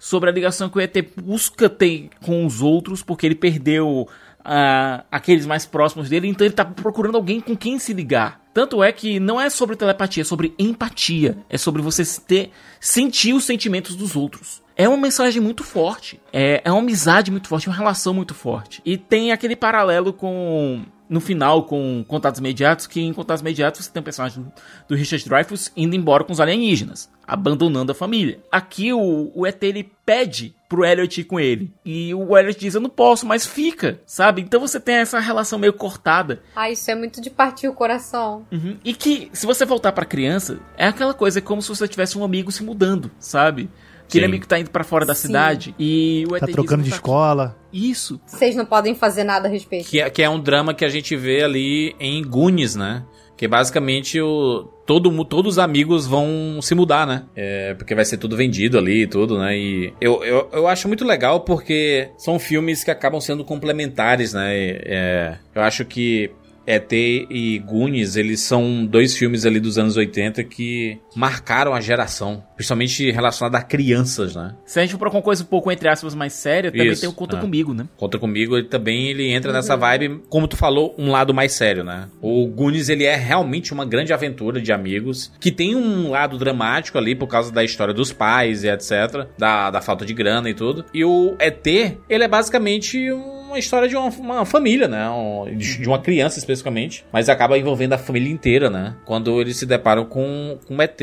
Sobre 0.03 0.31
a 0.31 0.33
ligação 0.33 0.67
que 0.67 0.79
o 0.79 0.81
ET 0.81 0.95
busca 1.15 1.69
ter 1.69 2.09
com 2.25 2.43
os 2.43 2.59
outros. 2.59 3.03
Porque 3.03 3.27
ele 3.27 3.35
perdeu 3.35 4.07
ah, 4.43 5.03
aqueles 5.11 5.45
mais 5.45 5.63
próximos 5.63 6.09
dele. 6.09 6.27
Então 6.27 6.43
ele 6.43 6.55
tá 6.55 6.65
procurando 6.65 7.17
alguém 7.17 7.39
com 7.39 7.55
quem 7.55 7.77
se 7.77 7.93
ligar. 7.93 8.41
Tanto 8.51 8.83
é 8.83 8.91
que 8.91 9.19
não 9.19 9.39
é 9.39 9.47
sobre 9.47 9.75
telepatia, 9.75 10.21
é 10.21 10.25
sobre 10.25 10.55
empatia. 10.57 11.37
É 11.47 11.55
sobre 11.55 11.83
você 11.83 12.03
ter, 12.25 12.49
sentir 12.79 13.33
os 13.33 13.43
sentimentos 13.43 13.95
dos 13.95 14.15
outros. 14.15 14.63
É 14.75 14.89
uma 14.89 14.97
mensagem 14.97 15.39
muito 15.39 15.63
forte. 15.63 16.19
É, 16.33 16.63
é 16.65 16.71
uma 16.71 16.79
amizade 16.79 17.29
muito 17.29 17.47
forte, 17.47 17.69
uma 17.69 17.75
relação 17.75 18.13
muito 18.15 18.33
forte. 18.33 18.81
E 18.83 18.97
tem 18.97 19.31
aquele 19.31 19.55
paralelo 19.55 20.11
com. 20.11 20.83
No 21.11 21.19
final, 21.19 21.65
com 21.65 22.05
Contatos 22.07 22.39
Imediatos, 22.39 22.87
que 22.87 23.01
em 23.01 23.11
Contatos 23.11 23.41
Imediatos 23.41 23.83
você 23.83 23.91
tem 23.91 23.99
o 23.99 24.03
personagem 24.03 24.45
do 24.87 24.95
Richard 24.95 25.27
Dreyfuss 25.27 25.69
indo 25.75 25.93
embora 25.93 26.23
com 26.23 26.31
os 26.31 26.39
alienígenas, 26.39 27.11
abandonando 27.27 27.91
a 27.91 27.95
família. 27.95 28.39
Aqui 28.49 28.93
o, 28.93 29.29
o 29.35 29.45
ET 29.45 29.61
ele 29.61 29.91
pede 30.05 30.55
pro 30.69 30.85
Elliot 30.85 31.19
ir 31.19 31.25
com 31.25 31.37
ele. 31.37 31.73
E 31.83 32.15
o 32.15 32.37
Elliot 32.37 32.57
diz: 32.57 32.75
Eu 32.75 32.79
não 32.79 32.89
posso, 32.89 33.25
mas 33.25 33.45
fica, 33.45 33.99
sabe? 34.05 34.41
Então 34.41 34.61
você 34.61 34.79
tem 34.79 34.95
essa 34.95 35.19
relação 35.19 35.59
meio 35.59 35.73
cortada. 35.73 36.41
Ah, 36.55 36.71
isso 36.71 36.89
é 36.89 36.95
muito 36.95 37.19
de 37.19 37.29
partir 37.29 37.67
o 37.67 37.73
coração. 37.73 38.45
Uhum. 38.49 38.77
E 38.81 38.93
que, 38.93 39.29
se 39.33 39.45
você 39.45 39.65
voltar 39.65 39.91
pra 39.91 40.05
criança, 40.05 40.61
é 40.77 40.87
aquela 40.87 41.13
coisa, 41.13 41.39
é 41.39 41.41
como 41.41 41.61
se 41.61 41.67
você 41.67 41.89
tivesse 41.89 42.17
um 42.17 42.23
amigo 42.23 42.53
se 42.53 42.63
mudando, 42.63 43.11
sabe? 43.19 43.69
Aquele 44.11 44.25
amigo 44.25 44.41
que 44.41 44.47
tá 44.47 44.59
indo 44.59 44.69
pra 44.69 44.83
fora 44.83 45.05
da 45.05 45.15
Sim. 45.15 45.27
cidade 45.27 45.75
e 45.79 46.25
o 46.29 46.35
ET 46.35 46.41
Tá 46.41 46.47
trocando 46.47 46.77
"Não 46.77 46.83
de 46.83 46.89
tá 46.89 46.95
escola. 46.97 47.57
aqui." 47.69 47.89
Isso. 47.89 48.19
Vocês 48.25 48.55
não 48.55 48.65
podem 48.65 48.93
fazer 48.93 49.23
nada 49.23 49.47
a 49.47 49.51
respeito. 49.51 49.89
Que 49.89 50.01
é, 50.01 50.09
que 50.09 50.21
é 50.21 50.29
um 50.29 50.39
drama 50.39 50.73
que 50.73 50.83
a 50.85 50.89
gente 50.89 51.15
vê 51.15 51.43
ali 51.43 51.95
em 51.99 52.21
Goonies, 52.23 52.75
né? 52.75 53.03
Que 53.37 53.47
basicamente 53.47 54.21
o, 54.21 54.65
todo, 54.85 55.25
todos 55.25 55.53
os 55.53 55.57
amigos 55.59 56.05
vão 56.05 56.59
se 56.61 56.75
mudar, 56.75 57.07
né? 57.07 57.23
É, 57.35 57.73
porque 57.73 57.95
vai 57.95 58.05
ser 58.05 58.17
tudo 58.17 58.37
vendido 58.37 58.77
ali 58.77 59.03
e 59.03 59.07
tudo, 59.07 59.39
né? 59.39 59.57
E 59.57 59.93
eu, 59.99 60.23
eu, 60.23 60.49
eu 60.53 60.67
acho 60.67 60.87
muito 60.87 61.03
legal 61.03 61.39
porque 61.39 62.09
são 62.17 62.37
filmes 62.37 62.83
que 62.83 62.91
acabam 62.91 63.19
sendo 63.19 63.43
complementares, 63.43 64.33
né? 64.33 64.55
E, 64.55 64.81
é, 64.85 65.37
eu 65.55 65.61
acho 65.63 65.85
que 65.85 66.29
ET 66.65 66.91
e 66.91 67.59
Goonies, 67.65 68.15
eles 68.15 68.41
são 68.41 68.85
dois 68.85 69.15
filmes 69.15 69.45
ali 69.45 69.59
dos 69.59 69.77
anos 69.77 69.97
80 69.97 70.43
que 70.43 70.99
marcaram 71.15 71.73
a 71.73 71.81
geração. 71.81 72.43
Principalmente 72.55 73.11
relacionado 73.11 73.55
a 73.55 73.61
crianças, 73.61 74.35
né? 74.35 74.55
Se 74.65 74.79
a 74.79 74.83
gente 74.83 74.91
for 74.91 74.99
pra 74.99 75.09
uma 75.09 75.21
coisa 75.21 75.43
um 75.43 75.47
pouco, 75.47 75.71
entre 75.71 75.89
aspas, 75.89 76.15
mais 76.15 76.33
séria, 76.33 76.71
também 76.71 76.87
Isso, 76.87 77.01
tem 77.01 77.09
o 77.09 77.13
Conta 77.13 77.37
é. 77.37 77.41
Comigo, 77.41 77.73
né? 77.73 77.87
Conta 77.97 78.19
comigo, 78.19 78.57
ele 78.57 78.67
também 78.67 79.07
ele 79.07 79.31
entra 79.31 79.51
nessa 79.51 79.75
vibe, 79.75 80.21
como 80.29 80.47
tu 80.47 80.55
falou, 80.55 80.95
um 80.97 81.11
lado 81.11 81.33
mais 81.33 81.53
sério, 81.53 81.83
né? 81.83 82.07
O 82.21 82.45
Goonies, 82.47 82.89
ele 82.89 83.03
é 83.03 83.15
realmente 83.15 83.73
uma 83.73 83.85
grande 83.85 84.13
aventura 84.13 84.61
de 84.61 84.71
amigos, 84.71 85.31
que 85.39 85.51
tem 85.51 85.75
um 85.75 86.09
lado 86.09 86.37
dramático 86.37 86.97
ali 86.97 87.15
por 87.15 87.27
causa 87.27 87.51
da 87.51 87.63
história 87.63 87.93
dos 87.93 88.13
pais 88.13 88.63
e 88.63 88.69
etc, 88.69 89.27
da, 89.37 89.71
da 89.71 89.81
falta 89.81 90.05
de 90.05 90.13
grana 90.13 90.49
e 90.49 90.53
tudo. 90.53 90.85
E 90.93 91.03
o 91.03 91.35
ET, 91.39 91.65
ele 91.67 92.23
é 92.23 92.27
basicamente 92.27 93.11
uma 93.51 93.59
história 93.59 93.87
de 93.87 93.95
uma, 93.95 94.09
uma 94.09 94.45
família, 94.45 94.87
né? 94.87 95.09
Um- 95.09 95.55
de, 95.55 95.87
uma 95.87 95.99
criança 95.99 96.39
especificamente, 96.39 97.05
mas 97.11 97.29
acaba 97.29 97.57
envolvendo 97.57 97.93
a 97.93 97.97
família 97.97 98.31
inteira, 98.31 98.69
né? 98.69 98.95
Quando 99.05 99.39
eles 99.41 99.57
se 99.57 99.65
deparam 99.65 100.05
com, 100.05 100.57
com 100.67 100.75
o 100.75 100.81
ET. 100.81 101.01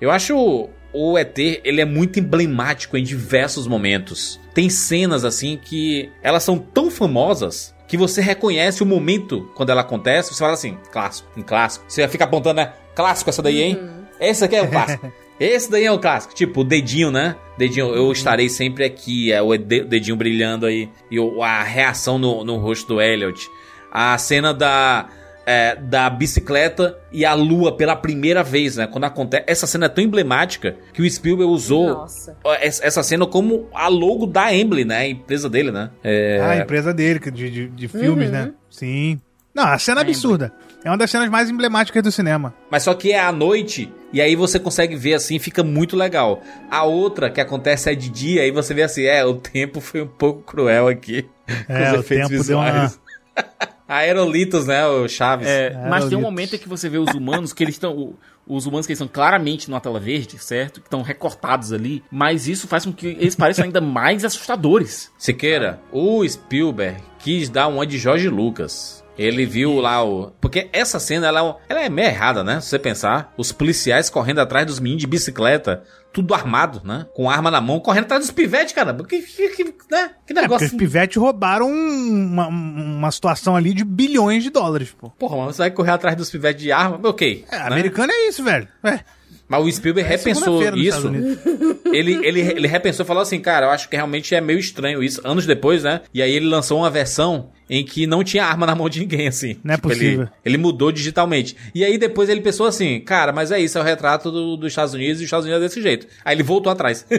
Eu 0.00 0.10
acho 0.10 0.68
o 0.92 1.18
ET, 1.18 1.38
ele 1.38 1.80
é 1.80 1.84
muito 1.84 2.20
emblemático 2.20 2.96
em 2.96 3.02
diversos 3.02 3.66
momentos. 3.66 4.40
Tem 4.54 4.70
cenas 4.70 5.24
assim 5.24 5.58
que 5.60 6.10
elas 6.22 6.42
são 6.42 6.58
tão 6.58 6.90
famosas 6.90 7.74
que 7.88 7.96
você 7.96 8.20
reconhece 8.22 8.82
o 8.82 8.86
momento 8.86 9.50
quando 9.54 9.70
ela 9.70 9.80
acontece, 9.82 10.32
você 10.32 10.38
fala 10.38 10.54
assim, 10.54 10.78
clássico, 10.92 11.28
um 11.36 11.42
clássico. 11.42 11.84
Você 11.88 12.06
fica 12.08 12.24
apontando, 12.24 12.56
né? 12.60 12.72
Clássico 12.94 13.28
essa 13.30 13.42
daí, 13.42 13.60
hein? 13.62 13.78
Esse 14.20 14.44
aqui 14.44 14.56
é 14.56 14.62
o 14.62 14.70
clássico. 14.70 15.12
Esse 15.38 15.70
daí 15.70 15.84
é 15.84 15.90
o 15.92 15.98
clássico. 15.98 16.34
Tipo, 16.34 16.60
o 16.60 16.64
dedinho, 16.64 17.10
né? 17.10 17.36
Dedinho, 17.58 17.94
eu 17.94 18.10
estarei 18.12 18.48
sempre 18.48 18.84
aqui. 18.84 19.32
É 19.32 19.42
o 19.42 19.56
de- 19.56 19.84
dedinho 19.84 20.16
brilhando 20.16 20.66
aí. 20.66 20.88
E 21.10 21.16
a 21.42 21.62
reação 21.62 22.18
no, 22.18 22.44
no 22.44 22.56
rosto 22.58 22.86
do 22.94 23.00
Elliot. 23.00 23.48
A 23.90 24.16
cena 24.18 24.52
da. 24.54 25.08
é, 25.46 25.76
da 25.76 26.08
bicicleta 26.08 26.98
e 27.12 27.24
a 27.24 27.34
lua 27.34 27.76
pela 27.76 27.94
primeira 27.94 28.42
vez, 28.42 28.76
né? 28.76 28.86
Quando 28.86 29.04
acontece. 29.04 29.44
Essa 29.46 29.66
cena 29.66 29.86
é 29.86 29.88
tão 29.88 30.02
emblemática 30.02 30.76
que 30.92 31.02
o 31.02 31.10
Spielberg 31.10 31.52
usou 31.52 31.88
Nossa. 31.88 32.36
essa 32.60 33.02
cena 33.02 33.26
como 33.26 33.68
a 33.74 33.88
logo 33.88 34.26
da 34.26 34.54
Emblem, 34.54 34.84
né? 34.86 34.96
A 34.98 35.08
empresa 35.08 35.48
dele, 35.50 35.70
né? 35.70 35.90
É, 36.02 36.38
Ah, 36.40 36.50
a 36.50 36.56
empresa 36.58 36.94
dele, 36.94 37.18
de, 37.30 37.50
de, 37.50 37.68
de 37.68 37.88
filmes, 37.88 38.26
Uhum. 38.28 38.32
né? 38.32 38.52
Sim. 38.70 39.20
Não, 39.54 39.64
a 39.64 39.78
cena 39.78 40.00
é 40.00 40.02
absurda. 40.02 40.52
É 40.84 40.90
uma 40.90 40.98
das 40.98 41.10
cenas 41.10 41.30
mais 41.30 41.48
emblemáticas 41.48 42.02
do 42.02 42.12
cinema. 42.12 42.54
Mas 42.70 42.82
só 42.82 42.92
que 42.94 43.12
é 43.12 43.18
à 43.20 43.32
noite 43.32 43.90
e 44.12 44.20
aí 44.20 44.36
você 44.36 44.58
consegue 44.60 44.94
ver 44.94 45.14
assim, 45.14 45.38
fica 45.38 45.64
muito 45.64 45.96
legal. 45.96 46.42
A 46.70 46.84
outra 46.84 47.30
que 47.30 47.40
acontece 47.40 47.90
é 47.90 47.94
de 47.94 48.10
dia, 48.10 48.42
aí 48.42 48.50
você 48.50 48.74
vê 48.74 48.82
assim, 48.82 49.04
é, 49.04 49.24
o 49.24 49.34
tempo 49.34 49.80
foi 49.80 50.02
um 50.02 50.06
pouco 50.06 50.42
cruel 50.42 50.86
aqui. 50.88 51.26
É, 51.68 51.90
com 51.90 51.90
o 51.90 51.94
os 51.94 52.00
efeitos 52.00 52.28
tempo 52.30 52.44
deu 52.44 52.56
uma- 52.56 52.70
visuais. 52.70 53.00
Aerolitos, 53.86 54.66
né, 54.66 54.86
o 54.86 55.06
Chaves. 55.06 55.46
É, 55.46 55.76
mas 55.90 56.06
tem 56.06 56.16
um 56.16 56.22
momento 56.22 56.56
em 56.56 56.58
que 56.58 56.68
você 56.68 56.88
vê 56.88 56.96
os 56.96 57.12
humanos 57.12 57.52
que 57.52 57.62
eles 57.62 57.74
estão. 57.74 58.14
Os 58.46 58.64
humanos 58.66 58.86
que 58.86 58.92
eles 58.92 58.98
são 58.98 59.08
claramente 59.08 59.68
numa 59.70 59.80
tela 59.80 60.00
verde, 60.00 60.38
certo? 60.38 60.80
Que 60.80 60.86
estão 60.86 61.02
recortados 61.02 61.70
ali. 61.72 62.02
Mas 62.10 62.48
isso 62.48 62.66
faz 62.66 62.84
com 62.86 62.92
que 62.92 63.08
eles 63.08 63.34
pareçam 63.34 63.64
ainda 63.64 63.80
mais 63.80 64.24
assustadores. 64.24 65.10
Siqueira, 65.18 65.80
o 65.92 66.26
Spielberg 66.26 67.02
quis 67.18 67.50
dar 67.50 67.68
uma 67.68 67.86
de 67.86 67.98
Jorge 67.98 68.28
Lucas. 68.28 69.03
Ele 69.16 69.46
viu 69.46 69.74
lá 69.76 70.04
o. 70.04 70.32
Porque 70.40 70.68
essa 70.72 70.98
cena 70.98 71.26
ela, 71.26 71.40
é 71.40 71.72
ela 71.72 71.84
é 71.84 71.88
meio 71.88 72.08
errada, 72.08 72.42
né? 72.42 72.60
Se 72.60 72.68
você 72.68 72.78
pensar. 72.78 73.32
Os 73.36 73.52
policiais 73.52 74.10
correndo 74.10 74.40
atrás 74.40 74.66
dos 74.66 74.80
meninos 74.80 75.02
de 75.02 75.06
bicicleta, 75.06 75.82
tudo 76.12 76.32
armado, 76.34 76.80
né? 76.84 77.06
Com 77.14 77.28
arma 77.28 77.50
na 77.50 77.60
mão, 77.60 77.80
correndo 77.80 78.04
atrás 78.04 78.22
dos 78.22 78.30
pivetes, 78.30 78.72
cara. 78.72 78.94
Que, 79.04 79.20
que, 79.20 79.48
que, 79.50 79.64
né? 79.90 80.10
que 80.26 80.36
É, 80.36 80.42
negócio. 80.42 80.66
os 80.66 80.72
pivetes 80.72 81.16
roubaram 81.16 81.68
uma, 81.68 82.48
uma 82.48 83.10
situação 83.10 83.56
ali 83.56 83.74
de 83.74 83.84
bilhões 83.84 84.42
de 84.42 84.50
dólares, 84.50 84.94
pô. 84.98 85.10
Porra, 85.10 85.36
mas 85.38 85.56
você 85.56 85.62
vai 85.62 85.70
correr 85.70 85.90
atrás 85.90 86.16
dos 86.16 86.30
pivetes 86.30 86.62
de 86.62 86.72
arma? 86.72 87.00
Ok. 87.02 87.44
É, 87.50 87.58
né? 87.58 87.66
americano 87.66 88.12
é 88.12 88.28
isso, 88.28 88.42
velho. 88.42 88.68
É. 88.82 89.00
Mas 89.48 89.62
o 89.64 89.70
Spielberg 89.70 90.08
É 90.08 90.16
repensou 90.16 90.62
isso. 90.76 91.08
Ele, 91.94 92.14
ele, 92.26 92.40
ele 92.40 92.66
repensou 92.66 93.04
e 93.04 93.06
falou 93.06 93.22
assim, 93.22 93.38
cara, 93.38 93.66
eu 93.66 93.70
acho 93.70 93.88
que 93.88 93.94
realmente 93.94 94.34
é 94.34 94.40
meio 94.40 94.58
estranho 94.58 95.00
isso. 95.00 95.20
Anos 95.22 95.46
depois, 95.46 95.84
né? 95.84 96.00
E 96.12 96.20
aí 96.20 96.32
ele 96.34 96.46
lançou 96.46 96.78
uma 96.78 96.90
versão 96.90 97.50
em 97.70 97.84
que 97.84 98.04
não 98.04 98.24
tinha 98.24 98.44
arma 98.44 98.66
na 98.66 98.74
mão 98.74 98.88
de 98.88 98.98
ninguém, 98.98 99.28
assim. 99.28 99.56
Não 99.62 99.74
é 99.74 99.76
possível. 99.76 100.22
Ele, 100.22 100.30
ele 100.44 100.58
mudou 100.58 100.90
digitalmente. 100.90 101.54
E 101.72 101.84
aí 101.84 101.96
depois 101.96 102.28
ele 102.28 102.40
pensou 102.40 102.66
assim, 102.66 102.98
cara, 103.00 103.32
mas 103.32 103.52
é 103.52 103.60
isso, 103.60 103.78
é 103.78 103.80
o 103.80 103.84
retrato 103.84 104.28
do- 104.32 104.56
dos 104.56 104.72
Estados 104.72 104.92
Unidos 104.92 105.20
e 105.20 105.24
os 105.24 105.26
Estados 105.28 105.46
Unidos 105.46 105.62
é 105.62 105.68
desse 105.68 105.80
jeito. 105.80 106.08
Aí 106.24 106.34
ele 106.34 106.42
voltou 106.42 106.72
atrás. 106.72 107.06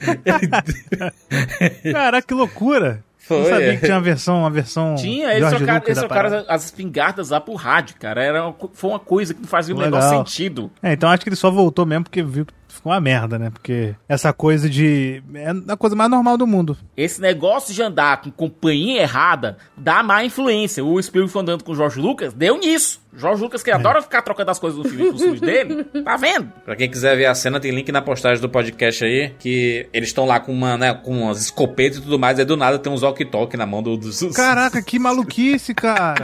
Caraca, 1.92 2.26
que 2.26 2.34
loucura. 2.34 3.04
Não 3.30 3.42
Foi, 3.42 3.50
sabia 3.50 3.72
é. 3.72 3.76
que 3.76 3.84
tinha 3.84 3.94
uma 3.94 4.02
versão, 4.02 4.38
uma 4.40 4.50
versão. 4.50 4.94
Tinha, 4.94 5.28
eles 5.28 5.40
George 5.40 5.56
trocaram, 5.58 5.86
eles 5.86 6.04
parada. 6.04 6.44
as 6.48 6.64
espingardas 6.64 7.30
lá 7.30 7.40
pro 7.40 7.54
rádio, 7.54 7.96
cara. 7.98 8.22
Era 8.22 8.54
foi 8.72 8.90
uma 8.90 8.98
coisa 8.98 9.34
que 9.34 9.40
não 9.40 9.48
fazia 9.48 9.74
o 9.74 9.78
menor 9.78 10.00
Legal. 10.02 10.26
sentido. 10.26 10.70
É, 10.82 10.92
então 10.92 11.08
acho 11.10 11.22
que 11.22 11.28
ele 11.28 11.36
só 11.36 11.50
voltou 11.50 11.84
mesmo 11.84 12.04
porque 12.04 12.22
viu 12.22 12.46
que 12.46 12.54
ficou 12.78 12.92
uma 12.92 13.00
merda, 13.00 13.38
né? 13.38 13.50
Porque 13.50 13.94
essa 14.08 14.32
coisa 14.32 14.68
de. 14.68 15.22
É 15.34 15.50
a 15.72 15.76
coisa 15.76 15.94
mais 15.94 16.10
normal 16.10 16.36
do 16.36 16.46
mundo. 16.46 16.76
Esse 16.96 17.20
negócio 17.20 17.74
de 17.74 17.82
andar 17.82 18.20
com 18.22 18.30
companhia 18.30 19.02
errada 19.02 19.58
dá 19.76 20.02
má 20.02 20.24
influência. 20.24 20.84
O 20.84 21.00
Spielberg 21.02 21.32
foi 21.32 21.42
andando 21.42 21.62
com 21.64 21.72
o 21.72 21.74
Jorge 21.74 22.00
Lucas, 22.00 22.32
deu 22.32 22.58
nisso. 22.58 23.00
Jorge 23.16 23.42
Lucas, 23.42 23.62
que 23.62 23.70
adora 23.70 24.00
ficar 24.02 24.22
trocando 24.22 24.50
as 24.50 24.58
coisas 24.60 24.80
do 24.80 24.88
filme 24.88 25.08
com 25.08 25.16
os 25.16 25.20
filmes 25.22 25.40
dele, 25.40 25.82
tá 26.04 26.16
vendo? 26.16 26.52
Pra 26.64 26.76
quem 26.76 26.88
quiser 26.88 27.16
ver 27.16 27.26
a 27.26 27.34
cena, 27.34 27.58
tem 27.58 27.72
link 27.72 27.90
na 27.90 28.00
postagem 28.02 28.40
do 28.40 28.48
podcast 28.48 29.02
aí, 29.04 29.30
que 29.40 29.88
eles 29.92 30.10
estão 30.10 30.24
lá 30.24 30.38
com 30.38 30.52
uma, 30.52 30.76
né, 30.76 30.94
com 30.94 31.22
umas 31.22 31.40
escopetas 31.40 31.98
e 31.98 32.02
tudo 32.02 32.16
mais, 32.18 32.38
aí 32.38 32.44
do 32.44 32.56
nada 32.56 32.78
tem 32.78 32.92
uns 32.92 33.02
walkie-talkie 33.02 33.56
na 33.56 33.66
mão 33.66 33.82
do, 33.82 33.96
dos... 33.96 34.20
Caraca, 34.36 34.80
que 34.82 34.98
maluquice, 35.00 35.74
cara. 35.74 36.22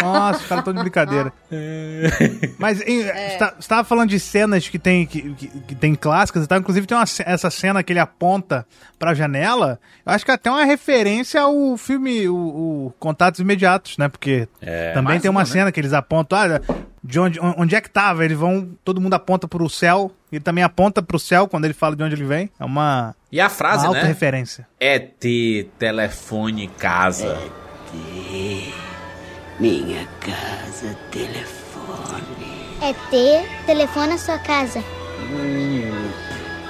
Nossa, 0.00 0.40
os 0.40 0.46
caras 0.46 0.62
estão 0.62 0.72
de 0.72 0.80
brincadeira. 0.80 1.32
Mas 2.58 2.80
em, 2.86 3.02
você 3.02 3.36
tá- 3.38 3.54
você 3.58 3.68
tava 3.68 3.84
falando 3.84 4.08
de 4.08 4.20
cenas 4.20 4.68
que 4.68 4.78
tem, 4.78 5.04
que, 5.06 5.34
que, 5.34 5.46
que 5.48 5.74
tem 5.74 5.89
clássicas 5.94 6.44
e 6.44 6.46
tal. 6.46 6.58
Inclusive 6.58 6.86
tem 6.86 6.96
uma, 6.96 7.04
essa 7.24 7.50
cena 7.50 7.82
que 7.82 7.92
ele 7.92 7.98
aponta 8.00 8.66
pra 8.98 9.14
janela. 9.14 9.78
Eu 10.04 10.12
acho 10.12 10.24
que 10.24 10.30
é 10.30 10.34
até 10.34 10.50
uma 10.50 10.64
referência 10.64 11.40
ao 11.42 11.76
filme 11.76 12.28
o, 12.28 12.34
o 12.36 12.94
Contatos 12.98 13.40
Imediatos, 13.40 13.96
né? 13.98 14.08
Porque 14.08 14.48
É, 14.60 14.92
também 14.92 15.18
tem 15.20 15.30
uma 15.30 15.40
uma, 15.40 15.44
né? 15.46 15.50
cena 15.50 15.72
que 15.72 15.80
eles 15.80 15.92
apontam. 15.92 16.38
Ah, 16.38 16.60
de 17.02 17.18
onde, 17.18 17.40
onde 17.40 17.74
é 17.74 17.80
que 17.80 17.88
tava? 17.88 18.24
Eles 18.24 18.36
vão. 18.36 18.68
Todo 18.84 19.00
mundo 19.00 19.14
aponta 19.14 19.48
pro 19.48 19.68
céu. 19.70 20.12
Ele 20.30 20.40
também 20.40 20.62
aponta 20.62 21.02
pro 21.02 21.18
céu 21.18 21.48
quando 21.48 21.64
ele 21.64 21.74
fala 21.74 21.96
de 21.96 22.02
onde 22.02 22.14
ele 22.14 22.24
vem. 22.24 22.50
É 22.60 22.64
uma, 22.64 23.14
E 23.32 23.40
a 23.40 23.48
frase, 23.48 23.84
uma 23.84 23.88
alta 23.88 24.02
né? 24.02 24.06
referência. 24.08 24.68
ET, 24.78 25.18
telefone, 25.78 26.68
casa. 26.78 27.38
Minha 29.58 30.06
casa, 30.20 30.96
telefone. 31.10 32.50
É 32.82 32.94
ter, 33.10 33.46
telefona 33.66 34.14
a 34.14 34.18
sua 34.18 34.38
casa. 34.38 34.82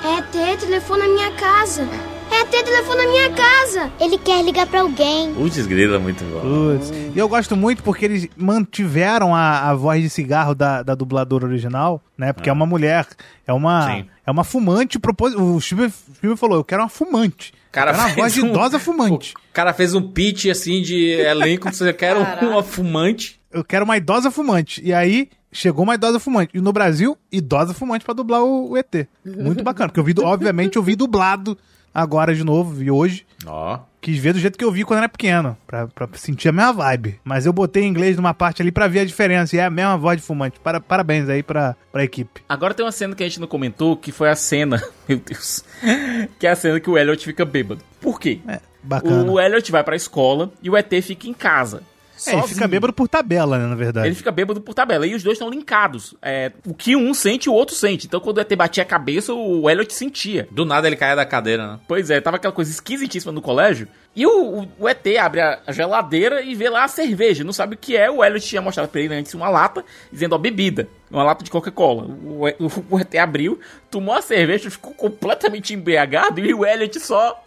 É 0.03 0.23
ter, 0.23 0.57
telefona 0.59 1.05
a 1.05 1.09
minha 1.09 1.31
casa. 1.33 1.87
É 2.33 2.45
ter, 2.45 2.63
telefona 2.63 3.03
a 3.03 3.07
minha 3.07 3.31
casa. 3.31 3.93
Ele 4.01 4.17
quer 4.19 4.43
ligar 4.45 4.67
pra 4.67 4.81
alguém. 4.81 5.35
Putz, 5.35 5.67
grila, 5.67 5.99
muito 5.99 6.25
bom. 6.25 6.41
Putz. 6.41 6.91
E 7.15 7.19
eu 7.19 7.29
gosto 7.29 7.57
muito 7.57 7.83
porque 7.83 8.05
eles 8.05 8.29
mantiveram 8.37 9.35
a, 9.35 9.69
a 9.71 9.75
voz 9.75 10.03
de 10.03 10.09
cigarro 10.09 10.55
da, 10.55 10.83
da 10.83 10.95
dubladora 10.95 11.45
original, 11.47 12.01
né? 12.17 12.33
Porque 12.33 12.49
é 12.49 12.53
uma 12.53 12.67
mulher, 12.67 13.07
é 13.47 13.53
uma, 13.53 13.87
Sim. 13.89 14.07
é 14.27 14.31
uma 14.31 14.45
fumante. 14.45 14.99
Propos... 14.99 15.35
O 15.35 15.61
Spielberg 15.61 15.93
falou: 16.37 16.59
Eu 16.59 16.65
quero 16.65 16.83
uma 16.83 16.89
fumante. 16.89 17.53
Cara 17.73 17.93
uma 17.93 18.09
voz 18.09 18.33
de 18.33 18.43
um- 18.43 18.49
idosa 18.49 18.79
fumante. 18.79 19.35
O 19.51 19.53
cara 19.53 19.73
fez 19.75 19.95
um 19.95 20.01
pitch, 20.13 20.47
assim, 20.47 20.81
de 20.81 21.11
elenco, 21.11 21.71
você 21.73 21.93
quer 21.93 22.17
um- 22.17 22.49
uma 22.51 22.63
fumante. 22.63 23.41
Eu 23.53 23.65
quero 23.65 23.85
uma 23.85 23.97
idosa 23.97 24.31
fumante. 24.31 24.81
E 24.83 24.95
aí 24.95 25.29
chegou 25.53 25.85
uma 25.85 25.95
idosa 25.95 26.19
fumante. 26.19 26.57
E 26.57 26.61
no 26.61 26.73
Brasil, 26.73 27.17
idosa 27.31 27.75
fumante 27.75 28.05
pra 28.05 28.15
dublar 28.15 28.43
o, 28.43 28.71
o 28.71 28.77
ET. 28.77 29.09
Muito 29.25 29.63
bacana. 29.63 29.89
Porque 29.89 30.01
eu 30.01 30.05
vi, 30.05 30.15
obviamente, 30.23 30.77
eu 30.77 30.83
vi 30.83 30.97
dublado 30.97 31.57
agora 31.95 32.35
de 32.35 32.45
novo, 32.45 32.73
vi 32.73 32.91
hoje. 32.91 33.27
Ó. 33.47 33.81
Quis 34.01 34.19
ver 34.19 34.33
do 34.33 34.39
jeito 34.39 34.57
que 34.59 34.65
eu 34.65 34.73
vi 34.73 34.83
quando 34.83 34.99
era 34.99 35.09
pequeno, 35.11 35.59
pra, 35.67 35.87
pra 35.87 36.09
sentir 36.15 36.49
a 36.49 36.53
mesma 36.53 36.73
vibe. 36.73 37.21
Mas 37.23 37.45
eu 37.45 37.53
botei 37.53 37.83
em 37.83 37.89
inglês 37.89 38.17
numa 38.17 38.33
parte 38.33 38.63
ali 38.63 38.73
pra 38.73 38.89
ver 38.89 39.01
a 39.01 39.05
diferença. 39.05 39.55
E 39.55 39.59
é 39.59 39.65
a 39.65 39.71
mesma 39.71 39.99
voz 39.99 40.17
de 40.17 40.23
fumante. 40.23 40.59
Para, 40.59 40.81
parabéns 40.81 41.29
aí 41.29 41.43
pra, 41.43 41.77
pra 41.93 42.03
equipe. 42.03 42.41
Agora 42.49 42.73
tem 42.73 42.85
uma 42.85 42.93
cena 42.93 43.15
que 43.15 43.23
a 43.23 43.29
gente 43.29 43.41
não 43.41 43.47
comentou, 43.47 43.97
que 43.97 44.11
foi 44.11 44.31
a 44.31 44.35
cena, 44.35 44.83
meu 45.07 45.19
Deus, 45.19 45.63
que 46.39 46.47
é 46.47 46.51
a 46.51 46.57
cena 46.57 46.81
que 46.81 46.89
o 46.89 46.97
Elliot 46.97 47.23
fica 47.23 47.45
bêbado. 47.45 47.83
Por 48.01 48.19
quê? 48.19 48.41
bacana. 48.83 49.31
O 49.31 49.39
Elliot 49.39 49.71
vai 49.71 49.85
pra 49.85 49.97
escola 49.97 50.51
e 50.63 50.71
o 50.71 50.77
ET 50.77 50.91
fica 51.03 51.29
em 51.29 51.35
casa. 51.35 51.83
É, 52.27 52.35
ele 52.35 52.49
fica 52.49 52.69
bêbado 52.69 52.93
por 52.93 53.09
tabela, 53.09 53.59
né, 53.59 53.67
na 53.67 53.75
verdade. 53.75 54.07
Ele 54.07 54.15
fica 54.15 54.31
bêbado 54.31 54.61
por 54.61 54.75
tabela. 54.75 55.07
E 55.07 55.15
os 55.15 55.23
dois 55.23 55.37
estão 55.37 55.51
linkados. 55.51 56.15
É, 56.23 56.53
o 56.67 56.75
que 56.75 56.97
um 56.97 57.15
sente, 57.15 57.49
o 57.49 57.53
outro 57.53 57.75
sente. 57.75 58.07
Então, 58.07 58.21
quando 58.21 58.39
o 58.39 58.41
ET 58.41 58.55
batia 58.55 58.83
a 58.83 58.87
cabeça, 58.87 59.33
o 59.33 59.69
Elliot 59.71 59.93
sentia. 59.93 60.49
Do 60.51 60.65
nada 60.65 60.87
ele 60.87 60.97
caia 60.97 61.17
da 61.17 61.25
cadeira, 61.25 61.67
né? 61.67 61.81
Pois 61.87 62.11
é, 62.11 62.21
tava 62.21 62.37
aquela 62.37 62.53
coisa 62.53 62.71
esquisitíssima 62.71 63.33
no 63.33 63.41
colégio. 63.41 63.89
E 64.15 64.27
o, 64.27 64.67
o- 64.79 64.89
ET 64.89 65.07
abre 65.21 65.41
a 65.41 65.61
a 65.67 65.73
geladeira 65.73 66.43
e 66.43 66.55
vê 66.55 66.69
lá 66.69 66.83
a 66.85 66.89
cerveja. 66.89 67.45
Não 67.45 67.53
sabe 67.53 67.75
o 67.75 67.79
que 67.79 67.97
é. 67.97 68.11
O 68.11 68.25
Elliot 68.25 68.45
tinha 68.45 68.61
mostrado 68.61 68.89
pra 68.89 69.01
ele 69.01 69.15
antes 69.15 69.33
uma 69.35 69.49
lata, 69.49 69.85
dizendo, 70.13 70.35
ó, 70.35 70.39
bebida. 70.39 70.89
Uma 71.11 71.23
lata 71.23 71.45
de 71.45 71.51
Coca-Cola. 71.51 72.05
O, 72.07 72.45
o- 72.47 72.85
o 72.91 72.99
ET 73.01 73.15
abriu, 73.17 73.61
tomou 73.91 74.15
a 74.15 74.21
cerveja, 74.23 74.69
ficou 74.71 74.93
completamente 74.95 75.73
embriagado. 75.75 76.41
E 76.45 76.53
o 76.53 76.67
Elliot 76.67 76.99
só 77.01 77.41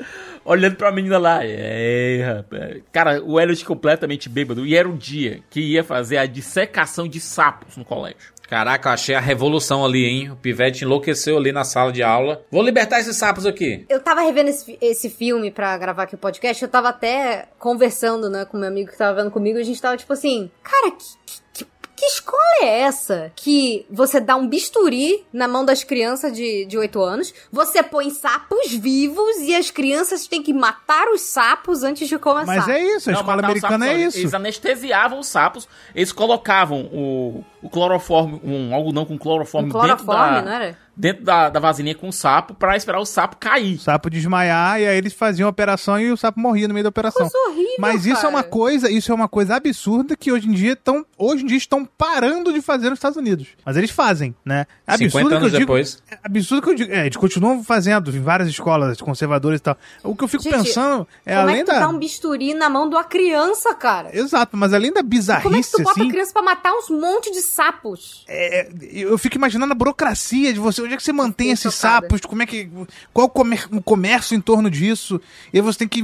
olhando 0.45 0.75
pra 0.77 0.91
menina 0.91 1.17
lá. 1.17 1.39
É, 1.43 2.23
rapaz. 2.37 2.81
Cara, 2.93 3.21
o 3.23 3.39
Elliot 3.39 3.63
completamente 3.65 4.29
bêbado. 4.29 4.65
E 4.65 4.75
era 4.75 4.87
o 4.87 4.97
dia 4.97 5.41
que 5.49 5.59
ia 5.59 5.83
fazer 5.83 6.17
a 6.17 6.25
dissecação 6.25 7.07
de 7.07 7.19
sapos 7.19 7.75
no 7.77 7.83
colégio. 7.85 8.32
Caraca, 8.53 8.89
eu 8.89 8.93
achei 8.93 9.15
a 9.15 9.19
revolução 9.19 9.83
ali, 9.83 10.05
hein? 10.05 10.29
O 10.31 10.35
pivete 10.35 10.83
enlouqueceu 10.83 11.37
ali 11.37 11.51
na 11.51 11.63
sala 11.63 11.91
de 11.91 12.03
aula. 12.03 12.45
Vou 12.51 12.61
libertar 12.61 12.99
esses 12.99 13.17
sapos 13.17 13.47
aqui. 13.47 13.83
Eu 13.89 13.99
tava 13.99 14.21
revendo 14.21 14.51
esse, 14.51 14.77
esse 14.79 15.09
filme 15.09 15.49
pra 15.49 15.75
gravar 15.75 16.03
aqui 16.03 16.13
o 16.13 16.19
podcast, 16.19 16.61
eu 16.61 16.69
tava 16.69 16.89
até 16.89 17.47
conversando, 17.57 18.29
né, 18.29 18.45
com 18.45 18.55
meu 18.57 18.67
amigo 18.67 18.91
que 18.91 18.97
tava 18.97 19.21
vendo 19.23 19.31
comigo, 19.31 19.57
e 19.57 19.61
a 19.61 19.65
gente 19.65 19.81
tava 19.81 19.97
tipo 19.97 20.13
assim, 20.13 20.51
cara, 20.61 20.91
que, 20.91 21.03
que, 21.51 21.65
que- 21.95 22.05
escola 22.05 22.43
é 22.61 22.81
essa? 22.81 23.31
Que 23.33 23.85
você 23.89 24.19
dá 24.19 24.35
um 24.35 24.45
bisturi 24.47 25.25
na 25.31 25.47
mão 25.47 25.63
das 25.65 25.83
crianças 25.85 26.33
de, 26.33 26.65
de 26.65 26.77
8 26.77 27.01
anos, 27.01 27.33
você 27.51 27.81
põe 27.81 28.09
sapos 28.09 28.71
vivos 28.73 29.37
e 29.39 29.55
as 29.55 29.71
crianças 29.71 30.27
têm 30.27 30.43
que 30.43 30.53
matar 30.53 31.07
os 31.07 31.21
sapos 31.21 31.81
antes 31.81 32.07
de 32.09 32.19
começar. 32.19 32.45
Mas 32.55 32.67
é 32.67 32.83
isso, 32.83 33.09
a 33.09 33.13
Não, 33.13 33.19
escola 33.21 33.41
americana 33.41 33.85
sapos, 33.87 34.01
é 34.01 34.05
isso. 34.05 34.17
Eles 34.19 34.33
anestesiavam 34.33 35.17
os 35.19 35.27
sapos, 35.27 35.67
eles 35.95 36.11
colocavam 36.11 36.81
o, 36.93 37.43
o 37.63 37.69
cloroforme, 37.69 38.39
um 38.43 38.73
algodão 38.75 39.05
com 39.05 39.17
cloroforme, 39.17 39.69
Um 39.69 39.71
cloroforme, 39.71 40.35
dentro, 40.35 40.45
da, 40.45 40.51
não 40.51 40.51
era? 40.51 40.77
dentro 40.95 41.23
da, 41.23 41.49
da 41.49 41.59
vasilhinha 41.59 41.95
com 41.95 42.07
o 42.09 42.13
sapo 42.13 42.53
pra 42.53 42.75
esperar 42.77 42.99
o 42.99 43.05
sapo 43.05 43.37
cair. 43.37 43.75
O 43.75 43.79
sapo 43.79 44.09
desmaiar 44.09 44.79
e 44.79 44.87
aí 44.87 44.97
eles 44.97 45.13
faziam 45.13 45.47
a 45.47 45.49
operação 45.49 45.99
e 45.99 46.11
o 46.11 46.17
sapo 46.17 46.39
morria 46.39 46.67
no 46.67 46.73
meio 46.73 46.83
da 46.83 46.89
operação. 46.89 47.27
Coisa 47.27 47.49
horrível, 47.49 47.75
Mas 47.79 48.05
isso 48.05 48.25
é 48.25 48.29
uma 48.29 48.41
cara. 48.43 48.51
coisa, 48.51 48.91
isso 48.91 49.11
é 49.11 49.15
uma 49.15 49.27
coisa 49.27 49.55
absurda 49.55 50.15
que 50.15 50.31
hoje 50.31 50.47
em 50.47 50.51
dia 50.51 50.73
estão, 50.73 51.05
hoje 51.17 51.43
em 51.43 51.47
dia 51.47 51.57
estão 51.57 51.85
parando 51.85 52.51
de 52.53 52.61
fazer 52.61 52.89
nos 52.89 52.97
Estados 52.99 53.17
Unidos. 53.17 53.47
Mas 53.65 53.77
eles 53.77 53.89
fazem, 53.91 54.35
né? 54.45 54.65
É 54.85 54.97
50 54.97 55.03
absurdo 55.05 55.29
que 55.29 55.33
eu 55.33 55.37
anos 55.37 55.51
digo, 55.51 55.59
depois. 55.61 56.03
é 56.11 56.17
absurdo 56.23 56.61
que 56.61 56.69
eu 56.69 56.75
digo, 56.75 56.91
é, 56.93 57.05
eles 57.05 57.17
continuam 57.17 57.63
fazendo 57.63 58.15
em 58.15 58.21
várias 58.21 58.49
escolas 58.49 58.99
conservadoras 59.01 59.59
e 59.59 59.63
tal. 59.63 59.77
O 60.03 60.15
que 60.15 60.23
eu 60.23 60.27
fico 60.27 60.43
Gente, 60.43 60.53
pensando 60.53 61.07
é 61.25 61.31
Como 61.35 61.41
além 61.43 61.55
é 61.55 61.59
que 61.59 61.65
tu 61.65 61.73
da 61.73 61.79
dá 61.79 61.87
um 61.89 61.97
bisturi 61.97 62.53
na 62.53 62.69
mão 62.69 62.87
de 62.89 62.95
uma 62.95 63.03
criança, 63.03 63.73
cara? 63.73 64.09
Exato, 64.15 64.55
mas 64.57 64.73
além 64.73 64.91
da 64.91 65.01
Como 65.01 65.07
é 65.07 65.09
que 65.09 65.15
bizarrice 65.17 65.71
tu 65.71 65.81
bota 65.83 65.91
assim, 65.99 66.09
a 66.09 66.11
criança 66.11 66.33
pra 66.33 66.41
matar 66.41 66.73
uns 66.73 66.89
monte 66.89 67.31
de 67.31 67.41
sapos? 67.53 68.23
é, 68.27 68.69
eu 68.91 69.17
fico 69.17 69.35
imaginando 69.37 69.71
a 69.71 69.75
burocracia 69.75 70.51
de 70.53 70.59
você, 70.59 70.81
onde 70.81 70.93
é 70.93 70.97
que 70.97 71.03
você 71.03 71.13
mantém 71.13 71.47
Fiquei 71.47 71.53
esses 71.53 71.73
chocada. 71.75 72.07
sapos, 72.07 72.21
como 72.21 72.41
é 72.43 72.45
que 72.45 72.69
qual 73.13 73.27
o, 73.71 73.81
comércio 73.81 74.35
em 74.35 74.41
torno 74.41 74.69
disso? 74.69 75.19
E 75.53 75.61
você 75.61 75.79
tem 75.79 75.87
que, 75.87 76.03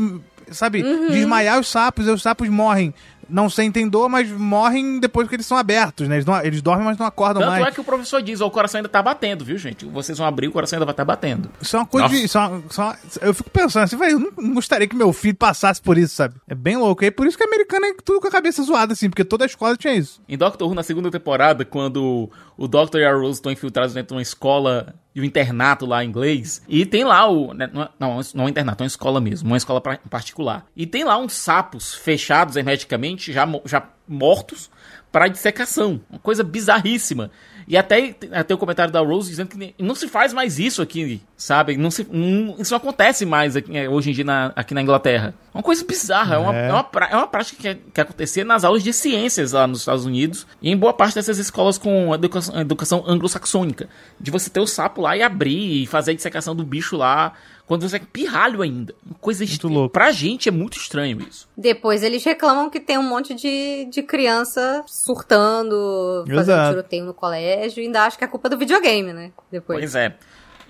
sabe, 0.52 0.82
Uhum. 0.84 1.10
desmaiar 1.10 1.60
os 1.60 1.68
sapos, 1.68 2.08
e 2.08 2.10
os 2.12 2.22
sapos 2.22 2.47
morrem. 2.50 2.93
Não 3.30 3.50
sentem 3.50 3.88
dor, 3.88 4.10
mas 4.10 4.30
morrem 4.32 5.00
depois 5.00 5.28
que 5.28 5.36
eles 5.36 5.46
são 5.46 5.58
abertos, 5.58 6.08
né? 6.08 6.16
Eles, 6.16 6.26
não- 6.26 6.42
eles 6.42 6.62
dormem, 6.62 6.86
mas 6.86 6.98
não 6.98 7.06
acordam 7.06 7.42
Tanto 7.42 7.52
mais. 7.52 7.68
é 7.68 7.72
que 7.72 7.82
o 7.82 7.84
professor 7.84 8.22
diz, 8.22 8.42
ó, 8.42 8.48
o 8.48 8.52
coração 8.52 8.80
ainda 8.80 8.90
tá 8.90 9.02
batendo, 9.02 9.46
viu, 9.46 9.58
gente? 9.58 9.86
Vocês 9.86 10.18
vão 10.18 10.26
abrir, 10.28 10.48
o 10.48 10.52
coração 10.52 10.78
ainda 10.78 10.86
vai 10.86 10.94
estar 10.94 11.06
batendo. 11.06 11.50
Isso 11.62 11.76
é 11.76 11.80
uma 11.80 11.86
coisa 11.86 12.08
Nossa. 12.08 12.20
de. 12.20 12.26
Isso 12.26 12.38
é 12.38 12.42
uma- 12.42 12.64
isso 12.70 12.82
é 12.82 12.84
uma- 12.84 12.98
eu 13.22 13.34
fico 13.34 13.50
pensando 13.50 13.84
assim, 13.84 13.98
velho, 13.98 14.12
eu 14.14 14.20
não, 14.20 14.32
não 14.38 14.54
gostaria 14.56 14.88
que 14.88 14.96
meu 14.96 15.14
filho 15.14 15.36
passasse 15.36 15.82
por 15.82 15.98
isso, 15.98 16.16
sabe? 16.16 16.36
É 16.48 16.56
bem 16.56 16.78
louco. 16.78 17.04
E 17.04 17.08
é 17.08 17.12
por 17.12 17.28
isso 17.28 17.38
que 17.38 17.44
americano 17.44 17.86
é 17.86 17.94
tudo 18.04 18.20
com 18.20 18.28
a 18.28 18.32
cabeça 18.32 18.64
zoada, 18.64 18.94
assim, 18.94 19.10
porque 19.10 19.24
toda 19.24 19.46
a 19.46 19.48
escola 19.48 19.76
tinha 19.78 19.94
isso. 19.94 20.22
Em 20.28 20.38
Doctor 20.38 20.68
Who, 20.68 20.76
na 20.76 20.84
segunda 20.84 21.12
temporada, 21.12 21.64
quando 21.66 22.30
o 22.58 22.68
Doctor 22.68 23.00
e 23.02 23.06
a 23.06 23.14
Rose 23.14 23.34
estão 23.40 23.52
infiltrados 23.52 23.94
dentro 23.94 24.10
de 24.10 24.14
uma 24.16 24.22
escola 24.22 24.94
e 25.16 25.22
um 25.22 25.24
internato 25.24 25.86
lá 25.88 26.04
em 26.04 26.08
inglês, 26.08 26.62
e 26.70 26.86
tem 26.86 27.04
lá 27.04 27.28
o. 27.28 27.54
né, 27.54 27.68
Não, 27.74 27.90
não, 28.00 28.20
não 28.36 28.44
é 28.44 28.46
um 28.46 28.50
internato, 28.50 28.84
é 28.84 28.86
uma 28.86 28.88
escola 28.88 29.20
mesmo, 29.20 29.48
uma 29.50 29.58
escola 29.58 29.82
particular. 29.82 30.66
E 30.76 30.86
tem 30.86 31.04
lá 31.04 31.18
uns 31.18 31.34
sapos 31.34 31.96
fechados 31.96 32.56
hermeticamente, 32.56 33.19
já, 33.20 33.48
já 33.66 33.84
mortos, 34.08 34.70
para 35.12 35.28
dissecação. 35.28 36.00
Uma 36.10 36.20
coisa 36.20 36.44
bizarríssima. 36.44 37.32
E 37.68 37.78
até, 37.78 38.16
até 38.32 38.54
o 38.54 38.58
comentário 38.58 38.92
da 38.92 39.00
Rose 39.00 39.30
dizendo 39.30 39.50
que 39.50 39.76
não 39.78 39.94
se 39.94 40.08
faz 40.08 40.34
mais 40.34 40.58
isso 40.58 40.82
aqui, 40.82 41.22
sabe? 41.38 41.78
Não 41.78 41.92
se, 41.92 42.08
não- 42.12 42.56
isso 42.60 42.72
não 42.72 42.78
acontece 42.78 43.26
mais 43.28 43.56
aqui, 43.56 43.78
é, 43.78 43.88
hoje 43.88 44.10
em 44.10 44.14
dia 44.14 44.24
na- 44.24 44.52
aqui 44.56 44.74
na 44.74 44.82
Inglaterra. 44.82 45.36
Uma 45.54 45.62
coisa 45.62 45.86
bizarra, 45.86 46.36
é, 46.36 46.38
uma, 46.40 46.56
É. 46.56 46.68
é 46.70 46.74
uma, 46.74 46.84
pra- 46.84 47.10
é 47.12 47.16
uma 47.16 47.28
prática 47.28 47.76
que, 47.76 47.82
que 47.94 48.02
acontecia 48.02 48.44
nas 48.44 48.64
aulas 48.64 48.82
de 48.84 48.92
ciências 48.92 49.52
lá 49.52 49.68
nos 49.68 49.80
Estados 49.80 50.04
Unidos 50.06 50.48
e 50.62 50.72
em 50.72 50.78
boa 50.78 50.94
parte 50.94 51.14
dessas 51.16 51.38
escolas 51.38 51.78
com 51.78 52.14
educação, 52.14 52.60
educação 52.60 53.04
anglo-saxônica. 53.06 53.88
De 54.20 54.32
você 54.32 54.50
ter 54.50 54.60
o 54.60 54.66
sapo 54.68 55.02
lá 55.02 55.16
e 55.16 55.22
abrir 55.22 55.84
e 55.84 55.86
fazer 55.86 56.12
a 56.12 56.16
dissecação 56.16 56.56
do 56.56 56.64
bicho 56.66 56.98
lá 56.98 57.34
quando 57.70 57.88
você 57.88 57.98
é 57.98 58.00
pirralho 58.00 58.64
ainda. 58.64 58.96
Coisa 59.22 59.44
estranha. 59.44 59.88
Pra 59.90 60.12
gente 60.12 60.50
é 60.50 60.52
muito 60.52 60.76
estranho 60.76 61.22
isso. 61.22 61.48
Depois 61.56 62.02
eles 62.02 62.26
reclamam 62.26 62.68
que 62.68 62.80
tem 62.80 62.98
um 62.98 63.08
monte 63.08 63.36
de, 63.36 63.86
de 63.92 64.02
criança 64.02 64.84
surtando, 64.88 66.26
fazendo 66.26 66.42
Exato. 66.42 66.70
tiroteio 66.72 67.06
no 67.06 67.14
colégio, 67.14 67.84
e 67.84 67.86
ainda 67.86 68.06
acho 68.06 68.18
que 68.18 68.24
é 68.24 68.28
culpa 68.28 68.50
do 68.50 68.58
videogame, 68.58 69.14
né? 69.14 69.32
Depois. 69.52 69.82
Pois 69.82 69.94
é. 69.94 70.16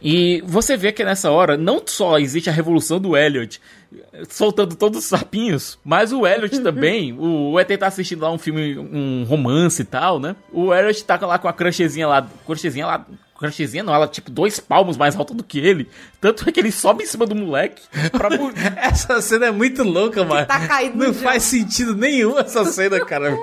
E 0.01 0.41
você 0.45 0.75
vê 0.75 0.91
que 0.91 1.05
nessa 1.05 1.31
hora 1.31 1.55
não 1.55 1.81
só 1.85 2.19
existe 2.19 2.49
a 2.49 2.53
revolução 2.53 2.99
do 2.99 3.15
Elliot 3.15 3.61
soltando 4.27 4.75
todos 4.75 4.99
os 4.99 5.05
sapinhos, 5.05 5.79
mas 5.85 6.11
o 6.11 6.27
Elliot 6.27 6.59
também, 6.61 7.13
o, 7.13 7.51
o 7.51 7.59
ET 7.61 7.79
tá 7.79 7.87
assistindo 7.87 8.23
lá 8.23 8.31
um 8.31 8.37
filme, 8.37 8.77
um 8.77 9.23
romance 9.23 9.81
e 9.81 9.85
tal, 9.85 10.19
né? 10.19 10.35
O 10.51 10.73
Elliot 10.73 11.01
tá 11.05 11.17
lá 11.25 11.39
com 11.39 11.47
a 11.47 11.53
crushzinha 11.53 12.07
lá, 12.07 12.27
crushzinha 12.45 12.85
lá, 12.85 13.05
crushzinha 13.39 13.83
não, 13.83 13.93
ela 13.93 14.07
tipo 14.07 14.29
dois 14.29 14.59
palmos 14.59 14.97
mais 14.97 15.15
alta 15.15 15.33
do 15.33 15.43
que 15.43 15.59
ele. 15.59 15.89
Tanto 16.19 16.47
é 16.47 16.51
que 16.51 16.59
ele 16.59 16.71
sobe 16.71 17.03
em 17.03 17.07
cima 17.07 17.25
do 17.25 17.33
moleque 17.35 17.81
pra... 18.11 18.29
Essa 18.77 19.21
cena 19.21 19.47
é 19.47 19.51
muito 19.51 19.81
louca, 19.83 20.23
mano. 20.25 20.45
tá 20.45 20.59
Não 20.93 21.13
faz 21.13 21.43
sentido 21.43 21.95
nenhum 21.95 22.37
essa 22.37 22.65
cena, 22.65 23.03
cara. 23.05 23.35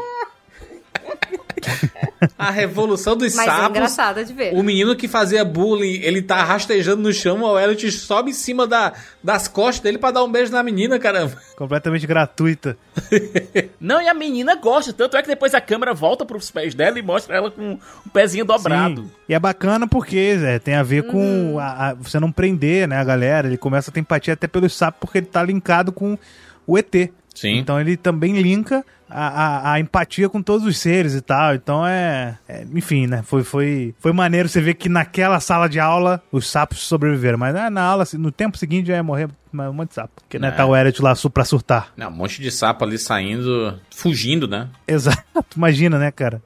A 2.39 2.51
revolução 2.51 3.17
dos 3.17 3.35
Mas 3.35 3.47
é 3.47 3.51
sapos. 3.51 3.71
engraçada 3.71 4.25
de 4.25 4.33
ver. 4.33 4.55
O 4.55 4.63
menino 4.63 4.95
que 4.97 5.07
fazia 5.09 5.45
bullying, 5.45 6.01
ele 6.03 6.23
tá 6.23 6.43
rastejando 6.43 7.03
no 7.03 7.13
chão, 7.13 7.43
o 7.43 7.59
Elliot 7.59 7.91
sobe 7.93 8.31
em 8.31 8.35
cima 8.35 8.67
da, 8.67 8.93
das 9.23 9.49
costas 9.49 9.81
dele 9.81 9.99
pra 9.99 10.11
dar 10.11 10.25
um 10.25 10.31
beijo 10.31 10.53
na 10.53 10.63
menina, 10.63 10.99
caramba. 10.99 11.37
Completamente 11.57 12.07
gratuita. 12.07 12.77
Não, 13.81 14.01
e 14.01 14.09
a 14.09 14.15
menina 14.15 14.55
gosta, 14.55 14.93
tanto 14.93 15.17
é 15.17 15.23
que 15.23 15.29
depois 15.29 15.55
a 15.55 15.61
câmera 15.61 15.93
volta 15.95 16.25
pros 16.25 16.51
pés 16.51 16.75
dela 16.75 16.99
e 16.99 17.03
mostra 17.03 17.37
ela 17.37 17.51
com 17.51 17.75
o 18.05 18.11
pezinho 18.11 18.45
dobrado. 18.45 19.03
Sim. 19.03 19.11
E 19.29 19.35
é 19.35 19.39
bacana 19.39 19.87
porque, 19.87 20.39
Zé, 20.39 20.59
tem 20.59 20.75
a 20.75 20.83
ver 20.83 21.05
com 21.07 21.59
a- 21.59 21.91
a- 21.91 21.95
você 21.95 22.19
não 22.21 22.31
prender, 22.33 22.87
né, 22.89 22.97
a 22.99 23.05
galera. 23.05 23.47
Ele 23.49 23.57
começa 23.59 23.91
a 23.91 23.93
ter 23.95 24.01
empatia 24.01 24.35
até 24.35 24.47
pelos 24.47 24.75
sapos 24.75 25.01
porque 25.01 25.19
ele 25.19 25.27
tá 25.27 25.43
linkado 25.43 25.93
com 25.93 26.19
o 26.67 26.79
ET. 26.79 27.11
Sim. 27.37 27.59
Então 27.59 27.79
ele 27.79 27.97
também 27.97 28.41
linka 28.41 28.85
a, 29.09 29.27
a, 29.29 29.73
a 29.75 29.81
empatia 29.81 30.29
com 30.29 30.43
todos 30.43 30.67
os 30.67 30.79
seres 30.79 31.15
e 31.15 31.21
tal. 31.21 31.55
Então 31.55 31.87
é. 31.87 32.39
é, 32.49 32.67
enfim, 32.75 33.07
né? 33.07 33.23
Foi, 33.23 33.45
foi, 33.45 33.95
foi 34.01 34.13
maneiro 34.13 34.49
você 34.49 34.61
ver 34.61 34.75
que 34.75 34.89
naquela 34.89 35.39
sala 35.39 35.69
de 35.69 35.79
aula 35.79 36.21
os 36.33 36.51
sapos 36.51 36.79
sobreviveram. 36.81 37.39
Mas 37.39 37.55
ah, 37.55 37.71
na 37.71 37.83
aula, 37.83 38.03
assim, 38.05 38.17
no 38.17 38.33
tempo 38.33 38.57
seguinte 38.57 38.89
já 38.89 38.95
ia 38.95 39.03
morrer 39.03 39.29
um 39.53 39.73
monte 39.73 39.91
de 39.91 39.95
sapo. 39.95 40.15
Porque 40.17 40.39
né, 40.39 40.49
É. 40.49 40.51
tá 40.51 40.67
o 40.67 40.75
Elliot 40.75 41.01
lá 41.03 41.15
pra 41.33 41.45
surtar. 41.45 41.93
Não, 41.97 42.09
um 42.09 42.13
monte 42.13 42.41
de 42.41 42.51
sapo 42.51 42.85
ali 42.85 42.99
saindo, 42.99 43.79
fugindo, 43.95 44.49
né? 44.49 44.69
Exato. 44.89 45.23
Imagina, 45.57 45.99
né, 45.99 46.11
cara? 46.11 46.43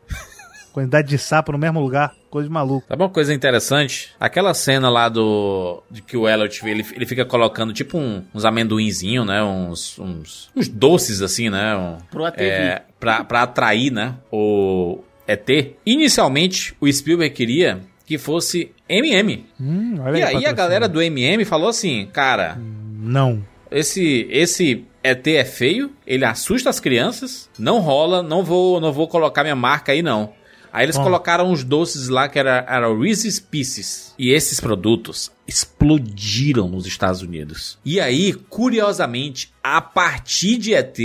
Quantidade 0.73 1.09
de 1.09 1.19
sapo 1.19 1.53
no 1.53 1.59
mesmo 1.59 1.81
lugar. 1.81 2.15
Coisa 2.31 2.49
de 2.49 2.53
maluco. 2.53 2.87
Sabe 2.89 3.03
uma 3.03 3.09
coisa 3.09 3.35
interessante? 3.35 4.11
Aquela 4.21 4.55
cena 4.55 4.89
lá 4.89 5.09
do. 5.09 5.83
de 5.91 6.01
que 6.01 6.17
o 6.17 6.29
Elliot 6.29 6.65
ele, 6.67 6.87
ele 6.95 7.07
fica 7.07 7.25
colocando 7.25 7.73
tipo 7.73 7.99
um- 7.99 8.25
uns 8.35 8.45
amendoinzinhos, 8.45 9.27
né? 9.27 9.43
Uns, 9.43 9.99
uns, 9.99 10.49
uns 10.55 10.69
doces 10.69 11.23
assim, 11.23 11.51
né? 11.51 11.77
Um, 11.77 11.99
Pro 12.11 12.27
ET 12.27 12.35
é, 12.39 12.83
pra, 13.01 13.25
pra 13.25 13.43
atrair, 13.43 13.91
né? 13.91 14.15
O 14.31 15.01
ET. 15.27 15.75
Inicialmente, 15.85 16.75
o 16.81 16.91
Spielberg 16.91 17.35
queria 17.35 17.81
que 18.07 18.17
fosse 18.17 18.73
MM. 18.89 19.47
Hum, 19.61 19.97
olha 20.01 20.11
E 20.11 20.15
aí 20.17 20.23
a 20.23 20.25
patrocínio. 20.27 20.55
galera 20.57 20.89
do 20.89 21.03
MM 21.03 21.45
falou 21.45 21.69
assim: 21.69 22.09
cara, 22.13 22.57
Não. 22.61 23.45
esse 23.71 24.27
esse 24.31 24.85
ET 25.03 25.27
é 25.29 25.45
feio, 25.45 25.91
ele 26.07 26.25
assusta 26.25 26.69
as 26.71 26.79
crianças, 26.81 27.49
não 27.59 27.81
rola, 27.81 28.23
não 28.23 28.45
vou 28.45 28.81
não 28.81 28.93
vou 28.93 29.09
colocar 29.09 29.43
minha 29.43 29.57
marca 29.57 29.93
aí 29.93 30.03
não. 30.03 30.33
Aí 30.73 30.85
eles 30.85 30.97
Bom. 30.97 31.05
colocaram 31.05 31.51
uns 31.51 31.65
doces 31.65 32.09
lá 32.09 32.29
que 32.29 32.39
era, 32.39 32.65
era 32.69 32.95
Reese's 32.95 33.41
Pieces. 33.41 34.15
E 34.19 34.31
esses 34.31 34.61
produtos 34.61 35.31
explodiram 35.47 36.69
nos 36.69 36.87
Estados 36.87 37.23
Unidos. 37.23 37.79
E 37.85 38.01
aí, 38.01 38.33
curiosamente, 38.33 39.53
a 39.63 39.81
partir 39.81 40.57
de 40.59 40.75
ET, 40.75 40.99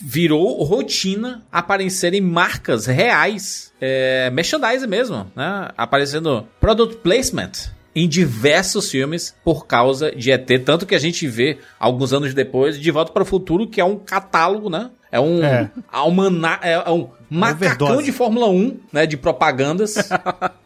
virou 0.00 0.62
rotina 0.64 1.42
aparecerem 1.50 2.20
marcas 2.20 2.86
reais, 2.86 3.72
é, 3.80 4.30
merchandising 4.30 4.86
mesmo, 4.86 5.30
né? 5.36 5.68
Aparecendo 5.76 6.46
product 6.60 6.96
placement 6.96 7.52
em 7.94 8.08
diversos 8.08 8.90
filmes 8.90 9.34
por 9.44 9.66
causa 9.66 10.12
de 10.12 10.30
ET, 10.30 10.48
tanto 10.64 10.86
que 10.86 10.94
a 10.94 10.98
gente 10.98 11.26
vê 11.26 11.58
alguns 11.78 12.12
anos 12.12 12.32
depois 12.32 12.78
De 12.78 12.90
Volta 12.90 13.12
para 13.12 13.22
o 13.22 13.26
Futuro, 13.26 13.68
que 13.68 13.80
é 13.80 13.84
um 13.84 13.98
catálogo, 13.98 14.70
né? 14.70 14.90
É 15.12 15.18
um 15.20 15.42
É. 15.42 15.70
almana- 15.90 16.58
é, 16.62 16.72
é 16.72 16.90
um 16.90 17.08
macacão 17.28 17.88
overdose. 17.88 18.04
de 18.04 18.12
Fórmula 18.12 18.48
1, 18.48 18.78
né, 18.92 19.06
de 19.06 19.16
propagandas. 19.16 19.94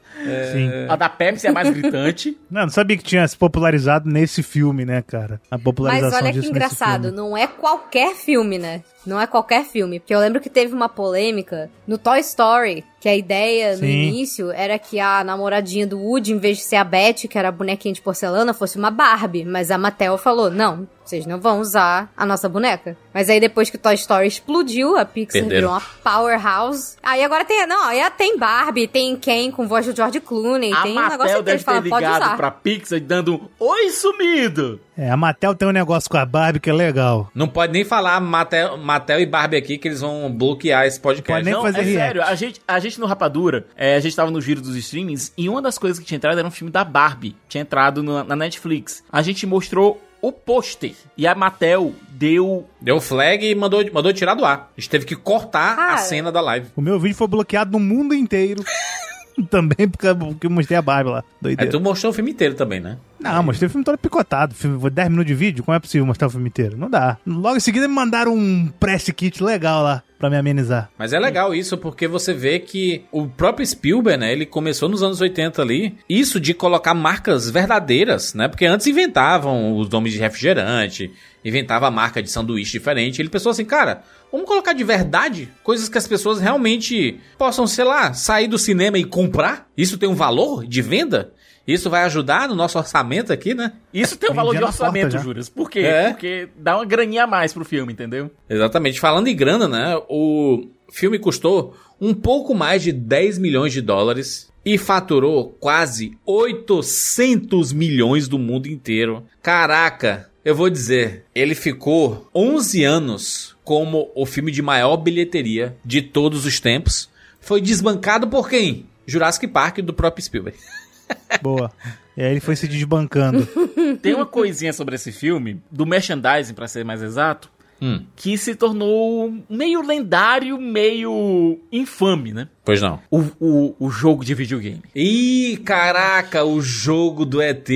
Sim. 0.53 0.70
A 0.88 0.97
da 0.97 1.09
Pepsi 1.09 1.47
é 1.47 1.53
mais 1.53 1.68
gritante. 1.68 2.38
Não, 2.51 2.62
não 2.62 2.68
sabia 2.70 2.97
que 2.97 3.03
tinha 3.05 3.26
se 3.28 3.36
popularizado 3.36 4.09
nesse 4.09 4.42
filme, 4.42 4.84
né, 4.84 5.03
cara? 5.03 5.40
A 5.51 5.59
popularização 5.59 6.12
Mas 6.22 6.22
olha 6.34 6.40
que 6.40 6.49
engraçado, 6.49 7.12
não 7.12 7.36
é 7.36 7.47
qualquer 7.47 8.14
filme, 8.14 8.59
né? 8.59 8.82
Não 9.07 9.20
é 9.20 9.26
qualquer 9.26 9.64
filme. 9.64 10.00
Porque 10.00 10.14
eu 10.14 10.20
lembro 10.20 10.40
que 10.40 10.50
teve 10.50 10.74
uma 10.74 10.88
polêmica 10.88 11.70
no 11.86 11.98
Toy 11.98 12.20
Story, 12.20 12.84
que 13.00 13.09
a 13.09 13.14
ideia 13.14 13.72
no 13.72 13.78
Sim. 13.80 13.86
início 13.86 14.50
era 14.50 14.78
que 14.78 14.98
a 14.98 15.22
namoradinha 15.22 15.86
do 15.86 16.00
Woody, 16.00 16.32
em 16.32 16.38
vez 16.38 16.59
de 16.59 16.64
ser 16.64 16.76
a 16.76 16.84
Beth, 16.84 17.28
que 17.28 17.38
era 17.38 17.48
a 17.48 17.52
bonequinha 17.52 17.92
de 17.92 18.00
porcelana, 18.00 18.55
fosse 18.55 18.78
uma 18.78 18.90
Barbie. 18.90 19.44
Mas 19.44 19.70
a 19.70 19.76
Mattel 19.76 20.16
falou: 20.16 20.50
não, 20.50 20.88
vocês 21.05 21.26
não 21.26 21.38
vão 21.38 21.61
usar 21.61 22.11
a 22.16 22.24
nossa 22.24 22.48
boneca. 22.48 22.96
Mas 23.12 23.28
aí 23.28 23.38
depois 23.38 23.68
que 23.68 23.76
o 23.76 23.78
Toy 23.78 23.94
Story 23.94 24.26
explodiu, 24.26 24.96
a 24.96 25.05
Pixar 25.05 25.42
Perderam. 25.42 25.55
virou 25.55 25.70
uma 25.72 25.82
powerhouse. 26.02 26.96
Aí 27.02 27.22
agora 27.22 27.44
tem, 27.44 27.66
não, 27.66 27.84
aí 27.84 28.00
tem 28.16 28.38
Barbie, 28.38 28.88
tem 28.88 29.14
Ken 29.16 29.50
com 29.50 29.68
voz 29.68 29.84
do 29.86 29.94
George 29.94 30.20
Clooney, 30.20 30.72
a 30.72 30.82
tem 30.82 30.92
um 30.92 31.02
negócio 31.02 31.18
Mattel 31.18 31.26
que 31.26 31.32
eles 31.34 31.44
deve 31.44 31.59
ter 31.59 31.64
falam, 31.64 31.82
pode 31.90 32.05
ligado 32.07 32.22
usar. 32.22 32.36
pra 32.36 32.50
Pixar 32.50 33.00
dando 33.00 33.34
um 33.34 33.48
Oi, 33.59 33.90
sumido! 33.90 34.80
É, 34.96 35.11
a 35.11 35.16
Mattel 35.16 35.55
tem 35.55 35.66
um 35.68 35.72
negócio 35.72 36.09
com 36.09 36.16
a 36.16 36.24
Barbie 36.24 36.61
que 36.61 36.70
é 36.70 36.72
legal. 36.72 37.28
Não 37.34 37.48
pode 37.48 37.72
nem 37.72 37.84
falar 37.84 38.20
Mattel, 38.20 38.76
Mattel 38.78 38.93
e 39.20 39.26
Barbie 39.26 39.57
aqui, 39.57 39.78
que 39.78 39.88
eles 39.88 40.01
vão 40.01 40.30
bloquear 40.30 40.86
esse 40.86 40.99
podcast. 41.01 41.32
Pode 41.32 41.45
nem 41.45 41.55
Não, 41.55 41.62
fazer 41.62 41.78
é 41.78 41.82
react. 41.82 41.99
sério, 42.07 42.22
a 42.22 42.34
gente, 42.34 42.61
a 42.66 42.78
gente 42.78 43.01
no 43.01 43.07
Rapadura, 43.07 43.66
é, 43.76 43.97
a 43.97 44.01
gente 44.01 44.14
tava 44.14 44.30
no 44.30 44.40
giro 44.40 44.61
dos 44.61 44.76
streamings 44.76 45.32
e 45.36 45.49
uma 45.49 45.61
das 45.62 45.78
coisas 45.78 45.99
que 45.99 46.05
tinha 46.05 46.16
entrado 46.16 46.38
era 46.38 46.47
um 46.47 46.51
filme 46.51 46.70
da 46.70 46.84
Barbie. 46.84 47.36
Tinha 47.49 47.62
entrado 47.62 48.03
na, 48.03 48.24
na 48.24 48.36
Netflix. 48.36 49.03
A 49.11 49.22
gente 49.22 49.47
mostrou 49.47 50.01
o 50.20 50.32
pôster 50.32 50.95
e 51.18 51.26
a 51.26 51.34
Mattel 51.34 51.92
deu. 52.09 52.66
Deu 52.80 53.01
flag 53.01 53.47
e 53.47 53.55
mandou, 53.55 53.84
mandou 53.92 54.12
tirar 54.12 54.34
do 54.34 54.45
ar. 54.45 54.70
A 54.76 54.80
gente 54.80 54.88
teve 54.88 55.05
que 55.05 55.14
cortar 55.14 55.76
Cara. 55.76 55.95
a 55.95 55.99
cena 55.99 56.32
da 56.32 56.40
live. 56.40 56.68
O 56.74 56.80
meu 56.80 56.99
vídeo 56.99 57.14
foi 57.16 57.26
bloqueado 57.26 57.72
no 57.72 57.78
mundo 57.80 58.14
inteiro. 58.14 58.64
Também 59.51 59.89
porque 59.89 60.14
porque 60.14 60.47
eu 60.47 60.51
mostrei 60.51 60.76
a 60.76 60.82
Barbie 60.82 61.11
lá. 61.11 61.18
Aí 61.18 61.24
Doideira. 61.41 61.70
tu 61.70 61.80
mostrou 61.80 62.11
o 62.11 62.14
filme 62.14 62.30
inteiro 62.30 62.55
também, 62.55 62.80
né? 62.80 62.99
Não, 63.20 63.43
mostrei 63.43 63.66
o 63.66 63.70
filme 63.70 63.85
todo 63.85 63.97
picotado. 63.97 64.55
Filme, 64.55 64.78
10 64.91 65.09
minutos 65.09 65.26
de 65.26 65.35
vídeo, 65.35 65.64
como 65.64 65.74
é 65.74 65.80
possível 65.80 66.07
mostrar 66.07 66.28
o 66.28 66.30
filme 66.30 66.49
inteiro? 66.49 66.76
Não 66.76 66.91
dá. 66.91 67.16
Logo 67.26 67.57
em 67.57 67.61
seguida 67.61 67.89
me 67.89 67.95
mandaram 67.95 68.35
um 68.35 68.68
press 68.78 69.11
kit 69.11 69.43
legal 69.43 69.82
lá 69.82 70.03
pra 70.18 70.30
me 70.30 70.37
amenizar. 70.37 70.91
Mas 70.99 71.12
é 71.12 71.18
legal 71.18 71.55
isso, 71.55 71.76
porque 71.76 72.07
você 72.07 72.32
vê 72.32 72.59
que 72.59 73.05
o 73.12 73.26
próprio 73.26 73.66
Spielberg, 73.66 74.18
né, 74.18 74.32
ele 74.32 74.47
começou 74.47 74.89
nos 74.89 75.03
anos 75.03 75.20
80 75.20 75.61
ali, 75.61 75.97
isso 76.09 76.41
de 76.41 76.55
colocar 76.55 76.95
marcas 76.95 77.51
verdadeiras, 77.51 78.32
né, 78.32 78.49
porque 78.49 78.64
antes 78.64 78.87
inventavam 78.87 79.76
os 79.76 79.89
nomes 79.91 80.12
de 80.12 80.18
refrigerante, 80.18 81.11
inventava 81.45 81.89
a 81.89 81.91
marca 81.91 82.22
de 82.22 82.30
sanduíche 82.30 82.72
diferente, 82.72 83.20
ele 83.20 83.28
pensou 83.28 83.51
assim, 83.51 83.66
cara, 83.66 84.03
vamos 84.35 84.49
colocar 84.49 84.72
de 84.72 84.82
verdade 84.82 85.49
coisas 85.62 85.89
que 85.89 85.97
as 85.97 86.09
pessoas 86.09 86.41
realmente 86.41 87.20
possam, 87.39 87.68
sei 87.68 87.85
lá, 87.85 88.12
sair 88.12 88.49
do 88.49 88.59
cinema 88.59 88.99
e 88.99 89.05
comprar? 89.05 89.68
Isso 89.76 89.97
tem 89.97 90.09
um 90.09 90.14
valor 90.14 90.66
de 90.66 90.82
venda? 90.82 91.32
Isso 91.66 91.89
vai 91.89 92.03
ajudar 92.03 92.49
no 92.49 92.55
nosso 92.55 92.76
orçamento 92.76 93.32
aqui, 93.32 93.55
né? 93.55 93.72
Isso 93.93 94.16
tem 94.18 94.30
um 94.30 94.35
valor 94.35 94.57
de 94.57 94.62
orçamento. 94.62 95.16
Juras. 95.18 95.49
Por 95.49 95.70
quê? 95.70 95.80
É. 95.80 96.11
Porque 96.11 96.49
dá 96.59 96.76
uma 96.76 96.85
graninha 96.85 97.24
a 97.24 97.26
mais 97.26 97.53
pro 97.53 97.64
filme, 97.64 97.93
entendeu? 97.93 98.30
Exatamente. 98.51 99.01
Falando 99.01 99.28
em 99.28 99.37
grana, 99.37 99.68
né? 99.68 99.97
O 100.09 100.66
filme 100.91 101.18
custou 101.18 101.74
um 102.01 102.12
pouco 102.12 102.55
mais 102.55 102.82
de 102.82 102.93
10 102.93 103.39
milhões 103.39 103.72
de 103.72 103.80
dólares 103.80 104.53
e 104.64 104.76
faturou 104.76 105.57
quase 105.61 106.18
800 106.26 107.72
milhões 107.72 108.28
do 108.28 108.39
mundo 108.39 108.66
inteiro. 108.66 109.24
Caraca, 109.41 110.28
eu 110.45 110.55
vou 110.55 110.68
dizer, 110.68 111.24
ele 111.35 111.55
ficou 111.55 112.28
11 112.35 112.85
anos 112.85 113.53
como 113.64 114.10
o 114.14 114.26
filme 114.26 114.52
de 114.52 114.62
maior 114.62 114.96
bilheteria 114.96 115.74
de 115.84 116.02
todos 116.02 116.44
os 116.44 116.60
tempos. 116.60 117.08
Foi 117.40 117.60
desbancado 117.60 118.28
por 118.28 118.48
quem? 118.48 118.86
Jurassic 119.06 119.46
Park 119.48 119.78
do 119.78 119.92
próprio 119.92 120.24
Spielberg. 120.24 120.58
Boa. 121.42 121.70
E 122.16 122.22
aí 122.22 122.30
ele 122.30 122.40
foi 122.40 122.54
se 122.56 122.68
desbancando. 122.68 123.46
Tem 124.00 124.14
uma 124.14 124.26
coisinha 124.26 124.72
sobre 124.72 124.94
esse 124.94 125.10
filme, 125.10 125.60
do 125.70 125.84
merchandising, 125.84 126.54
pra 126.54 126.68
ser 126.68 126.84
mais 126.84 127.02
exato, 127.02 127.50
Hum, 127.82 128.04
que 128.14 128.38
se 128.38 128.54
tornou 128.54 129.34
meio 129.50 129.82
lendário, 129.84 130.58
meio 130.58 131.58
infame, 131.72 132.32
né? 132.32 132.48
pois 132.64 132.80
não. 132.80 133.00
O, 133.10 133.18
o, 133.40 133.76
o 133.80 133.90
jogo 133.90 134.24
de 134.24 134.32
videogame. 134.32 134.80
Ih, 134.94 135.56
caraca, 135.64 136.44
o 136.44 136.62
jogo 136.62 137.26
do 137.26 137.42
ET. 137.42 137.68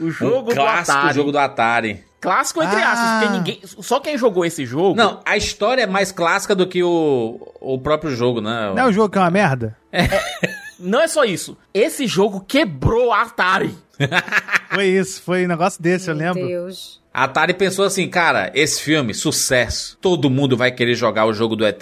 O 0.00 0.10
jogo 0.10 0.50
o 0.50 0.52
do 0.52 0.54
clássico 0.54 0.98
Atari. 0.98 1.14
jogo 1.14 1.30
do 1.32 1.38
Atari. 1.38 2.00
Clássico 2.24 2.62
entre 2.62 2.80
Ah. 2.80 2.92
aspas, 2.92 3.10
porque 3.28 3.38
ninguém. 3.38 3.60
Só 3.82 4.00
quem 4.00 4.16
jogou 4.16 4.46
esse 4.46 4.64
jogo. 4.64 4.96
Não, 4.96 5.20
a 5.26 5.36
história 5.36 5.82
é 5.82 5.86
mais 5.86 6.10
clássica 6.10 6.54
do 6.54 6.66
que 6.66 6.82
o, 6.82 7.38
o 7.60 7.78
próprio 7.78 8.10
jogo, 8.16 8.40
né? 8.40 8.72
Não 8.74 8.82
é 8.84 8.86
o 8.86 8.92
jogo 8.92 9.10
que 9.10 9.18
é 9.18 9.20
uma 9.20 9.30
merda? 9.30 9.76
Não 10.80 11.00
é 11.00 11.06
só 11.06 11.22
isso. 11.24 11.56
Esse 11.72 12.06
jogo 12.06 12.40
quebrou 12.40 13.12
a 13.12 13.22
Atari. 13.22 13.74
Foi 14.74 14.86
isso, 14.86 15.22
foi 15.22 15.44
um 15.44 15.48
negócio 15.48 15.80
desse, 15.80 16.10
eu 16.10 16.16
Meu 16.16 16.32
lembro. 16.34 16.48
Deus. 16.48 17.00
A 17.12 17.24
Atari 17.24 17.54
pensou 17.54 17.84
assim, 17.84 18.08
cara, 18.08 18.50
esse 18.54 18.82
filme, 18.82 19.14
sucesso. 19.14 19.96
Todo 20.00 20.28
mundo 20.28 20.56
vai 20.56 20.72
querer 20.72 20.94
jogar 20.96 21.26
o 21.26 21.32
jogo 21.32 21.54
do 21.54 21.64
ET. 21.64 21.80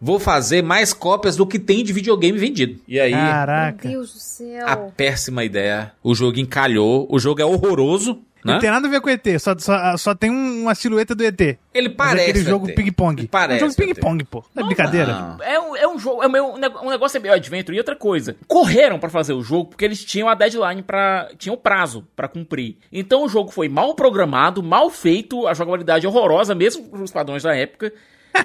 vou 0.00 0.18
fazer 0.18 0.62
mais 0.62 0.94
cópias 0.94 1.36
do 1.36 1.46
que 1.46 1.58
tem 1.58 1.84
de 1.84 1.92
videogame 1.92 2.38
vendido. 2.38 2.80
E 2.88 2.98
aí, 2.98 3.12
Caraca. 3.12 3.86
Meu 3.86 3.98
Deus 3.98 4.14
do 4.14 4.18
céu. 4.20 4.66
a 4.66 4.74
péssima 4.76 5.44
ideia. 5.44 5.92
O 6.02 6.14
jogo 6.14 6.38
encalhou, 6.40 7.06
o 7.10 7.18
jogo 7.18 7.42
é 7.42 7.44
horroroso? 7.44 8.22
Não 8.44 8.58
tem 8.58 8.70
nada 8.70 8.86
a 8.86 8.90
ver 8.90 9.00
com 9.00 9.08
ET, 9.10 9.24
só, 9.38 9.54
só, 9.58 9.96
só 9.96 10.14
tem 10.14 10.30
um- 10.30 10.62
uma 10.62 10.74
silhueta 10.74 11.14
do 11.14 11.22
ET. 11.24 11.58
Ele 11.74 11.88
Mas 11.88 11.96
parece. 11.96 12.26
é 12.26 12.30
aquele 12.30 12.44
jogo 12.44 12.74
ping-pong. 12.74 13.26
Parece 13.28 13.62
É 13.62 13.66
um 13.66 13.70
jogo 13.70 13.82
ping-pong, 13.82 14.24
pô. 14.24 14.44
Não 14.54 14.62
é 14.62 14.66
brincadeira. 14.66 15.12
Não. 15.12 15.42
É 15.44 15.60
um, 15.60 15.76
é 15.76 15.88
um 15.88 15.98
jogo, 15.98 16.22
é 16.22 16.26
um, 16.28 16.54
um 16.56 16.86
um 16.86 16.90
negócio 16.90 17.16
é 17.16 17.20
meio 17.20 17.34
adventure. 17.34 17.76
E 17.76 17.80
outra 17.80 17.94
coisa, 17.96 18.36
correram 18.46 18.98
pra 18.98 19.08
fazer 19.10 19.32
o 19.32 19.42
jogo 19.42 19.70
porque 19.70 19.84
eles 19.84 20.04
tinham 20.04 20.28
a 20.28 20.34
deadline 20.34 20.82
para 20.82 21.30
tinham 21.38 21.56
prazo 21.56 22.06
pra 22.16 22.28
cumprir. 22.28 22.76
Então 22.92 23.24
o 23.24 23.28
jogo 23.28 23.50
foi 23.50 23.68
mal 23.68 23.94
programado, 23.94 24.62
mal 24.62 24.90
feito, 24.90 25.46
a 25.46 25.54
jogabilidade 25.54 26.06
horrorosa, 26.06 26.54
mesmo 26.54 26.84
pros 26.88 27.10
padrões 27.10 27.42
da 27.42 27.54
época. 27.54 27.92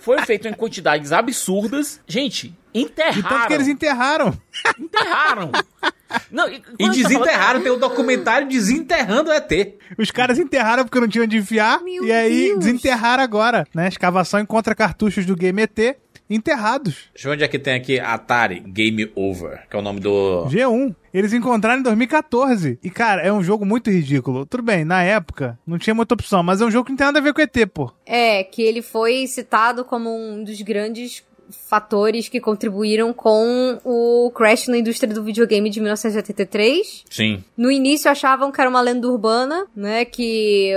Foi 0.02 0.20
feito 0.26 0.48
em 0.48 0.54
quantidades 0.54 1.12
absurdas. 1.12 2.02
Gente, 2.08 2.54
enterraram. 2.74 3.20
E 3.20 3.24
tanto 3.24 3.48
que 3.48 3.54
eles 3.54 3.68
enterraram. 3.68 4.34
enterraram. 4.80 5.52
Não, 6.32 6.48
e, 6.50 6.62
E 6.80 6.86
gente 6.86 7.02
tá 7.04 7.08
desenterraram, 7.10 7.46
falando- 7.46 7.64
tem 7.64 7.72
um 7.72 7.80
documentário 7.80 8.48
desenterrando 8.48 9.30
o 9.30 9.34
ET. 9.34 9.52
Os 9.98 10.12
caras 10.12 10.38
enterraram 10.40 10.84
porque 10.84 11.00
não 11.00 11.08
tinham 11.08 11.26
onde 11.26 11.38
enfiar. 11.38 11.82
Meu 11.82 12.06
e 12.06 12.12
aí 12.12 12.48
Deus. 12.50 12.60
desenterraram 12.60 13.24
agora, 13.24 13.66
né? 13.74 13.88
Escavação 13.88 14.40
encontra 14.40 14.74
cartuchos 14.76 15.26
do 15.26 15.36
Game 15.36 15.62
ET 15.62 15.98
enterrados. 16.30 17.10
Deixa 17.14 17.28
eu 17.28 17.32
ver 17.32 17.36
onde 17.36 17.44
é 17.44 17.48
que 17.48 17.60
tem 17.60 17.76
aqui 17.76 18.00
Atari 18.00 18.60
Game 18.60 19.12
Over, 19.16 19.68
que 19.70 19.76
é 19.76 19.80
o 19.80 19.82
nome 19.82 20.00
do. 20.00 20.46
G1. 20.50 20.96
Eles 21.14 21.32
encontraram 21.34 21.80
em 21.80 21.84
2014. 21.84 22.78
E, 22.84 22.90
cara, 22.90 23.22
é 23.22 23.32
um 23.32 23.42
jogo 23.44 23.66
muito 23.66 23.90
ridículo. 23.90 24.46
Tudo 24.46 24.64
bem, 24.64 24.84
na 24.84 25.02
época 25.04 25.58
não 25.66 25.78
tinha 25.78 25.94
muita 25.94 26.14
opção, 26.14 26.44
mas 26.44 26.60
é 26.62 26.66
um 26.66 26.72
jogo 26.72 26.86
que 26.86 26.92
não 26.92 26.98
tem 26.98 27.06
nada 27.08 27.20
a 27.20 27.22
ver 27.22 27.34
com 27.34 27.42
ET, 27.42 27.66
pô. 27.74 27.92
É, 28.06 28.44
que 28.44 28.62
ele 28.62 28.82
foi 28.82 29.26
citado 29.28 29.86
como 29.86 30.10
um 30.14 30.44
dos 30.44 30.62
grandes 30.62 31.24
fatores 31.50 32.30
que 32.30 32.40
contribuíram 32.40 33.14
com 33.14 33.80
o 33.84 34.32
crash 34.32 34.68
na 34.68 34.78
indústria 34.78 35.14
do 35.14 35.24
videogame 35.24 35.70
de 35.70 35.80
1983. 35.80 37.06
Sim. 37.10 37.44
No 37.58 37.72
início 37.72 38.10
achavam 38.10 38.52
que 38.52 38.60
era 38.60 38.70
uma 38.70 38.82
lenda 38.82 39.08
urbana, 39.08 39.68
né, 39.76 40.06
que 40.06 40.74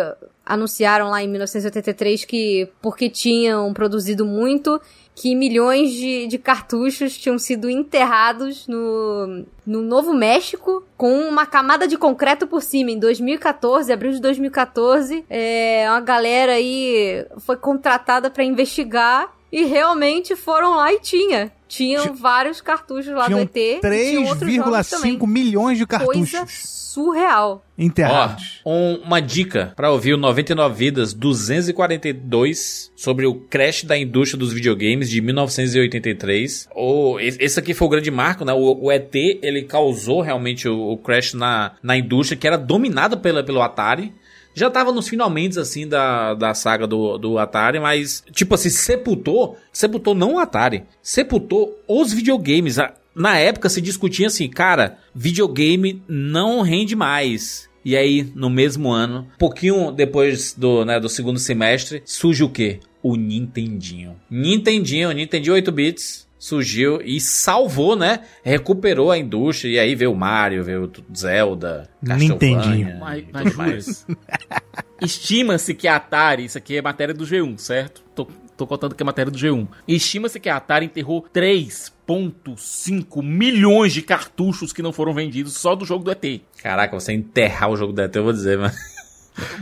anunciaram 0.48 1.10
lá 1.10 1.22
em 1.22 1.28
1983 1.28 2.24
que 2.24 2.68
porque 2.80 3.10
tinham 3.10 3.72
produzido 3.74 4.24
muito, 4.24 4.80
que 5.14 5.34
milhões 5.34 5.92
de, 5.92 6.26
de 6.26 6.38
cartuchos 6.38 7.18
tinham 7.18 7.38
sido 7.38 7.68
enterrados 7.68 8.66
no, 8.66 9.44
no 9.66 9.82
Novo 9.82 10.14
México 10.14 10.82
com 10.96 11.12
uma 11.28 11.44
camada 11.44 11.86
de 11.86 11.98
concreto 11.98 12.46
por 12.46 12.62
cima. 12.62 12.90
Em 12.90 12.98
2014, 12.98 13.92
abril 13.92 14.12
de 14.12 14.20
2014, 14.20 15.24
é, 15.28 15.86
uma 15.90 16.00
galera 16.00 16.52
aí 16.52 17.26
foi 17.38 17.56
contratada 17.56 18.30
para 18.30 18.44
investigar 18.44 19.30
e 19.52 19.64
realmente 19.64 20.36
foram 20.36 20.74
lá 20.76 20.92
e 20.92 21.00
tinha. 21.00 21.50
Tinham 21.68 22.14
vários 22.14 22.60
cartuchos 22.62 23.12
lá 23.12 23.26
Tinham 23.26 23.40
do 23.40 23.44
ET. 23.44 23.56
e 23.56 23.80
tinham 24.10 24.24
outros 24.26 24.52
jogos 24.54 24.88
também. 24.90 25.18
3,5 25.18 25.26
milhões 25.26 25.76
de 25.78 25.86
Coisa 25.86 26.06
cartuchos 26.06 26.68
surreal. 26.88 27.62
enterrados. 27.76 28.60
Ó, 28.64 28.72
um- 28.72 29.00
uma 29.04 29.20
dica 29.20 29.74
pra 29.76 29.90
ouvir 29.90 30.14
o 30.14 30.16
99 30.16 30.74
Vidas 30.74 31.12
242 31.12 32.90
sobre 32.96 33.26
o 33.26 33.34
crash 33.34 33.84
da 33.84 33.96
indústria 33.98 34.38
dos 34.38 34.52
videogames 34.52 35.10
de 35.10 35.20
1983. 35.20 36.68
O, 36.74 37.18
esse 37.20 37.38
esse 37.42 37.58
aqui 37.60 37.74
foi 37.74 37.86
o 37.86 37.90
grande 37.90 38.10
marco, 38.10 38.44
né? 38.44 38.52
O, 38.52 38.84
o 38.86 38.90
ET, 38.92 39.14
ele 39.14 39.62
causou 39.62 40.20
realmente 40.20 40.68
o, 40.68 40.92
o 40.92 40.96
crash 40.98 41.34
na, 41.34 41.72
na 41.82 41.96
indústria 41.96 42.38
que 42.38 42.46
era 42.46 42.56
dominada 42.58 43.16
pela, 43.16 43.42
pelo 43.42 43.62
Atari. 43.62 44.12
Já 44.58 44.70
tava 44.70 44.92
nos 44.92 45.08
finalmente, 45.08 45.58
assim, 45.58 45.86
da, 45.86 46.34
da 46.34 46.52
saga 46.52 46.86
do, 46.86 47.16
do 47.16 47.38
Atari, 47.38 47.80
mas, 47.80 48.22
tipo 48.32 48.54
assim, 48.54 48.70
sepultou, 48.70 49.56
sepultou 49.72 50.14
não 50.14 50.34
o 50.34 50.38
Atari, 50.38 50.84
sepultou 51.02 51.78
os 51.86 52.12
videogames. 52.12 52.76
Na 53.14 53.38
época 53.38 53.68
se 53.68 53.80
discutia 53.80 54.26
assim, 54.26 54.48
cara, 54.48 54.98
videogame 55.14 56.02
não 56.06 56.60
rende 56.60 56.94
mais. 56.94 57.68
E 57.84 57.96
aí, 57.96 58.30
no 58.34 58.50
mesmo 58.50 58.90
ano, 58.90 59.26
pouquinho 59.38 59.90
depois 59.90 60.52
do, 60.52 60.84
né, 60.84 61.00
do 61.00 61.08
segundo 61.08 61.38
semestre, 61.38 62.02
surge 62.04 62.44
o 62.44 62.50
quê? 62.50 62.80
O 63.02 63.16
Nintendinho. 63.16 64.16
Nintendinho, 64.30 65.10
Nintendinho 65.12 65.54
8 65.54 65.72
bits, 65.72 66.27
surgiu 66.38 67.00
e 67.02 67.20
salvou, 67.20 67.96
né? 67.96 68.20
Recuperou 68.42 69.10
a 69.10 69.18
indústria. 69.18 69.72
E 69.72 69.78
aí 69.78 69.94
veio 69.94 70.12
o 70.12 70.16
Mario, 70.16 70.62
veio 70.62 70.84
o 70.84 71.16
Zelda, 71.16 71.90
Nintendinho. 72.02 72.56
Castlevania, 72.58 72.96
Mas, 73.00 73.24
mas 73.32 73.56
mais. 73.56 74.06
Estima-se 75.00 75.74
que 75.74 75.86
a 75.86 75.96
Atari, 75.96 76.44
isso 76.44 76.58
aqui 76.58 76.76
é 76.76 76.82
matéria 76.82 77.14
do 77.14 77.24
G1, 77.24 77.58
certo? 77.58 78.02
Tô, 78.14 78.26
tô 78.56 78.66
contando 78.66 78.94
que 78.94 79.02
é 79.02 79.06
matéria 79.06 79.30
do 79.30 79.38
G1. 79.38 79.68
Estima-se 79.86 80.40
que 80.40 80.48
a 80.48 80.56
Atari 80.56 80.86
enterrou 80.86 81.24
3,5 81.32 83.22
milhões 83.22 83.92
de 83.92 84.02
cartuchos 84.02 84.72
que 84.72 84.82
não 84.82 84.92
foram 84.92 85.14
vendidos 85.14 85.54
só 85.54 85.76
do 85.76 85.84
jogo 85.84 86.04
do 86.04 86.10
ET. 86.10 86.40
Caraca, 86.60 86.98
você 86.98 87.12
enterrar 87.12 87.70
o 87.70 87.76
jogo 87.76 87.92
da 87.92 88.04
ET, 88.04 88.16
eu 88.16 88.24
vou 88.24 88.32
dizer, 88.32 88.58
mano. 88.58 88.74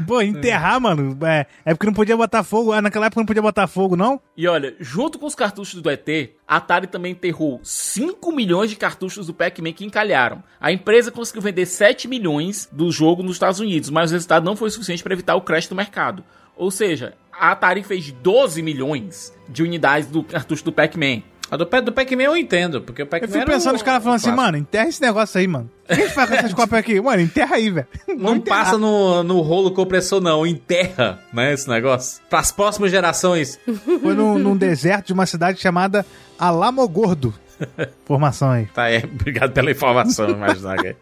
Pô, 0.06 0.20
enterrar, 0.20 0.80
mano. 0.80 1.16
É, 1.26 1.46
é 1.64 1.74
porque 1.74 1.86
não 1.86 1.92
podia 1.92 2.16
botar 2.16 2.42
fogo. 2.42 2.72
Ah, 2.72 2.82
naquela 2.82 3.06
época 3.06 3.20
não 3.20 3.26
podia 3.26 3.42
botar 3.42 3.66
fogo, 3.66 3.96
não? 3.96 4.20
E 4.36 4.46
olha, 4.46 4.74
junto 4.80 5.18
com 5.18 5.26
os 5.26 5.34
cartuchos 5.34 5.80
do 5.80 5.90
ET, 5.90 6.08
a 6.46 6.56
Atari 6.56 6.86
também 6.86 7.12
enterrou 7.12 7.60
5 7.62 8.32
milhões 8.32 8.70
de 8.70 8.76
cartuchos 8.76 9.26
do 9.26 9.34
Pac-Man 9.34 9.72
que 9.72 9.84
encalharam. 9.84 10.42
A 10.60 10.72
empresa 10.72 11.10
conseguiu 11.10 11.42
vender 11.42 11.66
7 11.66 12.08
milhões 12.08 12.68
do 12.72 12.90
jogo 12.90 13.22
nos 13.22 13.36
Estados 13.36 13.60
Unidos, 13.60 13.90
mas 13.90 14.10
o 14.10 14.14
resultado 14.14 14.44
não 14.44 14.56
foi 14.56 14.70
suficiente 14.70 15.02
para 15.02 15.12
evitar 15.12 15.34
o 15.34 15.40
crash 15.40 15.68
do 15.68 15.74
mercado. 15.74 16.24
Ou 16.56 16.70
seja, 16.70 17.14
a 17.32 17.50
Atari 17.50 17.82
fez 17.82 18.10
12 18.10 18.62
milhões 18.62 19.32
de 19.48 19.62
unidades 19.62 20.08
do 20.08 20.22
cartucho 20.22 20.64
do 20.64 20.72
Pac-Man. 20.72 21.22
A 21.50 21.56
do, 21.56 21.64
do 21.64 21.92
Pac-Man 21.92 22.24
eu 22.24 22.36
entendo, 22.36 22.80
porque 22.82 23.02
o 23.02 23.06
Pac-Man 23.06 23.28
Eu 23.28 23.40
fico 23.40 23.46
pensando 23.52 23.74
um- 23.74 23.76
os 23.76 23.82
caras 23.82 24.02
falando 24.02 24.16
assim, 24.16 24.32
mano, 24.32 24.56
enterra 24.56 24.88
esse 24.88 25.00
negócio 25.00 25.38
aí, 25.38 25.46
mano. 25.46 25.70
O 25.84 25.86
que 25.86 25.92
a 25.92 25.96
gente 25.96 26.12
faz 26.14 26.28
com 26.28 26.34
essas 26.34 26.54
cópias 26.54 26.80
aqui? 26.80 27.00
Mano, 27.00 27.22
enterra 27.22 27.54
aí, 27.56 27.70
velho. 27.70 27.86
Não 28.18 28.40
passa 28.40 28.76
no, 28.76 29.22
no 29.22 29.40
rolo 29.42 29.70
compressor, 29.70 30.20
não. 30.20 30.44
Enterra, 30.44 31.20
né, 31.32 31.52
esse 31.52 31.68
negócio. 31.68 32.20
Pras 32.28 32.50
próximas 32.50 32.90
gerações. 32.90 33.58
Foi 34.02 34.14
num, 34.14 34.38
num 34.38 34.56
deserto 34.56 35.06
de 35.06 35.12
uma 35.12 35.26
cidade 35.26 35.60
chamada 35.60 36.04
Alamogordo. 36.38 37.32
Formação 38.04 38.50
aí. 38.50 38.66
Tá 38.66 38.84
aí, 38.84 39.02
obrigado 39.04 39.52
pela 39.52 39.70
informação, 39.70 40.28
imaginar 40.28 40.76
que... 40.82 40.96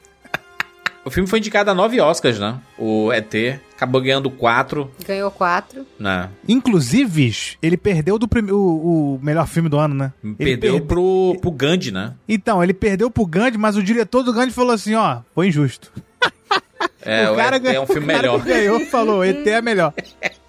O 1.05 1.10
filme 1.10 1.28
foi 1.28 1.39
indicado 1.39 1.70
a 1.70 1.74
nove 1.74 2.01
Oscars, 2.01 2.39
né? 2.39 2.59
O 2.78 3.12
ET 3.12 3.32
acabou 3.76 4.01
ganhando 4.01 4.31
quatro, 4.31 4.90
Ganhou 5.06 5.31
quatro. 5.31 5.86
né? 5.98 6.31
Inclusive, 6.48 7.56
ele 7.60 7.76
perdeu 7.76 8.18
do 8.18 8.26
prime... 8.26 8.51
o, 8.51 9.16
o 9.16 9.20
melhor 9.22 9.47
filme 9.47 9.68
do 9.68 9.78
ano, 9.78 9.94
né? 9.94 10.12
Ele 10.24 10.35
Perdeu 10.36 10.72
perde- 10.74 10.86
pro, 10.86 11.36
pro 11.40 11.51
Gandhi, 11.51 11.90
né? 11.93 12.14
Então, 12.28 12.62
ele 12.62 12.72
perdeu 12.72 13.10
pro 13.10 13.26
Gandhi, 13.26 13.59
mas 13.59 13.76
o 13.76 13.82
diretor 13.82 14.22
do 14.22 14.32
Gandhi 14.32 14.52
falou 14.52 14.72
assim, 14.72 14.94
ó, 14.94 15.18
foi 15.35 15.48
injusto. 15.48 15.93
É, 17.06 17.31
o, 17.31 17.39
ET 17.39 17.64
é 17.66 17.78
um 17.81 17.86
filme 17.86 18.05
o 18.05 18.06
cara 18.06 18.22
melhor. 18.22 18.43
que 18.43 18.48
ganhou 18.48 18.81
falou, 18.86 19.22
ET 19.22 19.47
é 19.47 19.60
melhor. 19.60 19.93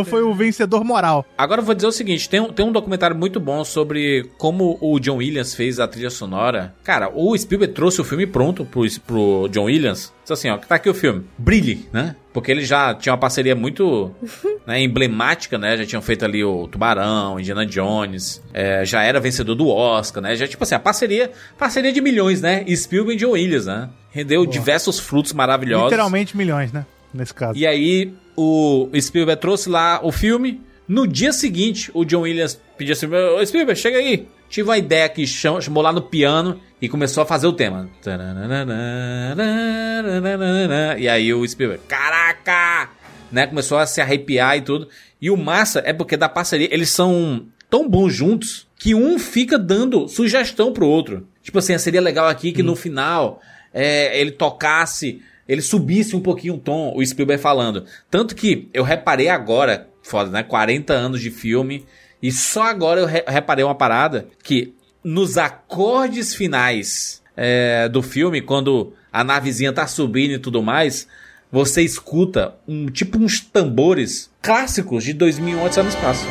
então 0.00 0.04
foi 0.04 0.22
o 0.22 0.34
vencedor 0.34 0.84
moral. 0.84 1.24
Agora 1.36 1.60
eu 1.60 1.64
vou 1.64 1.74
dizer 1.74 1.86
o 1.86 1.92
seguinte: 1.92 2.28
tem 2.28 2.40
um, 2.40 2.52
tem 2.52 2.64
um 2.64 2.72
documentário 2.72 3.16
muito 3.16 3.40
bom 3.40 3.64
sobre 3.64 4.30
como 4.38 4.78
o 4.80 4.98
John 4.98 5.16
Williams 5.16 5.54
fez 5.54 5.78
a 5.80 5.88
trilha 5.88 6.10
sonora. 6.10 6.74
Cara, 6.82 7.10
o 7.14 7.36
Spielberg 7.36 7.74
trouxe 7.74 8.00
o 8.00 8.04
filme 8.04 8.26
pronto 8.26 8.64
pro, 8.64 8.82
pro 9.06 9.48
John 9.50 9.64
Williams. 9.64 10.12
Disse 10.22 10.32
assim: 10.32 10.50
ó, 10.50 10.58
tá 10.58 10.76
aqui 10.76 10.88
o 10.88 10.94
filme. 10.94 11.24
Brilhe, 11.38 11.88
né? 11.92 12.16
Porque 12.32 12.50
ele 12.50 12.64
já 12.64 12.94
tinha 12.94 13.12
uma 13.12 13.18
parceria 13.18 13.54
muito 13.54 14.10
né, 14.66 14.80
emblemática, 14.82 15.56
né? 15.56 15.76
Já 15.76 15.86
tinham 15.86 16.02
feito 16.02 16.24
ali 16.24 16.42
o 16.42 16.66
Tubarão, 16.66 17.38
Indiana 17.38 17.64
Jones, 17.64 18.42
é, 18.52 18.84
já 18.84 19.02
era 19.02 19.20
vencedor 19.20 19.54
do 19.54 19.68
Oscar, 19.68 20.22
né? 20.22 20.34
Já, 20.34 20.48
tipo 20.48 20.64
assim, 20.64 20.74
a 20.74 20.80
parceria, 20.80 21.30
parceria 21.56 21.92
de 21.92 22.00
milhões, 22.00 22.40
né? 22.40 22.64
Spielberg 22.74 23.16
e 23.22 23.24
John 23.24 23.32
Williams, 23.32 23.66
né? 23.66 23.88
Rendeu 24.10 24.46
diversos 24.46 24.98
frutos 24.98 25.32
maravilhosos. 25.32 25.86
Literalmente 25.86 26.36
milhões, 26.36 26.72
né? 26.72 26.86
Nesse 27.14 27.32
caso. 27.32 27.56
E 27.58 27.66
aí 27.66 28.12
o 28.36 28.88
Spielberg 29.00 29.40
trouxe 29.40 29.68
lá 29.70 30.00
o 30.02 30.10
filme. 30.12 30.60
No 30.86 31.06
dia 31.06 31.32
seguinte, 31.32 31.90
o 31.94 32.04
John 32.04 32.22
Williams 32.22 32.60
pediu 32.76 32.92
assim: 32.92 33.06
Ô 33.06 33.46
Spielberg, 33.46 33.80
chega 33.80 33.96
aí. 33.98 34.26
Tive 34.50 34.68
uma 34.68 34.76
ideia 34.78 35.06
aqui, 35.06 35.26
cham- 35.26 35.60
chamou 35.60 35.82
lá 35.82 35.92
no 35.92 36.02
piano 36.02 36.60
e 36.80 36.88
começou 36.88 37.22
a 37.22 37.26
fazer 37.26 37.46
o 37.46 37.52
tema. 37.52 37.88
E 40.98 41.08
aí 41.08 41.32
o 41.34 41.46
Spielberg, 41.46 41.82
caraca! 41.88 42.90
Né? 43.32 43.46
Começou 43.46 43.78
a 43.78 43.86
se 43.86 44.00
arrepiar 44.00 44.56
e 44.58 44.60
tudo. 44.60 44.88
E 45.20 45.30
o 45.30 45.36
massa 45.36 45.82
é 45.84 45.92
porque 45.92 46.16
da 46.16 46.28
parceria, 46.28 46.68
eles 46.70 46.90
são 46.90 47.46
tão 47.68 47.88
bons 47.88 48.12
juntos 48.14 48.66
que 48.78 48.94
um 48.94 49.18
fica 49.18 49.58
dando 49.58 50.06
sugestão 50.08 50.72
pro 50.72 50.86
outro. 50.86 51.26
Tipo 51.42 51.58
assim, 51.58 51.76
seria 51.78 52.00
legal 52.00 52.28
aqui 52.28 52.52
que 52.52 52.62
no 52.62 52.76
final 52.76 53.40
é, 53.72 54.18
ele 54.20 54.30
tocasse, 54.30 55.20
ele 55.48 55.62
subisse 55.62 56.14
um 56.16 56.20
pouquinho 56.20 56.54
o 56.54 56.58
tom, 56.58 56.92
o 56.96 57.04
Spielberg 57.04 57.42
falando. 57.42 57.84
Tanto 58.10 58.34
que 58.34 58.68
eu 58.72 58.82
reparei 58.82 59.28
agora, 59.28 59.88
foda, 60.02 60.30
né? 60.30 60.42
40 60.42 60.92
anos 60.92 61.20
de 61.20 61.30
filme, 61.30 61.84
e 62.22 62.32
só 62.32 62.62
agora 62.62 63.00
eu 63.00 63.06
re- 63.06 63.24
reparei 63.26 63.64
uma 63.64 63.74
parada 63.74 64.28
que 64.42 64.74
nos 65.02 65.36
acordes 65.36 66.34
finais 66.34 67.22
é, 67.36 67.88
do 67.88 68.00
filme, 68.02 68.40
quando 68.40 68.92
a 69.12 69.22
navezinha 69.22 69.72
tá 69.72 69.86
subindo 69.86 70.32
e 70.32 70.38
tudo 70.38 70.62
mais, 70.62 71.06
você 71.52 71.82
escuta 71.82 72.54
um 72.66 72.86
tipo 72.86 73.18
uns 73.18 73.40
tambores 73.40 74.30
clássicos 74.40 75.04
de 75.04 75.12
2001 75.12 75.62
Odisseia 75.64 75.84
no 75.84 75.90
Espaço. 75.90 76.26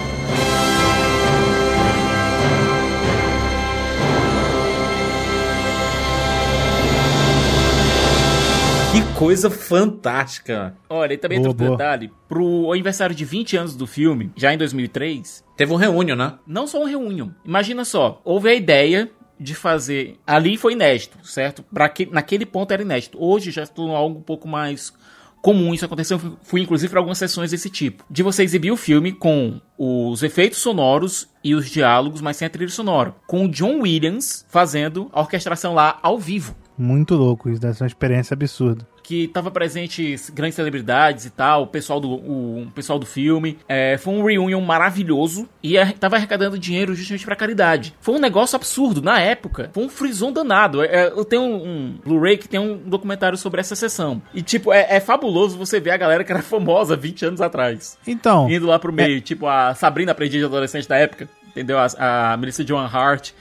Coisa 9.26 9.50
fantástica. 9.50 10.76
Olha, 10.90 11.14
e 11.14 11.18
também 11.18 11.40
Boa, 11.40 11.50
outro 11.50 11.66
boa. 11.66 11.78
detalhe, 11.78 12.12
pro 12.28 12.72
aniversário 12.72 13.16
de 13.16 13.24
20 13.26 13.58
anos 13.58 13.76
do 13.76 13.86
filme, 13.88 14.32
já 14.36 14.54
em 14.54 14.58
2003, 14.58 15.44
Teve 15.56 15.72
um 15.72 15.76
reunião, 15.76 16.16
né? 16.18 16.34
não 16.48 16.66
só 16.68 16.82
um 16.82 16.86
reunion. 16.86 17.30
Imagina 17.45 17.86
só, 17.86 18.22
houve 18.26 18.50
a 18.50 18.54
ideia 18.56 19.10
de 19.40 19.54
fazer. 19.54 20.18
Ali 20.26 20.58
foi 20.58 20.74
inédito, 20.74 21.18
certo? 21.24 21.64
Pra 21.74 21.90
que, 21.90 22.06
naquele 22.06 22.45
ponto 22.45 22.72
era 22.72 22.82
inédito. 22.82 23.18
Hoje 23.24 23.52
já 23.52 23.66
tornou 23.68 23.95
algo 23.95 24.20
um 24.20 24.22
pouco 24.24 24.48
mais 24.48 24.94
comum. 25.41 25.74
Isso 25.74 25.84
aconteceu, 25.86 26.18
fui- 26.18 26.34
fui 26.41 26.62
inclusive 26.62 26.90
para 26.90 27.00
algumas 27.00 27.18
sessões 27.18 27.52
desse 27.52 27.70
tipo. 27.70 28.06
De 28.10 28.24
você 28.24 28.44
exibir 28.44 28.72
o 28.72 28.78
filme 28.78 29.12
com 29.12 29.60
os 29.78 30.24
efeitos 30.24 30.60
sonoros 30.60 31.28
e 31.44 31.54
os 31.54 31.70
diálogos, 31.70 32.22
mas 32.22 32.38
sem 32.38 32.45
a 32.45 32.50
trilha 32.50 32.70
sonora. 32.70 33.14
Com 33.28 33.45
o 33.45 33.50
John 33.50 33.82
Williams 33.82 34.45
fazendo 34.50 35.10
a 35.12 35.20
orquestração 35.20 35.74
lá 35.74 36.00
ao 36.02 36.18
vivo 36.18 36.56
Muito 36.78 37.16
louco, 37.16 37.50
isso 37.50 37.60
deve 37.62 37.74
ser 37.76 37.84
uma 37.84 37.88
experiência 37.88 38.34
absurda. 38.34 38.88
Que 39.04 39.28
tava 39.28 39.52
presente 39.52 40.16
grandes 40.34 40.56
celebridades 40.56 41.26
e 41.26 41.30
tal, 41.30 41.64
o 41.64 41.68
pessoal 41.68 42.00
do, 42.00 42.10
o, 42.10 42.64
o 42.64 42.72
pessoal 42.72 42.98
do 42.98 43.06
filme. 43.06 43.60
É, 43.68 43.98
foi 43.98 44.14
um 44.14 44.24
reunion 44.24 44.62
maravilhoso 44.62 45.48
e 45.62 45.78
a- 45.78 45.92
tava 45.92 46.16
arrecadando 46.16 46.58
dinheiro 46.58 46.96
justamente 46.96 47.26
pra 47.26 47.36
caridade. 47.36 47.94
Foi 48.00 48.16
um 48.16 48.20
negócio 48.20 48.56
absurdo 48.56 49.02
na 49.02 49.20
época. 49.20 49.70
Foi 49.74 49.84
um 49.84 49.90
frisão 49.90 50.32
danado. 50.32 50.82
É, 50.82 50.88
é, 50.88 51.08
eu 51.08 51.26
tenho 51.26 51.42
um, 51.42 51.56
um 51.68 51.98
Blu-ray 52.04 52.38
que 52.38 52.48
tem 52.48 52.60
um 52.60 52.78
documentário 52.78 53.38
sobre 53.38 53.60
essa 53.60 53.76
sessão. 53.76 54.22
E, 54.34 54.42
tipo, 54.42 54.72
é, 54.72 54.88
é 54.90 55.00
fabuloso 55.00 55.58
você 55.58 55.80
ver 55.80 55.92
a 55.92 55.98
galera 55.98 56.24
que 56.24 56.32
era 56.32 56.42
famosa 56.44 56.96
20 56.96 57.26
anos 57.26 57.42
atrás. 57.42 57.98
Então, 58.08 58.50
Indo 58.50 58.68
lá 58.68 58.80
pro 58.80 58.94
meio, 58.94 59.20
tipo 59.22 59.48
a 59.48 59.74
Sabrina 59.76 60.12
Aprendiz 60.14 60.40
de 60.40 60.46
Adolescente 60.46 60.88
da 60.88 60.96
época, 60.98 61.28
entendeu? 61.50 61.78
A, 61.78 62.32
a 62.34 62.38
Melissa 62.38 62.66
Joan 62.66 62.88
Hart. 62.88 63.32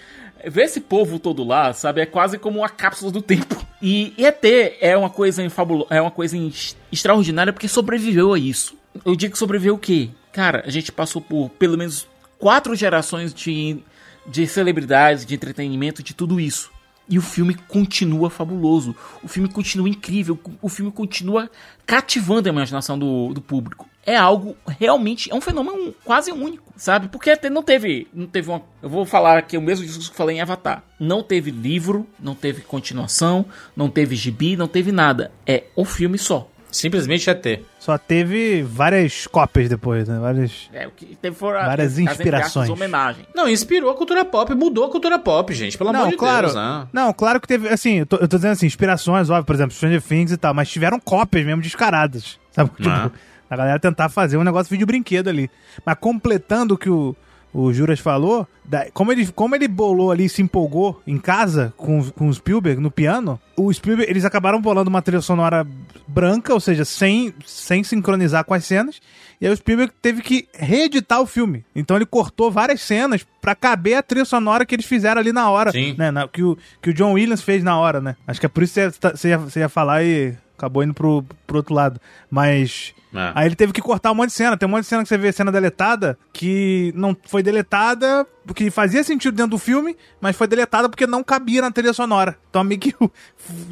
Ver 0.48 0.64
esse 0.64 0.80
povo 0.80 1.18
todo 1.18 1.44
lá, 1.44 1.72
sabe, 1.72 2.00
é 2.00 2.06
quase 2.06 2.38
como 2.38 2.60
uma 2.60 2.68
cápsula 2.68 3.10
do 3.10 3.22
tempo. 3.22 3.60
E 3.84 4.14
ET 4.16 4.44
é 4.80 4.96
uma 4.96 5.10
coisa 5.10 5.42
é 5.90 6.00
uma 6.00 6.10
coisa 6.12 6.36
ex- 6.36 6.76
extraordinária 6.92 7.52
porque 7.52 7.66
sobreviveu 7.66 8.32
a 8.32 8.38
isso. 8.38 8.76
Eu 9.04 9.16
digo 9.16 9.32
que 9.32 9.38
sobreviveu 9.40 9.74
o 9.74 9.78
quê? 9.78 10.10
Cara, 10.32 10.62
a 10.64 10.70
gente 10.70 10.92
passou 10.92 11.20
por 11.20 11.50
pelo 11.50 11.76
menos 11.76 12.06
quatro 12.38 12.76
gerações 12.76 13.34
de, 13.34 13.78
de 14.24 14.46
celebridades, 14.46 15.26
de 15.26 15.34
entretenimento, 15.34 16.00
de 16.00 16.14
tudo 16.14 16.38
isso. 16.38 16.70
E 17.08 17.18
o 17.18 17.22
filme 17.22 17.54
continua 17.54 18.30
fabuloso. 18.30 18.94
O 19.20 19.26
filme 19.26 19.48
continua 19.48 19.88
incrível. 19.88 20.38
O 20.60 20.68
filme 20.68 20.92
continua 20.92 21.50
cativando 21.84 22.48
a 22.48 22.52
imaginação 22.52 22.96
do, 22.96 23.34
do 23.34 23.40
público. 23.40 23.88
É 24.04 24.16
algo 24.16 24.56
realmente. 24.78 25.30
É 25.30 25.34
um 25.34 25.40
fenômeno 25.40 25.94
quase 26.04 26.32
único, 26.32 26.72
sabe? 26.76 27.08
Porque 27.08 27.30
até 27.30 27.48
não 27.48 27.62
teve. 27.62 28.08
Não 28.12 28.26
teve 28.26 28.50
uma. 28.50 28.62
Eu 28.82 28.88
vou 28.88 29.04
falar 29.06 29.38
aqui 29.38 29.56
o 29.56 29.62
mesmo 29.62 29.84
discurso 29.84 30.10
que 30.10 30.14
eu 30.14 30.18
falei 30.18 30.36
em 30.36 30.40
Avatar. 30.40 30.82
Não 30.98 31.22
teve 31.22 31.50
livro, 31.50 32.06
não 32.18 32.34
teve 32.34 32.62
continuação, 32.62 33.44
não 33.76 33.88
teve 33.88 34.16
gibi, 34.16 34.56
não 34.56 34.66
teve 34.66 34.90
nada. 34.90 35.30
É 35.46 35.64
um 35.76 35.84
filme 35.84 36.18
só. 36.18 36.48
Simplesmente 36.70 37.28
é 37.28 37.34
ter. 37.34 37.66
só 37.78 37.98
teve 37.98 38.62
várias 38.62 39.26
cópias 39.26 39.68
depois, 39.68 40.08
né? 40.08 40.18
Várias... 40.18 40.70
É, 40.72 40.86
o 40.86 40.90
que 40.90 41.14
teve 41.16 41.36
foram 41.36 41.60
Várias 41.60 41.92
as, 41.92 41.98
inspirações. 41.98 42.64
aspas, 42.64 42.70
homenagem. 42.70 43.26
Não, 43.34 43.46
inspirou 43.46 43.90
a 43.90 43.94
cultura 43.94 44.24
pop, 44.24 44.54
mudou 44.54 44.86
a 44.86 44.90
cultura 44.90 45.18
pop, 45.18 45.52
gente. 45.52 45.76
Pelo 45.76 45.90
amor 45.90 46.04
não, 46.04 46.08
de 46.08 46.16
claro. 46.16 46.46
Deus, 46.46 46.54
né? 46.56 46.88
Não, 46.90 47.12
claro 47.12 47.38
que 47.42 47.46
teve, 47.46 47.68
assim, 47.68 47.98
eu 47.98 48.06
tô, 48.06 48.16
eu 48.16 48.26
tô 48.26 48.36
dizendo 48.36 48.52
assim, 48.52 48.64
inspirações, 48.64 49.28
óbvio, 49.28 49.44
por 49.44 49.54
exemplo, 49.54 49.74
Stranger 49.74 50.00
Things 50.00 50.32
e 50.32 50.36
tal, 50.38 50.54
mas 50.54 50.70
tiveram 50.70 50.98
cópias 50.98 51.44
mesmo 51.44 51.60
descaradas. 51.60 52.38
Sabe? 52.52 52.70
Tipo, 52.70 52.88
Ah. 52.88 53.10
A 53.52 53.56
galera 53.56 53.78
tentar 53.78 54.08
fazer 54.08 54.36
um 54.36 54.44
negócio 54.44 54.70
vídeo 54.70 54.86
brinquedo 54.86 55.28
ali. 55.28 55.50
Mas 55.84 55.96
completando 56.00 56.74
o 56.74 56.78
que 56.78 56.88
o, 56.90 57.14
o 57.52 57.72
Juras 57.72 58.00
falou, 58.00 58.46
da- 58.64 58.90
como, 58.92 59.12
ele, 59.12 59.26
como 59.32 59.54
ele 59.54 59.68
bolou 59.68 60.10
ali, 60.10 60.28
se 60.28 60.40
empolgou 60.40 61.00
em 61.06 61.18
casa 61.18 61.72
com, 61.76 62.02
com 62.12 62.28
o 62.28 62.32
Spielberg 62.34 62.80
no 62.80 62.90
piano, 62.90 63.38
o 63.56 63.70
Spielberg, 63.72 64.10
eles 64.10 64.24
acabaram 64.24 64.60
bolando 64.60 64.88
uma 64.88 65.02
trilha 65.02 65.20
sonora 65.20 65.66
branca, 66.08 66.54
ou 66.54 66.60
seja, 66.60 66.84
sem, 66.84 67.34
sem 67.44 67.84
sincronizar 67.84 68.44
com 68.44 68.54
as 68.54 68.64
cenas, 68.64 69.00
e 69.40 69.46
aí 69.46 69.52
o 69.52 69.56
Spielberg 69.56 69.92
teve 70.00 70.22
que 70.22 70.48
reeditar 70.54 71.20
o 71.20 71.26
filme. 71.26 71.64
Então 71.74 71.96
ele 71.96 72.06
cortou 72.06 72.50
várias 72.50 72.80
cenas 72.80 73.26
pra 73.40 73.54
caber 73.54 73.96
a 73.96 74.02
trilha 74.02 74.24
sonora 74.24 74.64
que 74.64 74.74
eles 74.74 74.86
fizeram 74.86 75.20
ali 75.20 75.32
na 75.32 75.50
hora, 75.50 75.72
Sim. 75.72 75.94
né? 75.98 76.10
na- 76.10 76.26
que, 76.28 76.42
o, 76.42 76.56
que 76.80 76.90
o 76.90 76.94
John 76.94 77.12
Williams 77.12 77.42
fez 77.42 77.62
na 77.62 77.76
hora, 77.78 78.00
né? 78.00 78.16
Acho 78.26 78.40
que 78.40 78.46
é 78.46 78.48
por 78.48 78.62
isso 78.62 78.74
que 78.74 78.90
você, 78.90 78.98
tá- 78.98 79.10
você 79.10 79.28
ia, 79.28 79.38
você 79.38 79.60
ia 79.60 79.68
falar 79.68 80.02
e 80.04 80.34
acabou 80.56 80.82
indo 80.84 80.94
pro, 80.94 81.22
pro 81.46 81.56
outro 81.58 81.74
lado. 81.74 82.00
Mas 82.30 82.94
É. 83.14 83.32
Aí 83.34 83.46
ele 83.46 83.54
teve 83.54 83.72
que 83.72 83.82
cortar 83.82 84.10
um 84.10 84.14
monte 84.14 84.28
de 84.28 84.34
cena. 84.34 84.56
Tem 84.56 84.66
um 84.66 84.70
monte 84.70 84.82
de 84.82 84.86
cena 84.88 85.02
que 85.02 85.08
você 85.08 85.18
vê 85.18 85.30
cena 85.32 85.52
deletada 85.52 86.18
que 86.32 86.92
não 86.96 87.16
foi 87.26 87.42
deletada 87.42 88.26
porque 88.46 88.70
fazia 88.70 89.04
sentido 89.04 89.34
dentro 89.36 89.50
do 89.52 89.58
filme, 89.58 89.96
mas 90.20 90.34
foi 90.34 90.46
deletada 90.48 90.88
porque 90.88 91.06
não 91.06 91.22
cabia 91.22 91.60
na 91.60 91.70
trilha 91.70 91.92
sonora. 91.92 92.36
Então 92.50 92.64
meio 92.64 92.80
que 92.80 92.94
o- 93.00 93.10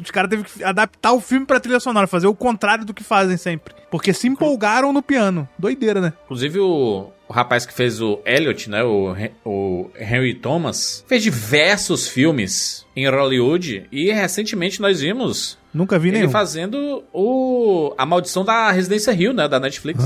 os 0.01 0.11
caras 0.11 0.29
teve 0.29 0.43
que 0.43 0.63
adaptar 0.63 1.11
o 1.13 1.19
filme 1.19 1.45
pra 1.45 1.59
trilha 1.59 1.79
sonora, 1.79 2.07
fazer 2.07 2.27
o 2.27 2.35
contrário 2.35 2.85
do 2.85 2.93
que 2.93 3.03
fazem 3.03 3.35
sempre. 3.37 3.73
Porque 3.89 4.13
se 4.13 4.27
empolgaram 4.27 4.93
no 4.93 5.01
piano. 5.01 5.47
Doideira, 5.57 5.99
né? 5.99 6.13
Inclusive 6.25 6.59
o, 6.59 7.11
o 7.31 7.33
rapaz 7.33 7.65
que 7.65 7.71
fez 7.73 8.01
o 8.01 8.19
Elliot, 8.25 8.69
né? 8.69 8.83
O, 8.83 9.15
o 9.45 9.89
Henry 9.97 10.33
Thomas, 10.33 11.05
fez 11.07 11.23
diversos 11.23 12.09
filmes 12.09 12.85
em 12.93 13.07
Hollywood 13.07 13.87
e 13.89 14.11
recentemente 14.11 14.81
nós 14.81 14.99
vimos 14.99 15.57
Nunca 15.73 15.97
vi 15.97 16.09
ele 16.09 16.17
nenhum. 16.19 16.29
fazendo 16.29 17.05
o 17.13 17.95
A 17.97 18.05
Maldição 18.05 18.43
da 18.43 18.69
Residência 18.69 19.13
Rio, 19.13 19.31
né? 19.31 19.47
Da 19.47 19.61
Netflix. 19.61 20.03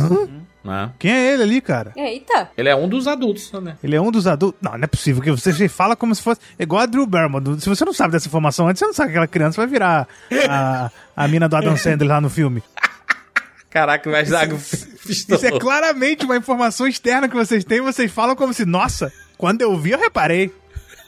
Né? 0.64 0.92
Quem 1.00 1.12
é 1.12 1.34
ele 1.34 1.42
ali, 1.42 1.62
cara? 1.62 1.94
Eita. 1.96 2.52
Ele 2.56 2.70
é 2.70 2.76
um 2.76 2.88
dos 2.88 3.08
adultos, 3.08 3.52
né? 3.54 3.76
Ele 3.84 3.96
é 3.96 4.02
um 4.02 4.12
dos 4.12 4.28
adultos. 4.28 4.62
Não, 4.62 4.74
não 4.74 4.84
é 4.84 4.88
possível 4.88 5.24
que 5.24 5.32
você 5.32 5.68
fala 5.68 5.96
como 5.96 6.14
se 6.14 6.22
fosse. 6.22 6.40
é 6.60 6.64
Igual 6.64 6.84
a 6.84 6.86
Drew 6.86 7.08
Barrymore. 7.08 7.60
Se 7.60 7.68
você 7.68 7.84
não 7.84 7.94
sabe 7.94 8.12
dessa 8.12 8.28
informação 8.28 8.68
antes, 8.68 8.78
você 8.80 8.86
não 8.86 8.94
sabe 8.94 9.08
que 9.08 9.14
aquela 9.14 9.28
criança 9.28 9.58
vai 9.58 9.66
virar 9.66 10.08
a, 10.48 10.92
a 11.16 11.28
mina 11.28 11.50
do 11.50 11.56
Adam 11.56 11.76
Sandler 11.78 12.08
lá 12.08 12.22
no 12.22 12.30
filme. 12.30 12.62
Caraca, 13.76 14.10
mas 14.10 14.30
água 15.12 15.36
Isso 15.36 15.46
é 15.46 15.60
claramente 15.60 16.26
uma 16.26 16.38
informação 16.38 16.88
externa 16.88 17.28
que 17.28 17.36
vocês 17.36 17.64
têm. 17.64 17.82
Vocês 17.82 18.12
falam 18.12 18.36
como 18.36 18.54
se, 18.54 18.66
nossa, 18.66 19.12
quando 19.38 19.62
eu 19.62 19.78
vi, 19.78 19.92
eu 19.92 20.00
reparei. 20.00 20.52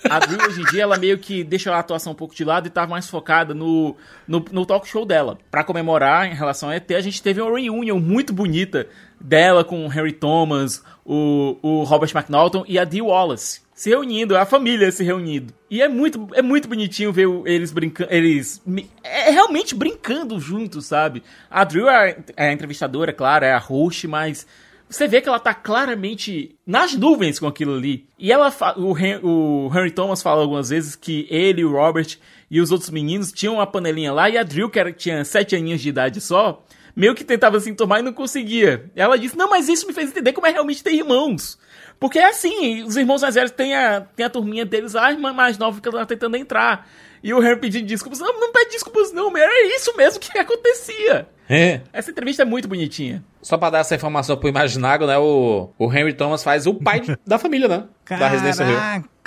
A 0.04 0.20
Drew, 0.20 0.40
hoje 0.48 0.62
em 0.62 0.66
dia, 0.66 0.84
ela 0.84 0.98
meio 0.98 1.18
que 1.18 1.44
deixa 1.44 1.74
a 1.74 1.80
atuação 1.80 2.14
um 2.14 2.16
pouco 2.16 2.36
de 2.36 2.44
lado 2.44 2.68
e 2.68 2.70
tá 2.70 2.86
mais 2.86 3.10
focada 3.10 3.54
no, 3.54 3.96
no, 4.28 4.46
no 4.52 4.66
talk 4.66 4.88
show 4.88 5.06
dela. 5.06 5.38
Pra 5.50 5.64
comemorar 5.64 6.28
em 6.28 6.36
relação 6.36 6.70
a 6.70 6.76
ET, 6.76 6.90
a 6.92 7.02
gente 7.02 7.22
teve 7.22 7.42
uma 7.42 7.60
reunião 7.60 8.00
muito 8.00 8.32
bonita 8.32 8.88
dela 9.20 9.64
com 9.64 9.86
o 9.86 9.90
Harry 9.90 10.14
Thomas, 10.14 10.84
o, 11.04 11.58
o 11.62 11.84
Robert 11.84 12.12
McNaughton 12.14 12.64
e 12.68 12.78
a 12.78 12.86
Dee 12.86 13.02
Wallace. 13.02 13.62
Se 13.78 13.92
reunindo, 13.92 14.36
a 14.36 14.44
família 14.44 14.92
se 14.92 15.04
reunindo. 15.04 15.54
E 15.70 15.84
é 15.84 15.88
muito, 15.88 16.28
é 16.34 16.42
muito 16.42 16.68
bonitinho 16.68 17.14
ver 17.14 17.28
eles 17.46 17.72
brincando. 17.72 18.12
Eles. 18.12 18.60
me- 18.66 18.90
É 19.04 19.30
realmente 19.30 19.76
brincando 19.76 20.40
juntos, 20.40 20.88
sabe? 20.88 21.22
A 21.48 21.64
Drew 21.64 21.88
é, 21.88 22.18
é 22.36 22.50
a 22.50 22.52
entrevistadora, 22.52 23.14
claro, 23.14 23.46
é 23.46 23.54
a 23.54 23.60
host, 23.60 24.08
mas 24.08 24.48
você 24.90 25.08
vê 25.08 25.22
que 25.22 25.30
ela 25.30 25.40
tá 25.40 25.54
claramente 25.54 26.56
nas 26.66 26.96
nuvens 26.96 27.38
com 27.38 27.46
aquilo 27.46 27.76
ali. 27.76 28.08
E 28.18 28.32
ela 28.32 28.52
o, 28.78 28.98
Hen- 28.98 29.20
o 29.22 29.70
Henry 29.72 29.92
Thomas 29.92 30.24
fala 30.24 30.42
algumas 30.42 30.70
vezes 30.70 30.96
que 30.96 31.28
ele, 31.30 31.64
o 31.64 31.72
Robert 31.74 32.18
e 32.50 32.60
os 32.60 32.72
outros 32.72 32.90
meninos 32.90 33.32
tinham 33.32 33.54
uma 33.56 33.68
panelinha 33.68 34.12
lá 34.12 34.28
e 34.28 34.40
a 34.40 34.44
Drill, 34.44 34.72
que 34.72 34.80
era, 34.80 34.92
tinha 34.92 35.24
sete 35.24 35.56
aninhos 35.56 35.82
de 35.82 35.90
idade 35.90 36.20
só, 36.20 36.64
meio 36.96 37.14
que 37.14 37.24
tentava 37.24 37.60
se 37.60 37.72
tomar 37.76 38.00
e 38.00 38.02
não 38.02 38.12
conseguia. 38.14 38.90
Ela 38.96 39.20
disse: 39.20 39.38
Não, 39.38 39.48
mas 39.52 39.70
isso 39.70 39.86
me 39.86 39.94
fez 39.94 40.10
entender 40.10 40.34
como 40.34 40.48
é 40.48 40.52
realmente 40.52 40.84
ter 40.84 40.94
irmãos. 40.96 41.60
Porque 42.00 42.20
é 42.20 42.26
assim, 42.26 42.84
os 42.84 42.96
irmãos 42.96 43.22
mais 43.22 43.36
velhos 43.36 43.52
têm 43.52 43.76
a, 43.76 44.02
têm 44.02 44.26
a 44.26 44.30
turminha 44.30 44.66
deles, 44.66 44.96
a 44.96 45.12
irmã 45.12 45.34
mais 45.34 45.58
nova 45.58 45.82
que 45.82 45.88
ela 45.88 46.00
tá 46.00 46.06
tentando 46.06 46.38
entrar. 46.38 46.88
E 47.24 47.34
o 47.34 47.44
Henry 47.44 47.60
pedindo 47.60 47.88
desculpas. 47.88 48.20
Não, 48.20 48.40
não 48.40 48.52
pede 48.52 48.72
desculpas, 48.72 49.12
não, 49.12 49.36
era 49.36 49.76
isso 49.76 49.96
mesmo 49.98 50.20
que 50.20 50.38
acontecia. 50.38 51.28
É. 51.50 51.82
Essa 51.92 52.12
entrevista 52.12 52.44
é 52.44 52.46
muito 52.46 52.68
bonitinha. 52.68 53.24
Só 53.42 53.58
pra 53.58 53.70
dar 53.70 53.80
essa 53.80 53.96
informação 53.96 54.38
pro 54.38 54.50
Imaginário, 54.50 55.08
né? 55.08 55.18
O, 55.18 55.70
o 55.78 55.92
Henry 55.92 56.14
Thomas 56.14 56.44
faz 56.44 56.68
o 56.68 56.74
pai 56.74 57.02
da 57.26 57.40
família, 57.40 57.68
né? 57.68 57.84
Da 58.10 58.28
Residência 58.28 58.66
Rio. 58.66 58.78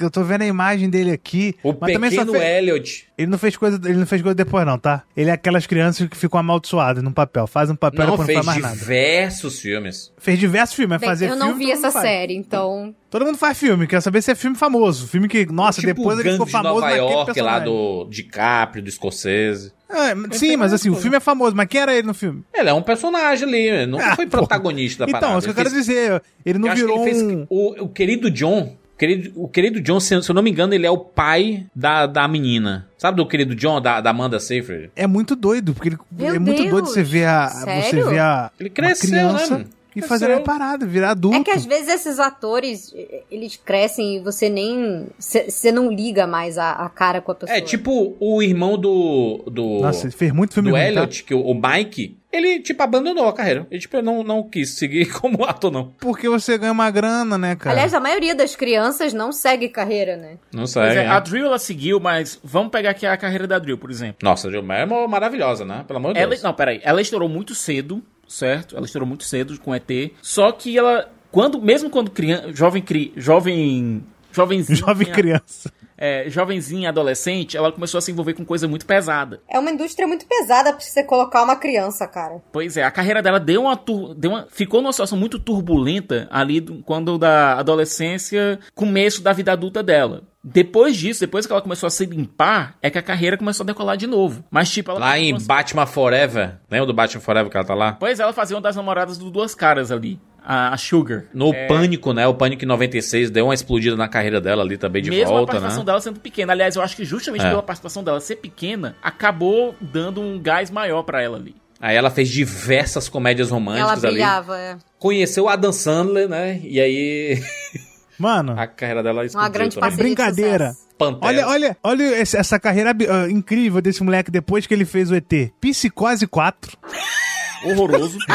Caraca, 0.01 0.05
eu 0.07 0.11
tô 0.11 0.23
vendo 0.25 0.43
a 0.43 0.47
imagem 0.47 0.89
dele 0.89 1.11
aqui. 1.13 1.55
O 1.63 1.75
mas 1.79 1.93
também 1.93 2.11
só 2.11 2.21
pequeno 2.25 2.33
fez- 2.39 2.59
Elliot. 2.59 3.07
Ele 3.19 3.31
não 3.31 3.37
fez 3.39 3.57
coisa, 3.57 3.79
ele 3.85 3.99
não 3.99 4.07
fez 4.07 4.23
coisa 4.23 4.35
depois 4.35 4.65
não, 4.67 4.79
tá? 4.79 5.03
Ele 5.15 5.29
é 5.29 5.33
aquelas 5.35 5.67
crianças 5.67 6.09
que 6.09 6.17
ficam 6.17 6.41
amaldiçoadas 6.41 7.03
num 7.03 7.13
papel, 7.13 7.47
faz 7.47 7.69
um 7.69 7.75
papel 7.77 8.05
e 8.05 8.07
Não, 8.07 8.11
depois 8.13 8.29
não 8.29 8.35
fez 8.35 8.47
faz 8.47 8.47
mais 8.47 8.63
nada. 8.63 8.77
diversos 8.77 9.61
filmes. 9.61 10.13
Fez 10.19 10.39
diversos 10.39 10.75
filmes, 10.75 10.91
mas 10.93 11.01
Bem, 11.01 11.09
fazer 11.11 11.29
eu 11.29 11.37
não 11.37 11.49
filme 11.49 11.67
vi 11.67 11.71
essa 11.73 11.91
série, 11.91 12.35
então. 12.35 12.95
Todo 13.11 13.27
mundo 13.27 13.37
faz 13.37 13.59
filme, 13.59 13.87
quer 13.87 14.01
saber 14.01 14.23
se 14.23 14.31
é 14.31 14.35
filme 14.35 14.57
famoso. 14.57 15.07
Filme 15.09 15.29
que, 15.29 15.45
nossa, 15.47 15.81
tipo 15.81 15.95
depois 15.95 16.19
ele 16.21 16.31
ficou 16.33 16.47
de 16.47 16.53
famoso 16.53 16.75
Nova 16.77 16.87
naquele 16.87 17.03
York, 17.03 17.17
lá 17.19 17.25
personagem. 17.35 17.65
do 17.65 18.09
DiCaprio, 18.09 18.83
do 18.85 18.91
Scorsese. 18.91 19.73
É, 19.91 20.15
sim, 20.37 20.57
mas 20.57 20.73
assim, 20.73 20.89
o 20.89 20.95
filme 20.95 21.17
é 21.17 21.21
famoso, 21.21 21.55
mas 21.57 21.67
quem 21.67 21.81
era 21.81 21.93
ele 21.93 22.07
no 22.07 22.15
filme? 22.15 22.45
Ele 22.55 22.69
é 22.69 22.73
um 22.73 22.81
personagem 22.83 23.47
ali, 23.49 23.59
ele 23.69 23.87
nunca 23.87 24.13
Ah, 24.13 24.17
foi 24.17 24.25
pô. 24.27 24.39
protagonista 24.39 25.05
da 25.05 25.11
Então, 25.11 25.21
parada. 25.21 25.35
é 25.35 25.39
isso 25.39 25.47
que 25.47 25.51
eu 25.51 25.55
quero 25.57 25.71
fez- 25.71 25.87
dizer. 25.87 26.23
Ele 26.47 26.59
não 26.61 26.69
eu 26.69 26.73
acho 26.73 26.81
que 26.83 26.87
virou 26.87 27.05
ele 27.07 27.13
fez 27.13 27.23
um... 27.25 27.47
o, 27.51 27.85
o 27.85 27.89
querido 27.89 28.31
John. 28.31 28.77
O 29.01 29.07
Querido, 29.07 29.33
o 29.35 29.49
querido 29.49 29.81
John, 29.81 29.99
se, 29.99 30.15
eu 30.15 30.35
não 30.35 30.43
me 30.43 30.51
engano, 30.51 30.75
ele 30.75 30.87
é 30.87 30.91
o 30.91 30.99
pai 30.99 31.67
da, 31.75 32.07
da 32.07 32.29
menina. 32.29 32.87
Sabe 32.99 33.17
do 33.17 33.27
querido 33.27 33.55
John, 33.55 33.81
da, 33.81 34.01
da 34.01 34.11
Amanda 34.11 34.39
Seyfried? 34.39 34.91
É 34.95 35.07
muito 35.07 35.35
doido, 35.35 35.73
porque 35.73 35.89
ele, 35.89 35.99
Meu 36.11 36.35
é 36.35 36.39
muito 36.39 36.59
Deus, 36.59 36.71
doido 36.71 36.87
você 36.87 37.03
ver 37.03 37.25
a. 37.25 37.49
Você 37.49 37.65
sério? 37.65 38.11
ver 38.11 38.19
a. 38.19 38.51
Ele 38.61 38.69
uma 38.69 38.75
cresceu, 38.75 39.09
criança, 39.09 39.59
né? 39.59 39.65
e 39.97 40.03
fazer 40.03 40.31
uma 40.31 40.41
parada, 40.41 40.87
virar 40.87 41.13
adulto. 41.13 41.39
É 41.39 41.43
que 41.43 41.51
às 41.51 41.65
vezes 41.65 41.89
esses 41.89 42.19
atores, 42.19 42.95
eles 43.31 43.57
crescem 43.57 44.17
e 44.17 44.21
você 44.21 44.49
nem. 44.49 45.07
Você 45.19 45.73
não 45.73 45.91
liga 45.91 46.27
mais 46.27 46.59
a, 46.59 46.73
a 46.73 46.89
cara 46.89 47.21
com 47.21 47.33
a 47.33 47.35
pessoa. 47.35 47.57
É, 47.57 47.61
tipo 47.61 48.17
o 48.21 48.43
irmão 48.43 48.79
do. 48.79 49.45
do 49.51 49.81
Nossa, 49.81 50.07
ele 50.07 50.13
fez 50.13 50.33
muito 50.33 50.55
filme 50.55 50.71
do 50.71 50.77
tá? 50.77 50.85
Elliot, 50.85 51.25
que 51.25 51.35
o, 51.35 51.41
o 51.41 51.55
Mike, 51.55 52.19
ele, 52.33 52.61
tipo, 52.61 52.83
abandonou 52.83 53.27
a 53.29 53.33
carreira. 53.33 53.67
Ele, 53.71 53.81
tipo, 53.81 54.01
não, 54.03 54.23
não 54.23 54.43
quis 54.49 54.71
seguir 54.71 55.11
como 55.19 55.45
ator, 55.45 55.71
não. 55.71 55.93
Porque 55.99 56.29
você 56.29 56.57
ganha 56.59 56.73
uma 56.73 56.91
grana, 56.91 57.37
né, 57.37 57.57
cara? 57.57 57.73
Aliás, 57.75 57.93
a 57.95 58.01
maioria 58.01 58.35
das 58.35 58.55
crianças 58.57 59.13
não 59.13 59.33
segue 59.33 59.69
carreira, 59.69 60.17
né? 60.17 60.39
Não 60.53 60.61
Pois 60.61 60.71
segue. 60.71 60.97
é, 60.99 61.05
né? 61.05 61.09
a 61.09 61.19
Drill 61.21 61.47
ela 61.47 61.59
seguiu, 61.59 61.99
mas 62.01 62.39
vamos 62.45 62.71
pegar 62.71 62.91
aqui 62.91 63.05
a 63.07 63.17
carreira 63.17 63.47
da 63.47 63.59
Drill, 63.59 63.79
por 63.79 63.91
exemplo. 63.91 64.19
Nossa, 64.23 64.49
a 64.49 64.51
Gilmar 64.51 64.79
é 64.81 64.87
maravilhosa, 65.07 65.65
né? 65.65 65.85
Pelo 65.87 65.99
amor 65.99 66.13
de 66.15 66.21
Ela, 66.21 66.31
Deus. 66.31 66.43
não, 66.43 66.55
peraí. 66.55 66.81
Ela 66.85 67.01
estourou 67.03 67.29
muito 67.29 67.55
cedo, 67.55 68.03
certo? 68.29 68.77
Ela 68.77 68.87
estourou 68.87 69.09
muito 69.09 69.25
cedo 69.25 69.59
com 69.61 69.75
ET. 69.75 69.89
Só 70.23 70.53
que 70.53 70.79
ela, 70.79 71.11
quando, 71.31 71.61
mesmo 71.61 71.91
quando 71.91 72.11
criança, 72.11 72.53
jovem, 72.53 72.83
cri, 72.83 73.13
jovem, 73.17 74.05
jovenzinha, 74.33 74.77
Jovem 74.79 75.09
criança. 75.11 75.73
É, 76.01 76.25
jovenzinha, 76.29 76.89
adolescente, 76.89 77.57
ela 77.57 77.71
começou 77.71 77.99
a 77.99 78.01
se 78.01 78.11
envolver 78.11 78.33
com 78.35 78.45
coisa 78.45 78.67
muito 78.67 78.87
pesada. 78.87 79.41
É 79.49 79.59
uma 79.59 79.71
indústria 79.71 80.09
muito 80.09 80.27
pesada 80.27 80.73
pra 80.73 80.81
você 80.81 81.05
colocar 81.05 81.43
uma 81.45 81.55
criança, 81.57 82.09
cara. 82.09 82.41
Pois 82.51 82.77
é, 82.79 82.83
a 82.83 82.91
carreira 82.91 83.23
dela 83.23 83.39
deu 83.39 83.63
uma, 83.63 83.77
tur- 83.77 84.15
deu 84.15 84.31
uma 84.31 84.47
ficou 84.51 84.81
numa 84.81 84.93
situação 84.93 85.19
muito 85.19 85.39
turbulenta 85.39 86.27
ali 86.31 86.61
do- 86.61 86.83
quando 86.83 87.19
da 87.19 87.59
adolescência, 87.59 88.59
começo 88.75 89.23
da 89.23 89.33
vida 89.33 89.53
adulta 89.53 89.83
dela. 89.83 90.23
Depois 90.43 90.97
disso, 90.97 91.21
depois 91.21 91.45
que 91.45 91.53
ela 91.53 91.61
começou 91.61 91.87
a 91.87 91.91
se 91.91 92.07
limpar, 92.07 92.75
é 92.81 92.89
que 92.89 92.97
a 92.97 93.03
carreira 93.03 93.37
começou 93.37 93.63
a 93.63 93.67
decolar 93.67 93.97
de 93.99 94.07
novo. 94.07 94.43
Mas 94.51 94.71
tipo, 94.71 94.91
ela 94.91 94.99
Lá 95.01 95.19
em 95.19 95.37
Batman 95.39 95.85
Forever. 95.85 96.55
Lembra 96.71 96.87
do 96.87 96.95
Batman 96.95 97.21
Forever 97.21 97.51
que 97.51 97.57
ela 97.59 97.67
tá 97.67 97.75
lá? 97.75 97.93
Pois 98.01 98.19
é, 98.19 98.23
ela 98.23 98.33
fazia 98.33 98.57
uma 98.57 98.63
das 98.63 98.75
namoradas 98.75 99.19
do 99.19 99.31
Duas 99.31 99.55
Caras 99.55 99.93
ali, 99.93 100.19
a, 100.45 100.73
a 100.73 100.77
Sugar. 100.77 101.25
No 101.35 101.53
É, 101.55 101.67
Pânico, 101.67 102.13
né? 102.13 102.27
O 102.27 102.35
Pânico 102.35 102.65
em 102.65 102.67
96 102.69 103.31
deu 103.31 103.47
uma 103.47 103.55
explodida 103.55 103.97
na 103.97 104.09
carreira 104.09 104.41
dela 104.41 104.63
ali 104.63 104.77
também 104.77 105.03
de 105.03 105.11
mesmo 105.11 105.27
a 105.27 105.29
volta, 105.29 105.47
participação 105.53 105.81
né? 105.83 105.87
dela 105.87 106.01
sendo 106.01 106.21
pequena. 106.21 106.53
Aliás, 106.53 106.77
eu 106.77 106.83
acho 106.83 106.97
que 106.97 107.05
justamente 107.05 107.45
É. 107.45 107.51
pela 107.51 107.63
participação 107.63 108.03
dela 108.05 108.21
ser 108.21 108.37
pequena, 108.37 108.97
acabou 109.03 109.75
dando 109.81 110.21
um 110.21 110.39
gás 110.39 110.71
maior 110.71 111.03
pra 111.03 111.23
ela 111.23 111.37
ali. 111.37 111.55
Aí 111.81 111.97
ela 111.97 112.11
fez 112.11 112.29
diversas 112.29 113.09
comédias 113.09 113.49
Ela 113.49 113.55
românticas 113.59 114.05
ali. 114.05 114.13
brilhava, 114.15 114.59
é. 114.59 114.77
Conheceu 114.99 115.45
o 115.45 115.49
Adam 115.49 115.73
Sandler, 115.73 116.29
né? 116.29 116.61
E 116.63 116.79
aí 116.81 117.43
Mano, 118.19 118.55
a 118.59 118.67
carreira 118.67 119.03
dela 119.03 119.25
explodiu 119.25 119.51
grande 119.51 119.77
também. 119.81 119.97
brincadeira. 119.97 120.75
Pantera. 120.99 121.27
Olha, 121.27 121.49
olha, 121.49 121.77
olha 121.83 122.05
essa 122.21 122.61
carreira 122.61 122.91
ah, 122.91 123.31
incrível 123.31 123.81
desse 123.81 124.03
moleque 124.05 124.31
depois 124.31 124.67
que 124.67 124.75
ele 124.75 124.85
fez 124.85 125.11
o 125.11 125.15
ET. 125.15 125.33
Psicose 125.59 126.27
4. 126.27 126.77
Horroroso. 127.65 128.19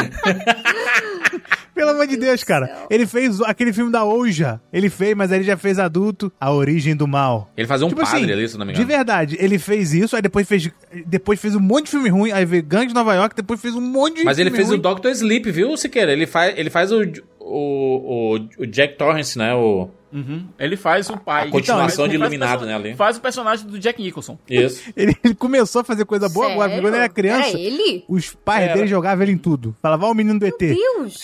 Pelo 1.74 1.90
amor 1.90 2.06
de 2.06 2.16
Deus, 2.16 2.42
cara. 2.42 2.86
Ele 2.88 3.06
fez 3.06 3.40
aquele 3.42 3.72
filme 3.72 3.92
da 3.92 4.02
Ouija. 4.04 4.60
Ele 4.72 4.88
fez, 4.88 5.14
mas 5.14 5.30
aí 5.30 5.38
ele 5.38 5.44
já 5.44 5.56
fez 5.56 5.78
adulto. 5.78 6.32
A 6.40 6.50
Origem 6.52 6.96
do 6.96 7.06
Mal. 7.06 7.50
Ele 7.56 7.66
fazia 7.66 7.86
um 7.86 7.90
Tipo 7.90 8.00
padre 8.02 8.16
assim, 8.24 8.32
ali, 8.32 8.48
se 8.48 8.56
não 8.58 8.64
me 8.66 8.72
De 8.72 8.80
engano. 8.82 8.96
verdade, 8.96 9.36
ele 9.38 9.58
fez 9.58 9.92
isso, 9.92 10.16
aí 10.16 10.22
depois 10.22 10.48
fez, 10.48 10.70
depois 11.06 11.38
fez 11.40 11.54
um 11.54 11.60
monte 11.60 11.84
de 11.84 11.90
filme 11.90 12.08
ruim, 12.08 12.32
aí 12.32 12.44
veio 12.44 12.62
Gangue 12.62 12.88
de 12.88 12.94
Nova 12.94 13.14
York, 13.14 13.34
depois 13.36 13.60
fez 13.60 13.74
um 13.74 13.80
monte 13.80 14.16
de 14.18 14.24
Mas 14.24 14.38
ele 14.38 14.50
filme 14.50 14.56
fez 14.64 14.68
ruim. 14.70 14.78
o 14.92 14.94
Dr. 14.94 15.08
Sleep, 15.10 15.50
viu, 15.50 15.76
Siqueira? 15.76 16.12
Ele 16.12 16.26
faz, 16.26 16.56
ele 16.58 16.70
faz 16.70 16.90
o, 16.92 17.02
o, 17.40 18.36
o, 18.36 18.62
o 18.62 18.66
Jack 18.66 18.96
Torrance, 18.96 19.36
né? 19.38 19.54
O, 19.54 19.88
Uhum. 20.16 20.48
Ele 20.58 20.78
faz 20.78 21.10
o 21.10 21.16
pai. 21.18 21.48
A 21.48 21.50
continuação 21.50 22.06
Ele 22.06 22.12
de 22.12 22.18
faz 22.18 22.30
o 22.30 22.34
Iluminado, 22.34 22.64
né, 22.64 22.74
ali. 22.74 22.94
Faz 22.96 23.18
o 23.18 23.20
personagem 23.20 23.66
do 23.66 23.78
Jack 23.78 24.02
Nicholson. 24.02 24.38
isso. 24.48 24.90
Ele, 24.96 25.14
ele 25.22 25.34
começou 25.34 25.82
a 25.82 25.84
fazer 25.84 26.06
coisa 26.06 26.26
boa 26.26 26.50
agora, 26.50 26.70
porque 26.70 26.80
quando 26.80 26.94
ele 26.94 27.02
era 27.04 27.08
criança, 27.10 27.48
Era 27.50 27.58
ele? 27.58 28.04
os 28.08 28.30
pais 28.32 28.64
Era. 28.64 28.74
dele 28.74 28.86
jogavam 28.86 29.22
ele 29.24 29.32
em 29.32 29.38
tudo. 29.38 29.76
Falava, 29.82 30.06
ó, 30.06 30.12
o 30.12 30.14
menino 30.14 30.38
do 30.38 30.46
ET. 30.46 30.58
Deus! 30.58 31.20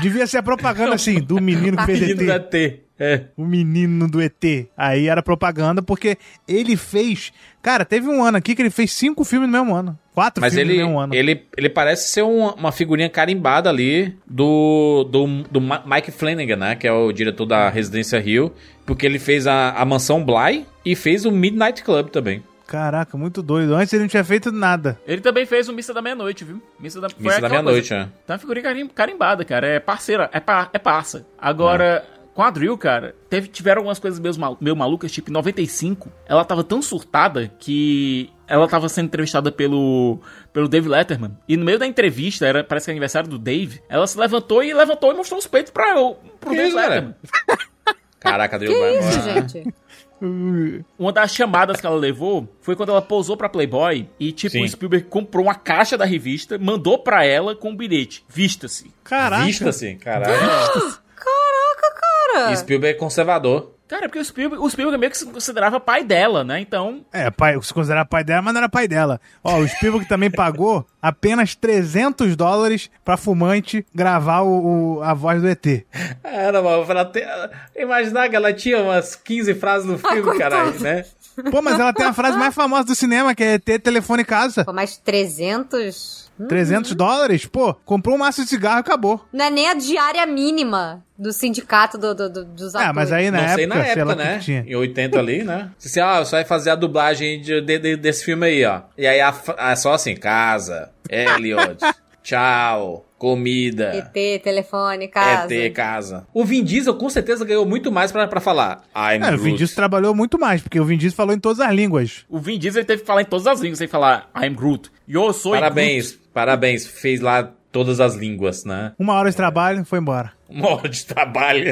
Devia 0.00 0.26
ser 0.26 0.38
a 0.38 0.42
propaganda 0.42 0.94
assim, 0.94 1.20
do 1.20 1.40
menino 1.40 1.76
que 1.76 1.84
fez 1.84 2.00
Menino 2.00 2.26
da 2.26 2.36
ET. 2.36 2.50
T. 2.50 2.80
É. 2.98 3.24
O 3.36 3.44
menino 3.44 4.08
do 4.08 4.22
ET. 4.22 4.42
Aí 4.76 5.08
era 5.08 5.22
propaganda, 5.22 5.82
porque 5.82 6.16
ele 6.48 6.76
fez. 6.76 7.30
Cara, 7.60 7.84
teve 7.84 8.08
um 8.08 8.24
ano 8.24 8.38
aqui 8.38 8.54
que 8.54 8.62
ele 8.62 8.70
fez 8.70 8.92
cinco 8.92 9.22
filmes 9.24 9.50
no 9.50 9.58
mesmo 9.58 9.74
ano. 9.74 9.98
Quatro 10.14 10.40
Mas 10.40 10.54
filmes 10.54 10.70
ele, 10.70 10.80
no 10.80 10.86
mesmo 10.86 11.00
ano. 11.00 11.14
ele, 11.14 11.42
ele 11.56 11.68
parece 11.68 12.08
ser 12.08 12.22
uma, 12.22 12.54
uma 12.54 12.70
figurinha 12.72 13.10
carimbada 13.10 13.68
ali 13.68 14.16
do, 14.24 15.02
do, 15.10 15.26
do 15.50 15.60
Mike 15.60 16.12
Flanagan, 16.12 16.56
né? 16.56 16.76
Que 16.76 16.86
é 16.86 16.92
o 16.92 17.10
diretor 17.12 17.44
da 17.46 17.68
Residência 17.68 18.20
Rio. 18.20 18.52
Porque 18.86 19.04
ele 19.04 19.18
fez 19.18 19.46
a, 19.48 19.70
a 19.72 19.84
Mansão 19.84 20.24
Bly 20.24 20.64
e 20.84 20.94
fez 20.94 21.24
o 21.24 21.32
Midnight 21.32 21.82
Club 21.82 22.10
também. 22.10 22.42
Caraca, 22.66 23.16
muito 23.18 23.42
doido. 23.42 23.74
Antes 23.74 23.92
ele 23.92 24.02
não 24.02 24.08
tinha 24.08 24.24
feito 24.24 24.50
nada. 24.50 24.98
Ele 25.06 25.20
também 25.20 25.44
fez 25.44 25.68
o 25.68 25.72
Missa 25.72 25.92
da 25.92 26.00
Meia-Noite, 26.00 26.44
viu? 26.44 26.62
Missa 26.80 27.00
da, 27.00 27.08
Missa 27.18 27.40
da 27.40 27.48
Meia-Noite, 27.48 27.92
é. 27.92 28.08
Tá 28.26 28.34
uma 28.34 28.38
figurinha 28.38 28.62
carim- 28.62 28.88
carimbada, 28.88 29.44
cara. 29.44 29.66
É 29.66 29.80
parceira, 29.80 30.30
é, 30.32 30.40
pa, 30.40 30.70
é 30.72 30.78
parça. 30.78 31.26
Agora, 31.38 32.04
com 32.13 32.13
a 32.42 32.50
Drill, 32.50 32.76
cara, 32.76 33.14
teve, 33.30 33.48
tiveram 33.48 33.80
algumas 33.80 33.98
coisas 33.98 34.18
meio, 34.18 34.36
mal, 34.38 34.56
meio 34.60 34.74
malucas. 34.74 35.12
Tipo, 35.12 35.30
em 35.30 35.32
95, 35.32 36.10
ela 36.26 36.44
tava 36.44 36.64
tão 36.64 36.82
surtada 36.82 37.50
que 37.58 38.30
ela 38.48 38.66
tava 38.68 38.88
sendo 38.88 39.06
entrevistada 39.06 39.52
pelo, 39.52 40.18
pelo 40.52 40.68
Dave 40.68 40.88
Letterman. 40.88 41.36
E 41.48 41.56
no 41.56 41.64
meio 41.64 41.78
da 41.78 41.86
entrevista, 41.86 42.44
era, 42.46 42.64
parece 42.64 42.86
que 42.86 42.90
é 42.90 42.92
aniversário 42.92 43.28
do 43.28 43.38
Dave, 43.38 43.80
ela 43.88 44.06
se 44.06 44.18
levantou 44.18 44.62
e 44.64 44.74
levantou 44.74 45.12
e 45.12 45.16
mostrou 45.16 45.38
os 45.38 45.46
peitos 45.46 45.70
pra, 45.72 46.00
o- 46.00 46.14
pro 46.40 46.50
Que 46.50 46.56
Dave 46.56 46.68
isso, 46.68 46.76
cara? 46.76 46.88
Letterman. 46.94 47.14
Caraca, 48.20 48.58
Drew 48.58 48.72
Que 48.72 48.80
Barrymore. 48.80 49.08
isso, 49.08 49.22
gente? 49.22 49.74
Uma 50.98 51.12
das 51.12 51.34
chamadas 51.34 51.78
que 51.80 51.86
ela 51.86 51.96
levou 51.96 52.48
foi 52.62 52.74
quando 52.74 52.88
ela 52.88 53.02
pousou 53.02 53.36
pra 53.36 53.48
Playboy 53.48 54.08
e, 54.18 54.32
tipo, 54.32 54.52
Sim. 54.52 54.64
o 54.64 54.68
Spielberg 54.68 55.06
comprou 55.08 55.44
uma 55.44 55.54
caixa 55.54 55.98
da 55.98 56.06
revista, 56.06 56.56
mandou 56.58 56.98
pra 56.98 57.24
ela 57.26 57.54
com 57.54 57.70
um 57.70 57.76
bilhete. 57.76 58.24
Vista-se. 58.28 58.90
Caraca. 59.04 59.44
Vista-se, 59.44 59.94
caralho. 59.96 60.32
Caraca, 60.34 62.00
cara! 62.00 62.13
E 62.52 62.56
Spielberg 62.56 62.96
é 62.96 62.98
conservador. 63.00 63.72
Cara, 63.86 64.06
é 64.06 64.08
porque 64.08 64.18
o 64.18 64.24
Spielberg, 64.24 64.64
o 64.64 64.70
Spielberg 64.70 64.98
meio 64.98 65.10
que 65.12 65.18
se 65.18 65.26
considerava 65.26 65.78
pai 65.78 66.02
dela, 66.02 66.42
né? 66.42 66.58
Então, 66.58 67.04
É, 67.12 67.30
pai, 67.30 67.60
se 67.62 67.72
considerar 67.72 68.06
pai 68.06 68.24
dela, 68.24 68.40
mas 68.40 68.54
não 68.54 68.60
era 68.60 68.68
pai 68.68 68.88
dela. 68.88 69.20
Ó, 69.42 69.58
o 69.58 69.68
Spielberg 69.68 70.08
também 70.08 70.30
pagou 70.30 70.86
apenas 71.02 71.54
300 71.54 72.34
dólares 72.34 72.90
pra 73.04 73.18
fumante 73.18 73.84
gravar 73.94 74.40
o, 74.40 74.96
o- 74.96 75.02
a 75.02 75.12
voz 75.12 75.42
do 75.42 75.48
ET. 75.48 75.84
Era, 76.24 76.62
mano, 76.62 76.86
pra 76.86 77.04
ter... 77.04 77.28
Imaginar 77.76 78.30
que 78.30 78.36
ela 78.36 78.54
tinha 78.54 78.82
umas 78.82 79.14
15 79.14 79.54
frases 79.54 79.86
no 79.86 79.98
filme, 79.98 80.22
coitada. 80.22 80.50
caralho, 80.56 80.80
né? 80.80 81.04
Pô, 81.50 81.60
mas 81.60 81.78
ela 81.78 81.92
tem 81.92 82.06
a 82.06 82.12
frase 82.14 82.38
mais 82.38 82.54
famosa 82.54 82.84
do 82.84 82.94
cinema, 82.94 83.34
que 83.34 83.44
é 83.44 83.54
ET 83.54 83.82
telefone 83.82 84.24
casa. 84.24 84.64
Pô, 84.64 84.72
mais 84.72 84.96
300? 84.96 86.23
300 86.48 86.94
dólares? 86.94 87.46
Pô, 87.46 87.74
comprou 87.84 88.14
um 88.16 88.18
maço 88.18 88.42
de 88.42 88.48
cigarro 88.48 88.78
e 88.78 88.80
acabou. 88.80 89.24
Não 89.32 89.44
é 89.44 89.50
nem 89.50 89.68
a 89.68 89.74
diária 89.74 90.24
mínima 90.26 91.02
do 91.18 91.32
sindicato 91.32 91.96
do, 91.96 92.14
do- 92.14 92.28
do- 92.30 92.44
dos 92.44 92.74
atores. 92.74 92.90
Ah, 92.90 92.92
mas 92.92 93.12
aí 93.12 93.30
na 93.30 93.38
não 93.38 93.44
época, 93.44 93.56
sei 93.56 93.66
na 93.66 93.74
sei 93.74 93.82
lá 93.84 93.90
época, 93.90 94.12
o 94.14 94.16
que 94.16 94.22
né? 94.32 94.38
tinha. 94.40 94.64
Em 94.66 94.74
80 94.74 95.18
ali, 95.18 95.44
né? 95.44 95.70
Você, 95.78 96.00
ah, 96.00 96.24
você 96.24 96.32
vai 96.32 96.44
fazer 96.44 96.70
a 96.70 96.74
dublagem 96.74 97.40
de- 97.40 97.60
de- 97.60 97.78
de- 97.78 97.96
desse 97.96 98.24
filme 98.24 98.46
aí, 98.46 98.64
ó. 98.64 98.80
E 98.98 99.06
aí 99.06 99.20
a, 99.20 99.32
fa- 99.32 99.56
é 99.58 99.76
só 99.76 99.92
assim, 99.92 100.16
casa, 100.16 100.90
Elliot, 101.08 101.76
tchau, 102.22 103.06
comida, 103.18 103.94
ET, 103.94 104.42
telefone, 104.42 105.08
casa. 105.08 105.54
ET, 105.54 105.72
casa. 105.72 106.26
O 106.34 106.44
Vin 106.44 106.64
Diesel 106.64 106.94
com 106.94 107.08
certeza 107.08 107.44
ganhou 107.44 107.64
muito 107.64 107.92
mais 107.92 108.10
pra, 108.10 108.26
pra 108.26 108.40
falar. 108.40 108.82
I'm 108.94 109.22
É, 109.24 109.34
o 109.34 109.38
Vin. 109.38 109.54
Diesel 109.54 109.76
trabalhou 109.76 110.14
muito 110.14 110.38
mais, 110.38 110.60
porque 110.62 110.80
o 110.80 110.84
Vin 110.84 110.98
Diesel 110.98 111.16
falou 111.16 111.34
em 111.34 111.38
todas 111.38 111.60
as 111.60 111.72
línguas. 111.72 112.24
o 112.28 112.38
Vin 112.38 112.58
Diesel 112.58 112.84
teve 112.84 113.02
que 113.02 113.06
falar 113.06 113.22
em 113.22 113.26
todas 113.26 113.46
as 113.46 113.60
línguas 113.60 113.78
sem 113.78 113.86
falar 113.88 114.28
I'm 114.36 114.54
Groot. 114.54 114.90
Eu 115.08 115.32
sou 115.32 115.52
Parabéns, 115.52 116.12
parabéns. 116.32 116.86
Fez 116.86 117.20
lá 117.20 117.50
todas 117.70 118.00
as 118.00 118.14
línguas, 118.14 118.64
né? 118.64 118.92
Uma 118.98 119.14
hora 119.14 119.30
de 119.30 119.36
trabalho, 119.36 119.84
foi 119.84 119.98
embora. 119.98 120.32
Uma 120.48 120.70
hora 120.74 120.88
de 120.88 121.04
trabalho 121.04 121.64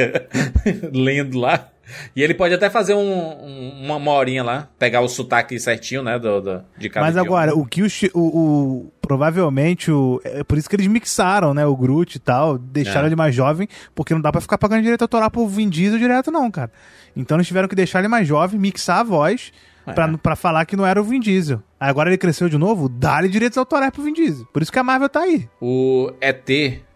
lendo 0.92 1.38
lá. 1.38 1.68
E 2.16 2.22
ele 2.22 2.32
pode 2.32 2.54
até 2.54 2.70
fazer 2.70 2.94
um, 2.94 3.00
um- 3.00 3.84
uma, 3.84 3.96
uma 3.96 4.12
horinha 4.12 4.42
lá, 4.42 4.68
pegar 4.78 5.00
o 5.02 5.08
sotaque 5.08 5.58
certinho, 5.60 6.02
né, 6.02 6.18
do, 6.18 6.40
do- 6.40 6.64
de 6.78 6.88
cada 6.88 7.04
Mas 7.04 7.16
agora, 7.16 7.54
o 7.54 7.66
que 7.66 7.82
o, 7.82 7.88
o, 8.14 8.20
o- 8.20 8.92
Provavelmente, 9.00 9.90
o, 9.90 10.20
é 10.24 10.42
por 10.42 10.56
isso 10.56 10.70
que 10.70 10.76
eles 10.76 10.86
mixaram, 10.86 11.52
né? 11.52 11.66
O 11.66 11.76
Groot 11.76 12.16
e 12.16 12.18
tal, 12.18 12.56
deixaram 12.56 13.02
É. 13.04 13.08
ele 13.08 13.16
mais 13.16 13.34
jovem, 13.34 13.68
porque 13.94 14.14
não 14.14 14.20
dá 14.22 14.32
pra 14.32 14.40
ficar 14.40 14.56
pagando 14.58 14.82
direito 14.82 15.02
autoral 15.02 15.30
pro 15.30 15.46
Vin 15.46 15.68
Diesel 15.68 15.98
direto, 15.98 16.30
não, 16.30 16.50
cara. 16.50 16.70
Então 17.14 17.36
eles 17.36 17.46
tiveram 17.46 17.68
que 17.68 17.74
deixar 17.76 17.98
ele 17.98 18.08
mais 18.08 18.26
jovem, 18.26 18.58
mixar 18.58 19.00
a 19.00 19.02
voz, 19.02 19.52
É. 19.86 19.92
pra, 19.92 20.16
pra 20.18 20.36
falar 20.36 20.64
que 20.64 20.76
não 20.76 20.86
era 20.86 21.00
o 21.00 21.04
Vin 21.04 21.20
Diesel. 21.20 21.62
Aí 21.78 21.90
Agora 21.90 22.08
ele 22.08 22.18
cresceu 22.18 22.48
de 22.48 22.56
novo, 22.56 22.88
dá-lhe 22.88 23.28
direitos 23.28 23.58
autorais 23.58 23.92
pro 23.92 24.02
Vin 24.02 24.12
Diesel. 24.12 24.46
Por 24.52 24.62
isso 24.62 24.72
que 24.72 24.78
a 24.78 24.82
Marvel 24.82 25.08
tá 25.08 25.20
aí. 25.20 25.48
O 25.60 26.12
ET 26.20 26.48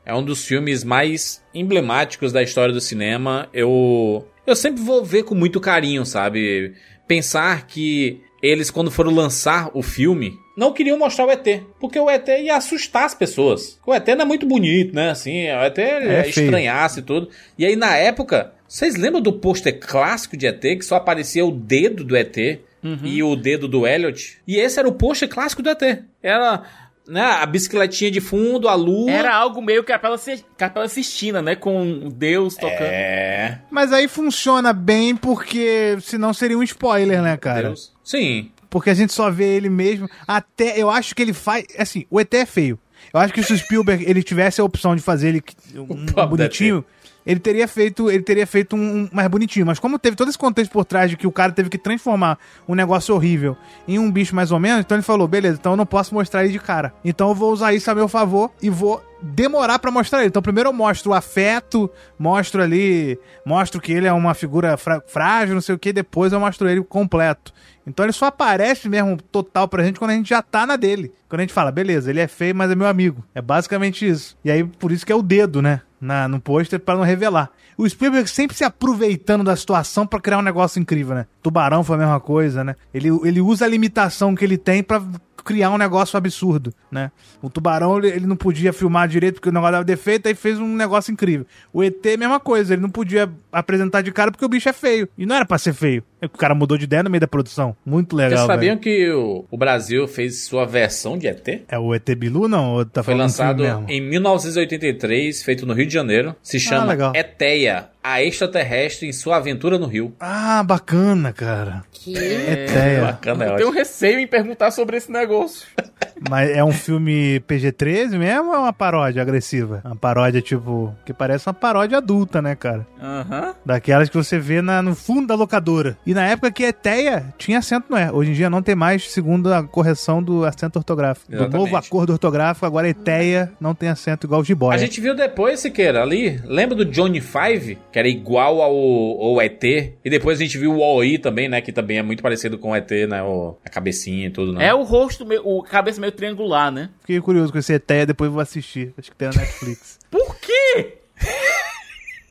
é 0.04 0.14
um 0.14 0.22
dos 0.22 0.44
filmes 0.44 0.84
mais 0.84 1.42
emblemáticos 1.52 2.32
da 2.32 2.42
história 2.42 2.72
do 2.72 2.80
cinema. 2.80 3.48
Eu, 3.52 4.26
eu 4.46 4.54
sempre 4.54 4.82
vou 4.82 5.04
ver 5.04 5.24
com 5.24 5.34
muito 5.34 5.60
carinho, 5.60 6.06
sabe? 6.06 6.74
Pensar 7.08 7.66
que 7.66 8.22
eles, 8.42 8.70
quando 8.70 8.90
foram 8.90 9.12
lançar 9.12 9.70
o 9.74 9.82
filme, 9.82 10.38
não 10.56 10.72
queriam 10.72 10.98
mostrar 10.98 11.26
o 11.26 11.30
ET. 11.30 11.62
Porque 11.80 11.98
o 11.98 12.08
ET 12.08 12.28
ia 12.28 12.56
assustar 12.56 13.04
as 13.04 13.14
pessoas. 13.14 13.78
O 13.84 13.92
ET 13.92 14.06
não 14.08 14.22
é 14.22 14.24
muito 14.24 14.46
bonito, 14.46 14.94
né? 14.94 15.10
Assim, 15.10 15.48
o 15.48 15.64
ET 15.64 15.78
é, 15.78 16.22
feio. 16.24 16.44
estranhasse 16.44 17.00
e 17.00 17.02
tudo. 17.02 17.28
E 17.58 17.66
aí, 17.66 17.74
na 17.74 17.96
época, 17.96 18.52
vocês 18.68 18.94
lembram 18.96 19.20
do 19.20 19.32
pôster 19.32 19.78
clássico 19.80 20.36
de 20.36 20.46
ET, 20.46 20.60
que 20.60 20.82
só 20.82 20.96
aparecia 20.96 21.44
o 21.44 21.50
dedo 21.50 22.04
do 22.04 22.16
ET? 22.16 22.60
E 23.02 23.22
o 23.22 23.34
dedo 23.36 23.66
do 23.66 23.86
Elliot. 23.86 24.38
E 24.46 24.56
esse 24.56 24.78
era 24.78 24.88
o 24.88 24.92
pôster 24.92 25.28
clássico 25.28 25.62
do 25.62 25.70
ET. 25.70 25.82
Era 26.22 26.62
né, 27.08 27.22
a 27.22 27.46
bicicletinha 27.46 28.10
de 28.10 28.20
fundo, 28.20 28.68
a 28.68 28.74
lua. 28.74 29.10
Era 29.10 29.34
algo 29.34 29.62
meio 29.62 29.84
Capela, 29.84 30.16
Capela 30.56 30.88
Sistina, 30.88 31.40
né? 31.40 31.54
Com 31.54 32.08
Deus 32.08 32.54
tocando. 32.54 32.82
É. 32.82 33.60
Mas 33.70 33.92
aí 33.92 34.08
funciona 34.08 34.72
bem 34.72 35.14
porque 35.16 35.96
senão 36.00 36.32
seria 36.32 36.58
um 36.58 36.62
spoiler, 36.62 37.22
né, 37.22 37.36
cara? 37.36 37.68
Deus. 37.68 37.92
Sim. 38.02 38.50
Porque 38.68 38.90
a 38.90 38.94
gente 38.94 39.12
só 39.12 39.30
vê 39.30 39.56
ele 39.56 39.68
mesmo. 39.68 40.08
Até 40.26 40.80
eu 40.80 40.90
acho 40.90 41.14
que 41.14 41.22
ele 41.22 41.32
faz. 41.32 41.64
Assim, 41.78 42.04
o 42.10 42.20
ET 42.20 42.32
é 42.34 42.44
feio. 42.44 42.78
Eu 43.12 43.20
acho 43.20 43.32
que 43.32 43.42
se 43.42 43.52
o 43.52 43.58
Spielberg 43.58 44.04
ele 44.06 44.22
tivesse 44.22 44.60
a 44.60 44.64
opção 44.64 44.94
de 44.96 45.00
fazer 45.02 45.28
ele 45.28 45.42
um, 45.74 46.06
pobre 46.06 46.36
bonitinho, 46.36 46.84
ele 47.26 47.40
teria 47.40 47.66
feito, 47.66 48.10
ele 48.10 48.22
teria 48.22 48.46
feito 48.46 48.76
um, 48.76 49.00
um 49.02 49.08
mais 49.12 49.28
bonitinho. 49.28 49.66
Mas 49.66 49.78
como 49.78 49.98
teve 49.98 50.16
todo 50.16 50.28
esse 50.28 50.38
contexto 50.38 50.70
por 50.70 50.84
trás 50.84 51.10
de 51.10 51.16
que 51.16 51.26
o 51.26 51.32
cara 51.32 51.50
teve 51.50 51.68
que 51.68 51.76
transformar 51.76 52.38
um 52.68 52.74
negócio 52.74 53.14
horrível 53.14 53.56
em 53.88 53.98
um 53.98 54.10
bicho 54.10 54.34
mais 54.34 54.52
ou 54.52 54.60
menos, 54.60 54.80
então 54.80 54.96
ele 54.96 55.02
falou: 55.02 55.26
beleza, 55.26 55.58
então 55.58 55.72
eu 55.72 55.76
não 55.76 55.86
posso 55.86 56.14
mostrar 56.14 56.44
ele 56.44 56.52
de 56.52 56.60
cara. 56.60 56.94
Então 57.04 57.28
eu 57.28 57.34
vou 57.34 57.52
usar 57.52 57.74
isso 57.74 57.90
a 57.90 57.94
meu 57.94 58.06
favor 58.06 58.50
e 58.62 58.70
vou 58.70 59.02
demorar 59.20 59.78
pra 59.78 59.90
mostrar 59.90 60.20
ele. 60.20 60.28
Então 60.28 60.42
primeiro 60.42 60.68
eu 60.68 60.72
mostro 60.72 61.10
o 61.10 61.14
afeto, 61.14 61.90
mostro 62.18 62.62
ali, 62.62 63.18
mostro 63.44 63.80
que 63.80 63.92
ele 63.92 64.06
é 64.06 64.12
uma 64.12 64.34
figura 64.34 64.76
frágil, 64.76 65.54
não 65.54 65.62
sei 65.62 65.74
o 65.74 65.78
que, 65.78 65.92
depois 65.92 66.32
eu 66.32 66.38
mostro 66.38 66.68
ele 66.68 66.82
completo. 66.84 67.52
Então 67.86 68.04
ele 68.04 68.12
só 68.12 68.26
aparece 68.26 68.88
mesmo 68.88 69.16
total 69.16 69.68
pra 69.68 69.84
gente 69.84 69.98
quando 69.98 70.10
a 70.10 70.14
gente 70.14 70.28
já 70.28 70.42
tá 70.42 70.66
na 70.66 70.76
dele. 70.76 71.12
Quando 71.28 71.40
a 71.40 71.42
gente 71.44 71.52
fala, 71.52 71.70
beleza, 71.70 72.10
ele 72.10 72.20
é 72.20 72.26
feio, 72.26 72.54
mas 72.54 72.70
é 72.70 72.74
meu 72.74 72.86
amigo. 72.86 73.24
É 73.34 73.40
basicamente 73.40 74.06
isso. 74.06 74.36
E 74.44 74.50
aí, 74.50 74.64
por 74.64 74.90
isso 74.90 75.06
que 75.06 75.12
é 75.12 75.14
o 75.14 75.22
dedo, 75.22 75.62
né? 75.62 75.82
Na, 76.00 76.28
no 76.28 76.40
pôster 76.40 76.78
pra 76.78 76.94
não 76.94 77.02
revelar. 77.02 77.50
O 77.76 77.88
Spielberg 77.88 78.28
sempre 78.28 78.56
se 78.56 78.64
aproveitando 78.64 79.44
da 79.44 79.54
situação 79.54 80.06
pra 80.06 80.20
criar 80.20 80.38
um 80.38 80.42
negócio 80.42 80.80
incrível, 80.80 81.14
né? 81.14 81.26
Tubarão 81.42 81.84
foi 81.84 81.96
a 81.96 81.98
mesma 81.98 82.20
coisa, 82.20 82.64
né? 82.64 82.74
Ele, 82.92 83.08
ele 83.24 83.40
usa 83.40 83.64
a 83.64 83.68
limitação 83.68 84.34
que 84.34 84.44
ele 84.44 84.56
tem 84.56 84.82
pra 84.82 85.02
criar 85.46 85.70
um 85.70 85.78
negócio 85.78 86.16
absurdo, 86.16 86.74
né? 86.90 87.12
O 87.40 87.48
Tubarão, 87.48 87.96
ele, 87.98 88.08
ele 88.08 88.26
não 88.26 88.36
podia 88.36 88.72
filmar 88.72 89.06
direito 89.06 89.34
porque 89.36 89.48
o 89.48 89.52
negócio 89.52 89.72
dava 89.72 89.84
defeito, 89.84 90.26
aí 90.26 90.34
fez 90.34 90.58
um 90.58 90.74
negócio 90.74 91.12
incrível. 91.12 91.46
O 91.72 91.82
ET, 91.82 92.04
mesma 92.18 92.40
coisa, 92.40 92.74
ele 92.74 92.82
não 92.82 92.90
podia 92.90 93.30
apresentar 93.52 94.02
de 94.02 94.10
cara 94.10 94.32
porque 94.32 94.44
o 94.44 94.48
bicho 94.48 94.68
é 94.68 94.72
feio. 94.72 95.08
E 95.16 95.24
não 95.24 95.36
era 95.36 95.46
pra 95.46 95.56
ser 95.56 95.72
feio. 95.72 96.02
O 96.22 96.28
cara 96.30 96.54
mudou 96.54 96.76
de 96.76 96.84
ideia 96.84 97.02
no 97.02 97.10
meio 97.10 97.20
da 97.20 97.28
produção. 97.28 97.76
Muito 97.84 98.16
legal, 98.16 98.38
Vocês 98.38 98.46
sabiam 98.46 98.74
velho. 98.76 98.80
que 98.80 99.10
o, 99.12 99.44
o 99.50 99.56
Brasil 99.56 100.08
fez 100.08 100.44
sua 100.44 100.66
versão 100.66 101.16
de 101.16 101.28
ET? 101.28 101.46
É 101.68 101.78
o 101.78 101.94
ET 101.94 102.08
Bilu, 102.16 102.48
não? 102.48 102.84
Tá 102.84 103.02
Foi 103.02 103.14
lançado 103.14 103.62
em 103.86 104.00
1983, 104.00 105.42
feito 105.42 105.64
no 105.64 105.72
Rio 105.74 105.86
de 105.86 105.94
Janeiro. 105.94 106.34
Se 106.42 106.58
chama 106.58 106.86
legal. 106.86 107.12
Eteia, 107.14 107.88
a 108.08 108.22
extraterrestre 108.22 109.08
em 109.08 109.12
sua 109.12 109.36
aventura 109.36 109.78
no 109.78 109.86
Rio. 109.86 110.14
Ah, 110.20 110.62
bacana, 110.62 111.32
cara. 111.32 111.82
Que... 111.90 112.14
Eteia. 112.16 113.00
Bacana, 113.06 113.44
é 113.44 113.48
Eu 113.48 113.56
tenho 113.56 113.68
ótimo. 113.68 113.78
receio 113.80 114.20
em 114.20 114.26
perguntar 114.26 114.70
sobre 114.70 114.96
esse 114.96 115.10
negócio. 115.10 115.66
Mas 116.30 116.48
é 116.50 116.64
um 116.64 116.72
filme 116.72 117.40
PG-13 117.40 118.16
mesmo 118.16 118.48
ou 118.48 118.54
é 118.54 118.58
uma 118.58 118.72
paródia 118.72 119.20
agressiva? 119.20 119.82
Uma 119.84 119.96
paródia, 119.96 120.40
tipo, 120.40 120.94
que 121.04 121.12
parece 121.12 121.46
uma 121.46 121.52
paródia 121.52 121.98
adulta, 121.98 122.40
né, 122.40 122.54
cara? 122.54 122.86
Aham. 123.02 123.54
Daquelas 123.64 124.08
que 124.08 124.16
você 124.16 124.38
vê 124.38 124.62
na- 124.62 124.80
no 124.80 124.94
fundo 124.94 125.26
da 125.26 125.34
locadora. 125.34 125.98
E 126.06 126.14
na 126.14 126.24
época 126.26 126.50
que 126.50 126.62
Eteia 126.64 127.34
tinha 127.36 127.58
acento 127.58 127.86
no 127.90 127.98
E. 127.98 128.10
Hoje 128.10 128.30
em 128.30 128.34
dia 128.34 128.48
não 128.48 128.62
tem 128.62 128.74
mais, 128.74 129.10
segundo 129.10 129.52
a 129.52 129.62
correção 129.62 130.22
do 130.22 130.44
acento 130.46 130.78
ortográfico. 130.78 131.30
Do 131.30 131.36
Exatamente. 131.36 131.58
novo 131.64 131.76
acordo 131.76 132.12
ortográfico, 132.12 132.64
agora 132.64 132.88
Eteia 132.88 133.52
não 133.60 133.74
tem 133.74 133.88
acento 133.90 134.26
igual 134.26 134.40
o 134.40 134.44
Jiboia. 134.44 134.74
A 134.74 134.78
gente 134.78 135.00
viu 135.00 135.14
depois, 135.14 135.60
Siqueira, 135.60 136.02
ali. 136.02 136.40
Lembra 136.44 136.76
do 136.76 136.84
Johnny 136.84 137.20
Five? 137.20 137.78
Que 137.96 138.00
era 138.00 138.08
igual 138.08 138.60
ao, 138.60 138.74
ao 138.74 139.40
ET. 139.40 139.64
E 139.64 140.10
depois 140.10 140.38
a 140.38 140.42
gente 140.42 140.58
viu 140.58 140.74
o 140.74 140.80
OI 140.96 141.16
também, 141.16 141.48
né? 141.48 141.62
Que 141.62 141.72
também 141.72 141.96
é 141.96 142.02
muito 142.02 142.22
parecido 142.22 142.58
com 142.58 142.72
o 142.72 142.76
ET, 142.76 142.90
né? 143.08 143.22
O, 143.22 143.56
a 143.64 143.70
cabecinha 143.70 144.26
e 144.26 144.30
tudo, 144.30 144.52
né? 144.52 144.66
É 144.66 144.74
o 144.74 144.82
rosto, 144.82 145.24
meio, 145.24 145.40
o 145.42 145.62
cabeça 145.62 145.98
meio 145.98 146.12
triangular, 146.12 146.70
né? 146.70 146.90
Fiquei 147.00 147.18
curioso 147.22 147.50
com 147.50 147.56
esse 147.58 147.72
Eteia, 147.72 148.04
depois 148.04 148.30
vou 148.30 148.42
assistir. 148.42 148.92
Acho 148.98 149.10
que 149.10 149.16
tem 149.16 149.28
na 149.28 149.34
Netflix. 149.40 149.98
Por 150.12 150.36
quê? 150.40 150.98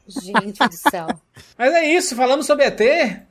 Gente 0.07 0.59
do 0.59 0.71
céu. 0.91 1.07
Mas 1.57 1.73
é 1.73 1.83
isso, 1.83 2.15
falamos 2.15 2.45
sobre 2.45 2.65
ET, 2.65 2.79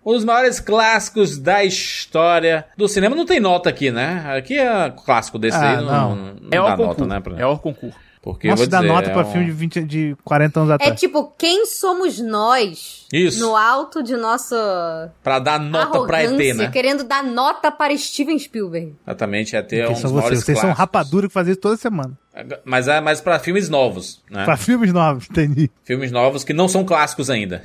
um 0.04 0.12
dos 0.12 0.24
maiores 0.24 0.58
clássicos 0.58 1.38
da 1.38 1.62
história 1.62 2.64
do 2.76 2.88
cinema. 2.88 3.14
Não 3.14 3.24
tem 3.24 3.38
nota 3.38 3.70
aqui, 3.70 3.92
né? 3.92 4.24
Aqui 4.36 4.58
é 4.58 4.90
clássico 4.90 5.38
desse 5.38 5.56
Ah, 5.56 5.70
aí, 5.70 5.76
não, 5.76 6.16
não. 6.16 6.16
não, 6.16 6.48
É 6.50 6.56
dá 6.56 6.64
o 6.64 6.68
nota, 6.70 6.76
concurso. 6.82 7.06
né? 7.06 7.20
pra- 7.20 7.38
É 7.38 7.46
o 7.46 7.56
concurso. 7.58 7.96
Porque 8.24 8.48
Nossa, 8.48 8.62
eu 8.62 8.66
vou 8.66 8.70
dá 8.70 8.80
dizer, 8.80 8.90
nota 8.90 9.10
é 9.10 9.12
pra 9.12 9.22
um- 9.26 9.30
filme 9.32 9.44
de, 9.44 9.52
20, 9.52 9.84
de 9.84 10.16
40 10.24 10.60
anos 10.60 10.70
É 10.70 10.74
atrás. 10.76 10.98
tipo, 10.98 11.30
quem 11.36 11.66
somos 11.66 12.18
nós 12.18 13.06
Isso. 13.12 13.38
no 13.38 13.54
alto 13.54 14.02
de 14.02 14.16
nossa 14.16 15.12
Pra 15.22 15.38
dar 15.38 15.60
nota 15.60 16.06
pra 16.06 16.24
ET, 16.24 16.54
né? 16.56 16.70
querendo 16.70 17.04
dar 17.04 17.22
nota 17.22 17.70
para 17.70 17.94
Steven 17.98 18.38
Spielberg. 18.38 18.94
Exatamente, 19.06 19.54
ET 19.54 19.70
é 19.74 19.86
um 19.88 19.92
dos 19.92 20.00
são 20.00 20.10
maiores 20.12 20.38
vocês? 20.38 20.44
Vocês 20.46 20.58
são 20.58 20.72
rapadura 20.72 21.28
que 21.28 21.34
fazem 21.34 21.52
isso 21.52 21.60
toda 21.60 21.76
semana. 21.76 22.18
Mas 22.64 22.88
é 22.88 22.98
mais 22.98 23.20
pra 23.20 23.38
filmes 23.38 23.68
novos, 23.68 24.22
né? 24.30 24.44
Pra 24.46 24.56
filmes 24.56 24.90
novos, 24.90 25.28
entendi. 25.30 25.70
Filmes 25.84 26.10
novos 26.10 26.42
que 26.44 26.54
não 26.54 26.66
são 26.66 26.82
clássicos 26.82 27.28
ainda. 27.28 27.62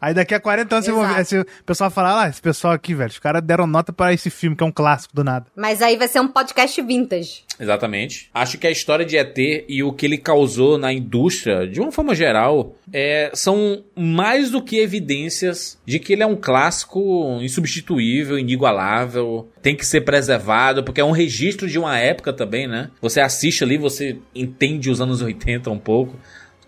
Aí 0.00 0.14
daqui 0.14 0.34
a 0.34 0.40
40 0.40 0.74
anos 0.74 0.86
você 0.86 0.92
vai 0.92 1.14
ver. 1.14 1.24
Se 1.24 1.38
o 1.38 1.46
pessoal 1.66 1.90
falar, 1.90 2.24
ah, 2.24 2.28
esse 2.28 2.40
pessoal 2.40 2.72
aqui, 2.72 2.94
velho, 2.94 3.10
os 3.10 3.18
caras 3.18 3.42
deram 3.42 3.66
nota 3.66 3.92
pra 3.92 4.12
esse 4.12 4.30
filme, 4.30 4.56
que 4.56 4.62
é 4.62 4.66
um 4.66 4.72
clássico 4.72 5.14
do 5.14 5.24
nada. 5.24 5.46
Mas 5.56 5.82
aí 5.82 5.96
vai 5.96 6.08
ser 6.08 6.20
um 6.20 6.28
podcast 6.28 6.80
vintage. 6.82 7.44
Exatamente. 7.60 8.30
Acho 8.32 8.56
que 8.56 8.66
a 8.66 8.70
história 8.70 9.04
de 9.04 9.16
ET 9.16 9.36
e 9.68 9.82
o 9.82 9.92
que 9.92 10.06
ele 10.06 10.16
causou 10.16 10.78
na 10.78 10.92
indústria, 10.92 11.66
de 11.66 11.80
uma 11.80 11.90
forma 11.90 12.14
geral, 12.14 12.76
é, 12.92 13.30
são 13.34 13.82
mais 13.96 14.50
do 14.50 14.62
que 14.62 14.78
evidências 14.78 15.78
de 15.84 15.98
que 15.98 16.12
ele 16.12 16.22
é 16.22 16.26
um 16.26 16.36
clássico 16.36 17.38
insubstituível, 17.42 18.38
inigualável, 18.38 19.48
tem 19.60 19.74
que 19.74 19.84
ser 19.84 20.02
preservado, 20.02 20.84
porque 20.84 21.00
é 21.00 21.04
um 21.04 21.10
registro 21.10 21.68
de 21.68 21.78
uma 21.78 21.98
época 21.98 22.32
também, 22.32 22.68
né? 22.68 22.90
Você 23.00 23.20
assiste 23.20 23.64
ali, 23.64 23.76
você 23.76 24.16
entende 24.34 24.90
os 24.90 25.00
anos 25.00 25.20
80 25.20 25.70
um 25.70 25.78
pouco. 25.78 26.16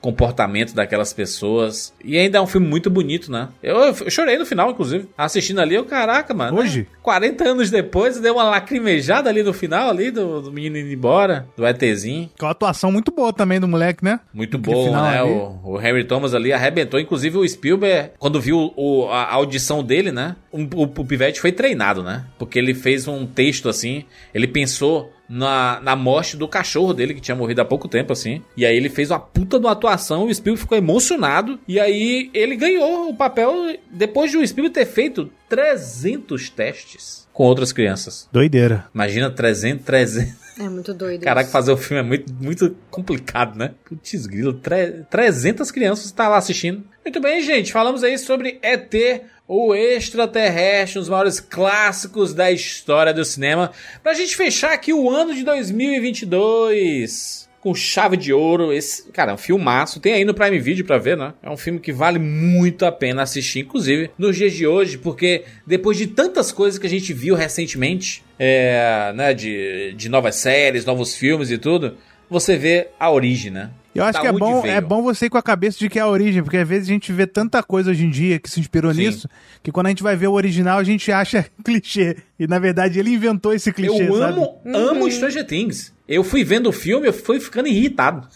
Comportamento 0.01 0.75
daquelas 0.75 1.13
pessoas. 1.13 1.93
E 2.05 2.17
ainda 2.17 2.39
é 2.39 2.41
um 2.41 2.47
filme 2.47 2.67
muito 2.67 2.89
bonito, 2.89 3.31
né? 3.31 3.49
Eu, 3.63 3.77
eu 3.79 4.11
chorei 4.11 4.39
no 4.39 4.47
final, 4.47 4.71
inclusive. 4.71 5.09
Assistindo 5.17 5.61
ali, 5.61 5.75
eu, 5.75 5.85
caraca, 5.85 6.33
mano. 6.33 6.59
Hoje? 6.59 6.81
né? 6.81 6.87
40 7.03 7.45
anos 7.49 7.71
depois, 7.71 8.19
deu 8.19 8.35
uma 8.35 8.45
lacrimejada 8.45 9.29
ali 9.29 9.43
no 9.43 9.53
final, 9.53 9.91
ali, 9.91 10.11
do, 10.11 10.41
do 10.43 10.53
menino 10.53 10.79
indo 10.79 10.91
embora, 10.93 11.47
do 11.57 11.67
ETzinho. 11.67 12.31
Com 12.39 12.47
a 12.47 12.51
atuação 12.51 12.91
muito 12.91 13.11
boa 13.13 13.33
também 13.33 13.61
do 13.61 13.69
moleque, 13.69 14.05
né? 14.05 14.21
Muito 14.33 14.57
Aquele 14.57 14.85
final 14.85 15.05
né? 15.05 15.23
O, 15.23 15.61
o 15.73 15.81
Henry 15.81 16.05
Thomas 16.05 16.35
ali 16.35 16.53
arrebentou. 16.53 16.99
Inclusive 16.99 17.37
o 17.39 17.47
Spielberg, 17.49 18.11
quando 18.19 18.41
viu 18.41 18.73
o- 18.77 19.09
a 19.11 19.33
audição 19.35 19.83
dele, 19.85 20.11
né? 20.11 20.37
Um, 20.53 20.65
o, 20.75 20.83
o 20.83 21.05
Pivete 21.05 21.41
foi 21.41 21.53
treinado, 21.53 22.03
né? 22.03 22.25
Porque 22.39 22.59
ele 22.59 22.75
fez 22.75 23.07
um 23.07 23.27
texto 23.27 23.69
assim. 23.69 24.05
Ele 24.35 24.47
pensou 24.47 25.13
na, 25.31 25.81
na 25.81 25.95
morte 25.95 26.37
do 26.37 26.49
cachorro 26.49 26.93
dele, 26.93 27.15
que 27.15 27.21
tinha 27.21 27.37
morrido 27.37 27.61
há 27.61 27.65
pouco 27.65 27.87
tempo, 27.87 28.13
assim. 28.13 28.43
E 28.57 28.67
aí 28.67 28.77
ele 28.77 28.89
fez 28.89 29.13
uma 29.13 29.21
puta 29.21 29.61
de 29.61 29.65
uma 29.65 29.73
atuação. 29.73 30.27
O 30.27 30.35
Spielberg 30.35 30.61
ficou 30.61 30.77
emocionado. 30.77 31.61
E 31.69 31.79
aí 31.79 32.29
ele 32.35 32.57
ganhou 32.57 33.09
o 33.09 33.17
papel 33.17 33.79
depois 33.89 34.33
de 34.33 34.37
o 34.37 34.47
Spielberg 34.47 34.75
ter 34.75 34.87
feito 34.87 35.31
300 35.49 36.51
testes 36.51 37.29
com 37.33 37.45
outras 37.45 37.73
crianças. 37.73 38.29
Doideira. 38.33 38.87
Imagina 38.93 39.31
300, 39.31 39.85
300. 39.85 40.51
É 40.59 40.69
muito 40.69 40.93
doido. 40.93 41.23
Caraca, 41.23 41.45
isso. 41.45 41.53
fazer 41.53 41.73
o 41.73 41.77
filme 41.77 42.01
é 42.01 42.05
muito, 42.05 42.35
muito 42.35 42.77
complicado, 42.91 43.57
né? 43.57 43.71
Putz, 43.85 44.27
grilo, 44.27 44.53
tre 44.53 45.05
300 45.09 45.71
crianças 45.71 46.07
estão 46.07 46.29
lá 46.29 46.37
assistindo. 46.37 46.85
Muito 47.05 47.19
bem, 47.19 47.41
gente, 47.41 47.73
falamos 47.73 48.05
aí 48.05 48.19
sobre 48.19 48.59
ET, 48.63 49.23
o 49.53 49.75
extraterrestre, 49.75 51.01
um 51.01 51.03
dos 51.03 51.09
maiores 51.09 51.41
clássicos 51.41 52.33
da 52.33 52.53
história 52.53 53.13
do 53.13 53.25
cinema. 53.25 53.73
Pra 54.01 54.15
gente 54.15 54.37
fechar 54.37 54.73
aqui 54.73 54.93
o 54.93 55.11
ano 55.11 55.35
de 55.35 55.43
2022 55.43 57.51
com 57.61 57.75
chave 57.75 58.17
de 58.17 58.33
ouro. 58.33 58.73
Esse, 58.73 59.11
cara, 59.11 59.33
é 59.33 59.35
um 59.35 59.39
filmaço. 59.39 59.99
Tem 59.99 60.13
aí 60.13 60.25
no 60.25 60.35
Prime 60.35 60.61
Video 60.61 60.85
pra 60.85 60.99
ver, 60.99 61.17
né? 61.17 61.35
É 61.43 61.51
um 61.51 61.57
filme 61.57 61.81
que 61.81 61.93
vale 61.93 62.21
muito 62.21 62.87
a 62.87 62.93
pena 62.93 63.23
assistir, 63.23 63.59
inclusive 63.59 64.13
nos 64.17 64.37
dias 64.37 64.53
de 64.53 64.69
hoje, 64.69 64.99
porque 64.99 65.43
depois 65.67 65.99
de 65.99 66.07
tantas 66.07 66.53
coisas 66.53 66.79
que 66.79 66.87
a 66.87 66.91
gente 66.91 67.13
viu 67.13 67.35
recentemente, 67.35 68.23
é, 68.39 69.13
né, 69.17 69.35
de, 69.35 69.95
de 69.97 70.09
novas 70.09 70.37
séries, 70.37 70.85
novos 70.85 71.17
filmes 71.17 71.51
e 71.51 71.59
tudo, 71.59 71.97
você 72.31 72.57
vê 72.57 72.89
a 72.99 73.11
origem, 73.11 73.51
né? 73.51 73.71
Eu 73.93 74.05
acho 74.05 74.13
Da 74.15 74.21
que 74.21 74.27
é 74.29 74.33
bom, 74.33 74.63
veio. 74.63 74.73
é 74.73 74.81
bom 74.81 75.03
você 75.03 75.27
ir 75.27 75.31
com 75.31 75.37
a 75.37 75.43
cabeça 75.43 75.77
de 75.77 75.89
que 75.89 75.99
é 75.99 76.03
a 76.03 76.07
origem, 76.07 76.43
porque 76.45 76.59
às 76.59 76.69
vezes 76.69 76.89
a 76.89 76.93
gente 76.93 77.13
vê 77.13 77.27
tanta 77.27 77.61
coisa 77.61 77.91
hoje 77.91 78.05
em 78.07 78.11
dia 78.11 78.39
que 78.39 78.49
se 78.49 78.61
inspirou 78.61 78.95
Sim. 78.95 79.01
nisso, 79.01 79.29
que 79.65 79.73
quando 79.73 79.87
a 79.87 79.89
gente 79.89 80.03
vai 80.03 80.15
ver 80.15 80.29
o 80.29 80.33
original 80.33 80.79
a 80.79 80.85
gente 80.85 81.11
acha 81.11 81.45
clichê. 81.65 82.17
E 82.39 82.47
na 82.47 82.61
verdade 82.61 83.01
ele 83.01 83.11
inventou 83.11 83.53
esse 83.53 83.73
clichê, 83.73 84.09
Eu 84.09 84.17
sabe? 84.19 84.33
amo, 84.35 84.61
amo 84.65 85.11
Stranger 85.11 85.45
Things. 85.45 85.93
Eu 86.09 86.23
fui 86.23 86.45
vendo 86.45 86.69
o 86.69 86.73
filme, 86.73 87.09
eu 87.09 87.13
fui 87.13 87.41
ficando 87.41 87.67
irritado. 87.67 88.29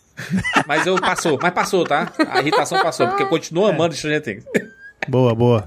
mas 0.68 0.86
eu 0.86 1.00
passou, 1.00 1.38
mas 1.42 1.52
passou, 1.54 1.84
tá? 1.84 2.12
A 2.28 2.40
irritação 2.40 2.78
passou, 2.82 3.08
porque 3.08 3.22
eu 3.22 3.28
continuo 3.28 3.66
amando 3.66 3.94
Stranger 3.94 4.20
Things. 4.22 4.44
Boa, 5.08 5.34
boa. 5.34 5.66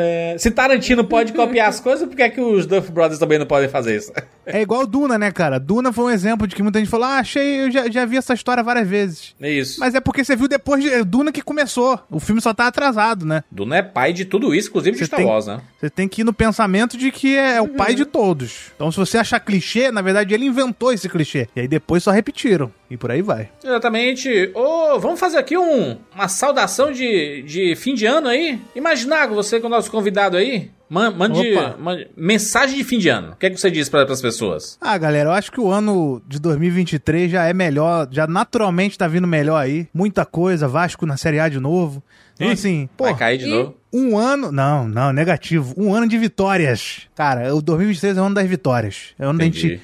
É, 0.00 0.36
se 0.38 0.50
Tarantino 0.52 1.02
pode 1.04 1.32
copiar 1.32 1.68
as 1.68 1.80
coisas, 1.80 2.06
por 2.06 2.14
que, 2.16 2.22
é 2.22 2.28
que 2.30 2.40
os 2.40 2.66
Duff 2.66 2.92
Brothers 2.92 3.18
também 3.18 3.36
não 3.38 3.46
podem 3.46 3.68
fazer 3.68 3.96
isso? 3.96 4.12
É 4.46 4.62
igual 4.62 4.86
Duna, 4.86 5.18
né, 5.18 5.32
cara? 5.32 5.58
Duna 5.58 5.92
foi 5.92 6.04
um 6.04 6.10
exemplo 6.10 6.46
de 6.46 6.54
que 6.54 6.62
muita 6.62 6.78
gente 6.78 6.88
falou: 6.88 7.06
ah, 7.06 7.18
achei, 7.18 7.62
eu 7.62 7.70
já, 7.70 7.90
já 7.90 8.04
vi 8.06 8.16
essa 8.16 8.32
história 8.32 8.62
várias 8.62 8.88
vezes. 8.88 9.34
É 9.40 9.50
isso. 9.50 9.80
Mas 9.80 9.94
é 9.94 10.00
porque 10.00 10.24
você 10.24 10.36
viu 10.36 10.46
depois 10.46 10.82
de 10.82 11.04
Duna 11.04 11.32
que 11.32 11.42
começou. 11.42 11.98
O 12.10 12.20
filme 12.20 12.40
só 12.40 12.54
tá 12.54 12.68
atrasado, 12.68 13.26
né? 13.26 13.42
Duna 13.50 13.76
é 13.78 13.82
pai 13.82 14.12
de 14.12 14.24
tudo 14.24 14.54
isso, 14.54 14.68
inclusive 14.68 14.92
de 14.92 14.98
Você 15.00 15.06
Star 15.06 15.18
tem- 15.18 15.26
Wars, 15.26 15.46
né? 15.46 15.60
Você 15.80 15.90
tem 15.90 16.06
que 16.08 16.20
ir 16.20 16.24
no 16.24 16.32
pensamento 16.32 16.96
de 16.96 17.10
que 17.10 17.36
é 17.36 17.60
o 17.60 17.68
pai 17.68 17.94
de 17.94 18.04
todos. 18.04 18.70
Então, 18.76 18.90
se 18.92 18.96
você 18.98 19.18
achar 19.18 19.40
clichê, 19.40 19.90
na 19.90 20.00
verdade 20.00 20.32
ele 20.32 20.46
inventou 20.46 20.92
esse 20.92 21.08
clichê. 21.08 21.48
E 21.56 21.60
aí 21.60 21.68
depois 21.68 22.02
só 22.02 22.10
repetiram. 22.10 22.70
E 22.90 22.96
por 22.96 23.10
aí 23.10 23.20
vai. 23.22 23.50
Exatamente. 23.62 24.50
Ô, 24.54 24.98
vamos 24.98 25.20
fazer 25.20 25.36
aqui 25.38 25.56
um, 25.58 25.98
uma 26.14 26.28
saudação 26.28 26.90
de, 26.90 27.42
de 27.42 27.76
fim 27.76 27.94
de 27.94 28.06
ano 28.06 28.28
aí? 28.28 28.58
Imaginago, 28.74 29.34
você 29.34 29.60
com 29.60 29.66
o 29.66 29.70
nosso 29.70 29.90
convidado 29.90 30.36
aí. 30.36 30.70
Man- 30.90 31.10
Mande, 31.10 31.52
mande 31.78 32.08
mensagem 32.16 32.78
de 32.78 32.82
fim 32.84 32.98
de 32.98 33.10
ano. 33.10 33.32
O 33.32 33.36
que, 33.36 33.44
é 33.44 33.50
que 33.50 33.58
você 33.60 33.70
diz 33.70 33.90
para 33.90 34.10
as 34.10 34.22
pessoas? 34.22 34.78
Ah, 34.80 34.96
galera, 34.96 35.28
eu 35.28 35.32
acho 35.34 35.52
que 35.52 35.60
o 35.60 35.70
ano 35.70 36.22
de 36.26 36.40
2023 36.40 37.30
já 37.30 37.44
é 37.44 37.52
melhor, 37.52 38.08
já 38.10 38.26
naturalmente 38.26 38.96
tá 38.96 39.06
vindo 39.06 39.26
melhor 39.26 39.58
aí. 39.62 39.86
Muita 39.92 40.24
coisa, 40.24 40.66
Vasco 40.66 41.04
na 41.04 41.18
Série 41.18 41.40
A 41.40 41.48
de 41.50 41.60
novo. 41.60 42.02
Então, 42.36 42.48
Ih, 42.48 42.52
assim, 42.52 42.88
pô, 42.96 43.04
vai 43.04 43.14
cair 43.14 43.36
de 43.36 43.44
novo. 43.46 43.74
um 43.92 44.16
ano. 44.16 44.50
Não, 44.50 44.88
não, 44.88 45.12
negativo. 45.12 45.74
Um 45.76 45.92
ano 45.92 46.08
de 46.08 46.16
vitórias. 46.16 47.00
Cara, 47.14 47.54
o 47.54 47.60
2023 47.60 48.16
é 48.16 48.20
o 48.22 48.24
ano 48.24 48.34
das 48.34 48.46
vitórias. 48.48 49.08
É 49.18 49.26
o 49.26 49.30
ano 49.30 49.38
da 49.40 49.44
Entendi. 49.44 49.68
gente. 49.68 49.82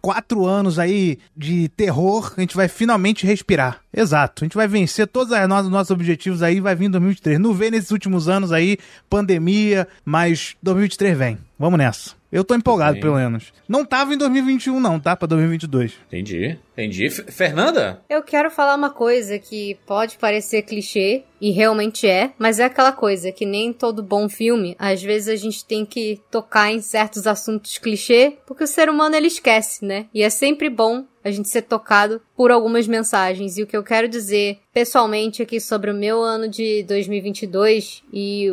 Quatro 0.00 0.46
anos 0.46 0.78
aí 0.78 1.18
de 1.36 1.68
terror, 1.68 2.32
a 2.36 2.40
gente 2.40 2.56
vai 2.56 2.68
finalmente 2.68 3.26
respirar. 3.26 3.80
Exato. 3.92 4.42
A 4.42 4.46
gente 4.46 4.56
vai 4.56 4.68
vencer 4.68 5.06
todos 5.06 5.32
os 5.32 5.68
nossos, 5.70 5.90
objetivos 5.90 6.42
aí, 6.42 6.60
vai 6.60 6.74
vir 6.74 6.86
em 6.86 6.90
2023. 6.90 7.38
Não 7.38 7.52
vem 7.52 7.70
nesses 7.70 7.90
últimos 7.90 8.28
anos 8.28 8.52
aí, 8.52 8.78
pandemia, 9.10 9.88
mas 10.04 10.56
2023 10.62 11.18
vem. 11.18 11.38
Vamos 11.58 11.78
nessa. 11.78 12.23
Eu 12.34 12.42
tô 12.44 12.54
empolgado, 12.54 12.96
Sim. 12.96 13.00
pelo 13.00 13.14
menos. 13.14 13.52
Não 13.68 13.84
tava 13.84 14.12
em 14.12 14.18
2021, 14.18 14.80
não, 14.80 14.98
tá? 14.98 15.14
Pra 15.14 15.28
2022. 15.28 15.92
Entendi. 16.08 16.58
Entendi. 16.72 17.06
F- 17.06 17.30
Fernanda? 17.30 18.02
Eu 18.10 18.22
quero 18.24 18.50
falar 18.50 18.74
uma 18.74 18.90
coisa 18.90 19.38
que 19.38 19.78
pode 19.86 20.18
parecer 20.18 20.62
clichê, 20.62 21.22
e 21.40 21.50
realmente 21.52 22.08
é, 22.08 22.32
mas 22.38 22.58
é 22.58 22.64
aquela 22.64 22.90
coisa 22.90 23.30
que 23.30 23.46
nem 23.46 23.72
todo 23.72 24.02
bom 24.02 24.28
filme, 24.28 24.74
às 24.78 25.00
vezes 25.02 25.28
a 25.28 25.36
gente 25.36 25.64
tem 25.64 25.84
que 25.86 26.20
tocar 26.30 26.72
em 26.72 26.80
certos 26.80 27.26
assuntos 27.26 27.78
clichê, 27.78 28.36
porque 28.46 28.64
o 28.64 28.66
ser 28.66 28.88
humano 28.88 29.14
ele 29.14 29.28
esquece, 29.28 29.84
né? 29.84 30.06
E 30.12 30.22
é 30.22 30.28
sempre 30.30 30.68
bom 30.68 31.04
a 31.22 31.30
gente 31.30 31.48
ser 31.48 31.62
tocado 31.62 32.20
por 32.36 32.50
algumas 32.50 32.86
mensagens. 32.88 33.56
E 33.56 33.62
o 33.62 33.66
que 33.66 33.76
eu 33.76 33.82
quero 33.84 34.08
dizer 34.08 34.58
pessoalmente 34.72 35.40
aqui 35.42 35.60
sobre 35.60 35.90
o 35.90 35.94
meu 35.94 36.20
ano 36.20 36.48
de 36.48 36.82
2022 36.82 38.02
e 38.12 38.48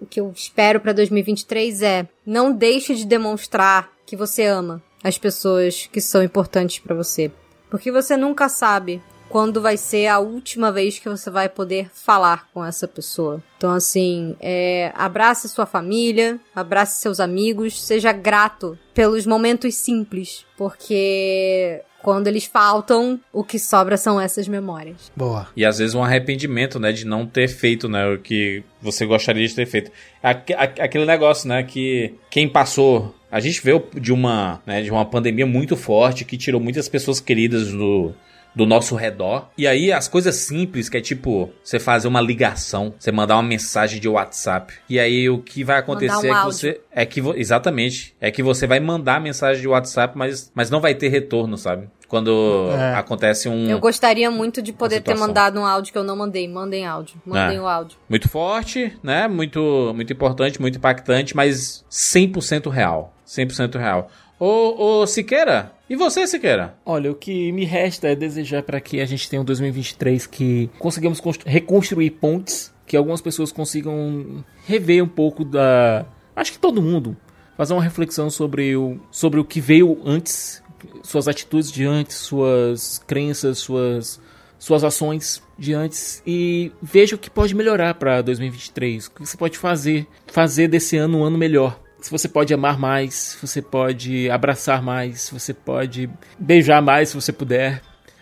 o 0.00 0.06
que 0.06 0.20
eu 0.20 0.30
espero 0.34 0.80
pra 0.80 0.92
2023 0.92 1.82
é 1.82 2.08
não 2.26 2.52
deixe 2.52 2.94
de 2.94 3.04
demonstrar 3.04 3.90
que 4.06 4.16
você 4.16 4.44
ama 4.44 4.82
as 5.02 5.18
pessoas 5.18 5.88
que 5.90 6.00
são 6.00 6.22
importantes 6.22 6.78
pra 6.78 6.94
você. 6.94 7.30
Porque 7.70 7.92
você 7.92 8.16
nunca 8.16 8.48
sabe 8.48 9.02
quando 9.28 9.60
vai 9.60 9.76
ser 9.76 10.06
a 10.06 10.18
última 10.18 10.70
vez 10.70 10.98
que 10.98 11.08
você 11.08 11.28
vai 11.28 11.48
poder 11.48 11.90
falar 11.92 12.48
com 12.54 12.64
essa 12.64 12.86
pessoa. 12.86 13.42
Então, 13.56 13.72
assim, 13.72 14.36
é, 14.40 14.92
abrace 14.94 15.48
sua 15.48 15.66
família, 15.66 16.38
abrace 16.54 17.00
seus 17.00 17.20
amigos, 17.20 17.82
seja 17.82 18.12
grato 18.12 18.78
pelos 18.94 19.26
momentos 19.26 19.74
simples, 19.74 20.46
porque 20.56 21.82
quando 22.04 22.26
eles 22.26 22.44
faltam, 22.44 23.18
o 23.32 23.42
que 23.42 23.58
sobra 23.58 23.96
são 23.96 24.20
essas 24.20 24.46
memórias. 24.46 25.10
Boa. 25.16 25.48
E 25.56 25.64
às 25.64 25.78
vezes 25.78 25.94
um 25.94 26.04
arrependimento, 26.04 26.78
né, 26.78 26.92
de 26.92 27.06
não 27.06 27.26
ter 27.26 27.48
feito, 27.48 27.88
né, 27.88 28.06
o 28.06 28.18
que 28.18 28.62
você 28.82 29.06
gostaria 29.06 29.48
de 29.48 29.54
ter 29.54 29.64
feito. 29.66 29.90
Aque- 30.22 30.52
aque- 30.52 30.82
Aquele 30.82 31.06
negócio, 31.06 31.48
né, 31.48 31.62
que 31.62 32.12
quem 32.30 32.46
passou, 32.46 33.14
a 33.32 33.40
gente 33.40 33.60
veio 33.64 33.82
de 33.94 34.12
uma, 34.12 34.60
né, 34.66 34.82
de 34.82 34.90
uma 34.90 35.04
pandemia 35.06 35.46
muito 35.46 35.76
forte 35.76 36.24
que 36.26 36.36
tirou 36.36 36.60
muitas 36.60 36.88
pessoas 36.90 37.20
queridas 37.20 37.72
do 37.72 38.12
do 38.54 38.64
nosso 38.66 38.94
redor. 38.94 39.48
E 39.58 39.66
aí 39.66 39.92
as 39.92 40.06
coisas 40.08 40.34
simples, 40.36 40.88
que 40.88 40.96
é 40.96 41.00
tipo, 41.00 41.50
você 41.62 41.78
fazer 41.80 42.06
uma 42.08 42.20
ligação, 42.20 42.94
você 42.98 43.10
mandar 43.10 43.34
uma 43.36 43.42
mensagem 43.42 44.00
de 44.00 44.08
WhatsApp. 44.08 44.74
E 44.88 44.98
aí 45.00 45.28
o 45.28 45.38
que 45.38 45.64
vai 45.64 45.78
acontecer 45.78 46.14
um 46.14 46.18
é 46.18 46.22
que 46.22 46.28
áudio. 46.30 46.52
você 46.52 46.80
é 46.92 47.04
que 47.06 47.20
exatamente, 47.36 48.14
é 48.20 48.30
que 48.30 48.42
você 48.42 48.66
vai 48.66 48.80
mandar 48.80 49.20
mensagem 49.20 49.60
de 49.60 49.68
WhatsApp, 49.68 50.16
mas 50.16 50.50
mas 50.54 50.70
não 50.70 50.80
vai 50.80 50.94
ter 50.94 51.08
retorno, 51.08 51.56
sabe? 51.58 51.88
Quando 52.06 52.68
É. 52.70 52.94
acontece 52.94 53.48
um 53.48 53.68
Eu 53.68 53.80
gostaria 53.80 54.30
muito 54.30 54.62
de 54.62 54.72
poder 54.72 55.00
ter 55.00 55.16
mandado 55.16 55.58
um 55.58 55.66
áudio 55.66 55.92
que 55.92 55.98
eu 55.98 56.04
não 56.04 56.14
mandei. 56.14 56.46
Mandem 56.46 56.86
áudio. 56.86 57.16
Mandem 57.26 57.56
É. 57.56 57.60
o 57.60 57.66
áudio. 57.66 57.96
muito 58.08 58.28
forte, 58.28 58.96
né? 59.02 59.26
Muito, 59.26 59.90
muito 59.96 60.12
importante, 60.12 60.60
muito 60.60 60.78
impactante, 60.78 61.34
mas 61.34 61.84
100% 61.90 62.68
real. 62.70 63.12
100% 63.26 63.78
real. 63.78 64.08
Ô, 64.38 65.00
ô, 65.02 65.06
Siqueira, 65.06 65.72
e 65.88 65.94
você, 65.94 66.26
Siqueira? 66.26 66.76
Olha, 66.84 67.10
o 67.10 67.14
que 67.14 67.52
me 67.52 67.64
resta 67.64 68.08
é 68.08 68.16
desejar 68.16 68.62
para 68.62 68.80
que 68.80 69.00
a 69.00 69.06
gente 69.06 69.28
tenha 69.28 69.40
um 69.40 69.44
2023 69.44 70.26
que 70.26 70.68
constru- 70.78 71.38
reconstruir 71.46 72.10
pontes, 72.10 72.74
que 72.86 72.96
algumas 72.96 73.20
pessoas 73.20 73.52
consigam 73.52 74.44
rever 74.66 75.02
um 75.02 75.08
pouco 75.08 75.44
da. 75.44 76.04
Acho 76.34 76.52
que 76.52 76.58
todo 76.58 76.82
mundo. 76.82 77.16
Fazer 77.56 77.72
uma 77.72 77.82
reflexão 77.82 78.28
sobre 78.28 78.74
o, 78.74 78.98
sobre 79.12 79.38
o 79.38 79.44
que 79.44 79.60
veio 79.60 80.00
antes, 80.04 80.60
suas 81.04 81.28
atitudes 81.28 81.70
de 81.70 81.84
antes, 81.84 82.16
suas 82.16 82.98
crenças, 83.06 83.58
suas, 83.58 84.20
suas 84.58 84.82
ações 84.82 85.40
de 85.56 85.72
antes 85.72 86.20
e 86.26 86.72
veja 86.82 87.14
o 87.14 87.18
que 87.18 87.30
pode 87.30 87.54
melhorar 87.54 87.94
para 87.94 88.20
2023. 88.22 89.06
O 89.06 89.10
que 89.12 89.20
você 89.24 89.36
pode 89.36 89.56
fazer, 89.56 90.04
fazer 90.26 90.66
desse 90.66 90.96
ano 90.96 91.18
um 91.18 91.24
ano 91.24 91.38
melhor. 91.38 91.78
Se 92.04 92.10
você 92.10 92.28
pode 92.28 92.52
amar 92.52 92.78
mais, 92.78 93.14
se 93.14 93.38
você 93.40 93.62
pode 93.62 94.28
abraçar 94.28 94.82
mais, 94.82 95.22
se 95.22 95.32
você 95.32 95.54
pode 95.54 96.10
beijar 96.38 96.82
mais 96.82 97.08
se 97.08 97.14
você 97.14 97.32
puder. 97.32 97.80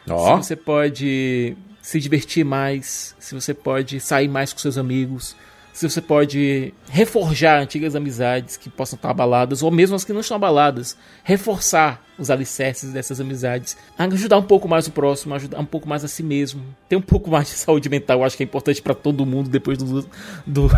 Ó. 0.08 0.36
Se 0.36 0.46
você 0.46 0.54
pode 0.54 1.56
se 1.80 1.98
divertir 1.98 2.44
mais, 2.44 3.16
se 3.18 3.34
você 3.34 3.52
pode 3.52 3.98
sair 3.98 4.28
mais 4.28 4.52
com 4.52 4.60
seus 4.60 4.78
amigos, 4.78 5.34
se 5.72 5.88
você 5.88 6.00
pode 6.02 6.72
reforjar 6.90 7.60
antigas 7.62 7.96
amizades 7.96 8.56
que 8.58 8.68
possam 8.68 8.96
estar 8.96 9.10
abaladas, 9.10 9.62
ou 9.62 9.70
mesmo 9.70 9.96
as 9.96 10.04
que 10.04 10.12
não 10.12 10.20
estão 10.20 10.36
abaladas, 10.36 10.96
reforçar 11.24 12.04
os 12.18 12.30
alicerces 12.30 12.92
dessas 12.92 13.20
amizades, 13.20 13.76
ajudar 13.98 14.36
um 14.36 14.42
pouco 14.42 14.68
mais 14.68 14.86
o 14.86 14.92
próximo, 14.92 15.34
ajudar 15.34 15.58
um 15.58 15.64
pouco 15.64 15.88
mais 15.88 16.04
a 16.04 16.08
si 16.08 16.22
mesmo, 16.22 16.62
ter 16.88 16.96
um 16.96 17.00
pouco 17.00 17.30
mais 17.30 17.46
de 17.48 17.54
saúde 17.54 17.88
mental, 17.88 18.22
acho 18.22 18.36
que 18.36 18.42
é 18.42 18.44
importante 18.46 18.82
para 18.82 18.94
todo 18.94 19.24
mundo 19.24 19.48
depois 19.48 19.78
do, 19.78 20.06
do- 20.46 20.70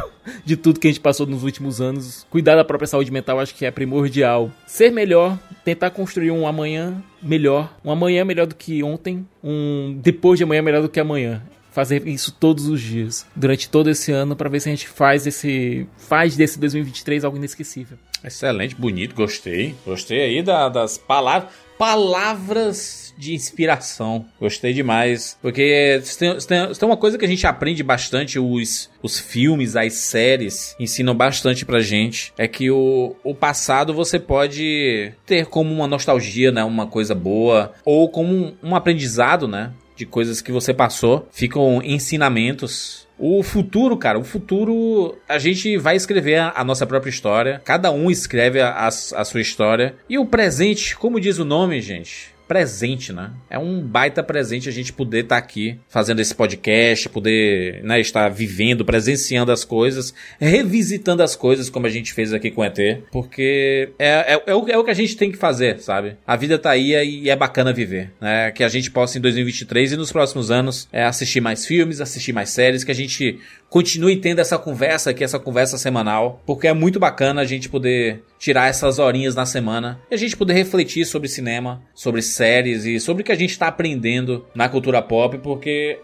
de 0.44 0.56
tudo 0.56 0.78
que 0.78 0.86
a 0.86 0.90
gente 0.90 1.00
passou 1.00 1.26
nos 1.26 1.42
últimos 1.42 1.80
anos. 1.80 2.24
Cuidar 2.30 2.54
da 2.54 2.64
própria 2.64 2.86
saúde 2.86 3.10
mental, 3.10 3.40
acho 3.40 3.54
que 3.54 3.66
é 3.66 3.70
primordial. 3.72 4.50
Ser 4.66 4.90
melhor, 4.92 5.36
tentar 5.64 5.90
construir 5.90 6.30
um 6.30 6.46
amanhã 6.46 7.02
melhor, 7.20 7.74
um 7.84 7.90
amanhã 7.90 8.24
melhor 8.24 8.46
do 8.46 8.54
que 8.54 8.82
ontem, 8.84 9.26
um 9.42 9.98
depois 10.02 10.38
de 10.38 10.44
amanhã 10.44 10.62
melhor 10.62 10.82
do 10.82 10.88
que 10.88 11.00
amanhã 11.00 11.42
fazer 11.74 12.06
isso 12.06 12.30
todos 12.32 12.66
os 12.68 12.80
dias, 12.80 13.26
durante 13.34 13.68
todo 13.68 13.90
esse 13.90 14.12
ano, 14.12 14.34
para 14.36 14.48
ver 14.48 14.60
se 14.60 14.68
a 14.68 14.72
gente 14.72 14.86
faz 14.88 15.26
esse 15.26 15.86
faz 15.98 16.36
desse 16.36 16.58
2023 16.58 17.24
algo 17.24 17.36
inesquecível. 17.36 17.98
Excelente, 18.24 18.74
bonito, 18.76 19.14
gostei. 19.14 19.74
Gostei 19.84 20.22
aí 20.22 20.42
da- 20.42 20.68
das 20.70 20.96
palavras. 20.96 21.52
Palavras 21.76 23.12
de 23.18 23.34
inspiração. 23.34 24.24
Gostei 24.40 24.72
demais. 24.72 25.36
Porque 25.42 26.00
tem, 26.18 26.36
tem- 26.38 26.72
tem 26.72 26.88
uma 26.88 26.96
coisa 26.96 27.18
que 27.18 27.24
a 27.24 27.28
gente 27.28 27.46
aprende 27.46 27.82
bastante, 27.82 28.38
os, 28.38 28.88
os 29.02 29.18
filmes, 29.18 29.74
as 29.76 29.92
séries 29.94 30.74
ensinam 30.78 31.14
bastante 31.14 31.64
pra 31.64 31.80
gente. 31.80 32.32
É 32.38 32.46
que 32.46 32.70
o, 32.70 33.16
o 33.24 33.34
passado 33.34 33.92
você 33.92 34.18
pode 34.18 35.12
ter 35.26 35.46
como 35.46 35.72
uma 35.74 35.86
nostalgia, 35.86 36.52
né? 36.52 36.62
Uma 36.64 36.86
coisa 36.86 37.14
boa. 37.14 37.72
Ou 37.84 38.08
como 38.08 38.32
um, 38.32 38.54
um 38.70 38.76
aprendizado, 38.76 39.48
né? 39.48 39.72
De 39.96 40.04
coisas 40.04 40.40
que 40.40 40.50
você 40.52 40.74
passou. 40.74 41.28
Ficam 41.30 41.80
ensinamentos 41.82 43.04
o 43.16 43.42
futuro, 43.44 43.96
cara, 43.96 44.18
o 44.18 44.24
futuro 44.24 45.16
a 45.28 45.38
gente 45.38 45.76
vai 45.76 45.94
escrever 45.94 46.40
a, 46.52 46.64
nossa 46.64 46.84
própria 46.84 47.10
história. 47.10 47.62
Cada 47.64 47.92
um 47.92 48.10
escreve 48.10 48.60
a- 48.60 48.86
a 48.88 48.90
sua 49.24 49.40
história. 49.40 49.94
E 50.08 50.18
o 50.18 50.26
presente, 50.26 50.96
como 50.96 51.20
diz 51.20 51.38
o 51.38 51.44
nome, 51.44 51.80
gente? 51.80 52.33
Presente, 52.54 53.12
né? 53.12 53.32
É 53.50 53.58
um 53.58 53.80
baita 53.80 54.22
presente 54.22 54.68
a 54.68 54.72
gente 54.72 54.92
poder 54.92 55.24
estar 55.24 55.36
aqui 55.36 55.76
fazendo 55.88 56.20
esse 56.20 56.32
podcast, 56.32 57.08
poder 57.08 57.82
né, 57.82 58.00
estar 58.00 58.28
vivendo, 58.28 58.84
presenciando 58.84 59.50
as 59.50 59.64
coisas, 59.64 60.14
revisitando 60.38 61.20
as 61.20 61.34
coisas 61.34 61.68
como 61.68 61.88
a 61.88 61.90
gente 61.90 62.12
fez 62.12 62.32
aqui 62.32 62.52
com 62.52 62.60
o 62.60 62.64
ET, 62.64 62.78
porque 63.10 63.90
é, 63.98 64.34
é, 64.34 64.42
é 64.46 64.54
o, 64.54 64.68
é 64.68 64.78
o 64.78 64.84
que 64.84 64.90
a 64.92 64.94
gente 64.94 65.16
tem 65.16 65.32
que 65.32 65.36
fazer, 65.36 65.80
sabe? 65.80 66.16
A 66.24 66.36
vida 66.36 66.56
tá 66.56 66.70
aí 66.70 66.92
e 66.92 67.28
é 67.28 67.34
bacana 67.34 67.72
viver, 67.72 68.12
né? 68.20 68.52
Que 68.52 68.62
a 68.62 68.68
gente 68.68 68.88
possa 68.88 69.18
em 69.18 69.20
2023 69.20 69.94
e 69.94 69.96
nos 69.96 70.12
próximos 70.12 70.52
anos 70.52 70.88
é, 70.92 71.02
assistir 71.02 71.40
mais 71.40 71.66
filmes, 71.66 72.00
assistir 72.00 72.32
mais 72.32 72.50
séries, 72.50 72.84
que 72.84 72.92
a 72.92 72.94
gente 72.94 73.40
continue 73.74 74.14
tendo 74.14 74.38
essa 74.38 74.56
conversa 74.56 75.10
aqui, 75.10 75.24
essa 75.24 75.36
conversa 75.36 75.76
semanal, 75.76 76.40
porque 76.46 76.68
é 76.68 76.72
muito 76.72 77.00
bacana 77.00 77.40
a 77.40 77.44
gente 77.44 77.68
poder 77.68 78.22
tirar 78.38 78.68
essas 78.68 79.00
horinhas 79.00 79.34
na 79.34 79.44
semana 79.44 80.00
e 80.08 80.14
a 80.14 80.16
gente 80.16 80.36
poder 80.36 80.52
refletir 80.52 81.04
sobre 81.04 81.26
cinema, 81.26 81.82
sobre 81.92 82.22
séries 82.22 82.84
e 82.84 83.00
sobre 83.00 83.24
o 83.24 83.26
que 83.26 83.32
a 83.32 83.36
gente 83.36 83.58
tá 83.58 83.66
aprendendo 83.66 84.46
na 84.54 84.68
cultura 84.68 85.02
pop, 85.02 85.38
porque 85.38 85.98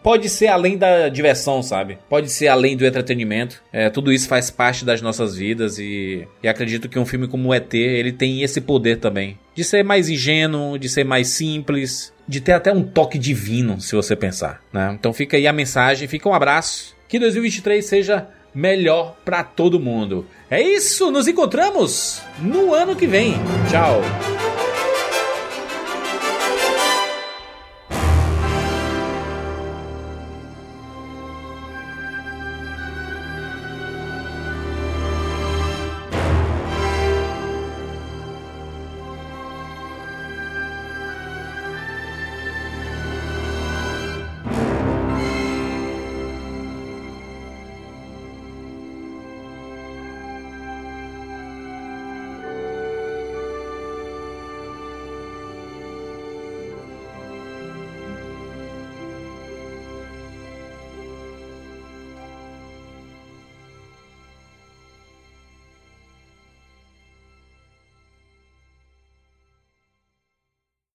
pode 0.00 0.28
ser 0.28 0.46
além 0.46 0.78
da 0.78 1.08
diversão, 1.08 1.60
sabe? 1.60 1.98
Pode 2.08 2.30
ser 2.30 2.46
além 2.46 2.76
do 2.76 2.86
entretenimento. 2.86 3.60
É, 3.72 3.90
tudo 3.90 4.12
isso 4.12 4.28
faz 4.28 4.48
parte 4.48 4.84
das 4.84 5.02
nossas 5.02 5.34
vidas 5.34 5.80
e, 5.80 6.26
e 6.40 6.46
acredito 6.46 6.88
que 6.88 7.00
um 7.00 7.06
filme 7.06 7.26
como 7.26 7.48
o 7.48 7.54
ET, 7.54 7.74
ele 7.74 8.12
tem 8.12 8.42
esse 8.42 8.60
poder 8.60 8.98
também. 8.98 9.36
De 9.56 9.64
ser 9.64 9.82
mais 9.82 10.08
ingênuo, 10.08 10.78
de 10.78 10.88
ser 10.88 11.04
mais 11.04 11.28
simples, 11.28 12.12
de 12.26 12.40
ter 12.40 12.52
até 12.52 12.72
um 12.72 12.82
toque 12.82 13.18
divino, 13.18 13.80
se 13.80 13.94
você 13.94 14.14
pensar, 14.14 14.62
né? 14.72 14.94
Então 14.98 15.12
fica 15.12 15.36
aí 15.36 15.46
a 15.46 15.52
mensagem, 15.52 16.08
fica 16.08 16.28
um 16.28 16.34
abraço. 16.34 16.91
Que 17.12 17.18
2023 17.18 17.84
seja 17.84 18.26
melhor 18.54 19.16
para 19.22 19.44
todo 19.44 19.78
mundo. 19.78 20.26
É 20.50 20.62
isso, 20.62 21.10
nos 21.10 21.28
encontramos 21.28 22.22
no 22.38 22.72
ano 22.72 22.96
que 22.96 23.06
vem. 23.06 23.34
Tchau. 23.70 24.00